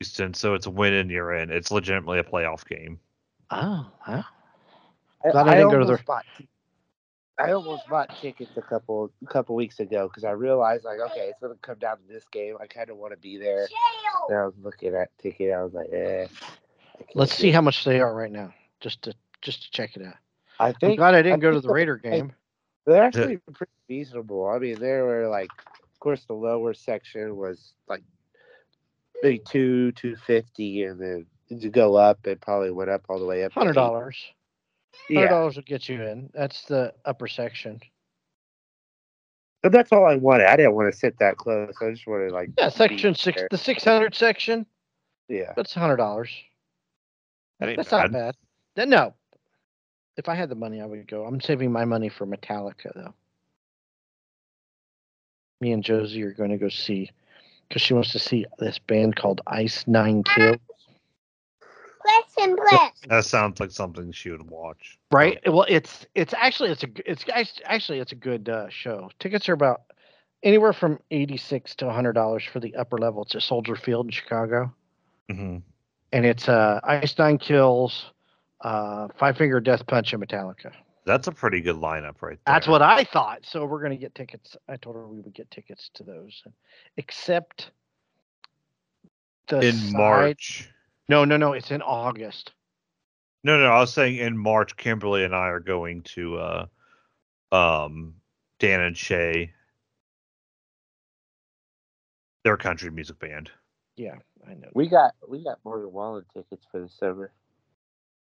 Houston. 0.00 0.34
So 0.34 0.54
it's 0.54 0.66
a 0.66 0.70
win 0.70 0.92
and 0.94 1.10
you're 1.10 1.32
in. 1.34 1.50
It's 1.50 1.70
legitimately 1.70 2.18
a 2.18 2.24
playoff 2.24 2.66
game. 2.66 2.98
Oh, 3.50 3.86
wow. 4.06 4.24
I, 5.24 5.30
Glad 5.30 5.48
I 5.48 5.54
didn't 5.56 5.70
go 5.70 5.78
to 5.78 5.82
almost 5.84 6.00
the- 6.00 6.04
bought, 6.06 6.24
I 7.40 7.52
almost 7.52 7.88
bought 7.88 8.14
tickets 8.20 8.50
a 8.56 8.62
couple 8.62 9.10
a 9.22 9.26
couple 9.26 9.54
weeks 9.56 9.80
ago 9.80 10.08
because 10.08 10.24
I 10.24 10.30
realized 10.32 10.84
like 10.84 11.00
okay, 11.10 11.28
it's 11.28 11.38
gonna 11.40 11.54
come 11.62 11.78
down 11.78 11.96
to 11.98 12.02
this 12.08 12.24
game. 12.32 12.56
I 12.60 12.66
kind 12.66 12.90
of 12.90 12.96
want 12.96 13.12
to 13.12 13.18
be 13.18 13.38
there. 13.38 13.66
And 14.28 14.38
I 14.38 14.44
was 14.44 14.54
looking 14.62 14.94
at 14.94 15.16
ticket. 15.18 15.52
I 15.52 15.62
was 15.62 15.72
like, 15.74 15.88
eh. 15.92 16.26
Let's 17.14 17.34
see 17.34 17.48
it. 17.48 17.52
how 17.52 17.60
much 17.62 17.84
they 17.84 18.00
are 18.00 18.14
right 18.14 18.30
now, 18.30 18.52
just 18.80 19.02
to 19.02 19.14
just 19.42 19.62
to 19.64 19.70
check 19.70 19.96
it 19.96 20.06
out. 20.06 20.14
I 20.58 20.68
I'm 20.68 20.74
think 20.74 20.98
glad 20.98 21.14
I 21.14 21.22
didn't 21.22 21.40
I 21.40 21.42
go 21.42 21.50
to 21.52 21.60
the 21.60 21.68
the- 21.68 21.72
Raider 21.72 21.96
game. 21.96 22.32
they're 22.86 23.02
actually 23.02 23.38
pretty 23.52 23.72
reasonable. 23.88 24.46
I 24.46 24.58
mean, 24.58 24.78
they 24.78 24.92
were 25.00 25.28
like, 25.28 25.50
of 25.66 25.98
course, 26.00 26.24
the 26.24 26.34
lower 26.34 26.74
section 26.74 27.36
was 27.36 27.72
like 27.88 28.02
maybe 29.22 29.38
two 29.38 29.92
two 29.92 30.16
fifty, 30.16 30.82
and 30.84 31.00
then 31.00 31.26
to 31.60 31.68
go 31.68 31.96
up, 31.96 32.26
it 32.26 32.40
probably 32.40 32.70
went 32.70 32.90
up 32.90 33.02
all 33.08 33.18
the 33.18 33.26
way 33.26 33.44
up. 33.44 33.52
to 33.52 33.58
Hundred 33.58 33.74
eight. 35.10 35.14
dollars. 35.14 35.24
Yeah, 35.24 35.28
dollars 35.30 35.56
will 35.56 35.62
get 35.64 35.88
you 35.88 36.02
in. 36.02 36.30
That's 36.34 36.62
the 36.64 36.94
upper 37.04 37.28
section. 37.28 37.80
but 39.62 39.72
that's 39.72 39.92
all 39.92 40.06
I 40.06 40.16
wanted. 40.16 40.46
I 40.46 40.56
didn't 40.56 40.74
want 40.74 40.92
to 40.92 40.98
sit 40.98 41.18
that 41.18 41.36
close. 41.36 41.74
I 41.82 41.90
just 41.90 42.06
wanted 42.06 42.32
like 42.32 42.50
Yeah, 42.58 42.68
section 42.70 43.14
six, 43.14 43.40
there. 43.40 43.48
the 43.50 43.58
six 43.58 43.84
hundred 43.84 44.14
section. 44.14 44.66
Yeah. 45.28 45.52
That's 45.56 45.72
hundred 45.74 45.96
dollars. 45.96 46.30
That 47.60 47.76
That's 47.76 47.90
bad. 47.90 47.96
not 47.98 48.12
bad. 48.12 48.34
Then 48.76 48.90
no. 48.90 49.14
If 50.16 50.28
I 50.28 50.34
had 50.34 50.48
the 50.48 50.54
money, 50.54 50.80
I 50.80 50.86
would 50.86 51.06
go. 51.06 51.24
I'm 51.24 51.40
saving 51.40 51.70
my 51.72 51.84
money 51.84 52.08
for 52.08 52.26
Metallica 52.26 52.92
though. 52.94 53.14
Me 55.60 55.72
and 55.72 55.84
Josie 55.84 56.22
are 56.22 56.32
going 56.32 56.50
to 56.50 56.56
go 56.56 56.68
see 56.70 57.10
because 57.68 57.82
she 57.82 57.92
wants 57.94 58.12
to 58.12 58.18
see 58.18 58.46
this 58.58 58.78
band 58.78 59.16
called 59.16 59.42
Ice 59.46 59.84
Nine 59.86 60.22
Kills. 60.24 60.56
Question, 62.10 62.56
please. 62.56 62.90
That 63.08 63.24
sounds 63.24 63.60
like 63.60 63.70
something 63.70 64.12
she 64.12 64.30
would 64.30 64.48
watch. 64.48 64.98
Right. 65.12 65.38
Well, 65.46 65.66
it's 65.68 66.06
it's 66.14 66.34
actually 66.34 66.70
it's 66.70 66.82
a 66.82 66.86
g- 66.88 67.02
it's 67.06 67.24
actually 67.64 67.98
it's 68.00 68.12
a 68.12 68.16
good 68.16 68.48
uh, 68.48 68.68
show. 68.68 69.10
Tickets 69.18 69.48
are 69.48 69.52
about 69.52 69.82
anywhere 70.42 70.72
from 70.72 70.98
eighty 71.10 71.36
six 71.36 71.74
to 71.76 71.90
hundred 71.90 72.12
dollars 72.14 72.44
for 72.44 72.60
the 72.60 72.74
upper 72.76 72.98
level. 72.98 73.22
It's 73.22 73.34
at 73.34 73.42
Soldier 73.42 73.76
Field 73.76 74.06
in 74.06 74.12
Chicago, 74.12 74.72
hmm 75.30 75.58
and 76.12 76.26
it's 76.26 76.48
uh, 76.48 76.80
Ice 76.82 77.16
Nine 77.18 77.38
Kills, 77.38 78.06
uh, 78.62 79.06
Five 79.16 79.36
Finger 79.36 79.60
Death 79.60 79.86
Punch, 79.86 80.12
and 80.12 80.20
Metallica. 80.26 80.72
That's 81.06 81.28
a 81.28 81.32
pretty 81.32 81.60
good 81.60 81.76
lineup 81.76 82.20
right 82.20 82.38
there. 82.44 82.54
That's 82.54 82.66
what 82.66 82.82
I 82.82 83.04
thought. 83.04 83.40
So 83.44 83.64
we're 83.64 83.82
gonna 83.82 83.96
get 83.96 84.14
tickets. 84.14 84.56
I 84.68 84.76
told 84.76 84.96
her 84.96 85.06
we 85.06 85.20
would 85.20 85.34
get 85.34 85.50
tickets 85.50 85.90
to 85.94 86.02
those, 86.02 86.42
except 86.96 87.70
the 89.48 89.60
in 89.60 89.72
side- 89.74 89.92
March. 89.92 90.68
No, 91.10 91.24
no, 91.24 91.36
no. 91.36 91.54
It's 91.54 91.72
in 91.72 91.82
August. 91.82 92.52
No, 93.42 93.58
no, 93.58 93.66
I 93.66 93.80
was 93.80 93.92
saying 93.92 94.18
in 94.18 94.38
March, 94.38 94.76
Kimberly 94.76 95.24
and 95.24 95.34
I 95.34 95.48
are 95.48 95.58
going 95.58 96.02
to 96.14 96.36
uh 96.38 96.66
um 97.50 98.14
Dan 98.60 98.80
and 98.80 98.96
Shay. 98.96 99.50
Their 102.44 102.56
country 102.56 102.92
music 102.92 103.18
band. 103.18 103.50
Yeah, 103.96 104.14
I 104.46 104.54
know. 104.54 104.68
We 104.72 104.88
got 104.88 105.14
we 105.26 105.42
got 105.42 105.58
Morgan 105.64 105.92
Wallen 105.92 106.24
tickets 106.32 106.64
for 106.70 106.80
the 106.80 106.88
summer. 106.88 107.32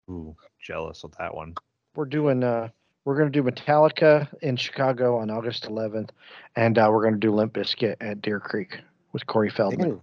Ooh, 0.09 0.35
jealous 0.59 1.03
of 1.03 1.15
that 1.19 1.35
one. 1.35 1.53
We're 1.95 2.05
doing 2.05 2.43
uh 2.43 2.69
we're 3.05 3.17
going 3.17 3.31
to 3.31 3.41
do 3.41 3.47
Metallica 3.47 4.27
in 4.41 4.55
Chicago 4.55 5.19
on 5.19 5.29
August 5.29 5.65
11th, 5.65 6.09
and 6.55 6.77
uh, 6.79 6.89
we're 6.91 7.03
going 7.03 7.13
to 7.13 7.19
do 7.19 7.31
Limp 7.35 7.53
Bizkit 7.53 7.97
at 8.01 8.21
Deer 8.21 8.39
Creek 8.39 8.79
with 9.11 9.27
Corey 9.27 9.49
Feldman. 9.49 9.89
Dan, 9.89 10.01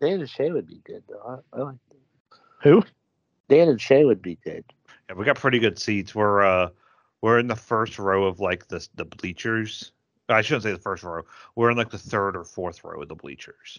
Dan 0.00 0.20
and 0.20 0.28
Shay 0.28 0.50
would 0.50 0.66
be 0.66 0.80
good 0.84 1.02
though. 1.08 1.42
I, 1.54 1.58
I 1.58 1.62
like 1.62 1.76
that. 1.88 2.38
Who? 2.62 2.82
Dan 3.48 3.68
and 3.68 3.80
Shay 3.80 4.04
would 4.04 4.22
be 4.22 4.38
good. 4.44 4.64
Yeah, 5.08 5.16
we 5.16 5.24
got 5.24 5.36
pretty 5.36 5.58
good 5.58 5.78
seats. 5.78 6.14
We're 6.14 6.42
uh 6.42 6.68
we're 7.22 7.38
in 7.38 7.46
the 7.46 7.56
first 7.56 7.98
row 7.98 8.24
of 8.24 8.40
like 8.40 8.68
the 8.68 8.86
the 8.94 9.04
bleachers. 9.04 9.92
I 10.28 10.42
shouldn't 10.42 10.62
say 10.62 10.72
the 10.72 10.78
first 10.78 11.02
row. 11.02 11.22
We're 11.54 11.70
in 11.70 11.76
like 11.76 11.90
the 11.90 11.98
third 11.98 12.36
or 12.36 12.44
fourth 12.44 12.82
row 12.84 13.02
of 13.02 13.08
the 13.08 13.14
bleachers. 13.14 13.78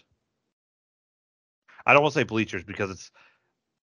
I 1.84 1.92
don't 1.92 2.02
want 2.02 2.14
to 2.14 2.20
say 2.20 2.24
bleachers 2.24 2.64
because 2.64 2.90
it's 2.90 3.10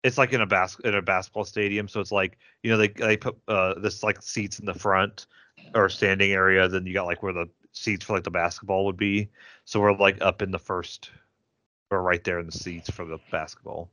it's 0.02 0.18
like 0.18 0.32
in 0.32 0.40
a 0.40 0.46
bas- 0.46 0.80
in 0.84 0.94
a 0.94 1.02
basketball 1.02 1.44
stadium, 1.44 1.88
so 1.88 2.00
it's 2.00 2.12
like 2.12 2.38
you 2.62 2.70
know 2.70 2.76
they 2.76 2.88
they 2.88 3.16
put 3.16 3.36
uh 3.48 3.74
this 3.80 4.02
like 4.02 4.22
seats 4.22 4.58
in 4.58 4.66
the 4.66 4.74
front 4.74 5.26
or 5.74 5.88
standing 5.88 6.32
area, 6.32 6.68
then 6.68 6.86
you 6.86 6.92
got 6.92 7.06
like 7.06 7.22
where 7.22 7.32
the 7.32 7.48
seats 7.72 8.04
for 8.04 8.14
like 8.14 8.24
the 8.24 8.30
basketball 8.30 8.84
would 8.84 8.96
be. 8.96 9.28
So 9.64 9.80
we're 9.80 9.96
like 9.96 10.20
up 10.20 10.42
in 10.42 10.50
the 10.50 10.58
first, 10.58 11.10
or 11.90 12.02
right 12.02 12.22
there 12.24 12.38
in 12.38 12.46
the 12.46 12.52
seats 12.52 12.90
for 12.90 13.04
the 13.04 13.18
basketball. 13.30 13.90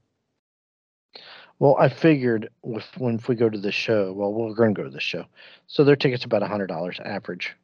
Well, 1.60 1.76
I 1.80 1.90
figured 1.90 2.50
if 2.64 2.98
when 2.98 3.16
if 3.16 3.28
we 3.28 3.36
go 3.36 3.50
to 3.50 3.60
the 3.60 3.72
show, 3.72 4.14
well, 4.14 4.34
we're 4.34 4.56
going 4.56 4.74
to 4.74 4.80
go 4.82 4.86
to 4.86 4.94
the 4.94 5.00
show, 5.00 5.26
so 5.68 5.84
their 5.84 5.96
tickets 5.96 6.26
about 6.26 6.42
hundred 6.42 6.68
dollars 6.68 7.00
average, 7.06 7.56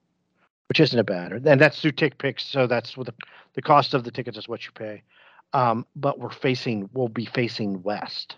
which 0.70 0.80
isn't 0.80 1.00
a 1.00 1.04
bad, 1.04 1.32
and 1.32 1.60
that's 1.60 1.82
through 1.82 1.94
Tick 1.94 2.18
Picks, 2.20 2.46
so 2.46 2.68
that's 2.68 2.96
what 2.96 3.08
the 3.08 3.14
the 3.56 3.62
cost 3.62 3.96
of 3.96 4.04
the 4.04 4.12
tickets 4.12 4.38
is 4.38 4.48
what 4.48 4.66
you 4.66 4.72
pay. 4.74 5.02
Um, 5.54 5.86
but 5.96 6.20
we're 6.20 6.30
facing, 6.30 6.90
we'll 6.94 7.08
be 7.08 7.26
facing 7.26 7.82
west, 7.82 8.36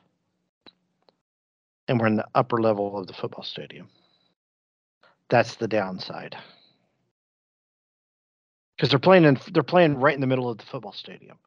and 1.88 2.00
we're 2.00 2.08
in 2.08 2.16
the 2.16 2.28
upper 2.36 2.62
level 2.62 2.98
of 2.98 3.08
the 3.08 3.14
football 3.14 3.44
stadium. 3.44 3.90
That's 5.28 5.56
the 5.56 5.68
downside, 5.68 6.38
because 8.78 8.92
they're 8.92 9.00
playing 9.00 9.26
in 9.26 9.38
they're 9.52 9.64
playing 9.64 10.00
right 10.00 10.16
in 10.16 10.22
the 10.22 10.28
middle 10.28 10.50
of 10.50 10.58
the 10.58 10.66
football 10.66 10.94
stadium 10.94 11.38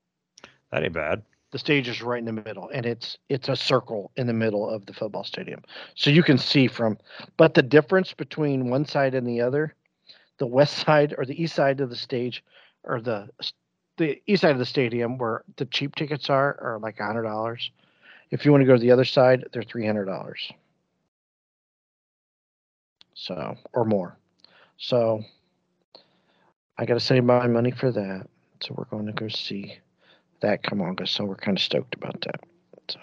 That 0.72 0.82
ain't 0.82 0.94
bad. 0.94 1.22
the 1.52 1.58
stage 1.58 1.86
is 1.86 2.00
right 2.02 2.18
in 2.18 2.24
the 2.24 2.32
middle 2.32 2.70
and 2.72 2.86
it's 2.86 3.18
it's 3.28 3.48
a 3.50 3.56
circle 3.56 4.10
in 4.16 4.26
the 4.26 4.32
middle 4.32 4.68
of 4.68 4.86
the 4.86 4.94
football 4.94 5.22
stadium. 5.22 5.62
So 5.94 6.10
you 6.10 6.22
can 6.22 6.38
see 6.38 6.66
from 6.66 6.98
but 7.36 7.54
the 7.54 7.62
difference 7.62 8.14
between 8.14 8.70
one 8.70 8.86
side 8.86 9.14
and 9.14 9.26
the 9.26 9.40
other 9.42 9.74
the 10.38 10.46
west 10.46 10.78
side 10.78 11.14
or 11.16 11.26
the 11.26 11.40
east 11.40 11.54
side 11.54 11.80
of 11.80 11.90
the 11.90 11.96
stage 11.96 12.42
or 12.84 13.00
the 13.00 13.28
the 13.98 14.20
east 14.26 14.40
side 14.40 14.52
of 14.52 14.58
the 14.58 14.64
stadium 14.64 15.18
where 15.18 15.44
the 15.56 15.66
cheap 15.66 15.94
tickets 15.94 16.30
are 16.30 16.58
are 16.60 16.78
like 16.80 16.98
a 16.98 17.04
hundred 17.04 17.24
dollars. 17.24 17.70
If 18.30 18.46
you 18.46 18.50
want 18.50 18.62
to 18.62 18.66
go 18.66 18.74
to 18.74 18.80
the 18.80 18.90
other 18.90 19.04
side 19.04 19.44
they're 19.52 19.62
three 19.62 19.86
hundred 19.86 20.06
dollars. 20.06 20.50
So 23.14 23.56
or 23.74 23.84
more. 23.84 24.16
So 24.78 25.22
i 26.78 26.86
gotta 26.86 26.98
save 26.98 27.24
my 27.24 27.46
money 27.46 27.70
for 27.70 27.92
that. 27.92 28.26
So 28.60 28.74
we're 28.76 28.84
going 28.86 29.06
to 29.06 29.12
go 29.12 29.28
see 29.28 29.78
that 30.42 30.62
come 30.62 30.82
August, 30.82 31.14
so 31.14 31.24
we're 31.24 31.36
kind 31.36 31.56
of 31.56 31.62
stoked 31.62 31.94
about 31.94 32.20
that. 32.22 32.40
So, 32.88 33.00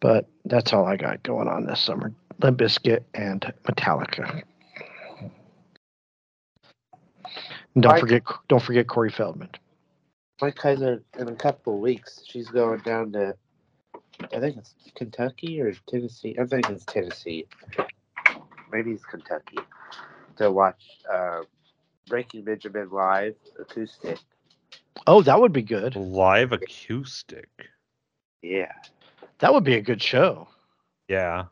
but 0.00 0.28
that's 0.44 0.72
all 0.72 0.84
I 0.86 0.96
got 0.96 1.22
going 1.22 1.48
on 1.48 1.66
this 1.66 1.80
summer: 1.80 2.12
Limp 2.42 2.58
Bizkit 2.58 3.04
and 3.14 3.40
Metallica. 3.64 4.42
And 7.74 7.82
don't 7.82 7.92
Mike- 7.92 8.00
forget, 8.00 8.22
don't 8.48 8.62
forget 8.62 8.86
Corey 8.86 9.10
Feldman. 9.10 9.50
My 10.40 10.50
cousin 10.50 11.02
in 11.18 11.28
a 11.28 11.34
couple 11.34 11.74
of 11.74 11.80
weeks, 11.80 12.22
she's 12.26 12.48
going 12.48 12.80
down 12.80 13.12
to 13.12 13.34
I 14.32 14.40
think 14.40 14.56
it's 14.56 14.74
Kentucky 14.94 15.60
or 15.60 15.72
Tennessee. 15.88 16.36
I 16.40 16.44
think 16.44 16.68
it's 16.70 16.84
Tennessee. 16.84 17.46
Maybe 18.70 18.92
it's 18.92 19.04
Kentucky 19.04 19.58
to 20.36 20.50
watch 20.50 20.82
uh, 21.12 21.42
Breaking 22.06 22.44
Benjamin 22.44 22.90
live 22.90 23.34
acoustic. 23.58 24.18
Oh, 25.06 25.22
that 25.22 25.40
would 25.40 25.52
be 25.52 25.62
good. 25.62 25.96
Live 25.96 26.52
acoustic. 26.52 27.48
Yeah, 28.42 28.72
That 29.38 29.54
would 29.54 29.64
be 29.64 29.74
a 29.76 29.80
good 29.82 30.02
show. 30.02 30.48
Yeah. 31.08 31.44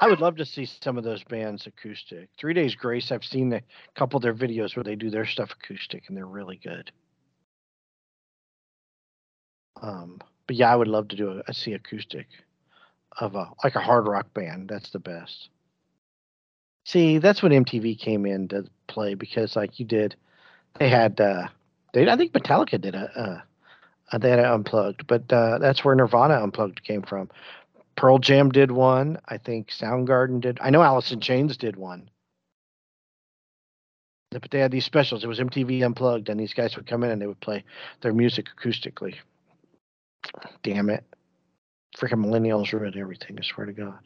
I 0.00 0.08
would 0.08 0.20
love 0.20 0.36
to 0.36 0.44
see 0.44 0.66
some 0.66 0.98
of 0.98 1.04
those 1.04 1.22
bands 1.24 1.66
acoustic. 1.66 2.28
Three 2.36 2.52
Days 2.52 2.74
Grace, 2.74 3.12
I've 3.12 3.24
seen 3.24 3.52
a 3.52 3.62
couple 3.94 4.16
of 4.16 4.22
their 4.22 4.34
videos 4.34 4.76
where 4.76 4.82
they 4.84 4.96
do 4.96 5.08
their 5.08 5.24
stuff 5.24 5.52
acoustic, 5.52 6.04
and 6.08 6.16
they're 6.16 6.26
really 6.26 6.60
good. 6.62 6.90
Um, 9.80 10.20
but 10.46 10.56
yeah, 10.56 10.72
I 10.72 10.76
would 10.76 10.88
love 10.88 11.08
to 11.08 11.16
do 11.16 11.30
a, 11.30 11.42
a 11.48 11.54
see 11.54 11.72
acoustic 11.72 12.26
of 13.18 13.34
a 13.34 13.50
like 13.64 13.76
a 13.76 13.80
hard 13.80 14.06
rock 14.06 14.32
band. 14.34 14.68
That's 14.68 14.90
the 14.90 14.98
best. 14.98 15.48
See, 16.84 17.18
that's 17.18 17.42
when 17.42 17.52
MTV 17.52 17.98
came 17.98 18.26
in 18.26 18.48
to 18.48 18.64
play 18.88 19.14
because, 19.14 19.56
like 19.56 19.78
you 19.78 19.86
did, 19.86 20.16
they 20.78 20.88
had 20.88 21.20
uh, 21.20 21.48
they 21.92 22.08
I 22.08 22.16
think 22.16 22.32
Metallica 22.32 22.80
did 22.80 22.94
a, 22.94 23.10
uh 23.18 23.40
uh, 24.12 24.18
they 24.18 24.30
had 24.30 24.40
it 24.40 24.44
unplugged, 24.44 25.06
but 25.06 25.32
uh, 25.32 25.58
that's 25.58 25.84
where 25.84 25.94
Nirvana 25.94 26.42
unplugged 26.42 26.82
came 26.82 27.02
from. 27.02 27.30
Pearl 27.96 28.18
Jam 28.18 28.50
did 28.50 28.70
one. 28.70 29.18
I 29.28 29.38
think 29.38 29.68
Soundgarden 29.68 30.40
did. 30.40 30.58
I 30.60 30.70
know 30.70 30.82
Alice 30.82 31.12
in 31.12 31.20
Chains 31.20 31.56
did 31.56 31.76
one. 31.76 32.10
But 34.30 34.50
they 34.50 34.60
had 34.60 34.70
these 34.70 34.84
specials. 34.84 35.24
It 35.24 35.26
was 35.26 35.40
MTV 35.40 35.84
Unplugged, 35.84 36.28
and 36.28 36.38
these 36.38 36.54
guys 36.54 36.76
would 36.76 36.86
come 36.86 37.02
in 37.02 37.10
and 37.10 37.20
they 37.20 37.26
would 37.26 37.40
play 37.40 37.64
their 38.00 38.12
music 38.12 38.46
acoustically. 38.56 39.14
Damn 40.62 40.90
it. 40.90 41.04
Freaking 41.96 42.24
millennials 42.24 42.72
ruined 42.72 42.96
everything, 42.96 43.36
I 43.38 43.42
swear 43.42 43.66
to 43.66 43.72
God. 43.72 43.98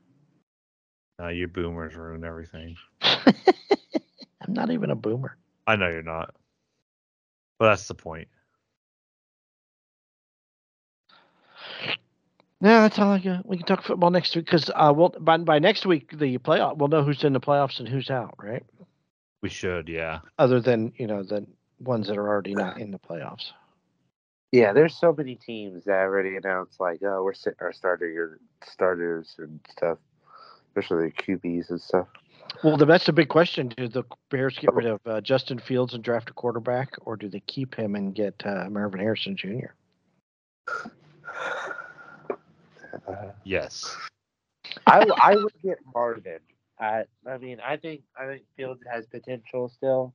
Uh, 1.23 1.29
you 1.29 1.47
boomers 1.47 1.95
ruin 1.95 2.25
everything. 2.25 2.77
I'm 3.03 3.23
not 4.49 4.71
even 4.71 4.91
a 4.91 4.97
boomer. 4.97 5.37
I 5.67 5.77
know 5.77 5.89
you're 5.89 6.03
not. 6.03 6.35
But 7.59 7.71
that's 7.71 7.89
the 7.89 7.95
point. 7.95 8.29
No, 12.61 12.81
that's 12.81 12.99
all 12.99 13.11
I 13.11 13.19
got. 13.19 13.47
We 13.47 13.59
can 13.59 13.67
talk 13.67 13.85
football 13.85 14.11
next 14.11 14.35
week 14.35 14.47
because 14.47 14.71
uh, 14.75 14.93
we'll, 14.97 15.11
by, 15.21 15.37
by 15.37 15.59
next 15.59 15.85
week, 15.85 16.17
the 16.17 16.39
playoff, 16.39 16.79
we'll 16.79 16.89
know 16.89 17.03
who's 17.03 17.23
in 17.23 17.35
the 17.35 17.41
playoffs 17.41 17.79
and 17.79 17.87
who's 17.87 18.09
out, 18.09 18.35
right? 18.39 18.65
We 19.43 19.51
should, 19.51 19.87
yeah. 19.87 20.21
Other 20.39 20.61
than, 20.61 20.93
you 20.97 21.07
know, 21.07 21.23
the 21.23 21.47
ones 21.79 22.07
that 22.09 22.17
are 22.17 22.27
already 22.27 22.55
not 22.55 22.81
in 22.81 22.91
the 22.91 22.99
playoffs. 22.99 23.51
yeah. 24.51 24.73
There's 24.73 24.97
so 24.97 25.13
many 25.13 25.35
teams 25.35 25.85
that 25.85 25.99
already 25.99 26.37
announced 26.37 26.81
like, 26.81 27.01
oh, 27.03 27.23
we're 27.23 27.35
sitting 27.35 27.59
our 27.61 27.73
starter 27.75 28.09
your 28.09 28.39
starters 28.67 29.35
and 29.39 29.61
stuff, 29.71 29.99
especially 30.69 31.09
the 31.11 31.35
QBs 31.35 31.69
and 31.69 31.81
stuff. 31.81 32.09
Well, 32.63 32.77
that's 32.79 33.07
the 33.07 33.13
big 33.13 33.29
question. 33.29 33.69
Do 33.69 33.89
the 33.89 34.05
Bears 34.31 34.59
get 34.59 34.73
rid 34.73 34.87
of 34.87 35.01
uh, 35.07 35.21
Justin 35.21 35.59
Fields 35.59 35.93
and 35.95 36.03
draft 36.03 36.31
a 36.31 36.33
quarterback, 36.33 36.95
or 37.03 37.17
do 37.17 37.29
they 37.29 37.41
keep 37.41 37.75
him 37.75 37.95
and 37.95 38.15
get 38.15 38.35
uh, 38.47 38.69
Marvin 38.71 39.01
Harrison 39.01 39.37
Jr.? 39.37 39.67
Uh, 43.07 43.33
Yes. 43.45 43.97
I 44.87 45.35
would 45.35 45.53
get 45.63 45.79
Marvin. 45.95 46.39
I 46.81 47.05
I 47.29 47.39
mean 47.39 47.61
I 47.61 47.77
think 47.77 48.03
I 48.19 48.27
think 48.27 48.43
Fields 48.57 48.83
has 48.91 49.07
potential 49.07 49.69
still. 49.69 50.15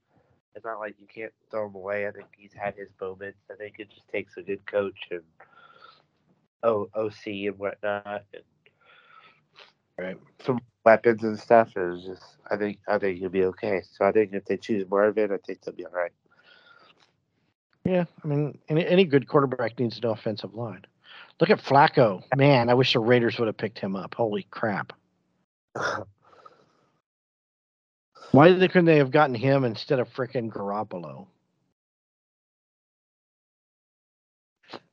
It's 0.55 0.65
not 0.65 0.79
like 0.79 0.95
you 0.99 1.07
can't 1.07 1.31
throw 1.51 1.67
him 1.67 1.75
away. 1.75 2.07
I 2.07 2.11
think 2.11 2.27
he's 2.35 2.53
had 2.53 2.75
his 2.75 2.89
moments. 2.99 3.39
I 3.51 3.55
think 3.55 3.75
it 3.79 3.89
just 3.89 4.07
takes 4.09 4.35
a 4.37 4.41
good 4.41 4.65
coach 4.65 4.97
and 5.11 5.21
O 6.63 6.89
OC 6.95 7.27
and 7.47 7.57
whatnot 7.59 8.23
and 8.33 8.43
Right. 9.97 10.17
some 10.45 10.59
weapons 10.89 11.23
and 11.23 11.39
stuff. 11.39 11.77
It 11.77 11.81
was 11.81 12.03
just 12.03 12.23
I 12.49 12.57
think 12.57 12.79
I 12.87 12.97
think 12.97 13.19
he'll 13.19 13.29
be 13.29 13.45
okay. 13.45 13.83
So 13.91 14.05
I 14.05 14.11
think 14.11 14.33
if 14.33 14.45
they 14.45 14.57
choose 14.57 14.89
Marvin, 14.89 15.31
I 15.31 15.37
think 15.37 15.61
they'll 15.61 15.75
be 15.75 15.85
all 15.85 15.91
right. 15.91 16.11
Yeah, 17.85 18.05
I 18.23 18.27
mean, 18.27 18.57
any, 18.67 18.85
any 18.85 19.05
good 19.05 19.27
quarterback 19.27 19.79
needs 19.79 19.97
an 19.97 20.05
offensive 20.05 20.53
line. 20.53 20.85
Look 21.39 21.49
at 21.49 21.63
Flacco. 21.63 22.23
Man, 22.35 22.69
I 22.69 22.73
wish 22.73 22.93
the 22.93 22.99
Raiders 22.99 23.39
would 23.39 23.47
have 23.47 23.57
picked 23.57 23.79
him 23.79 23.95
up. 23.95 24.15
Holy 24.15 24.47
crap! 24.49 24.93
Why 28.31 28.51
they 28.51 28.67
couldn't 28.67 28.85
they 28.85 28.97
have 28.97 29.11
gotten 29.11 29.35
him 29.35 29.63
instead 29.63 29.99
of 29.99 30.09
freaking 30.09 30.49
Garoppolo? 30.49 31.27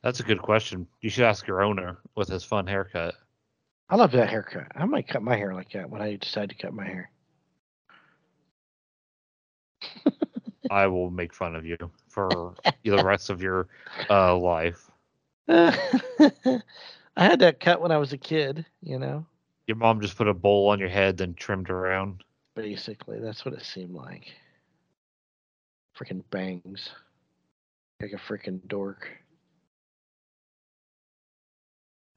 That's 0.03 0.21
a 0.21 0.25
good 0.25 0.41
question. 0.41 0.87
You 1.01 1.11
should 1.11 1.25
ask 1.25 1.47
your 1.47 1.63
owner 1.63 1.99
with 2.15 2.29
his 2.29 2.45
fun 2.45 2.67
haircut. 2.67 3.15
I 3.89 3.97
love 3.97 4.13
that 4.13 4.29
haircut. 4.29 4.67
I 4.75 4.85
might 4.85 5.07
cut 5.07 5.23
my 5.23 5.37
hair 5.37 5.55
like 5.55 5.71
that 5.73 5.89
when 5.89 6.03
I 6.03 6.17
decide 6.17 6.49
to 6.49 6.57
cut 6.57 6.75
my 6.75 6.85
hair. 6.85 7.11
I 10.71 10.89
will 10.89 11.11
make 11.11 11.33
fun 11.33 11.55
of 11.55 11.65
you 11.65 11.77
for 12.09 12.55
the 12.85 13.05
rest 13.05 13.31
of 13.31 13.41
your 13.41 13.69
uh, 14.11 14.37
life. 14.37 14.91
I 15.49 16.61
had 17.17 17.39
that 17.41 17.61
cut 17.61 17.81
when 17.81 17.93
I 17.93 17.99
was 17.99 18.13
a 18.13 18.19
kid, 18.19 18.67
you 18.83 18.99
know. 18.99 19.25
Your 19.69 19.77
mom 19.77 20.01
just 20.01 20.17
put 20.17 20.29
a 20.29 20.35
bowl 20.35 20.69
on 20.69 20.81
your 20.81 20.89
head, 20.89 21.17
then 21.17 21.35
trimmed 21.35 21.71
around. 21.71 22.25
Basically, 22.57 23.21
that's 23.21 23.45
what 23.45 23.55
it 23.55 23.65
seemed 23.65 23.95
like. 23.95 24.33
Freaking 25.97 26.23
bangs. 26.31 26.91
Like 28.01 28.13
a 28.13 28.17
freaking 28.17 28.61
dork. 28.67 29.09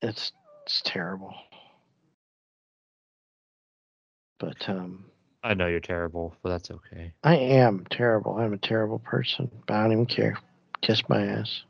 It's 0.01 0.31
it's 0.65 0.81
terrible. 0.83 1.33
But 4.39 4.67
um, 4.69 5.05
I 5.43 5.53
know 5.53 5.67
you're 5.67 5.79
terrible, 5.79 6.35
but 6.41 6.49
that's 6.49 6.71
okay. 6.71 7.13
I 7.23 7.35
am 7.35 7.85
terrible. 7.89 8.37
I'm 8.37 8.53
a 8.53 8.57
terrible 8.57 8.99
person, 8.99 9.49
but 9.67 9.73
I 9.75 9.83
don't 9.83 9.91
even 9.91 10.05
care. 10.05 10.37
Kiss 10.81 11.07
my 11.09 11.25
ass. 11.25 11.63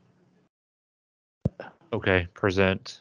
Okay, 1.92 2.28
present. 2.34 3.00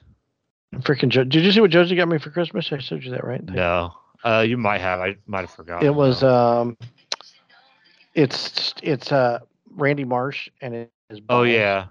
Freaking 0.78 1.10
Jo- 1.10 1.24
Did 1.24 1.44
you 1.44 1.52
see 1.52 1.62
what 1.62 1.72
Josie 1.72 1.96
got 1.96 2.08
me 2.08 2.18
for 2.18 2.32
Christmas? 2.32 2.72
I 2.72 2.78
told 2.78 3.04
you 3.04 3.12
that, 3.12 3.24
right? 3.24 3.44
No, 3.44 3.94
uh, 4.24 4.44
you 4.48 4.58
might 4.58 4.82
have. 4.82 5.00
I 5.00 5.16
might 5.28 5.42
have 5.42 5.52
forgotten. 5.52 5.88
It 5.88 5.94
was 5.94 6.22
though. 6.22 6.62
um, 6.62 6.78
it's 8.16 8.74
it's 8.82 9.12
uh 9.12 9.40
Randy 9.76 10.04
Marsh 10.04 10.50
and 10.62 10.74
it 10.76 10.92
is. 11.10 11.22
oh 11.30 11.44
yeah, 11.44 11.88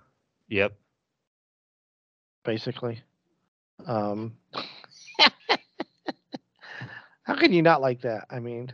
yep. 0.49 0.75
basically. 2.45 3.03
Um, 3.87 4.37
how 7.29 7.35
can 7.35 7.53
you 7.53 7.61
not 7.61 7.83
like 7.83 8.01
that? 8.01 8.25
I 8.31 8.41
mean, 8.41 8.73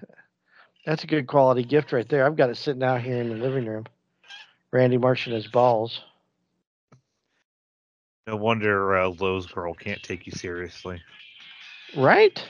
that's 0.87 1.03
a 1.03 1.09
good 1.09 1.27
quality 1.27 1.65
gift 1.65 1.93
right 1.93 2.09
there. 2.09 2.25
I've 2.25 2.37
got 2.37 2.51
it 2.51 2.57
sitting 2.57 2.85
out 2.85 3.03
here 3.03 3.21
in 3.21 3.29
the 3.29 3.35
living 3.35 3.67
room. 3.67 3.85
Randy 4.71 4.97
Marsh 4.97 5.27
and 5.27 5.35
his 5.35 5.49
balls. 5.49 6.01
No 8.29 8.37
wonder 8.37 8.97
uh, 8.97 9.09
Lowe's 9.09 9.47
girl 9.47 9.75
can't 9.75 10.01
take 10.05 10.25
you 10.25 10.33
seriously. 10.33 11.03
Right? 11.97 12.43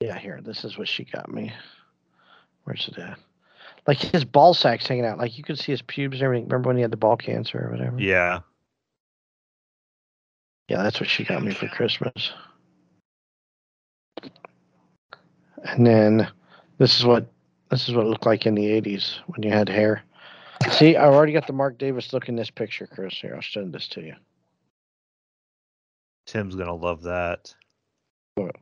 Yeah, 0.00 0.18
here. 0.18 0.40
This 0.44 0.62
is 0.62 0.76
what 0.76 0.88
she 0.88 1.04
got 1.04 1.32
me. 1.32 1.54
Where's 2.64 2.86
it 2.86 2.98
at? 2.98 3.18
Like 3.86 3.98
his 3.98 4.26
ball 4.26 4.52
sack's 4.52 4.86
hanging 4.86 5.06
out. 5.06 5.16
Like 5.16 5.38
you 5.38 5.42
could 5.42 5.58
see 5.58 5.72
his 5.72 5.82
pubes 5.82 6.18
and 6.18 6.24
everything. 6.24 6.48
Remember 6.48 6.68
when 6.68 6.76
he 6.76 6.82
had 6.82 6.90
the 6.90 6.98
ball 6.98 7.16
cancer 7.16 7.66
or 7.66 7.70
whatever? 7.70 7.98
Yeah. 7.98 8.40
Yeah, 10.72 10.82
that's 10.82 11.00
what 11.00 11.10
she 11.10 11.22
got 11.22 11.42
me 11.42 11.52
for 11.52 11.68
Christmas. 11.68 12.32
And 15.64 15.86
then 15.86 16.26
this 16.78 16.98
is 16.98 17.04
what 17.04 17.26
this 17.68 17.90
is 17.90 17.94
what 17.94 18.06
it 18.06 18.08
looked 18.08 18.24
like 18.24 18.46
in 18.46 18.54
the 18.54 18.64
'80s 18.80 19.18
when 19.26 19.42
you 19.42 19.50
had 19.50 19.68
hair. 19.68 20.02
See, 20.70 20.96
I 20.96 21.04
already 21.04 21.34
got 21.34 21.46
the 21.46 21.52
Mark 21.52 21.76
Davis 21.76 22.14
look 22.14 22.30
in 22.30 22.36
this 22.36 22.48
picture, 22.48 22.86
Chris. 22.86 23.12
Here, 23.12 23.34
I'll 23.34 23.42
send 23.42 23.74
this 23.74 23.86
to 23.88 24.00
you. 24.00 24.14
Tim's 26.24 26.54
gonna 26.54 26.74
love 26.74 27.02
that. 27.02 27.54
Look 28.38 28.56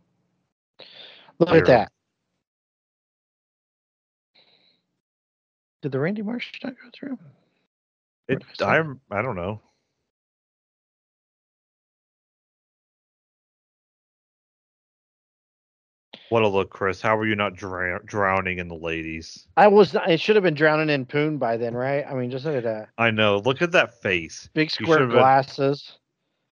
Here. 1.46 1.58
at 1.58 1.66
that. 1.66 1.92
Did 5.82 5.92
the 5.92 6.00
Randy 6.00 6.22
Marsh 6.22 6.50
not 6.64 6.72
go 6.72 6.90
through? 6.92 7.18
It, 8.26 8.42
I? 8.60 8.78
I'm. 8.78 9.00
I 9.12 9.22
don't 9.22 9.36
know. 9.36 9.60
What 16.30 16.42
a 16.44 16.48
look, 16.48 16.70
Chris. 16.70 17.00
How 17.00 17.16
were 17.16 17.26
you 17.26 17.34
not 17.34 17.54
drow- 17.54 17.98
drowning 18.04 18.58
in 18.60 18.68
the 18.68 18.74
ladies? 18.76 19.46
I 19.56 19.66
was. 19.66 19.92
Not, 19.92 20.08
it 20.08 20.20
should 20.20 20.36
have 20.36 20.44
been 20.44 20.54
drowning 20.54 20.88
in 20.88 21.04
poon 21.04 21.38
by 21.38 21.56
then, 21.56 21.74
right? 21.74 22.04
I 22.08 22.14
mean, 22.14 22.30
just 22.30 22.44
look 22.44 22.54
at 22.54 22.62
that. 22.62 22.88
I 22.98 23.10
know. 23.10 23.38
Look 23.38 23.62
at 23.62 23.72
that 23.72 24.00
face. 24.00 24.48
Big 24.54 24.70
square 24.70 25.00
been- 25.00 25.10
glasses, 25.10 25.98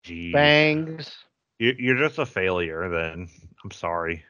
Jeez. 0.05 0.33
bangs. 0.33 1.17
You- 1.61 1.77
You're 1.79 1.97
just 1.99 2.19
a 2.19 2.27
failure. 2.27 2.89
Then 2.89 3.29
I'm 3.65 3.71
sorry. 3.71 4.25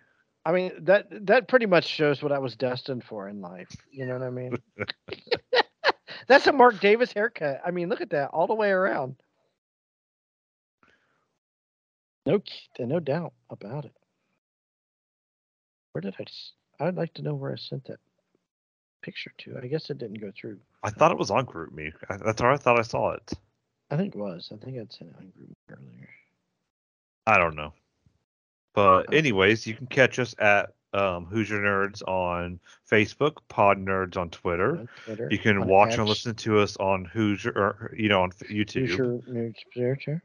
I 0.44 0.52
mean, 0.52 0.72
that 0.80 1.06
that 1.26 1.48
pretty 1.48 1.66
much 1.66 1.86
shows 1.86 2.22
what 2.22 2.32
I 2.32 2.38
was 2.38 2.54
destined 2.54 3.04
for 3.04 3.28
in 3.28 3.40
life. 3.40 3.74
You 3.90 4.06
know 4.06 4.14
what 4.18 4.22
I 4.22 4.30
mean? 4.30 4.56
That's 6.26 6.46
a 6.46 6.52
Mark 6.52 6.78
Davis 6.80 7.12
haircut. 7.12 7.60
I 7.64 7.70
mean, 7.70 7.88
look 7.88 8.02
at 8.02 8.10
that 8.10 8.30
all 8.34 8.46
the 8.46 8.54
way 8.54 8.70
around. 8.70 9.16
No, 12.26 12.42
no 12.78 13.00
doubt 13.00 13.32
about 13.48 13.86
it. 13.86 13.92
Where 15.98 16.12
did 16.12 16.14
I? 16.20 16.22
s- 16.22 16.52
I'd 16.78 16.94
like 16.94 17.12
to 17.14 17.22
know 17.22 17.34
where 17.34 17.52
I 17.52 17.56
sent 17.56 17.84
that 17.86 17.98
picture 19.02 19.32
to. 19.38 19.58
I 19.60 19.66
guess 19.66 19.90
it 19.90 19.98
didn't 19.98 20.20
go 20.20 20.30
through. 20.30 20.60
I 20.84 20.90
thought 20.90 21.10
it 21.10 21.18
was 21.18 21.32
on 21.32 21.44
GroupMe. 21.44 21.92
That's 22.24 22.40
where 22.40 22.52
I 22.52 22.56
thought 22.56 22.78
I 22.78 22.82
saw 22.82 23.14
it. 23.14 23.32
I 23.90 23.96
think 23.96 24.14
it 24.14 24.18
was. 24.18 24.48
I 24.52 24.64
think 24.64 24.78
I'd 24.78 24.92
sent 24.92 25.10
it 25.10 25.16
on 25.16 25.30
group 25.30 25.56
earlier. 25.68 26.08
I 27.26 27.36
don't 27.36 27.56
know. 27.56 27.72
But 28.76 29.08
Okay. 29.08 29.18
anyways, 29.18 29.66
you 29.66 29.74
can 29.74 29.88
catch 29.88 30.20
us 30.20 30.36
at 30.38 30.72
um, 30.92 31.24
Hoosier 31.26 31.58
Nerds 31.58 32.00
on 32.06 32.60
Facebook, 32.88 33.38
Pod 33.48 33.78
Nerds 33.78 34.16
on 34.16 34.30
Twitter. 34.30 34.78
On 34.78 34.88
Twitter, 35.04 35.26
You 35.32 35.38
can 35.38 35.56
on 35.58 35.66
watch 35.66 35.98
and 35.98 36.08
listen 36.08 36.36
to 36.36 36.60
us 36.60 36.76
on 36.76 37.06
Hoosier, 37.06 37.50
or, 37.56 37.92
you 37.96 38.08
know, 38.08 38.22
on 38.22 38.30
YouTube. 38.30 38.86
Hoosier 38.86 39.20
News 39.26 39.56
Literature. 39.74 40.22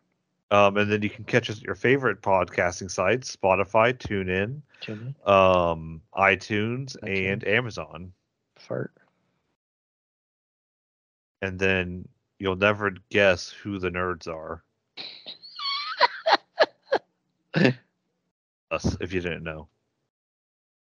Um, 0.54 0.78
and 0.78 0.92
then 0.92 1.02
you 1.02 1.10
can 1.10 1.24
catch 1.24 1.50
us 1.50 1.58
at 1.58 1.64
your 1.64 1.74
favorite 1.74 2.22
podcasting 2.22 2.92
sites: 2.92 3.36
Spotify, 3.36 3.92
TuneIn, 3.92 4.62
Tune 4.82 5.16
um, 5.26 6.00
iTunes, 6.16 6.96
iTunes. 7.02 7.32
and 7.32 7.48
Amazon. 7.48 8.14
Fart. 8.58 8.92
And 11.42 11.58
then 11.58 12.08
you'll 12.38 12.56
never 12.56 12.92
guess 13.10 13.50
who 13.50 13.80
the 13.80 13.90
nerds 13.90 14.28
are. 14.28 14.64
us, 18.72 18.96
if 19.02 19.12
you 19.12 19.22
didn't 19.22 19.44
know. 19.44 19.68